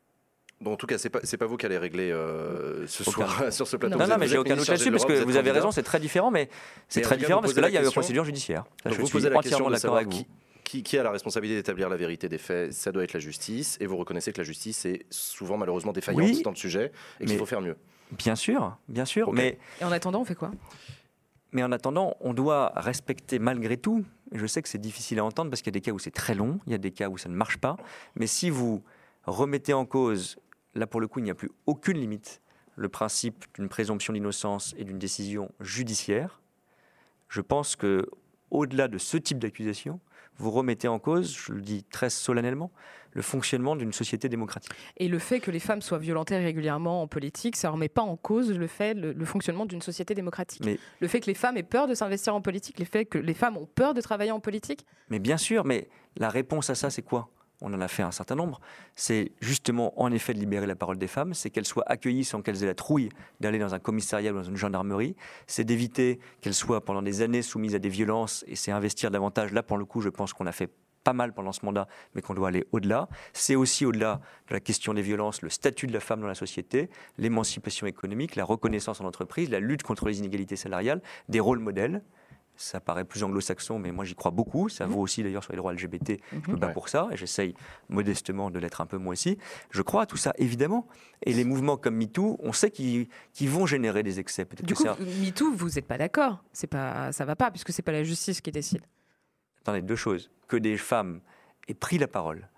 [0.59, 3.11] Bon, en tout cas, c'est pas, pas vous qui allez régler euh, ce Aucun.
[3.11, 3.95] soir sur ce plateau.
[3.95, 5.83] Non, Vous non, êtes- mais j'ai aucun doute là-dessus parce que vous avez raison, c'est
[5.83, 6.49] très différent, mais
[6.87, 8.65] c'est très différent parce que là, il y a question- procédure judiciaire.
[8.85, 10.23] Je vous suis posez la question entièrement de d'accord savoir avec vous.
[10.23, 10.27] qui,
[10.67, 12.73] qui, qui a la responsabilité d'établir la vérité des faits.
[12.73, 13.77] Ça doit être la justice.
[13.79, 16.91] Et vous reconnaissez que la justice est souvent malheureusement défaillante Oui, dans le sujet
[17.21, 17.77] et qu'il faut faire mieux.
[18.11, 20.51] Bien sûr, bien sûr, mais Et en attendant, on fait quoi?
[21.53, 24.03] Mais en attendant, on doit respecter malgré tout,
[24.33, 25.99] et je sais que c'est difficile à entendre parce qu'il y a des cas où
[25.99, 27.77] c'est très long, il y a des cas où ça ne marche pas,
[28.15, 28.83] mais si vous
[29.25, 30.37] remettez en cause,
[30.75, 32.41] là pour le coup il n'y a plus aucune limite,
[32.75, 36.41] le principe d'une présomption d'innocence et d'une décision judiciaire,
[37.29, 38.09] je pense que
[38.51, 39.99] au-delà de ce type d'accusation,
[40.37, 42.71] vous remettez en cause, je le dis très solennellement,
[43.13, 44.71] le fonctionnement d'une société démocratique.
[44.97, 48.03] Et le fait que les femmes soient violentées régulièrement en politique, ça ne remet pas
[48.03, 50.63] en cause le fait, le, le fonctionnement d'une société démocratique.
[50.65, 53.17] Mais- Le fait que les femmes aient peur de s'investir en politique, le fait que
[53.17, 56.75] les femmes ont peur de travailler en politique, Mais bien sûr, mais la réponse à
[56.75, 57.29] ça, c'est quoi?
[57.61, 58.59] On en a fait un certain nombre.
[58.95, 62.41] C'est justement, en effet, de libérer la parole des femmes, c'est qu'elles soient accueillies sans
[62.41, 63.09] qu'elles aient la trouille
[63.39, 65.15] d'aller dans un commissariat ou dans une gendarmerie,
[65.47, 69.53] c'est d'éviter qu'elles soient pendant des années soumises à des violences, et c'est investir davantage.
[69.53, 70.69] Là, pour le coup, je pense qu'on a fait
[71.03, 73.07] pas mal pendant ce mandat, mais qu'on doit aller au-delà.
[73.31, 74.19] C'est aussi au-delà
[74.49, 78.35] de la question des violences, le statut de la femme dans la société, l'émancipation économique,
[78.35, 82.03] la reconnaissance en entreprise, la lutte contre les inégalités salariales, des rôles modèles.
[82.59, 84.67] Ça paraît plus anglo-saxon, mais moi j'y crois beaucoup.
[84.67, 86.19] Ça vaut aussi d'ailleurs sur les droits LGBT.
[86.45, 86.73] Je me bats Ouais.
[86.73, 87.53] pour ça et j'essaye
[87.87, 89.37] modestement de l'être un peu moi aussi.
[89.69, 90.87] Je crois à tout ça, évidemment.
[91.23, 93.07] Et les mouvements comme MeToo, on sait qu'ils
[93.49, 94.43] vont générer des excès.
[94.45, 96.43] Peut-être Du que coup, MeToo, vous n'êtes pas d'accord.
[96.51, 98.81] C'est pas, ça va pas, puisque c'est pas la justice qui décide.
[99.61, 100.31] attendez, deux choses.
[100.47, 101.21] Que des femmes
[101.67, 102.49] aient pris la parole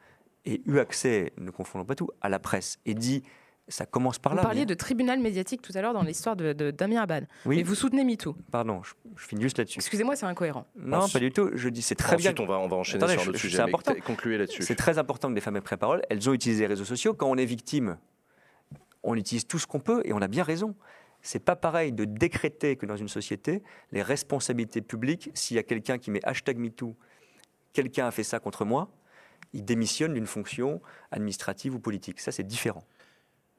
[0.46, 3.24] et eu accès, ne confondons pas tout, à la presse et dit
[3.70, 4.41] ça commence par Vous là.
[4.44, 7.28] parliez mais- de tribunal médiatique tout à l'heure dans l'histoire de, de Damien Abad.
[7.46, 8.36] Oui, Et vous soutenez MeToo.
[8.52, 9.80] pardon, je, je finis juste là-dessus.
[9.80, 10.66] Excusez-moi, c'est incohérent.
[10.76, 11.50] Non, Ensuite- pas du tout.
[11.54, 12.32] Je dis c'est très bien.
[12.32, 13.58] Ensuite, on va, on va enchaîner Attendez, sur je- sujet.
[13.58, 13.94] c'est mais important.
[14.06, 14.64] Concluez là-dessus.
[14.64, 16.02] C'est très important que des femmes aient pris la parole.
[16.10, 17.14] Elles ont utilisé les réseaux sociaux.
[17.14, 17.98] Quand on est victime,
[19.04, 20.76] on utilise tout ce qu'on peut et on a bien raison.
[21.22, 25.64] C'est pas pareil de décréter que dans une société, les responsabilités publiques, s'il y a
[25.64, 26.96] quelqu'un qui met hashtag MeToo,
[27.74, 28.90] quelqu'un a fait ça contre moi,
[29.54, 30.82] il démissionne d'une fonction
[31.12, 32.20] administrative ou politique.
[32.20, 32.84] Ça, c'est différent.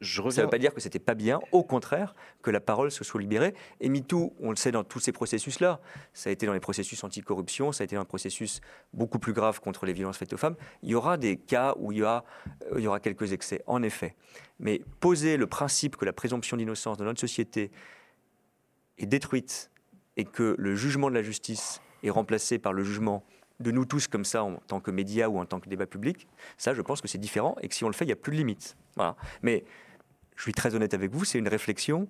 [0.00, 2.90] Je Ça ne veut pas dire que c'était pas bien, au contraire, que la parole
[2.90, 3.54] se soit libérée.
[3.80, 5.80] Et MeToo, on le sait dans tous ces processus-là,
[6.14, 8.62] ça a été dans les processus anticorruption, ça a été dans un processus
[8.94, 10.56] beaucoup plus grave contre les violences faites aux femmes.
[10.82, 12.24] Il y aura des cas où il y, a,
[12.72, 14.16] euh, il y aura quelques excès, en effet.
[14.58, 17.70] Mais poser le principe que la présomption d'innocence dans notre société
[18.96, 19.70] est détruite
[20.16, 23.22] et que le jugement de la justice est remplacé par le jugement
[23.60, 26.26] de nous tous comme ça en tant que médias ou en tant que débat public,
[26.56, 28.16] ça je pense que c'est différent et que si on le fait, il n'y a
[28.16, 28.76] plus de limites.
[28.96, 29.16] Voilà.
[29.42, 29.64] Mais
[30.40, 32.08] je suis très honnête avec vous, c'est une réflexion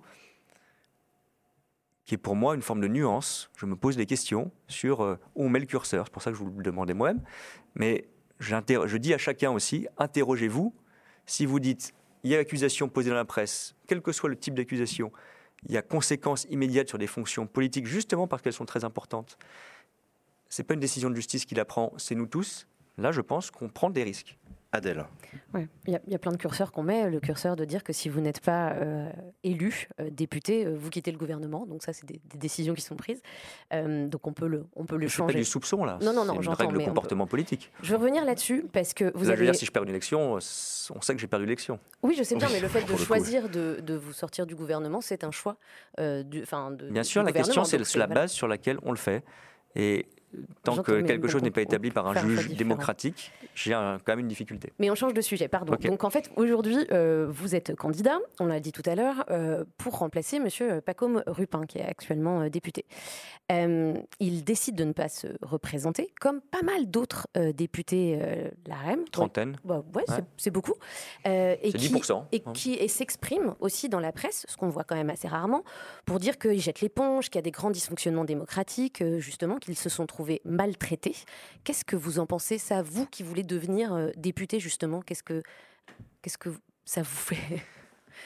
[2.05, 3.51] qui est pour moi une forme de nuance.
[3.57, 6.05] Je me pose des questions sur euh, où on met le curseur.
[6.07, 7.24] C'est pour ça que je vous le demandais moi-même.
[7.74, 8.07] Mais
[8.39, 10.73] je dis à chacun aussi, interrogez-vous.
[11.27, 11.93] Si vous dites,
[12.23, 15.11] il y a accusation posée dans la presse, quel que soit le type d'accusation,
[15.66, 19.39] il y a conséquences immédiates sur des fonctions politiques, justement parce qu'elles sont très importantes.
[20.48, 22.69] C'est pas une décision de justice qui la prend, c'est nous tous.
[22.97, 24.39] Là, je pense qu'on prend des risques.
[24.72, 25.05] Adèle.
[25.52, 25.66] Ouais.
[25.88, 27.10] Il y, a- il y a plein de curseurs qu'on met.
[27.10, 29.10] Le curseur de dire que si vous n'êtes pas euh,
[29.42, 31.66] élu euh, député, euh, vous quittez le gouvernement.
[31.66, 33.20] Donc ça, c'est des, des décisions qui sont prises.
[33.72, 35.38] Donc on peut le, on peut le fais pas changer.
[35.38, 35.98] du soupçon là.
[36.02, 37.70] Non, non, non, une règle de peut- comportement politique.
[37.82, 39.44] Je veux revenir là-dessus parce que vous Là, je veux avez.
[39.47, 41.80] dire, si je perds une élection, on sait que j'ai perdu l'élection.
[42.02, 44.55] Oui, je sais bien, Oui, mais le fait de choisir de, de vous sortir du
[44.55, 45.56] gouvernement, c'est un choix.
[45.98, 48.06] du, de, Bien du sûr, la question, c'est la voilà.
[48.22, 49.24] base sur laquelle on le fait.
[49.76, 50.06] Et
[50.62, 52.59] tant que quelque chose n'est pas établi par un juge différent.
[52.59, 54.73] démocratique, j'ai quand même une difficulté.
[54.78, 55.74] Mais on change de sujet, pardon.
[55.82, 59.65] Donc en fait, aujourd'hui, euh, vous êtes candidat, on l'a dit tout à l'heure, euh,
[59.78, 62.85] pour remplacer Monsieur Pacôme Rupin, qui est actuellement euh, député.
[64.20, 69.05] Il décide de ne pas se représenter, comme pas mal d'autres députés euh, LAREM.
[69.11, 70.24] Trentaine, Ouais, ouais, c'est- Ouais.
[70.36, 70.74] c'est beaucoup.
[71.24, 72.27] Et c'est qui- 10%.
[72.32, 72.52] et hein.
[72.52, 75.65] qui et s'exprime aussi dans la presse, ce qu'on voit quand même assez rarement,
[76.07, 79.89] pour dire qu'ils jettent l'éponge, qu'il y a des grands dysfonctionnements démocratiques, justement, qu'ils se
[79.89, 81.16] sont trouvés maltraités.
[81.64, 85.42] Qu'est-ce que vous en pensez, ça, vous qui voulez devenir euh, député, justement Qu'est-ce que,
[86.22, 86.51] qu'est-ce que
[86.84, 87.62] ça vous fait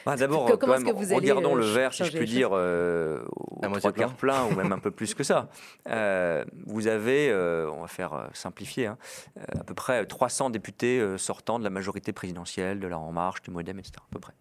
[0.06, 4.14] Ah, D'abord, regardons euh, le verre, si je puis dire, euh, au À trois quarts
[4.14, 5.48] plein, ou même un peu plus que ça.
[5.88, 8.98] Euh, vous avez, euh, on va faire euh, simplifier, hein,
[9.38, 13.12] euh, à peu près 300 députés euh, sortant de la majorité présidentielle, de la En
[13.12, 13.94] Marche, du Modem, etc.
[13.98, 14.34] À peu près.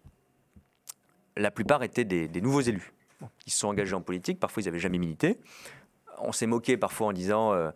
[1.36, 2.92] La plupart étaient des, des nouveaux élus
[3.38, 4.38] qui se sont engagés en politique.
[4.38, 5.40] Parfois, ils n'avaient jamais milité.
[6.18, 7.70] On s'est moqué parfois en disant euh,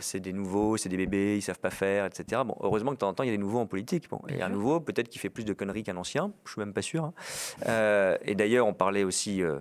[0.00, 2.42] c'est des nouveaux, c'est des bébés, ils savent pas faire, etc.
[2.44, 4.08] Bon, heureusement que de temps en temps, il y a des nouveaux en politique.
[4.10, 6.72] Bon, et un nouveau, peut-être qui fait plus de conneries qu'un ancien, je suis même
[6.72, 7.04] pas sûr.
[7.04, 7.14] hein.
[7.68, 9.60] Euh, et d'ailleurs, on parlait aussi euh,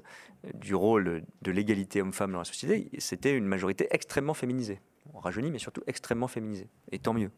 [0.53, 2.89] du rôle de l'égalité homme-femme dans la société.
[2.97, 4.79] C'était une majorité extrêmement féminisée.
[5.13, 6.67] On rajeunit, mais surtout extrêmement féminisée.
[6.91, 7.29] Et tant mieux.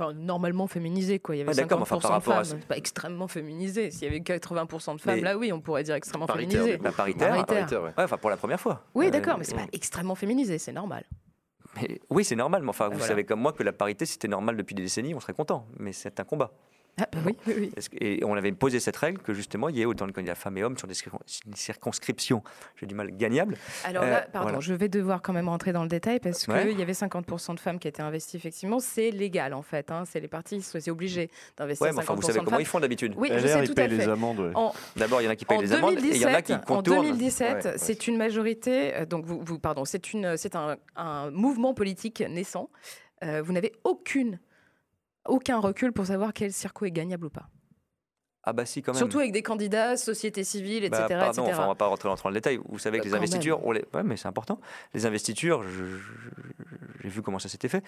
[0.00, 1.36] Enfin, normalement féminisé, quoi.
[1.36, 2.44] Il y avait Ouais, d'accord, 50% mais enfin, par de femmes.
[2.60, 3.90] C'est pas extrêmement féminisé.
[3.90, 6.78] S'il y avait 80% de femmes, Mais- là, oui, on pourrait dire extrêmement Paritaire, féminisé.
[6.82, 7.28] La paritaire.
[7.28, 7.56] Paritaire.
[7.56, 7.88] Paritaire, ouais.
[7.98, 8.84] Ouais, enfin, pour la première fois.
[8.94, 11.04] Oui, Euh, d'accord, mais c'est pas extrêmement féminisé, c'est normal.
[11.76, 12.62] mais- oui, c'est normal.
[12.62, 13.06] Mais enfin, vous Voilà.
[13.08, 15.66] savez comme moi que la parité, c'était normal depuis des décennies, on serait content.
[15.78, 16.50] Mais c'est un combat.
[16.98, 19.86] Ah, bah oui, oui, Et on avait posé cette règle que justement, il y ait
[19.86, 22.42] autant de candidats femmes et hommes sur des circon- une circonscription,
[22.76, 23.56] j'ai du mal, gagnable.
[23.84, 24.60] Alors Euh, là, pardon, voilà.
[24.60, 26.74] je vais devoir quand même rentrer dans le détail parce qu'il Ouais.
[26.74, 28.80] y avait 50% de femmes qui étaient investies, effectivement.
[28.80, 29.90] C'est légal, en fait.
[29.90, 30.04] hein.
[30.06, 32.80] C'est les partis, c'est obligé d'investir Ouais, mais 50% enfin, vous savez comment ils font
[32.80, 33.14] d'habitude.
[33.16, 34.08] Oui, je sais tout à les fait.
[34.10, 34.40] amendes.
[34.40, 34.52] ouais.
[34.54, 36.28] En, D'abord, il y en a qui payent En les amendes et il y en
[36.28, 37.06] a 2017, qui en contournent.
[37.06, 37.78] 2017, Ouais, ouais.
[37.78, 38.94] c'est une majorité.
[38.96, 42.68] euh, Donc, vous, vous- pardon, c'est une, c'est un, un mouvement politique naissant.
[43.24, 44.38] Euh, vous n'avez aucune,
[45.26, 47.48] aucun recul pour savoir quel circuit est gagnable ou pas.
[48.42, 48.98] Ah bah si, quand même.
[48.98, 51.04] Surtout avec des candidats, société civile, etc.
[51.10, 51.52] Bah, pardon, etc.
[51.54, 52.58] enfin, on va pas rentrer dans le détail.
[52.68, 53.84] Vous savez que Bah, les quand investitures, on les...
[53.92, 54.58] ouais, mais c'est important.
[54.94, 55.62] Les investitures,
[57.02, 57.84] j'ai vu comment ça s'était fait.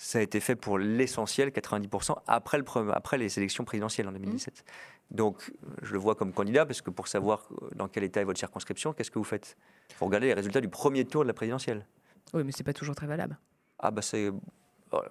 [0.00, 4.12] Ça a été fait pour l'essentiel, 90%, après, le pre- après les élections présidentielles en
[4.12, 4.64] 2017.
[5.10, 5.52] Donc,
[5.82, 8.38] je le vois comme candidat, parce que pour savoir euh, dans quel état est votre
[8.38, 9.56] circonscription, qu'est-ce que vous faites?
[9.90, 11.84] Il faut regarder les résultats du premier tour de la présidentielle.
[12.34, 13.38] Oui, mais c'est pas toujours très valable.
[13.80, 14.30] Ah bah c'est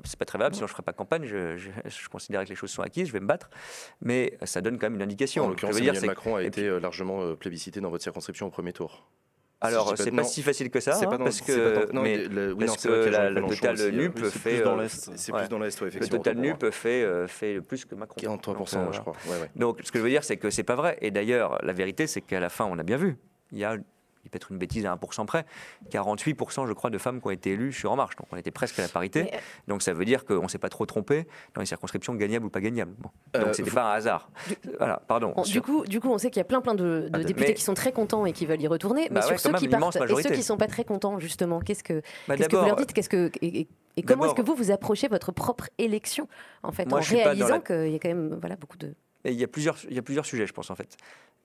[0.03, 1.25] c'est pas très valable, sinon je ferai pas campagne.
[1.25, 3.49] Je, je, je considère que les choses sont acquises, je vais me battre.
[4.01, 5.45] Mais ça donne quand même une indication.
[5.45, 8.49] En l'occurrence, Emmanuel Macron a été puis- euh, largement euh, plébiscité dans votre circonscription au
[8.49, 9.07] premier tour.
[9.59, 11.73] Alors, Si c'est pas- si facile que ça, hein, dans- parce que.
[11.79, 14.19] pas dans- non, mais il- le- oui, parce non, que la, total aussi, euh, NUP
[14.21, 14.49] oui, fait.
[14.57, 15.11] plus dans euh, l'Est.
[15.17, 16.17] C'est plus dans l'Est, ouais, Le effectivement.
[16.23, 18.17] total NUP fait, euh, fait plus que Macron.
[18.21, 19.13] 43%, Donc, euh, je crois.
[19.27, 19.49] Ouais.
[19.55, 20.99] Donc, ce que je veux dire, c'est que c'est pas vrai.
[21.01, 23.17] Et d'ailleurs, la vérité, c'est qu'à la fin, on a bien vu.
[23.51, 23.77] Il y a,
[24.27, 25.45] il peut être une bêtise à 1% près,
[25.91, 28.15] 48% je crois de femmes qui ont été élues sur En Marche.
[28.17, 29.23] Donc on était presque à la parité.
[29.23, 32.13] Mais, euh, Donc ça veut dire qu'on ne s'est pas trop trompé dans les circonscriptions
[32.15, 32.93] gagnables ou pas gagnables.
[32.99, 33.09] Bon.
[33.33, 34.29] Donc Euh, c'était vous- pas un hasard.
[34.77, 35.33] Voilà, pardon.
[35.35, 37.09] Bon, Sur- du, coup, du coup, on sait qu'il y a plein, plein de, de
[37.13, 39.07] Ah, députés mais- qui sont très contents et qui veulent y retourner.
[39.09, 41.19] Bah mais ouais, sur ceux même, qui partent et ceux qui sont pas très contents,
[41.19, 42.93] justement, qu'est-ce que, Bah, que vous leur dites?
[42.93, 46.27] Qu'est-ce que, et, et- et comment est-ce que vous vous approchez votre propre élection,
[46.63, 48.93] en fait, Moi, en réalisant la- qu'il y a quand même voilà, beaucoup de.
[49.25, 50.95] Il y, a plusieurs, il y a plusieurs sujets, je pense, en fait.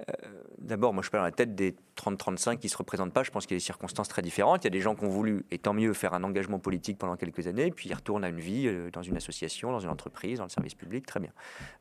[0.09, 0.13] Euh,
[0.59, 3.25] D'abord, moi, je suis pas dans la tête des 30-35 qui ne se représentent pas.
[3.25, 4.63] Je pense qu'il y a des circonstances très différentes.
[4.63, 6.99] Il y a des gens qui ont voulu, et tant mieux, faire un engagement politique
[6.99, 9.89] pendant quelques années, puis ils retournent à une vie euh, dans une association, dans une
[9.91, 11.05] entreprise, dans le service public.
[11.05, 11.31] Très bien.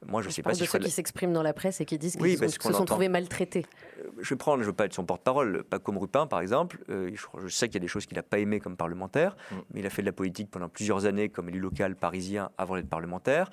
[0.05, 1.79] Moi, je ne sais pas parle si de je ceux qui s'expriment dans la presse
[1.79, 3.65] et qui disent qu'ils Oui, se sont trouvés maltraités.
[4.19, 6.79] je vais prendre, je veux pas être son porte-parole, pas comme Rupin par exemple.
[6.89, 9.35] Euh, je, je sais qu'il y a des choses qu'il n'a pas aimées comme parlementaire,
[9.51, 9.55] Mm.
[9.73, 12.75] mais il a fait de la politique pendant plusieurs années comme élu local parisien avant
[12.75, 13.51] d'être parlementaire.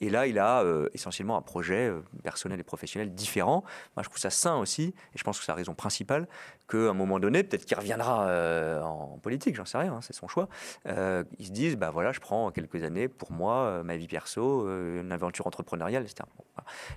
[0.00, 3.64] Et là, il a euh, essentiellement un projet euh, personnel et professionnel différent.
[3.96, 6.28] Moi, je trouve ça sain aussi, et je pense que c'est la raison principale,
[6.68, 10.14] qu'à un moment donné, peut-être qu'il reviendra euh, en politique, j'en sais rien, hein, c'est
[10.14, 10.48] son choix.
[10.86, 15.12] Ils se disent, bah voilà, je prends quelques années pour moi, ma vie perso, une
[15.12, 16.28] aventure entrepreneuriale, etc.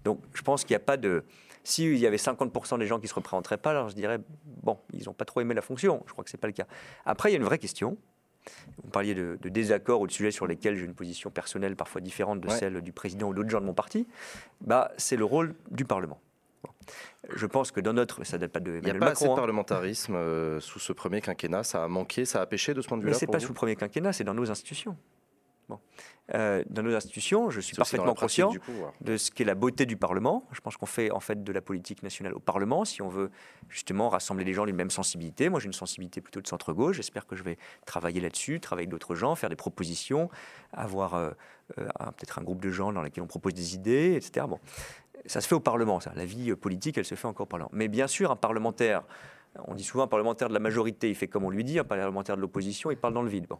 [0.03, 1.23] Donc, je pense qu'il n'y a pas de
[1.64, 4.19] s'il y avait 50% des gens qui ne se représenteraient pas, alors je dirais,
[4.64, 6.03] bon, ils n'ont pas trop aimé la fonction.
[6.07, 6.65] Je crois que ce n'est pas le cas.
[7.06, 7.98] Après, il y a une vraie question.
[8.84, 12.02] Vous parliez de, de désaccords ou de sujets sur lesquels j'ai une position personnelle parfois
[12.02, 12.58] différente de Ouais.
[12.58, 14.08] celle du président ou d'autres gens de mon parti.
[14.62, 16.20] Bah, c'est le rôle du Parlement.
[17.36, 19.24] Je pense que dans notre, ça date pas de Il n'y a Emmanuel pas assez
[19.26, 21.64] de Macron, hein, parlementarisme euh, sous ce premier quinquennat.
[21.64, 23.20] Ça a manqué, ça a pêché de ce point de mais vue-là.
[23.20, 23.46] c'est pour pas vous?
[23.46, 24.98] sous le premier quinquennat, c'est dans nos institutions.
[25.70, 25.80] Bon.
[26.34, 28.53] Euh, dans nos institutions, je suis parfaitement conscient
[29.02, 30.48] de ce qu'est la beauté du Parlement.
[30.52, 33.32] Je pense qu'on fait en fait de la politique nationale au Parlement si on veut
[33.70, 35.49] justement rassembler les gens d'une même sensibilité.
[35.49, 36.98] Moi, j'ai une sensibilité plutôt de centre-gauche.
[36.98, 40.30] J'espère que je vais travailler là-dessus, travailler avec d'autres gens, faire des propositions,
[40.74, 41.32] avoir euh,
[41.78, 41.86] euh,
[42.18, 44.45] peut-être un groupe de gens dans lesquels on propose des idées, etc.
[44.48, 44.60] Bon,
[45.26, 46.14] ça se fait au Parlement, ça.
[46.16, 47.72] La vie politique, elle se fait encore au Parlement.
[47.74, 49.03] Mais bien sûr, un parlementaire.
[49.68, 51.84] On dit souvent un parlementaire de la majorité, il fait comme on lui dit, un
[51.84, 53.48] parlementaire de l'opposition, il parle dans le vide.
[53.48, 53.60] Bon,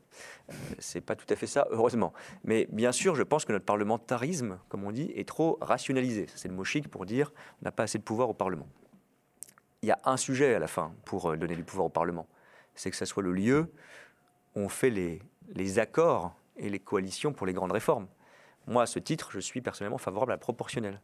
[0.49, 2.13] Euh, c'est pas tout à fait ça, heureusement.
[2.43, 6.27] Mais bien sûr, je pense que notre parlementarisme, comme on dit, est trop rationalisé.
[6.35, 8.68] C'est le mot chic pour dire on n'a pas assez de pouvoir au Parlement.
[9.81, 12.27] Il y a un sujet à la fin pour euh, donner du pouvoir au Parlement.
[12.73, 13.72] C'est que ça soit le lieu
[14.55, 18.07] où on fait les, les accords et les coalitions pour les grandes réformes.
[18.68, 21.01] Moi, à ce titre, je suis personnellement favorable à la proportionnelle.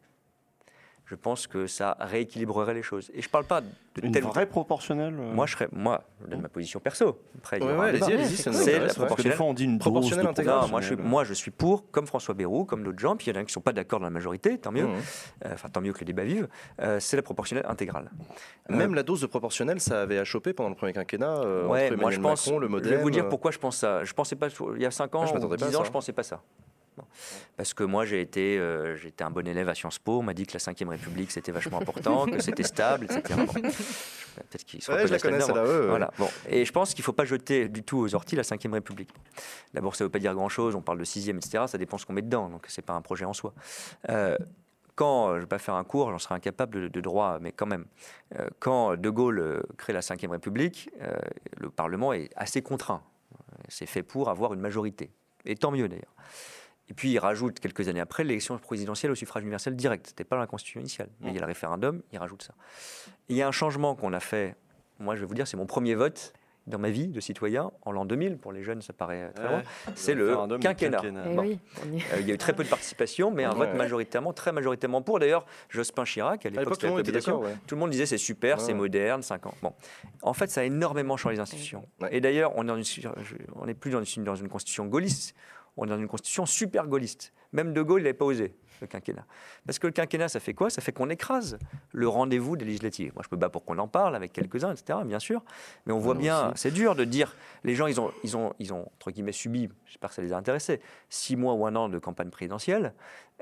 [1.09, 3.09] Je pense que ça rééquilibrerait les choses.
[3.13, 3.67] Et je ne parle pas de
[4.03, 7.17] Une tel ou vraie proportionnelle euh, Moi, je serais, moi, je donne ma position perso.
[7.37, 8.87] Après, Ouais, ouais, C'est la ouais.
[8.87, 9.37] Que des proportionnelle.
[9.37, 10.61] fois, on dit une dose Proportionnelle intégrale.
[10.63, 13.27] Non, moi je, suis, moi je suis pour, comme François Bayrou, comme d'autres gens, puis
[13.27, 14.95] il y en a qui ne sont pas d'accord dans la majorité, tant mieux, Mmh.
[15.45, 16.49] Euh, enfin tant mieux que le débat vive,
[16.81, 18.11] Euh, c'est la proportionnelle intégrale.
[18.69, 22.01] Même la dose de proportionnelle, ça avait achoppé pendant le premier quinquennat euh, ouais, entre
[22.01, 24.03] moi je pense, Macron, le je vais vous dire euh, pourquoi je pense ça.
[24.03, 25.75] Je pensais pas, il y a 5 ans, Ah, je ou m'attendais pas à 10
[25.77, 25.85] ans, ça.
[25.85, 26.41] je pensais pas ça.
[27.55, 30.33] Parce que moi j'ai été, euh, j'étais un bon élève à Sciences Po, on m'a
[30.33, 33.39] dit que la 5ème République c'était vachement important, que c'était stable, etc.
[33.45, 33.53] Bon.
[33.53, 35.55] Peut-être qu'il se Ouais, je la connais, là-dedans.
[35.55, 35.69] celle-là.
[35.71, 35.87] ouais, ouais.
[35.87, 36.11] Voilà.
[36.17, 36.29] Bon.
[36.47, 39.09] Et je pense qu'il ne faut pas jeter du tout aux orties la 5ème République.
[39.73, 41.63] D'abord, ça ne veut pas dire grand-chose, on parle de 6ème, etc.
[41.67, 43.53] Ça dépend ce qu'on met dedans, donc ce n'est pas un projet en soi.
[44.09, 44.37] Euh,
[44.95, 47.51] quand, je ne vais pas faire un cours, j'en serais incapable de, de droit, mais
[47.51, 47.85] quand même,
[48.39, 51.15] euh, quand De Gaulle crée la 5ème République, euh,
[51.59, 53.01] le Parlement est assez contraint.
[53.69, 55.11] C'est fait pour avoir une majorité.
[55.45, 56.13] Et tant mieux d'ailleurs.
[56.89, 60.07] Et puis il rajoute quelques années après l'élection présidentielle au suffrage universel direct.
[60.07, 61.09] C'était pas dans la constitution initiale.
[61.19, 62.53] Mais il y a le référendum, il rajoute ça.
[63.29, 64.55] Il y a un changement qu'on a fait.
[64.99, 66.33] Moi, je vais vous dire, c'est mon premier vote
[66.65, 68.37] dans ma vie de citoyen en l'an 2000.
[68.37, 69.61] Pour les jeunes, ça paraît très loin.
[69.95, 71.01] C'est le quinquennat.
[71.05, 71.41] Eh Bon.
[71.41, 71.59] oui,
[72.13, 73.67] Euh, il y a eu très peu de participation, mais un Ouais.
[73.67, 75.19] vote majoritairement, très majoritairement pour.
[75.19, 77.39] D'ailleurs, Jospin Chirac, à l'époque, le la cohabitation.
[77.41, 77.55] ouais.
[77.67, 78.77] Tout le monde disait c'est super, Ouais, c'est ouais.
[78.77, 79.53] moderne, 5 ans.
[79.61, 79.73] Bon,
[80.21, 81.85] en fait, ça a énormément changé les institutions.
[82.01, 82.09] Ouais.
[82.15, 82.63] Et d'ailleurs, on
[83.65, 85.35] n'est plus dans une, dans une constitution gaulliste,
[85.77, 87.33] on est dans une constitution super gaulliste.
[87.53, 89.25] Même De Gaulle, il n'avait pas osé le quinquennat.
[89.65, 90.69] Parce que le quinquennat, ça fait quoi?
[90.69, 91.57] Ça fait qu'on écrase
[91.91, 93.11] le rendez-vous des législatives.
[93.15, 94.99] Moi, je peux pas pour qu'on en parle avec quelques-uns, etc.
[95.05, 95.43] Bien sûr,
[95.85, 97.35] mais on voit bien, c'est dur de dire.
[97.63, 99.69] Les gens, ils ont, ils ont, ils ont entre guillemets subi.
[99.85, 100.81] J'espère que ça les a intéressés.
[101.09, 102.93] Six mois ou un an de campagne présidentielle,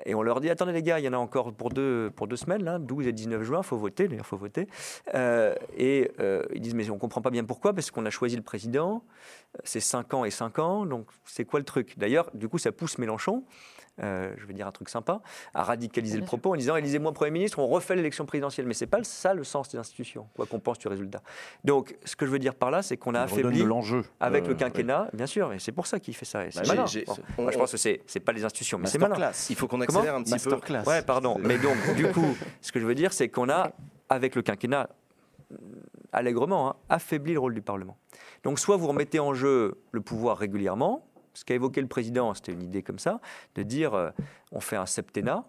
[0.03, 2.27] et on leur dit attendez les gars, il y en a encore pour deux, pour
[2.27, 4.07] deux semaines, là, 12 et 19 juin, faut voter.
[4.07, 4.67] D'ailleurs, faut voter.
[5.13, 8.35] Euh, et euh, ils disent mais on comprend pas bien pourquoi, parce qu'on a choisi
[8.35, 9.03] le président.
[9.63, 11.97] C'est 5 ans et 5 ans, donc c'est quoi le truc?
[11.97, 13.43] D'ailleurs, du coup, ça pousse Mélenchon
[14.03, 15.21] euh, je vais dire un truc sympa,
[15.53, 18.65] à radicaliser le propos en disant élisez-moi Premier ministre, on refait l'élection présidentielle.
[18.67, 21.21] Mais c'est pas ça le sens des institutions, quoi qu'on pense du résultat.
[21.63, 24.03] Donc, ce que je veux dire par là, c'est qu'on a On affaibli de l'enjeu.
[24.19, 26.43] avec Euh, le quinquennat, bien sûr, et c'est pour ça qu'il fait ça.
[26.45, 26.85] Bah, malin.
[27.07, 27.15] Bon.
[27.37, 29.31] on- Moi, je pense que c'est c'est pas les institutions, mais c'est malin.
[29.49, 30.49] Il faut qu'on Comment accélère un petit peu.
[30.51, 30.83] Masterclass.
[30.85, 31.37] Ouais, pardon.
[31.39, 33.71] Mais donc, du coup, ce que je veux dire, c'est qu'on a,
[34.09, 34.89] avec le quinquennat,
[36.11, 37.97] allègrement, hein, affaibli le rôle du Parlement.
[38.43, 41.05] Donc, soit vous remettez en jeu le pouvoir régulièrement,
[41.35, 43.19] ce qu'a évoqué le président, c'était une idée comme ça,
[43.53, 44.09] de dire euh,
[44.51, 45.43] on fait un septennat,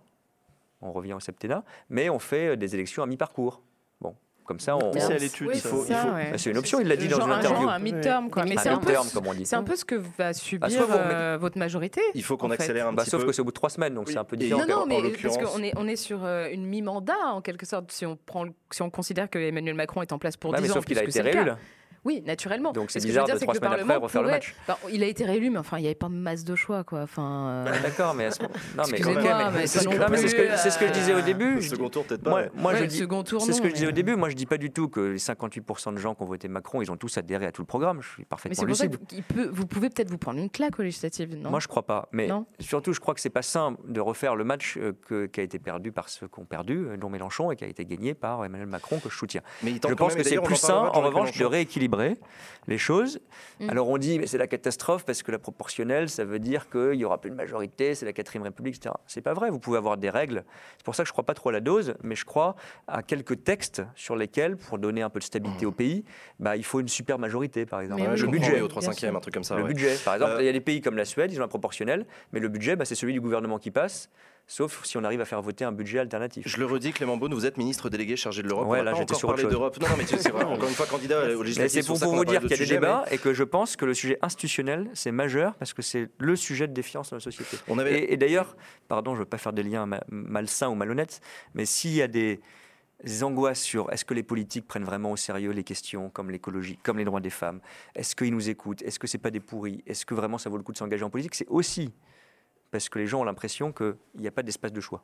[0.83, 3.63] on revient au septennat, mais on fait euh, des élections à mi-parcours.
[4.01, 4.15] Bon,
[4.45, 4.93] comme ça, on.
[4.93, 5.49] C'est à l'étude.
[5.49, 5.71] Oui, c'est.
[5.71, 7.69] Bah, c'est une option, il l'a dit dans une un- interview.
[7.69, 8.45] un midterm, quoi.
[8.45, 9.47] Mais Un c'est un peu, midterm, comme on dit.
[9.47, 12.01] c'est un peu ce que va subir remettez- euh, votre majorité.
[12.15, 13.29] Il faut qu'on accélère un Bah, petit sauf peu.
[13.29, 14.13] que c'est au bout de trois semaines, donc Oui.
[14.13, 14.61] c'est un peu différent.
[14.61, 17.65] Non, non, en mais parce qu'on est, on est sur euh, une mi-mandat, en quelque
[17.67, 20.51] sorte, si on, prend, le- si on considère que Emmanuel Macron est en place pour
[20.51, 20.75] Ouais, 10 mais ans.
[20.75, 21.51] sauf qu'il a été réélu.
[22.07, 22.71] Oui, naturellement.
[22.73, 24.23] Donc c'est Mais ce que je veux bizarre dire, de trois que semaines après refaire
[24.23, 24.55] le match.
[24.69, 27.01] Bah, il a été réélu, mais enfin, il n'y avait pas masse de choix, quoi.
[27.03, 28.99] Enfin, euh, D'accord, mais à ce moment- non, mais,
[29.53, 31.55] mais c'est ce non que- mais ce que ce que je disais au euh, début.
[31.57, 32.31] Le second tour, peut-être pas.
[32.31, 32.51] Moi, ouais.
[32.55, 34.15] moi, ouais, je le dis, second tour, c'est ce que je disais mais- au début.
[34.15, 36.81] Moi, je dis pas du tout que les 58% de gens qui ont voté Macron,
[36.81, 38.01] ils ont tous adhéré à tout le programme.
[38.03, 39.01] Je suis Mais parfaitement c'est pour ça lucide.
[39.01, 41.51] que qu'il peut- vous pouvez peut-être vous prendre une claque aux législatives, non?
[41.51, 42.09] Moi, je crois pas.
[42.13, 42.47] Mais Non?
[42.61, 45.43] surtout, je crois que c'est pas simple de refaire le match euh, que- qui a
[45.43, 48.15] été perdu par ceux qui ont perdu, euh, dont Mélenchon, et qui a été gagné
[48.15, 49.43] par Emmanuel Macron, que je soutiens.
[49.65, 51.49] Mais il tente Je pense que c'est plus sain, en revanche, de Mélenchon.
[52.69, 53.21] Les choses.
[53.61, 53.71] Mm.
[53.71, 56.93] Alors on dit, mais c'est la catastrophe parce que la proportionnelle, ça veut dire qu'il
[56.93, 58.95] n'y aura plus de majorité, c'est la quatrième république, etc.
[59.07, 60.45] C'est pas vrai, vous pouvez avoir des règles.
[60.77, 62.57] C'est pour ça que je ne crois pas trop à la dose, mais je crois
[62.89, 66.05] à quelques textes sur lesquels, pour donner un peu de stabilité au pays,
[66.41, 68.03] bah, il faut une super majorité, par exemple.
[68.03, 69.17] Oui, le budget au 3 bien 5 sûr.
[69.17, 69.57] un truc comme ça.
[69.57, 69.69] Le ouais.
[69.69, 71.49] budget, par exemple, Euh, il y a des pays comme la Suède, ils ont un
[71.49, 74.11] proportionnel, mais le budget, bah, c'est celui du gouvernement qui passe,
[74.47, 76.47] sauf si on arrive à faire voter un budget alternatif.
[76.47, 78.69] Je le redis, Clément Beaune, vous êtes ministre délégué chargé de l'Europe.
[78.69, 79.79] Ouais, on là, j'étais sur d'Europe.
[79.81, 81.83] Non, non, mais c'est vrai, encore une fois, candidat aux Mais législatives.
[81.83, 83.85] c'est pour, vous dire qu'il y a des mais débats et que je pense que
[83.85, 87.57] le sujet institutionnel, c'est majeur parce que c'est le sujet de défiance dans la société.
[87.69, 88.57] On avait Et, et d'ailleurs,
[88.89, 91.21] pardon, je ne veux pas faire des liens ma- malsains ou malhonnêtes,
[91.55, 92.41] mais s'il y a des,
[93.03, 96.79] des angoisses sur est-ce que les politiques prennent vraiment au sérieux les questions comme l'écologie,
[96.85, 97.61] comme les droits des femmes,
[97.97, 100.57] est-ce qu'ils nous écoutent, est-ce que c'est pas des pourris, est-ce que vraiment ça vaut
[100.57, 101.93] le coup de s'engager en politique, c'est aussi
[102.77, 105.03] parce que les gens ont l'impression qu'il n'y a pas d'espace de choix.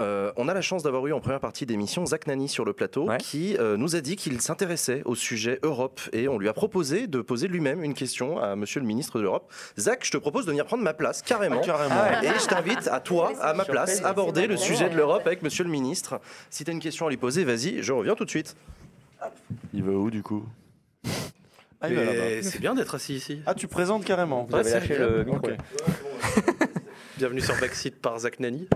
[0.00, 2.74] Euh, on a la chance d'avoir eu en première partie d'émission Zach Nani sur le
[2.74, 3.16] plateau Ouais.
[3.18, 7.06] qui euh, nous a dit qu'il s'intéressait au sujet Europe et on lui a proposé
[7.06, 9.50] de poser lui-même une question à monsieur le ministre de l'Europe.
[9.78, 11.60] Zach, je te propose de venir prendre ma place carrément.
[11.62, 11.94] Carrément.
[12.22, 15.64] Et je t'invite à toi, à ma place, aborder le sujet de l'Europe avec monsieur
[15.64, 16.20] le ministre.
[16.50, 18.56] Si tu as une question à lui poser, vas-y, je reviens tout de suite.
[19.72, 20.44] Il va où du coup?
[21.80, 21.88] Ah,
[22.42, 23.42] c'est bien d'être assis ici.
[23.44, 24.46] Ah, tu présentes carrément.
[24.50, 25.48] Ouais, c'est lâché le micro.
[27.24, 28.68] Bienvenue sur Backseat par Zach Nani.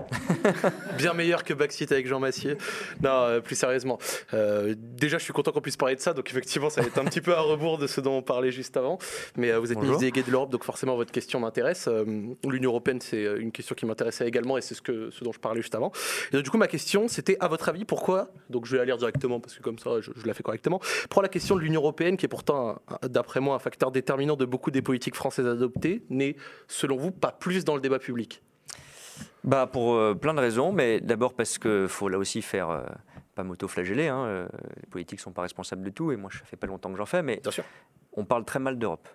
[0.97, 2.57] Bien meilleur que Backseat avec Jean Massier.
[3.03, 3.99] Non, euh, plus sérieusement.
[4.33, 6.13] Euh, déjà, je suis content qu'on puisse parler de ça.
[6.13, 8.51] Donc, effectivement, ça va être un petit peu à rebours de ce dont on parlait
[8.51, 8.97] juste avant.
[9.37, 9.83] Mais euh, vous êtes Bonjour.
[9.83, 11.87] ministre délégué de l'Europe, donc forcément, votre question m'intéresse.
[11.87, 12.03] Euh,
[12.43, 15.39] L'Union européenne, c'est une question qui m'intéressait également et c'est ce, que, ce dont je
[15.39, 15.91] parlais juste avant.
[16.31, 18.85] Et donc, du coup, ma question, c'était à votre avis, pourquoi Donc, je vais la
[18.85, 20.81] lire directement parce que comme ça, je, je la fais correctement.
[21.11, 24.45] Pour la question de l'Union européenne, qui est pourtant, d'après moi, un facteur déterminant de
[24.45, 26.35] beaucoup des politiques françaises adoptées, n'est,
[26.67, 28.38] selon vous, pas plus dans le débat public?
[29.43, 32.83] Bah pour euh, plein de raisons, mais d'abord parce que faut là aussi faire euh,
[33.35, 34.07] pas m'auto-flageller.
[34.07, 34.47] Hein, euh,
[34.81, 37.05] les politiques sont pas responsables de tout, et moi ça fait pas longtemps que j'en
[37.05, 37.63] fais, mais Bien sûr.
[38.13, 39.07] on parle très mal d'Europe.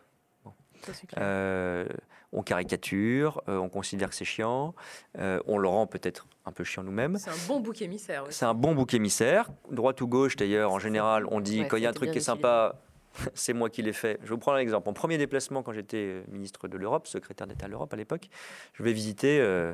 [0.85, 1.23] Ça, c'est clair.
[1.23, 1.87] Euh,
[2.33, 4.75] on caricature, euh, on considère que c'est chiant,
[5.19, 7.17] euh, on le rend peut-être un peu chiant nous-mêmes.
[7.19, 8.25] C'est un bon bouc émissaire.
[8.31, 10.73] C'est un bon bouc émissaire, droite ou gauche d'ailleurs.
[10.73, 12.81] En général, on dit Ouais, quand il y a un truc qui est sympa,
[13.35, 14.19] c'est moi qui l'ai fait.
[14.23, 14.89] Je vais vous prendre un exemple.
[14.89, 18.29] Mon premier déplacement quand j'étais ministre de l'Europe, secrétaire d'État à l'Europe à l'époque,
[18.75, 19.73] je vais visiter euh,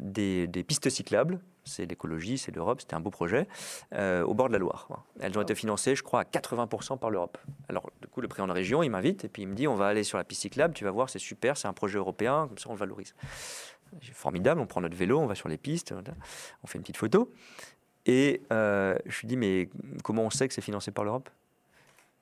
[0.00, 1.40] des, pistes cyclables.
[1.64, 3.46] C'est l'écologie, c'est l'Europe, c'était un beau projet,
[3.94, 4.88] euh, au bord de la Loire.
[5.20, 7.38] Elles ont été financées, je crois, à 80% par l'Europe.
[7.68, 9.76] Alors, du coup, le président de région, il m'invite et puis il me dit on
[9.76, 12.48] va aller sur la piste cyclable, tu vas voir, c'est super, c'est un projet européen,
[12.48, 13.14] comme ça on le valorise.
[14.12, 15.94] Formidable, on prend notre vélo, on va sur les pistes,
[16.62, 17.32] on fait une petite photo.
[18.06, 19.68] Et euh, je lui dis, mais
[20.02, 21.30] comment on sait que c'est financé par l'Europe?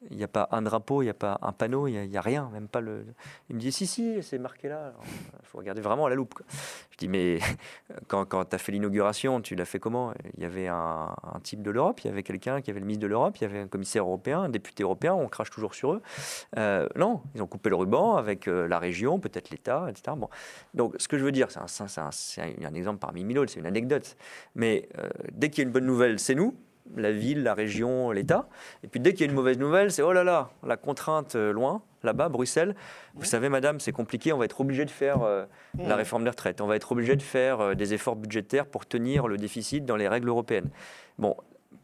[0.08, 2.22] Il n'y a pas un drapeau, il n'y a pas un panneau, il n'y a,
[2.22, 3.04] rien, même pas le.
[3.50, 4.94] Il me dit, si, si, c'est marqué là.
[5.40, 6.32] Il faut regarder vraiment à la loupe.
[6.32, 6.46] quoi.
[6.90, 7.38] Je dis, mais
[8.08, 10.14] quand, quand tu as fait l'inauguration, tu l'as fait comment?
[10.38, 13.02] Il y avait un, type de l'Europe, il y avait quelqu'un qui avait le ministre
[13.02, 15.92] de l'Europe, il y avait un commissaire européen, un député européen, on crache toujours sur
[15.92, 16.02] eux.
[16.56, 20.16] Euh, non, ils ont coupé le ruban avec euh, la région, peut-être l'État, etc.
[20.16, 20.30] Bon.
[20.72, 24.16] Donc, ce que je veux dire, c'est un, exemple parmi mille autres, c'est une anecdote.
[24.54, 26.54] Mais euh, dès qu'il y a une bonne nouvelle, c'est nous,
[26.96, 28.48] la ville, la région, l'État.
[28.84, 31.36] Et puis dès qu'il y a une mauvaise nouvelle, c'est oh là là, la contrainte
[31.36, 32.74] euh, loin, là-bas, Bruxelles.
[33.14, 35.44] Vous savez, madame, c'est compliqué, on va être obligé de faire euh,
[35.78, 38.86] la réforme des retraites, on va être obligé de faire euh, des efforts budgétaires pour
[38.86, 40.70] tenir le déficit dans les règles européennes.
[41.18, 41.36] Bon,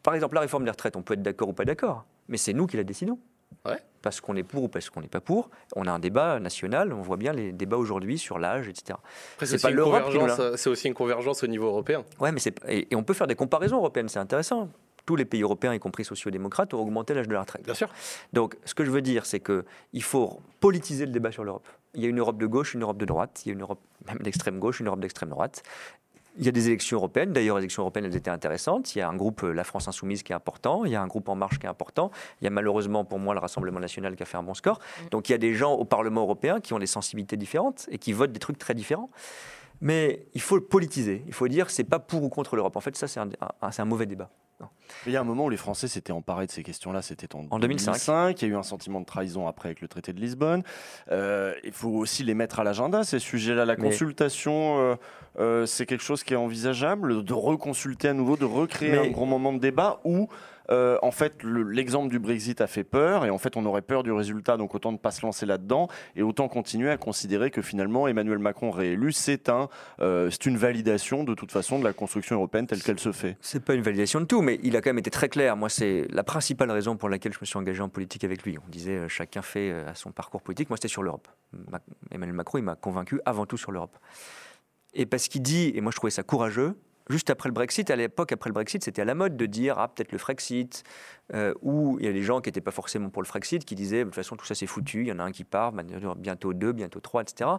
[0.03, 2.53] par exemple, la réforme des retraites, on peut être d'accord ou pas d'accord, mais c'est
[2.53, 3.19] nous qui la décidons.
[3.65, 3.79] Ouais.
[4.03, 5.51] Parce qu'on est pour ou parce qu'on n'est pas pour.
[5.75, 8.99] On a un débat national, on voit bien les débats aujourd'hui sur l'âge, etc.
[9.39, 12.05] C'est c'est pas aussi une l'Europe convergence, c'est aussi une convergence au niveau européen.
[12.21, 14.69] Ouais, mais c'est et, et on peut faire des comparaisons européennes, c'est intéressant.
[15.07, 17.65] Tous les pays européens, y compris sociaux-démocrates, ont augmenté l'âge de la retraite.
[17.65, 17.89] Bien sûr.
[18.33, 21.67] Donc, ce que je veux dire, c'est que il faut politiser le débat sur l'Europe.
[21.95, 23.43] Il y a une Europe de gauche, une Europe de droite.
[23.45, 25.63] Il y a une Europe même d'extrême gauche, une Europe d'extrême droite.
[26.39, 27.33] Il y a des élections européennes.
[27.33, 28.95] D'ailleurs, les élections européennes, elles étaient intéressantes.
[28.95, 30.85] Il y a un groupe, euh, la France Insoumise, qui est important.
[30.85, 32.11] Il y a un groupe En Marche qui est important.
[32.43, 34.79] Il y a malheureusement, pour moi, le Rassemblement National qui a fait un bon score.
[35.13, 37.97] Donc, il y a des gens au Parlement européen qui ont des sensibilités différentes et
[37.97, 39.09] qui votent des trucs très différents.
[39.81, 41.23] Mais il faut le politiser.
[41.27, 42.77] Il faut dire, c'est pas pour ou contre l'Europe.
[42.77, 43.29] En fait, ça, c'est un,
[43.63, 44.29] un- c'est un mauvais débat.
[45.07, 47.45] Il y a un moment où les Français s'étaient emparés de ces questions-là, c'était en,
[47.51, 48.41] En 2005.
[48.41, 50.63] Il y a eu un sentiment de trahison après avec le traité de Lisbonne.
[51.11, 53.65] Euh, il faut aussi les mettre à l'agenda, ces sujets-là.
[53.65, 54.95] La consultation, euh,
[55.39, 59.11] euh, c'est quelque chose qui est envisageable, de reconsulter à nouveau, de recréer Mais- un
[59.11, 60.29] grand moment de débat où,
[60.71, 63.83] euh, en fait, le- l'exemple du Brexit a fait peur et en fait, on aurait
[63.83, 67.51] peur du résultat, donc autant ne pas se lancer là-dedans et autant continuer à considérer
[67.51, 69.69] que finalement, Emmanuel Macron réélu, c'est un,
[70.01, 73.37] euh, une validation de toute façon de la construction européenne telle qu'elle se fait.
[73.41, 75.57] C'est pas une validation de tout, mais il a quand même été très clair.
[75.57, 78.59] Moi, c'est la principale raison pour laquelle je me suis engagé en politique avec lui.
[78.59, 80.69] On disait euh, chacun fait à son parcours politique.
[80.71, 81.29] Moi, c'était sur l'Europe.
[81.71, 81.81] Ma-
[82.11, 83.97] Emmanuel Macron, il m'a convaincu avant tout sur l'Europe.
[84.95, 86.75] Et parce qu'il dit, et moi je trouvais ça courageux,
[87.09, 89.79] juste après le Brexit, à l'époque, après le Brexit, c'était à la mode de dire
[89.79, 90.85] ah peut-être le Frexit,
[91.35, 93.75] euh, ou il y a des gens qui n'étaient pas forcément pour le Frexit qui
[93.75, 95.73] disaient de toute façon tout ça c'est foutu, il y en a un qui part,
[95.73, 97.51] maintenant, bientôt deux, bientôt trois, etc.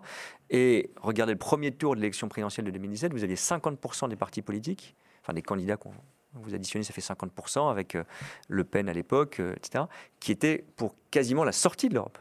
[0.50, 4.42] Et regardez le premier tour de l'élection présidentielle de 2017, vous aviez 50% des partis
[4.42, 5.94] politiques, enfin des candidats qu'on
[6.34, 8.04] vous additionnez, ça fait 50% avec euh,
[8.48, 9.86] Le Pen à l'époque, euh, etc.,
[10.20, 12.18] qui étaient pour quasiment la sortie de l'Europe.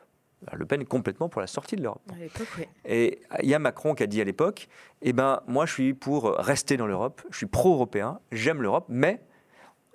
[0.52, 2.02] Le Pen est complètement pour la sortie de l'Europe.
[2.12, 2.66] Oui.
[2.84, 4.68] Et il y a Macron qui a dit à l'époque,
[5.02, 9.20] eh ben, moi je suis pour rester dans l'Europe, je suis pro-européen, j'aime l'Europe, mais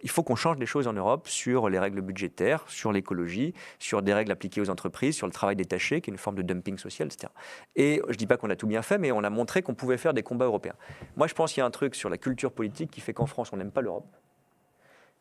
[0.03, 4.01] il faut qu'on change les choses en Europe sur les règles budgétaires, sur l'écologie, sur
[4.01, 6.77] des règles appliquées aux entreprises, sur le travail détaché, qui est une forme de dumping
[6.77, 7.31] social, etc.
[7.76, 9.76] Et je ne dis pas qu'on a tout bien fait, mais on a montré qu'on
[9.76, 10.76] pouvait faire des combats européens.
[11.15, 13.26] Moi, je pense qu'il y a un truc sur la culture politique qui fait qu'en
[13.26, 14.07] France, on n'aime pas l'Europe.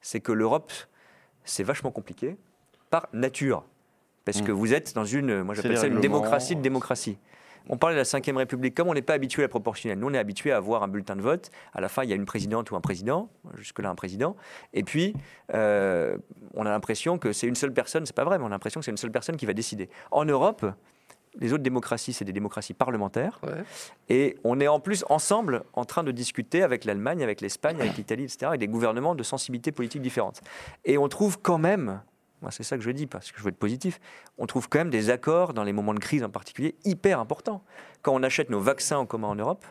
[0.00, 0.72] C'est que l'Europe,
[1.44, 2.36] c'est vachement compliqué
[2.88, 3.64] par nature.
[4.24, 7.18] Parce que vous êtes dans une, moi j'appelle ça une démocratie de démocratie.
[7.68, 8.74] On parlait de la Ve République.
[8.74, 10.88] Comme on n'est pas habitué à la proportionnelle, nous on est habitué à avoir un
[10.88, 11.50] bulletin de vote.
[11.72, 14.36] À la fin, il y a une présidente ou un président, jusque-là un président.
[14.72, 15.14] Et puis,
[15.54, 16.16] euh,
[16.54, 18.06] on a l'impression que c'est une seule personne.
[18.06, 19.88] C'est pas vrai, mais on a l'impression que c'est une seule personne qui va décider.
[20.10, 20.64] En Europe,
[21.38, 23.38] les autres démocraties, c'est des démocraties parlementaires.
[23.44, 23.62] Ouais.
[24.08, 27.96] Et on est en plus ensemble en train de discuter avec l'Allemagne, avec l'Espagne, avec
[27.96, 30.42] l'Italie, etc., avec des gouvernements de sensibilités politiques différentes.
[30.84, 32.00] Et on trouve quand même,
[32.42, 34.00] moi c'est ça que je dis parce que je veux être positif,
[34.38, 37.62] on trouve quand même des accords dans les moments de crise en particulier hyper importants.
[38.02, 39.64] Quand on achète nos vaccins en commun en Europe,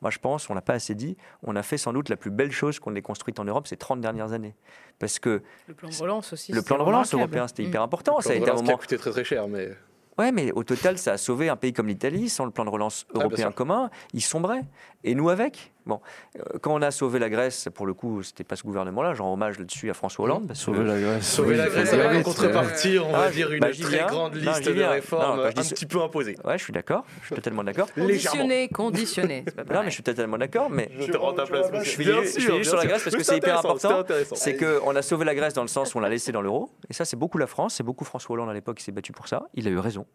[0.00, 2.30] moi je pense, on l'a pas assez dit, on a fait sans doute la plus
[2.30, 4.54] belle chose qu'on ait construite en Europe ces 30 dernières années.
[4.98, 6.52] Parce que Le plan de relance aussi.
[6.52, 7.66] le plan de relance européen, c'était Mm.
[7.68, 8.20] hyper important.
[8.20, 9.70] Ça a été un qui a moment coûté très très cher, mais
[10.18, 12.28] Ouais, mais au total, ça a sauvé un pays comme l'Italie.
[12.28, 14.60] Sans le plan de relance européen commun, il sombrait.
[15.04, 15.71] Et nous avec?
[15.86, 16.00] Bon,
[16.38, 19.14] euh, quand on a sauvé la Grèce, pour le coup, c'était pas ce gouvernement-là.
[19.14, 20.46] J'en rends hommage là-dessus à François Hollande.
[20.48, 21.26] Parce que- Sauver la Grèce.
[21.26, 24.06] sauver la Oui, Grèce en c'est contrepartie, on Ah, va dire une bah, très viens.
[24.06, 26.36] grande Non, liste j'y de réformes Non, quand un petit peu imposées.
[26.44, 27.04] Ouais, je suis d'accord.
[27.22, 27.92] Je suis totalement d'accord.
[27.94, 29.44] Conditionné, conditionné.
[29.70, 30.70] Non, mais je suis totalement d'accord.
[30.70, 32.86] Mais Je te rends ta place, Je Bien finis bien sur la.
[32.86, 34.04] Grèce parce que c'est hyper important.
[34.34, 36.70] c'est qu'on a sauvé la Grèce dans le sens où on l'a laissé dans l'euro.
[36.88, 37.74] Et ça, c'est beaucoup la France.
[37.74, 39.44] C'est beaucoup François Hollande à l'époque qui s'est battu pour ça.
[39.54, 40.06] Il a eu raison.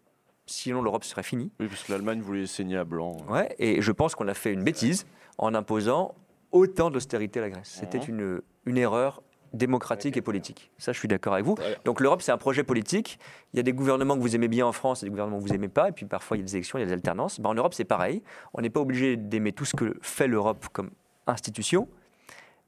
[0.48, 1.52] Sinon, l'Europe serait finie.
[1.60, 3.18] Oui, parce que l'Allemagne voulait saigner à blanc.
[3.30, 5.06] Ouais, et je pense qu'on a fait une bêtise
[5.38, 6.16] en imposant
[6.52, 7.78] autant d'austérité à la Grèce.
[7.80, 8.06] C'était Mhm.
[8.10, 9.22] une, une erreur
[9.54, 10.72] démocratique et politique.
[10.78, 11.56] Ça, je suis d'accord avec vous.
[11.86, 13.18] Donc l'Europe, c'est un projet politique.
[13.54, 15.44] Il y a des gouvernements que vous aimez bien en France et des gouvernements que
[15.44, 15.90] vous aimez pas.
[15.90, 17.40] Et puis parfois, il y a des élections, il y a des alternances.
[17.40, 18.22] Ben, en Europe, c'est pareil.
[18.54, 20.90] On n'est pas obligé d'aimer tout ce que fait l'Europe comme
[21.28, 21.88] institution.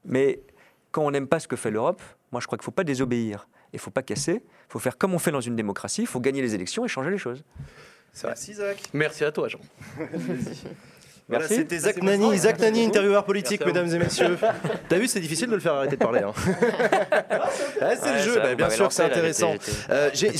[0.06, 0.41] Mais
[0.91, 2.01] quand on n'aime pas ce que fait l'Europe,
[2.31, 3.47] moi, je crois qu'il ne faut pas désobéir.
[3.73, 4.43] Il ne faut pas casser.
[4.43, 6.01] Il faut faire comme on fait dans une démocratie.
[6.01, 7.43] Il faut gagner les élections et changer les choses.
[8.23, 8.89] Merci Zach.
[8.93, 9.59] Merci à toi, Jean.
[11.30, 14.38] Voilà, c'était Zach Nani, Zach Nani, intervieweur politique, mesdames et messieurs.
[14.89, 16.22] T'as vu, c'est difficile de le faire arrêter de parler.
[16.22, 16.34] hein.
[17.81, 19.53] Ah, c'est le Ouais, jeu, bah, bien sûr que c'est intéressant.
[19.89, 20.31] Euh, j'ai-.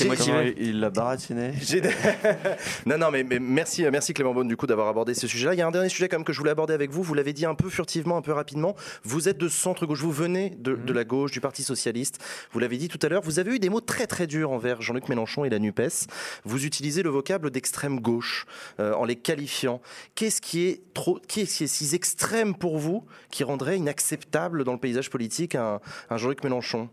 [0.58, 1.52] Il l'a baratiné.
[2.86, 5.54] Non, non, mais, mais merci, merci Clément Beaune du coup d'avoir abordé ce sujet-là.
[5.54, 7.02] Il y a un dernier sujet quand même que je voulais aborder avec vous.
[7.02, 8.74] Vous l'avez dit un peu furtivement, un peu rapidement.
[9.04, 10.84] Vous êtes de centre-gauche, vous venez de, Mhm.
[10.84, 12.18] de la gauche, du Parti socialiste.
[12.52, 13.22] Vous l'avez dit tout à l'heure.
[13.22, 15.80] Vous avez eu des mots très très durs envers Jean-Luc Mélenchon et la Nupes.
[16.44, 18.46] Vous utilisez le vocable d'extrême gauche
[18.80, 19.80] euh, en les qualifiant.
[20.14, 24.78] Qu'est-ce qui est trop, qui est si extrême pour vous qui rendrait inacceptable dans le
[24.78, 25.80] paysage politique un,
[26.10, 26.88] un Jean-Luc Mélenchon?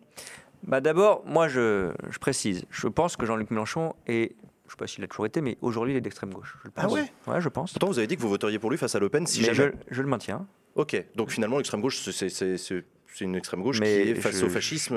[0.64, 2.65] Bah D'abord, moi, je, je précise.
[2.69, 5.57] Je pense que Jean-Luc Mélenchon est, je ne sais pas s'il a toujours été, mais
[5.61, 6.55] aujourd'hui, il est d'extrême gauche.
[6.64, 6.93] Je le Ah pense.
[6.93, 7.11] ouais?
[7.27, 7.72] Ouais, je pense.
[7.73, 9.53] Pourtant, vous avez dit que vous voteriez pour lui face à Le Pen si mais
[9.53, 9.72] jamais.
[9.89, 10.45] je, je le maintiens.
[10.76, 12.84] Ok, donc finalement l'extrême gauche, c'est-
[13.18, 14.95] c'est- une extrême gauche Mais qui est face je- au fascisme.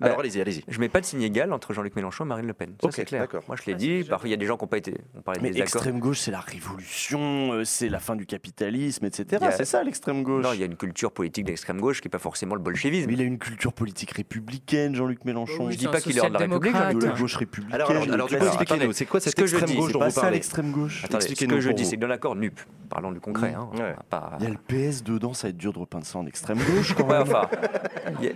[0.00, 0.64] Bah, Alors allez-y, allez-y.
[0.68, 2.74] Je mets pas de signe égal entre Jean-Luc Mélenchon et Marine Le Pen.
[2.82, 3.20] Ça, c'est clair.
[3.22, 3.42] d'accord.
[3.48, 4.04] Moi, je l'ai dit.
[4.08, 4.94] Parfois, il y a des gens qui n'ont pas été.
[5.16, 5.76] On parlait Mais des accords.
[5.82, 9.44] extrême gauche, c'est la révolution, euh, c'est la fin du capitalisme, etc.
[9.44, 10.42] A- C'est ça l'extrême gauche.
[10.44, 13.06] Non, il y a une culture politique d'extrême gauche qui n'est pas forcément le bolchevisme.
[13.08, 15.66] Mais il a une culture politique républicaine, Jean-Luc Mélenchon.
[15.66, 17.74] Oui, Je dis pas qu'il est hors de la République, de la gauche républicaine.
[17.74, 20.08] Alors, alors, expliquez-nous, c'est quoi cette Ce que je extrême dis, gauche c'est dont pas
[20.08, 21.04] vous parlez l'extrême gauche.
[21.10, 23.54] Ce que je dis, c'est que dans l'accord NUP, parlons du concret.
[23.54, 26.06] hein, va pas- Il y a le PS dedans, ça va être dur de repeindre
[26.06, 27.22] ça en extrême gauche quand Ouais, même.
[27.22, 27.48] enfin,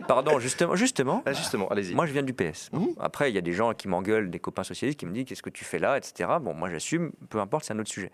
[0.07, 1.23] pardon, justement, justement.
[1.27, 1.95] Ah, justement, allez-y.
[1.95, 2.71] Moi, je viens du PS.
[2.73, 2.89] Mhm.
[3.01, 5.43] Après, il y a des gens qui m'engueulent, des copains socialistes, qui me disent qu'est-ce
[5.43, 6.31] que tu fais là, etc.
[6.41, 8.11] Bon, moi, j'assume, peu importe, c'est un autre sujet.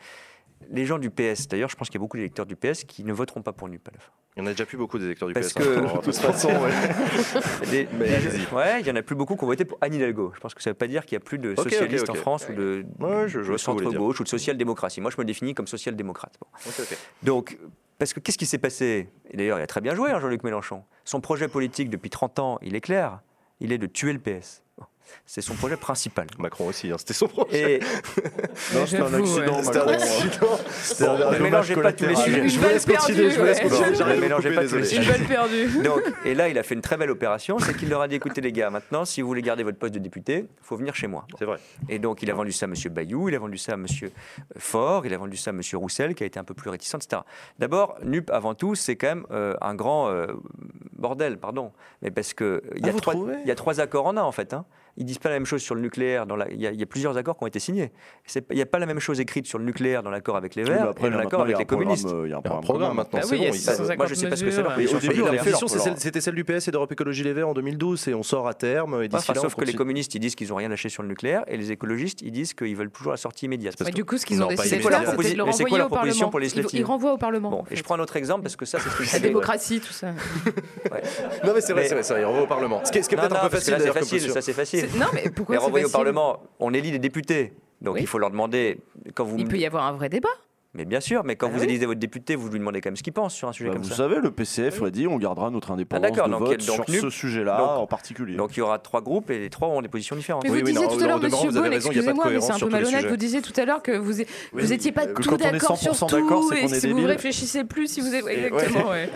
[0.71, 3.03] Les gens du PS, d'ailleurs, je pense qu'il y a beaucoup d'électeurs du PS qui
[3.05, 4.11] ne voteront pas pour NUP à la fin.
[4.37, 5.55] Il y en a déjà plus beaucoup des électeurs du Parce PS.
[5.55, 6.71] que- hein, de toute façon, ouais.
[8.81, 10.33] Il y en a plus beaucoup qui ont voté pour Anne Hidalgo.
[10.35, 12.15] Je pense que ça ne veut pas dire qu'il n'y a plus de socialistes en
[12.15, 15.01] France ou de, Ouais, centre-gauche ou de social-démocratie.
[15.01, 16.39] Moi, je me définis comme social-démocrate.
[16.41, 16.47] Bon.
[17.23, 17.59] Donc,
[18.01, 19.11] parce que qu'est-ce qui s'est passé?
[19.31, 20.85] Et d'ailleurs, il a très bien joué, hein, Jean-Luc Mélenchon.
[21.05, 23.20] Son projet politique depuis 30 ans, il est clair.
[23.61, 24.62] Il est de tuer le PS.
[25.27, 26.27] C'est son projet principal.
[26.39, 27.75] Macron aussi, hein, c'était son projet.
[27.75, 27.81] Et
[28.75, 29.63] Non, c'était un accident, ouais.
[29.63, 29.93] C'était un Macron.
[29.93, 30.59] accident.
[30.83, 32.25] C'était un Bon, ne mélangez pas tous les collatéral.
[32.25, 32.49] sujets.
[32.49, 33.91] Je vous laisse continuer, je vous laisse perdue, continuer.
[33.91, 33.97] ouais.
[33.97, 35.05] J'arrive à Ne mélangez couper, pas tous les désolé.
[35.07, 35.83] Une balle perdue.
[35.85, 38.15] Donc, et là, il a fait une très belle opération, c'est qu'il leur a dit
[38.17, 40.95] écoutez les gars, maintenant, si vous voulez garder votre poste de député, il faut venir
[40.95, 41.27] chez moi.
[41.39, 41.59] C'est vrai.
[41.89, 42.75] Et donc, il a vendu ça à M.
[42.93, 43.87] Bayou, il a vendu ça à M.
[44.59, 45.61] Faure, il a vendu ça à M.
[45.75, 47.23] Roussel, qui a été un peu plus réticent, etc.
[47.59, 50.27] D'abord, NUP, avant tout, c'est quand même euh, un grand euh,
[50.97, 51.73] bordel, pardon.
[52.03, 52.93] Mais parce qu'il y, Ah,
[53.47, 54.53] y a trois accords en un, en fait.
[54.55, 54.65] hein.
[55.01, 56.27] Ils disent pas la même chose sur le nucléaire.
[56.27, 57.91] Dans la- il, y a, il y a plusieurs accords qui ont été signés.
[58.27, 60.55] C'est- Il n'y a pas la même chose écrite sur le nucléaire dans l'accord avec
[60.55, 61.97] les Oui, Verts après, et dans l'accord maintenant, il y avec a les un programme,
[61.97, 62.25] communistes.
[62.27, 63.43] Il y a un programme programme maintenant, c'est oui, bon.
[63.45, 63.87] il y a ils ça, savent.
[63.87, 64.61] ça Moi, je sais pas ce que c'est
[64.95, 68.09] au début, La position, c'était celle du PS et d'Europe Écologie Les Verts en 2012.
[68.09, 69.03] Et on sort à terme.
[69.03, 71.09] Et enfin, là, sauf que les communistes, ils disent qu'ils n'ont rien lâché sur le
[71.09, 73.83] nucléaire et les écologistes, ils disent qu'ils veulent toujours la sortie immédiate.
[73.95, 76.31] Du coup, ce qu'ils ont décidé de faire, c'était de le renvoyer au proposition Parlement.
[76.31, 77.65] pour les Ils- Ils renvoient au Parlement.
[77.70, 80.09] Et je prends un autre exemple parce que ça, c'est ce La démocratie, tout ça.
[81.45, 82.83] Non, mais c'est vrai, c'est vrai, c'est vrai, il renvoie au Parlement.
[82.85, 84.89] Ce qui est, peut-être un peu facile ça c'est facile.
[84.99, 87.52] Non, mais pourquoi c'est renvoyer au Parlement, on élit des députés.
[87.81, 88.01] Donc Oui.
[88.02, 88.78] il faut leur demander,
[89.15, 90.28] quand vous Il peut y avoir un vrai débat.
[90.73, 91.65] Mais bien sûr, mais quand Ah vous oui.
[91.65, 93.75] élisez votre député, vous lui demandez quand même ce qu'il pense sur un sujet Bah,
[93.75, 93.97] comme vous ça.
[93.97, 97.01] savez, le PCF a dit on gardera notre indépendance d'accord, de donc- vote donc sur
[97.03, 98.37] ce sujet-là en particulier.
[98.37, 100.45] Donc il y aura trois groupes et les trois ont des positions différentes.
[100.45, 102.59] Mais Oui, vous oui, disiez tout à l'heure, monsieur vous de excusez-moi, mais c'est un
[102.61, 103.07] peu malhonnête.
[103.07, 106.11] Vous disiez tout à l'heure que vous Oui, vous étiez pas tout d'accord sur 100%
[106.13, 108.91] d'accord, tout et si vous réfléchissez plus, si vous êtes exactement.
[108.91, 109.11] ouais.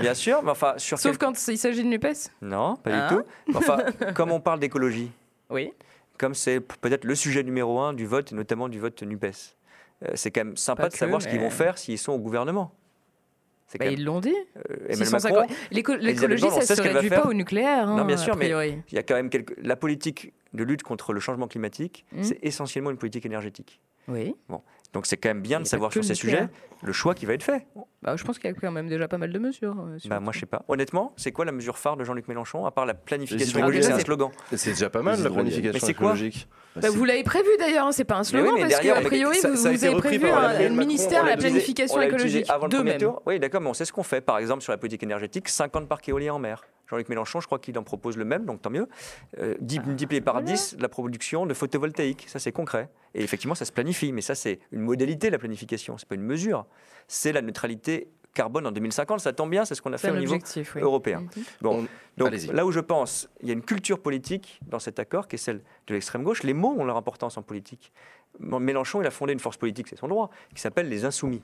[0.00, 2.06] Bien sûr, mais enfin sur Sauf quand il s'agit de Nupes.
[2.42, 3.22] Non, pas du tout.
[3.46, 3.78] Mais Enfin,
[4.14, 5.12] comme on parle d'écologie,
[5.50, 5.70] Oui.
[6.18, 9.26] comme c'est peut-être le sujet numéro un du vote et notamment du vote Nupes,
[10.14, 12.72] c'est quand même sympa Pas de savoir ce qu'ils vont faire s'ils sont au gouvernement.
[13.78, 14.34] Bah, ils l'ont dit.
[14.70, 14.76] euh,
[15.70, 17.86] L'écologie, ça sait se réduit pas au nucléaire.
[17.88, 18.78] Non, hein, bien sûr, a mais-.
[18.90, 19.54] Il y a quand même quelque...
[19.60, 22.22] la politique de lutte contre le changement climatique, Mm.
[22.22, 23.80] c'est essentiellement une politique énergétique.
[24.08, 24.36] Oui.
[24.92, 26.46] Donc c'est quand même bien de savoir sur ces sujets
[26.86, 27.66] le choix qui va être fait.
[28.02, 29.76] Bah, je pense qu'il y a quand même déjà pas mal de mesures.
[29.80, 30.62] euh, Bah, moi je sais pas.
[30.68, 33.92] Honnêtement, c'est quoi la mesure phare de Jean-Luc Mélenchon à part la planification écologique C'est
[33.92, 34.30] un slogan.
[34.54, 36.48] C'est déjà pas mal la planification écologique.
[36.76, 39.00] Bah, Bah, vous l'avez prévu d'ailleurs, hein, c'est pas un slogan oui, mais parce qu'a
[39.00, 42.46] priori ça- vous, ça a vous avez prévu un, Macron, ministère à l'a planification écologique.
[42.50, 43.22] avant le Deux premier tour.
[43.26, 44.20] Oui, d'accord, mais on sait ce qu'on fait.
[44.20, 46.62] Par exemple, sur la politique énergétique, 50 parcs éoliens en mer.
[46.88, 48.86] Jean-Luc Mélenchon, je crois qu'il en propose le même, donc tant mieux.
[49.40, 52.26] Euh, dix- multiplié par 10 la production de photovoltaïque.
[52.28, 52.88] Ça, c'est concret.
[53.14, 54.12] Et effectivement, ça se planifie.
[54.12, 55.98] Mais ça, c'est une modalité, la planification.
[55.98, 56.64] C'est pas une mesure.
[57.08, 59.20] C'est la neutralité carbone en 2050.
[59.20, 60.80] Ça tombe bien, c'est ce qu'on a fait C'est au un niveau oui.
[60.82, 61.20] européen.
[61.20, 61.44] Mhm.
[61.62, 61.86] Bon, On-
[62.18, 62.52] donc Allez-y.
[62.52, 65.38] là où je pense, il y a une culture politique dans cet accord qui est
[65.38, 66.42] celle de l'extrême gauche.
[66.42, 67.92] Les mots ont leur importance en politique.
[68.38, 71.42] Mélenchon, il a fondé une force politique, c'est son droit, qui s'appelle les Insoumis.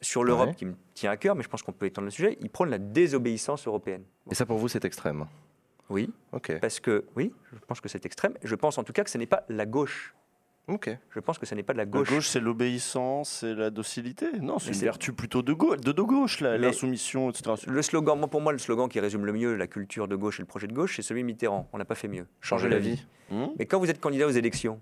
[0.00, 0.54] Sur l'Europe, Ouais.
[0.54, 2.70] qui me tient à cœur, mais je pense qu'on peut étendre le sujet, il prône
[2.70, 4.02] la désobéissance européenne.
[4.24, 5.26] Bon, Et ça pour vous, c'est extrême?
[5.90, 6.58] oui, Ok.
[6.60, 8.34] parce que, oui, je pense que c'est extrême.
[8.42, 10.14] Je pense en tout cas que ce n'est pas la gauche.
[10.66, 10.90] Ok.
[11.10, 12.08] Je pense que ce n'est pas de la La gauche.
[12.08, 14.26] gauche, c'est l'obéissance, c'est la docilité.
[14.40, 17.54] Non, c'est une vertu plutôt de gauche, de, de gauche, l'insoumission, etc.
[17.66, 20.38] Le slogan, moi, pour moi, le slogan qui résume le mieux la culture de gauche
[20.40, 21.68] et le projet de gauche, c'est celui de Mitterrand.
[21.72, 22.26] On n'a pas fait mieux.
[22.40, 23.04] Changer la vie.
[23.30, 24.80] Hum Mais quand vous êtes candidat aux élections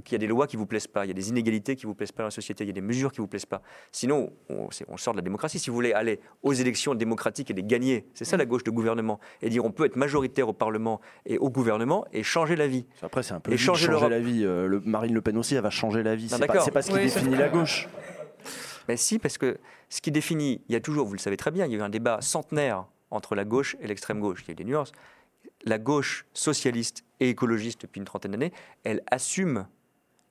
[0.00, 1.86] qu'il y a des lois qui vous plaisent pas, il y a des inégalités qui
[1.86, 3.62] vous plaisent pas dans la société, il y a des mesures qui vous plaisent pas.
[3.90, 5.58] Sinon, on, sort de la démocratie.
[5.58, 8.70] Si vous voulez aller aux élections démocratiques et les gagner, c'est ça la gauche de
[8.70, 9.20] gouvernement.
[9.42, 12.86] Et dire on peut être majoritaire au Parlement et au gouvernement et changer la vie.
[13.02, 14.44] Après, c'est un peu Et changer changer la vie.
[14.44, 16.28] Euh, le- Marine Le Pen aussi, elle va changer la vie.
[16.28, 17.88] C'est pas, pas ce qui Oui, définit la gauche.
[18.88, 21.50] Mais si, parce que ce qui définit, il y a toujours, vous le savez très
[21.50, 24.42] bien, il y a eu un débat centenaire entre la gauche et l'extrême gauche.
[24.44, 24.92] Il y a eu des nuances.
[25.64, 28.52] La gauche socialiste et écologiste depuis une trentaine d'années,
[28.84, 29.66] elle assume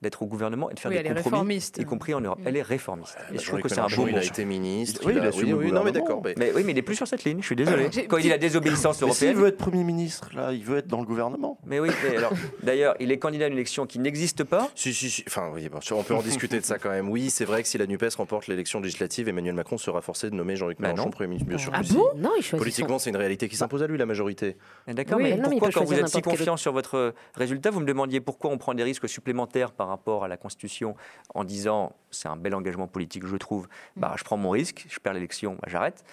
[0.02, 1.78] d'être au gouvernement et de faire Oui, des elle est compromis, réformiste.
[1.78, 2.40] y compris en Europe.
[2.44, 3.16] Elle est réformiste.
[3.32, 5.00] et je trouve Jean-Luc que c'est un beau il a été ministre.
[5.06, 6.20] Oui, il a- assume oui, non, mais d'accord.
[6.24, 7.38] mais- Mais oui, mais il est plus sur cette ligne.
[7.40, 7.88] Je suis désolé.
[8.08, 9.34] Quand il dit la désobéissance Mais s'il européenne.
[9.42, 11.58] veut être Premier ministre, là, il veut être dans le gouvernement.
[11.64, 12.32] Mais oui, mais alors,
[12.62, 14.68] d'ailleurs, il est candidat à une élection qui n'existe pas.
[14.74, 15.24] Si, si, si.
[15.28, 17.08] Enfin, oui, bon, on peut en discuter de ça quand même.
[17.08, 20.34] Oui, c'est vrai que si la NUPES remporte l'élection législative, Emmanuel Macron sera forcé de
[20.34, 21.10] nommer Jean-Luc Bah Mélenchon.
[21.10, 21.48] Premier ministre.
[21.48, 21.94] Bien sûr Ah que si.
[21.94, 24.56] bon Non, il choisit Politiquement, c'est une réalité qui s'impose à lui, la majorité.
[24.88, 27.80] D'accord, mais non, mais il pourquoi, quand vous êtes si confiant sur votre résultat, vous
[27.80, 30.96] me demandiez pourquoi on prend des risques supplémentaires par rapport à la Constitution
[31.34, 33.68] en disant c'est un bel engagement politique, je trouve.
[33.96, 36.04] Bah, je prends mon risque, je perds l'élection, bah, j'arrête.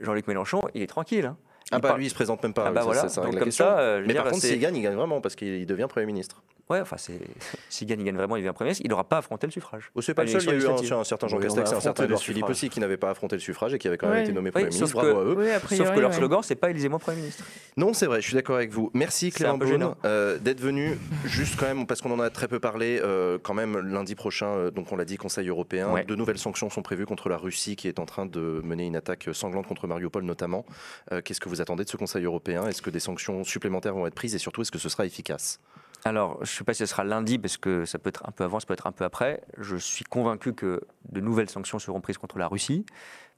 [0.00, 1.26] Jean-Luc Mélenchon, il est tranquille.
[1.26, 1.36] hein.
[1.72, 2.66] Ah Il bah lui, il se présente même pas.
[2.66, 4.60] Ah bah ça, voilà, ça, ça donc comme euh, Mais dire, par contre, c'est- s'il
[4.60, 6.42] gagne, il gagne vraiment parce qu'il devient Premier ministre.
[6.70, 7.18] Ouais, enfin, c'est...
[7.68, 9.90] s'il gagne, il gagne vraiment, il devient Premier ministre, il n'aura pas affronté le suffrage.
[9.94, 11.80] Oh, c'est pas le seul, il y a eu un, certain Jean Castex et un
[11.80, 14.16] certain Edouard Philippe aussi qui n'avaient pas affronté le suffrage et qui avaient quand même
[14.18, 14.22] Ouais.
[14.22, 14.86] été nommés Premier Oui, ministre.
[14.86, 15.34] sauf Bravo que- à eux.
[15.70, 16.16] Oui, Sauf que leur ouais.
[16.16, 17.44] slogan, c'est pas Élisez-moi Premier ministre.
[17.76, 18.90] Non, c'est vrai, je suis d'accord avec vous.
[18.94, 22.60] Merci Clément Beaune euh, d'être venu, juste quand même, parce qu'on en a très peu
[22.60, 26.04] parlé, euh, quand même lundi prochain, euh, donc on l'a dit, Conseil européen, Ouais.
[26.04, 28.96] de nouvelles sanctions sont prévues contre la Russie qui est en train de mener une
[28.96, 30.64] attaque sanglante contre Mariupol notamment.
[31.12, 32.66] Euh, Qu'est-ce que vous attendez de ce Conseil européen?
[32.68, 34.34] Est-ce que des sanctions supplémentaires vont être prises?
[34.34, 35.58] Et surtout est-ce que ce sera efficace?
[36.04, 38.32] Alors, je ne sais pas si ce sera lundi, parce que ça peut être un
[38.32, 39.42] peu avant, ça peut être un peu après.
[39.58, 40.80] Je suis convaincu que
[41.10, 42.86] de nouvelles sanctions seront prises contre la Russie.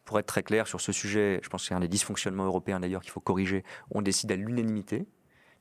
[0.04, 2.80] Pour être très clair sur ce sujet, je pense que c'est un des dysfonctionnements européens
[2.80, 3.64] d'ailleurs qu'il faut corriger.
[3.90, 5.06] On décide à l'unanimité.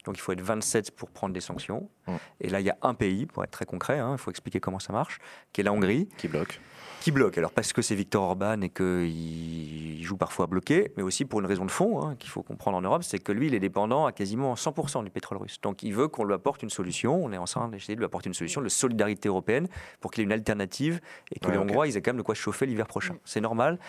[0.05, 1.89] Donc il faut être 27 pour prendre des sanctions.
[2.07, 2.15] Mm.
[2.41, 4.59] Et là, il y a un pays, pour être très concret, hein, il faut expliquer
[4.59, 5.19] comment ça marche,
[5.53, 6.59] qui est la Hongrie, qui bloque
[7.01, 7.37] qui bloque.
[7.37, 11.39] Alors parce que c'est Viktor Orban et qu'il joue parfois à bloquer, mais aussi pour
[11.39, 13.59] une raison de fond hein, qu'il faut comprendre en Europe, c'est que lui, il est
[13.59, 15.59] dépendant à quasiment 100% du pétrole russe.
[15.61, 17.21] Donc il veut qu'on lui apporte une solution.
[17.21, 19.67] On est en train d'essayer de lui apporter une solution de solidarité européenne
[19.99, 21.57] pour qu'il ait une alternative et que Ouais, les.
[21.57, 23.15] Hongrois, ils aient quand même de quoi se chauffer l'hiver prochain.
[23.25, 23.79] C'est normal.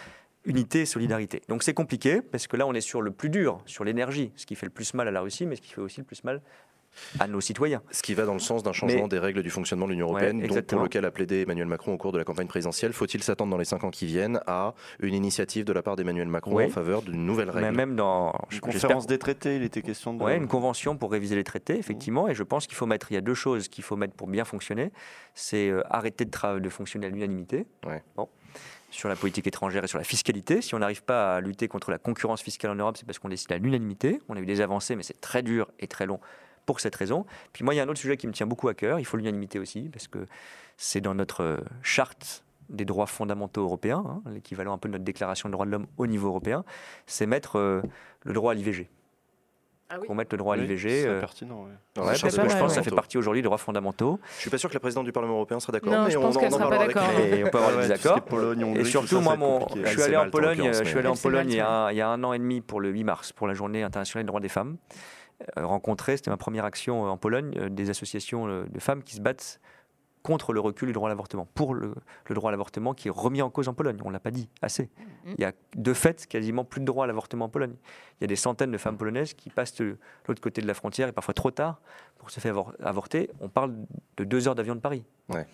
[0.45, 1.43] Unité et solidarité.
[1.49, 4.47] Donc c'est compliqué parce que là on est sur le plus dur, sur l'énergie, ce
[4.47, 6.25] qui fait le plus mal à la Russie, mais ce qui fait aussi le plus
[6.25, 6.43] mal
[7.19, 7.83] à nos citoyens.
[7.91, 10.07] Ce qui va dans le sens d'un changement Mais- des règles du fonctionnement de l'Union
[10.09, 12.93] Ouais, européenne, donc pour lequel a plaidé Emmanuel Macron au cours de la campagne présidentielle.
[12.93, 16.29] Faut-il s'attendre dans les cinq ans qui viennent à une initiative de la part d'Emmanuel
[16.29, 16.67] Macron Ouais.
[16.67, 17.67] en faveur d'une nouvelle règle?
[17.67, 20.23] Mais même dans Une conférence des traités, il était question de.
[20.23, 22.29] Ouais, une convention pour réviser les traités, effectivement.
[22.29, 24.27] Et je pense qu'il faut mettre, il y a deux choses qu'il faut mettre pour
[24.29, 24.93] bien fonctionner.
[25.35, 27.67] C'est euh, arrêter de, fonctionner à l'unanimité.
[27.87, 28.03] Ouais.
[28.17, 28.29] Bon.
[28.93, 30.61] Sur la politique étrangère et sur la fiscalité.
[30.61, 33.31] Si on n'arrive pas à lutter contre la concurrence fiscale en Europe, c'est parce qu'on
[33.31, 34.21] décide à l'unanimité.
[34.29, 36.21] On a eu des avancées, mais c'est très dur et très long
[36.67, 37.25] pour cette raison.
[37.53, 39.01] Puis moi, il y a un autre sujet qui me tient beaucoup à cœur.
[39.01, 40.27] Il faut l'unanimité aussi, parce que
[40.77, 45.05] c'est dans notre euh, charte des droits fondamentaux européens, hein, l'équivalent un peu de notre
[45.05, 46.65] déclaration des droits de l'homme au niveau européen,
[47.07, 47.83] c'est mettre euh,
[48.25, 48.89] le droit à l'IVG.
[49.95, 50.07] Ah oui.
[50.07, 51.03] Pour mettre le droit à Oui, l'IVG.
[51.03, 51.65] c'est euh, pertinent.
[51.65, 52.03] ouais.
[52.03, 54.19] Ouais, parce que je pense que ça fait partie aujourd'hui des droits fondamentaux.
[54.37, 55.93] Je suis pas sûr que la présidente du Parlement européen sera d'accord.
[55.93, 57.03] Non, mais je on pense en- qu'elle sera pas d'accord.
[57.21, 59.81] Et on peut avoir Ouais, des Hongrie, Et tout surtout, ça, moi, compliqué.
[59.85, 61.97] je suis allé en Pologne, je suis allé en Pologne il y, a un, il
[61.99, 64.29] y a un an et demi pour le 8 mars, pour la journée internationale des
[64.29, 64.79] droits des femmes.
[65.59, 69.21] Euh, rencontrer, c'était ma première action euh, en Pologne, des associations de femmes qui se
[69.21, 69.61] battent
[70.23, 71.95] contre le recul du droit à l'avortement, pour le,
[72.27, 73.99] le droit à l'avortement qui est remis en cause en Pologne.
[74.05, 74.91] On ne l'a pas dit assez.
[75.25, 75.35] Mhm.
[75.39, 77.75] Il y a de fait quasiment plus de droit à l'avortement en Pologne.
[78.21, 79.97] Il y a des centaines de femmes polonaises qui passent de
[80.29, 81.81] l'autre côté de la frontière et parfois trop tard
[82.23, 83.29] pour se faire avor- avorter.
[83.41, 83.75] On parle
[84.17, 85.05] de deux heures d'avion de Paris.
[85.29, 85.45] Ouais.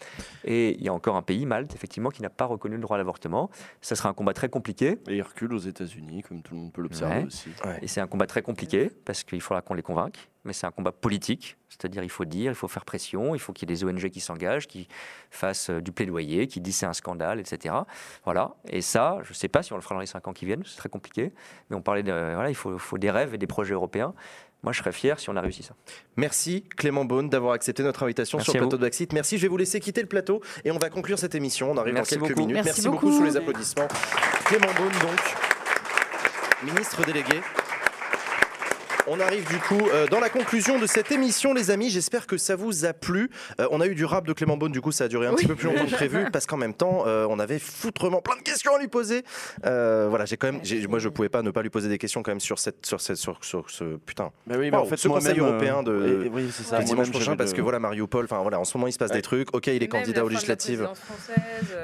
[0.45, 2.97] Et il y a encore un pays, Malte, effectivement, qui n'a pas reconnu le droit
[2.97, 3.49] à l'avortement.
[3.81, 4.99] Ça sera un combat très compliqué.
[5.09, 7.25] Et il recule aux États-Unis, comme tout le monde peut l'observer Ouais.
[7.27, 7.49] aussi.
[7.81, 10.29] Et c'est un combat très compliqué parce qu'il faudra qu'on les convainque.
[10.45, 13.53] Mais c'est un combat politique, c'est-à-dire il faut dire, il faut faire pression, il faut
[13.53, 14.89] qu'il y ait des ONG qui s'engagent, qui
[15.31, 17.75] fassent euh, du plaidoyer, qui disent c'est un scandale, etc.
[18.25, 18.55] Voilà.
[18.69, 20.47] Et ça, je ne sais pas si on le fera dans les cinq ans qui
[20.47, 21.33] viennent, c'est très compliqué.
[21.69, 24.15] Mais on parlait de, voilà, il faut, faut des rêves et des projets européens.
[24.62, 25.75] Moi, je serais fier si on a réussi ça.
[26.17, 29.12] Merci Clément Beaune d'avoir accepté notre invitation Merci sur le plateau de Baxit.
[29.12, 31.70] Merci, je vais vous laisser quitter le plateau et on va conclure cette émission.
[31.70, 32.49] On arrive Merci dans quelques beaucoup.
[32.49, 32.65] minutes.
[32.65, 33.07] Merci beaucoup.
[33.07, 33.19] beaucoup.
[33.19, 33.89] sous les applaudissements.
[34.47, 37.41] Clément Beaune donc, ministre délégué.
[39.11, 41.89] On arrive du coup euh, dans la conclusion de cette émission, les amis.
[41.89, 43.31] J'espère que ça vous a plu.
[43.61, 45.35] Euh, on a eu du rap de Clément Beaune, du coup, ça a duré un
[45.35, 48.37] petit peu plus longtemps que prévu parce qu'en même temps, euh, on avait foutrement plein
[48.37, 49.23] de questions à lui poser.
[49.65, 51.97] Euh, voilà, j'ai quand même, j'ai- moi, je pouvais pas ne pas lui poser des
[51.99, 54.31] questions quand même sur cette, sur cette, sur, sur ce putain.
[54.47, 56.78] Bah oui, mais Wow, en fait, ce Conseil européen de- et- oui, c'est ça.
[56.78, 59.11] le dimanche prochain parce que voilà Mariupol enfin voilà en ce moment il se passe
[59.11, 59.17] Ouais.
[59.17, 60.89] des trucs ok il est Même candidat aux fin de la législatives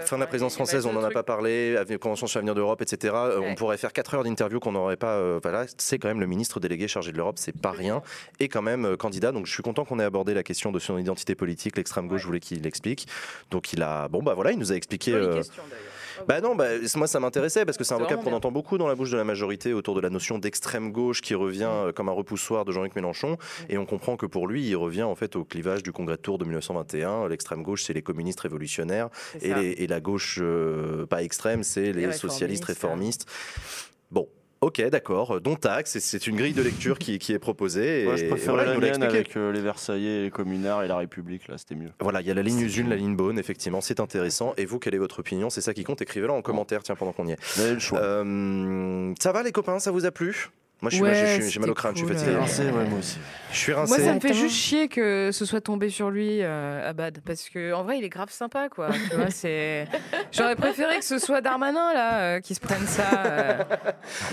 [0.04, 3.14] fin de la présidence française on n'en a pas parlé convention sur l'avenir d'Europe etc
[3.40, 6.60] on pourrait faire 4 heures d'interview qu'on n'aurait pas voilà c'est quand même le ministre
[6.60, 8.02] délégué chargé de l'Europe c'est pas rien
[8.40, 10.78] et quand même euh, candidat donc je suis content qu'on ait abordé la question de
[10.78, 13.06] son identité politique l'extrême gauche je voulais qu'il l'explique
[13.50, 16.26] donc il a bon bah voilà il nous a expliqué euh, question, d'ailleurs.
[16.28, 18.86] bah non, bah, moi ça m'intéressait parce que c'est un vocable qu'on entend beaucoup dans
[18.88, 22.08] la bouche de la majorité autour de la notion d'extrême gauche qui revient euh, comme
[22.08, 23.36] un repoussoir de Jean-Luc Mélenchon.
[23.68, 26.22] Et on comprend que pour lui, il revient en fait au clivage du Congrès de
[26.22, 27.28] Tours de 1921.
[27.28, 29.08] L'extrême gauche, c'est les communistes révolutionnaires
[29.40, 29.58] et, ça.
[29.60, 33.26] les- et la gauche euh, pas extrême, c'est les, Les socialistes réformistes.
[33.28, 34.00] réformistes.
[34.10, 34.28] Bon.
[34.64, 35.42] Ok, d'accord.
[35.42, 38.00] Dont taxe, c'est- une grille de lecture qui, qui est proposée.
[38.00, 40.96] Et, Moi, je préfère voilà, la mienne avec euh, les Versaillais, les communards et la
[40.96, 41.90] République, là, c'était mieux.
[42.00, 44.54] Voilà, il y a la ligne usine, la ligne bone, effectivement, c'est intéressant.
[44.56, 45.50] Et vous, quelle est votre opinion?
[45.50, 46.00] C'est ça qui compte.
[46.00, 47.38] Écrivez-la en commentaire, tiens, pendant qu'on y est.
[47.74, 47.98] Le choix.
[47.98, 49.78] Euh, ça va, les copains?
[49.80, 50.48] Ça vous a plu?
[50.82, 52.32] Moi, je suis, moi, Ouais, j'ai mal au crâne, je suis fatigué.
[52.32, 52.40] euh.
[52.40, 53.16] Rincé, ouais, moi aussi.
[53.50, 54.04] Je suis Moi, rincé.
[54.04, 54.38] ça me fait Attends.
[54.38, 58.04] juste chier que ce soit tombé sur lui, euh, Abad, parce que en vrai, il
[58.04, 58.90] est grave sympa, quoi.
[59.10, 59.86] Tu vois, c'est.
[60.32, 63.24] J'aurais préféré que ce soit Darmanin là euh, qui se prenne ça.
[63.24, 63.62] euh.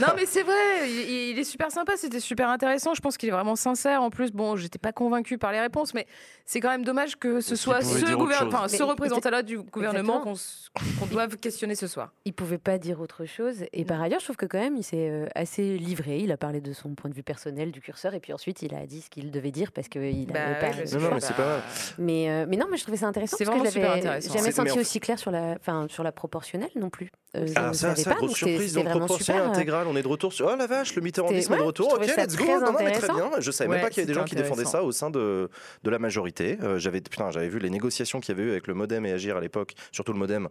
[0.02, 2.95] Non, mais c'est vrai, il, il est super sympa, c'était super intéressant.
[2.95, 4.02] Je pense qu'il est vraiment sincère.
[4.02, 6.06] En plus, bon, j'étais pas convaincue par les réponses, mais
[6.45, 11.06] c'est quand même dommage que ce soit ce, enfin, représentant-là du gouvernement qu'on s- qu'on
[11.06, 12.11] doive questionner ce soir.
[12.26, 13.64] Il pouvait pas dire autre chose.
[13.72, 16.18] Et par ailleurs, je trouve que quand même, il s'est assez livré.
[16.18, 18.74] Il a parlé de son point de vue personnel, du curseur, et puis ensuite, il
[18.76, 20.98] a dit ce qu'il devait dire parce qu'il Bah avait ouais, pas.
[21.00, 21.61] Non, mais c'est pas.
[21.98, 24.34] Mais, euh, mais non, mais je trouvais ça intéressant C'est parce que intéressant.
[24.34, 27.11] jamais senti en- aussi clair sur la, enfin, sur la proportionnelle non plus.
[27.38, 30.08] Euh, je Ah, ça, ça, pas, grosse surprise, donc proportionnelle euh, intégrale, on est de
[30.08, 30.48] retour sur...
[30.51, 32.72] Oh la vache, le mitterrandisme C'était- est de ouais, retour, ok, let's go, très non,
[32.74, 34.35] non, mais très bien, je savais même Ouais, pas qu'il y avait des gens qui
[34.35, 35.50] défendaient ça au sein de,
[35.84, 38.68] de la majorité, Euh, j'avais, putain, j'avais vu les négociations qu'il y avait eu avec
[38.68, 40.50] le modem et Agir à l'époque, surtout le modem,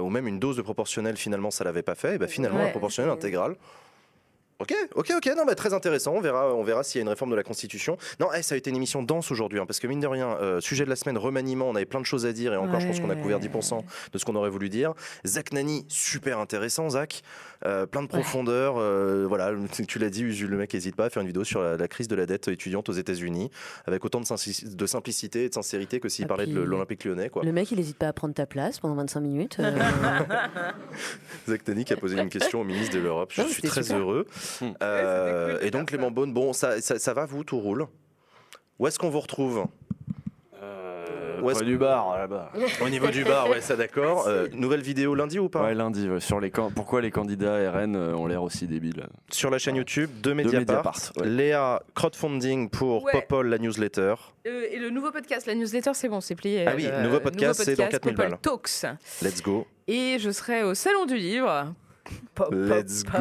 [0.00, 2.64] où même une dose de proportionnelle finalement ça l'avait pas fait, et bah finalement la
[2.64, 2.70] Ouais.
[2.70, 3.56] proportionnelle intégrale...
[4.60, 6.12] Ok, ok, ok, non, mais très intéressant.
[6.14, 7.96] On verra, on verra s'il y a une réforme de la Constitution.
[8.20, 10.36] Non, eh, ça a été une émission dense aujourd'hui, hein, parce que mine de rien,
[10.40, 12.78] euh, sujet de la semaine, remaniement, on avait plein de choses à dire, et encore,
[12.80, 13.48] je pense qu'on a couvert Ouais.
[13.48, 14.94] 10% de ce qu'on aurait voulu dire.
[15.26, 17.22] Zach Nani, super intéressant, Zach.
[17.66, 18.76] Euh, plein de profondeur.
[18.78, 19.50] euh, voilà,
[19.88, 21.88] tu l'as dit, Usul, le mec n'hésite pas à faire une vidéo sur la, la
[21.88, 23.50] crise de la dette étudiante aux États-Unis,
[23.86, 27.28] avec autant de, simplicité et de sincérité que s'il Ah, parlait de l'Olympique lyonnais.
[27.28, 27.42] Quoi.
[27.42, 29.56] Le mec, il n'hésite pas à prendre ta place pendant 25 minutes.
[31.48, 33.30] Zach Nani qui a posé une question au ministre de l'Europe.
[33.32, 33.98] Je Non, suis très super.
[33.98, 34.26] heureux.
[34.60, 34.72] Hmm.
[34.82, 37.86] Euh, cool de et donc, Clément Beaune, bon, ça, ça, ça va, vous, tout roule
[38.78, 39.66] Où est-ce qu'on vous retrouve?
[40.62, 42.50] Euh, Où est-ce près du bar, là-bas.
[42.80, 44.26] Au niveau du bar, ouais, ça d'accord.
[44.34, 45.62] Euh, nouvelle vidéo lundi ou pas?
[45.64, 49.06] Ouais, lundi, ouais, sur les can- pourquoi les candidats RN euh, ont l'air aussi débiles.
[49.30, 50.60] Sur la chaîne YouTube de Mediapart.
[50.60, 51.26] Mediapart, ouais.
[51.28, 53.12] Léa, crowdfunding pour Ouais.
[53.12, 54.14] Popol, la newsletter.
[54.46, 56.64] Euh, et le nouveau podcast, la newsletter, c'est bon, c'est plié.
[56.66, 58.38] Ah oui, Euh, nouveau podcast, c'est dans 4000 Popol balles.
[58.40, 58.86] Talks.
[59.22, 59.66] Let's go.
[59.86, 61.74] Et je serai au Salon du Livre
[62.50, 63.18] Let's go.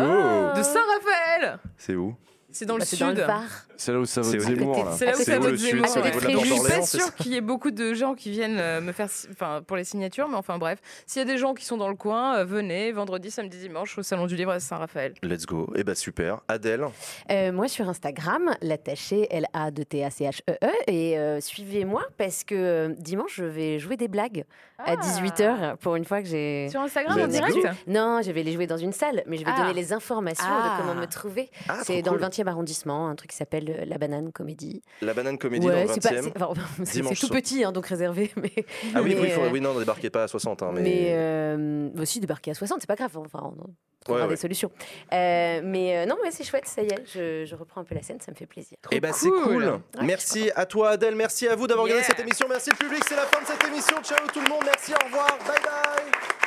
[0.56, 1.60] de Saint-Raphaël.
[1.78, 2.16] C'est où?
[2.52, 3.06] C'est dans le bah, c'est sud.
[3.06, 3.44] dans le Var.
[3.78, 4.88] C'est là où ça vote au- Zemmour.
[4.98, 5.88] C'est là où Ah, ça le sud, Zemmour.
[5.88, 8.92] Et Je suis pas ça qu'il y ait beaucoup de gens qui viennent euh, me
[8.92, 10.80] faire, enfin, pour les signatures, mais enfin bref.
[11.06, 13.98] S'il y a des gens qui sont dans le coin, euh, venez vendredi, samedi, dimanche
[13.98, 15.14] au Salon du Livre à Saint-Raphaël.
[15.24, 15.72] Let's go.
[15.76, 16.42] Eh ben super.
[16.48, 16.86] Adèle.
[17.32, 20.54] Euh, moi, sur Instagram, l'attaché L-A-D-T-A-C-H-E-E.
[20.64, 24.46] E, Et euh, suivez-moi parce que euh, dimanche, je vais jouer des blagues
[24.86, 26.68] à 18h pour une fois que j'ai.
[26.70, 27.62] Sur Instagram en direct go.
[27.88, 29.62] Non, je vais les jouer dans une salle, mais je vais Ah.
[29.62, 30.78] donner les informations Ah.
[30.78, 31.50] de comment me trouver.
[31.70, 32.20] Ah, c'est dans cool.
[32.20, 34.82] le 20e arrondissement, un truc qui s'appelle euh, La Banane Comédie.
[35.02, 36.24] La banane comédie Ouais, dans le c'est pas- 20e.
[36.36, 37.42] c'est enfin, c'est- Dimanche c'est tout soir.
[37.42, 38.32] petit, hein, donc réservé.
[38.38, 38.52] Mais,
[38.96, 40.64] Ah oui, mais, oui, faudrait- euh, oui, non, ne débarquez pas à 60.
[40.64, 40.82] hein, mais...
[40.82, 43.12] mais euh, aussi débarquer à 60, c'est pas grave.
[43.18, 43.52] Enfin, on
[44.04, 44.34] trouvera Ouais, ouais.
[44.36, 44.70] des solutions.
[45.14, 47.96] Euh, mais euh, non, mais c'est chouette, ça y est, je, je reprends un peu
[47.96, 48.78] la scène, ça me fait plaisir.
[48.92, 49.44] Eh ben c'est cool.
[49.44, 49.64] cool.
[49.66, 53.02] Ouais, merci à toi Adèle, merci à vous d'avoir regardé cette émission, merci le public,
[53.08, 53.96] c'est la fin de cette émission.
[54.04, 56.43] Ciao tout le monde, merci, au revoir, bye bye.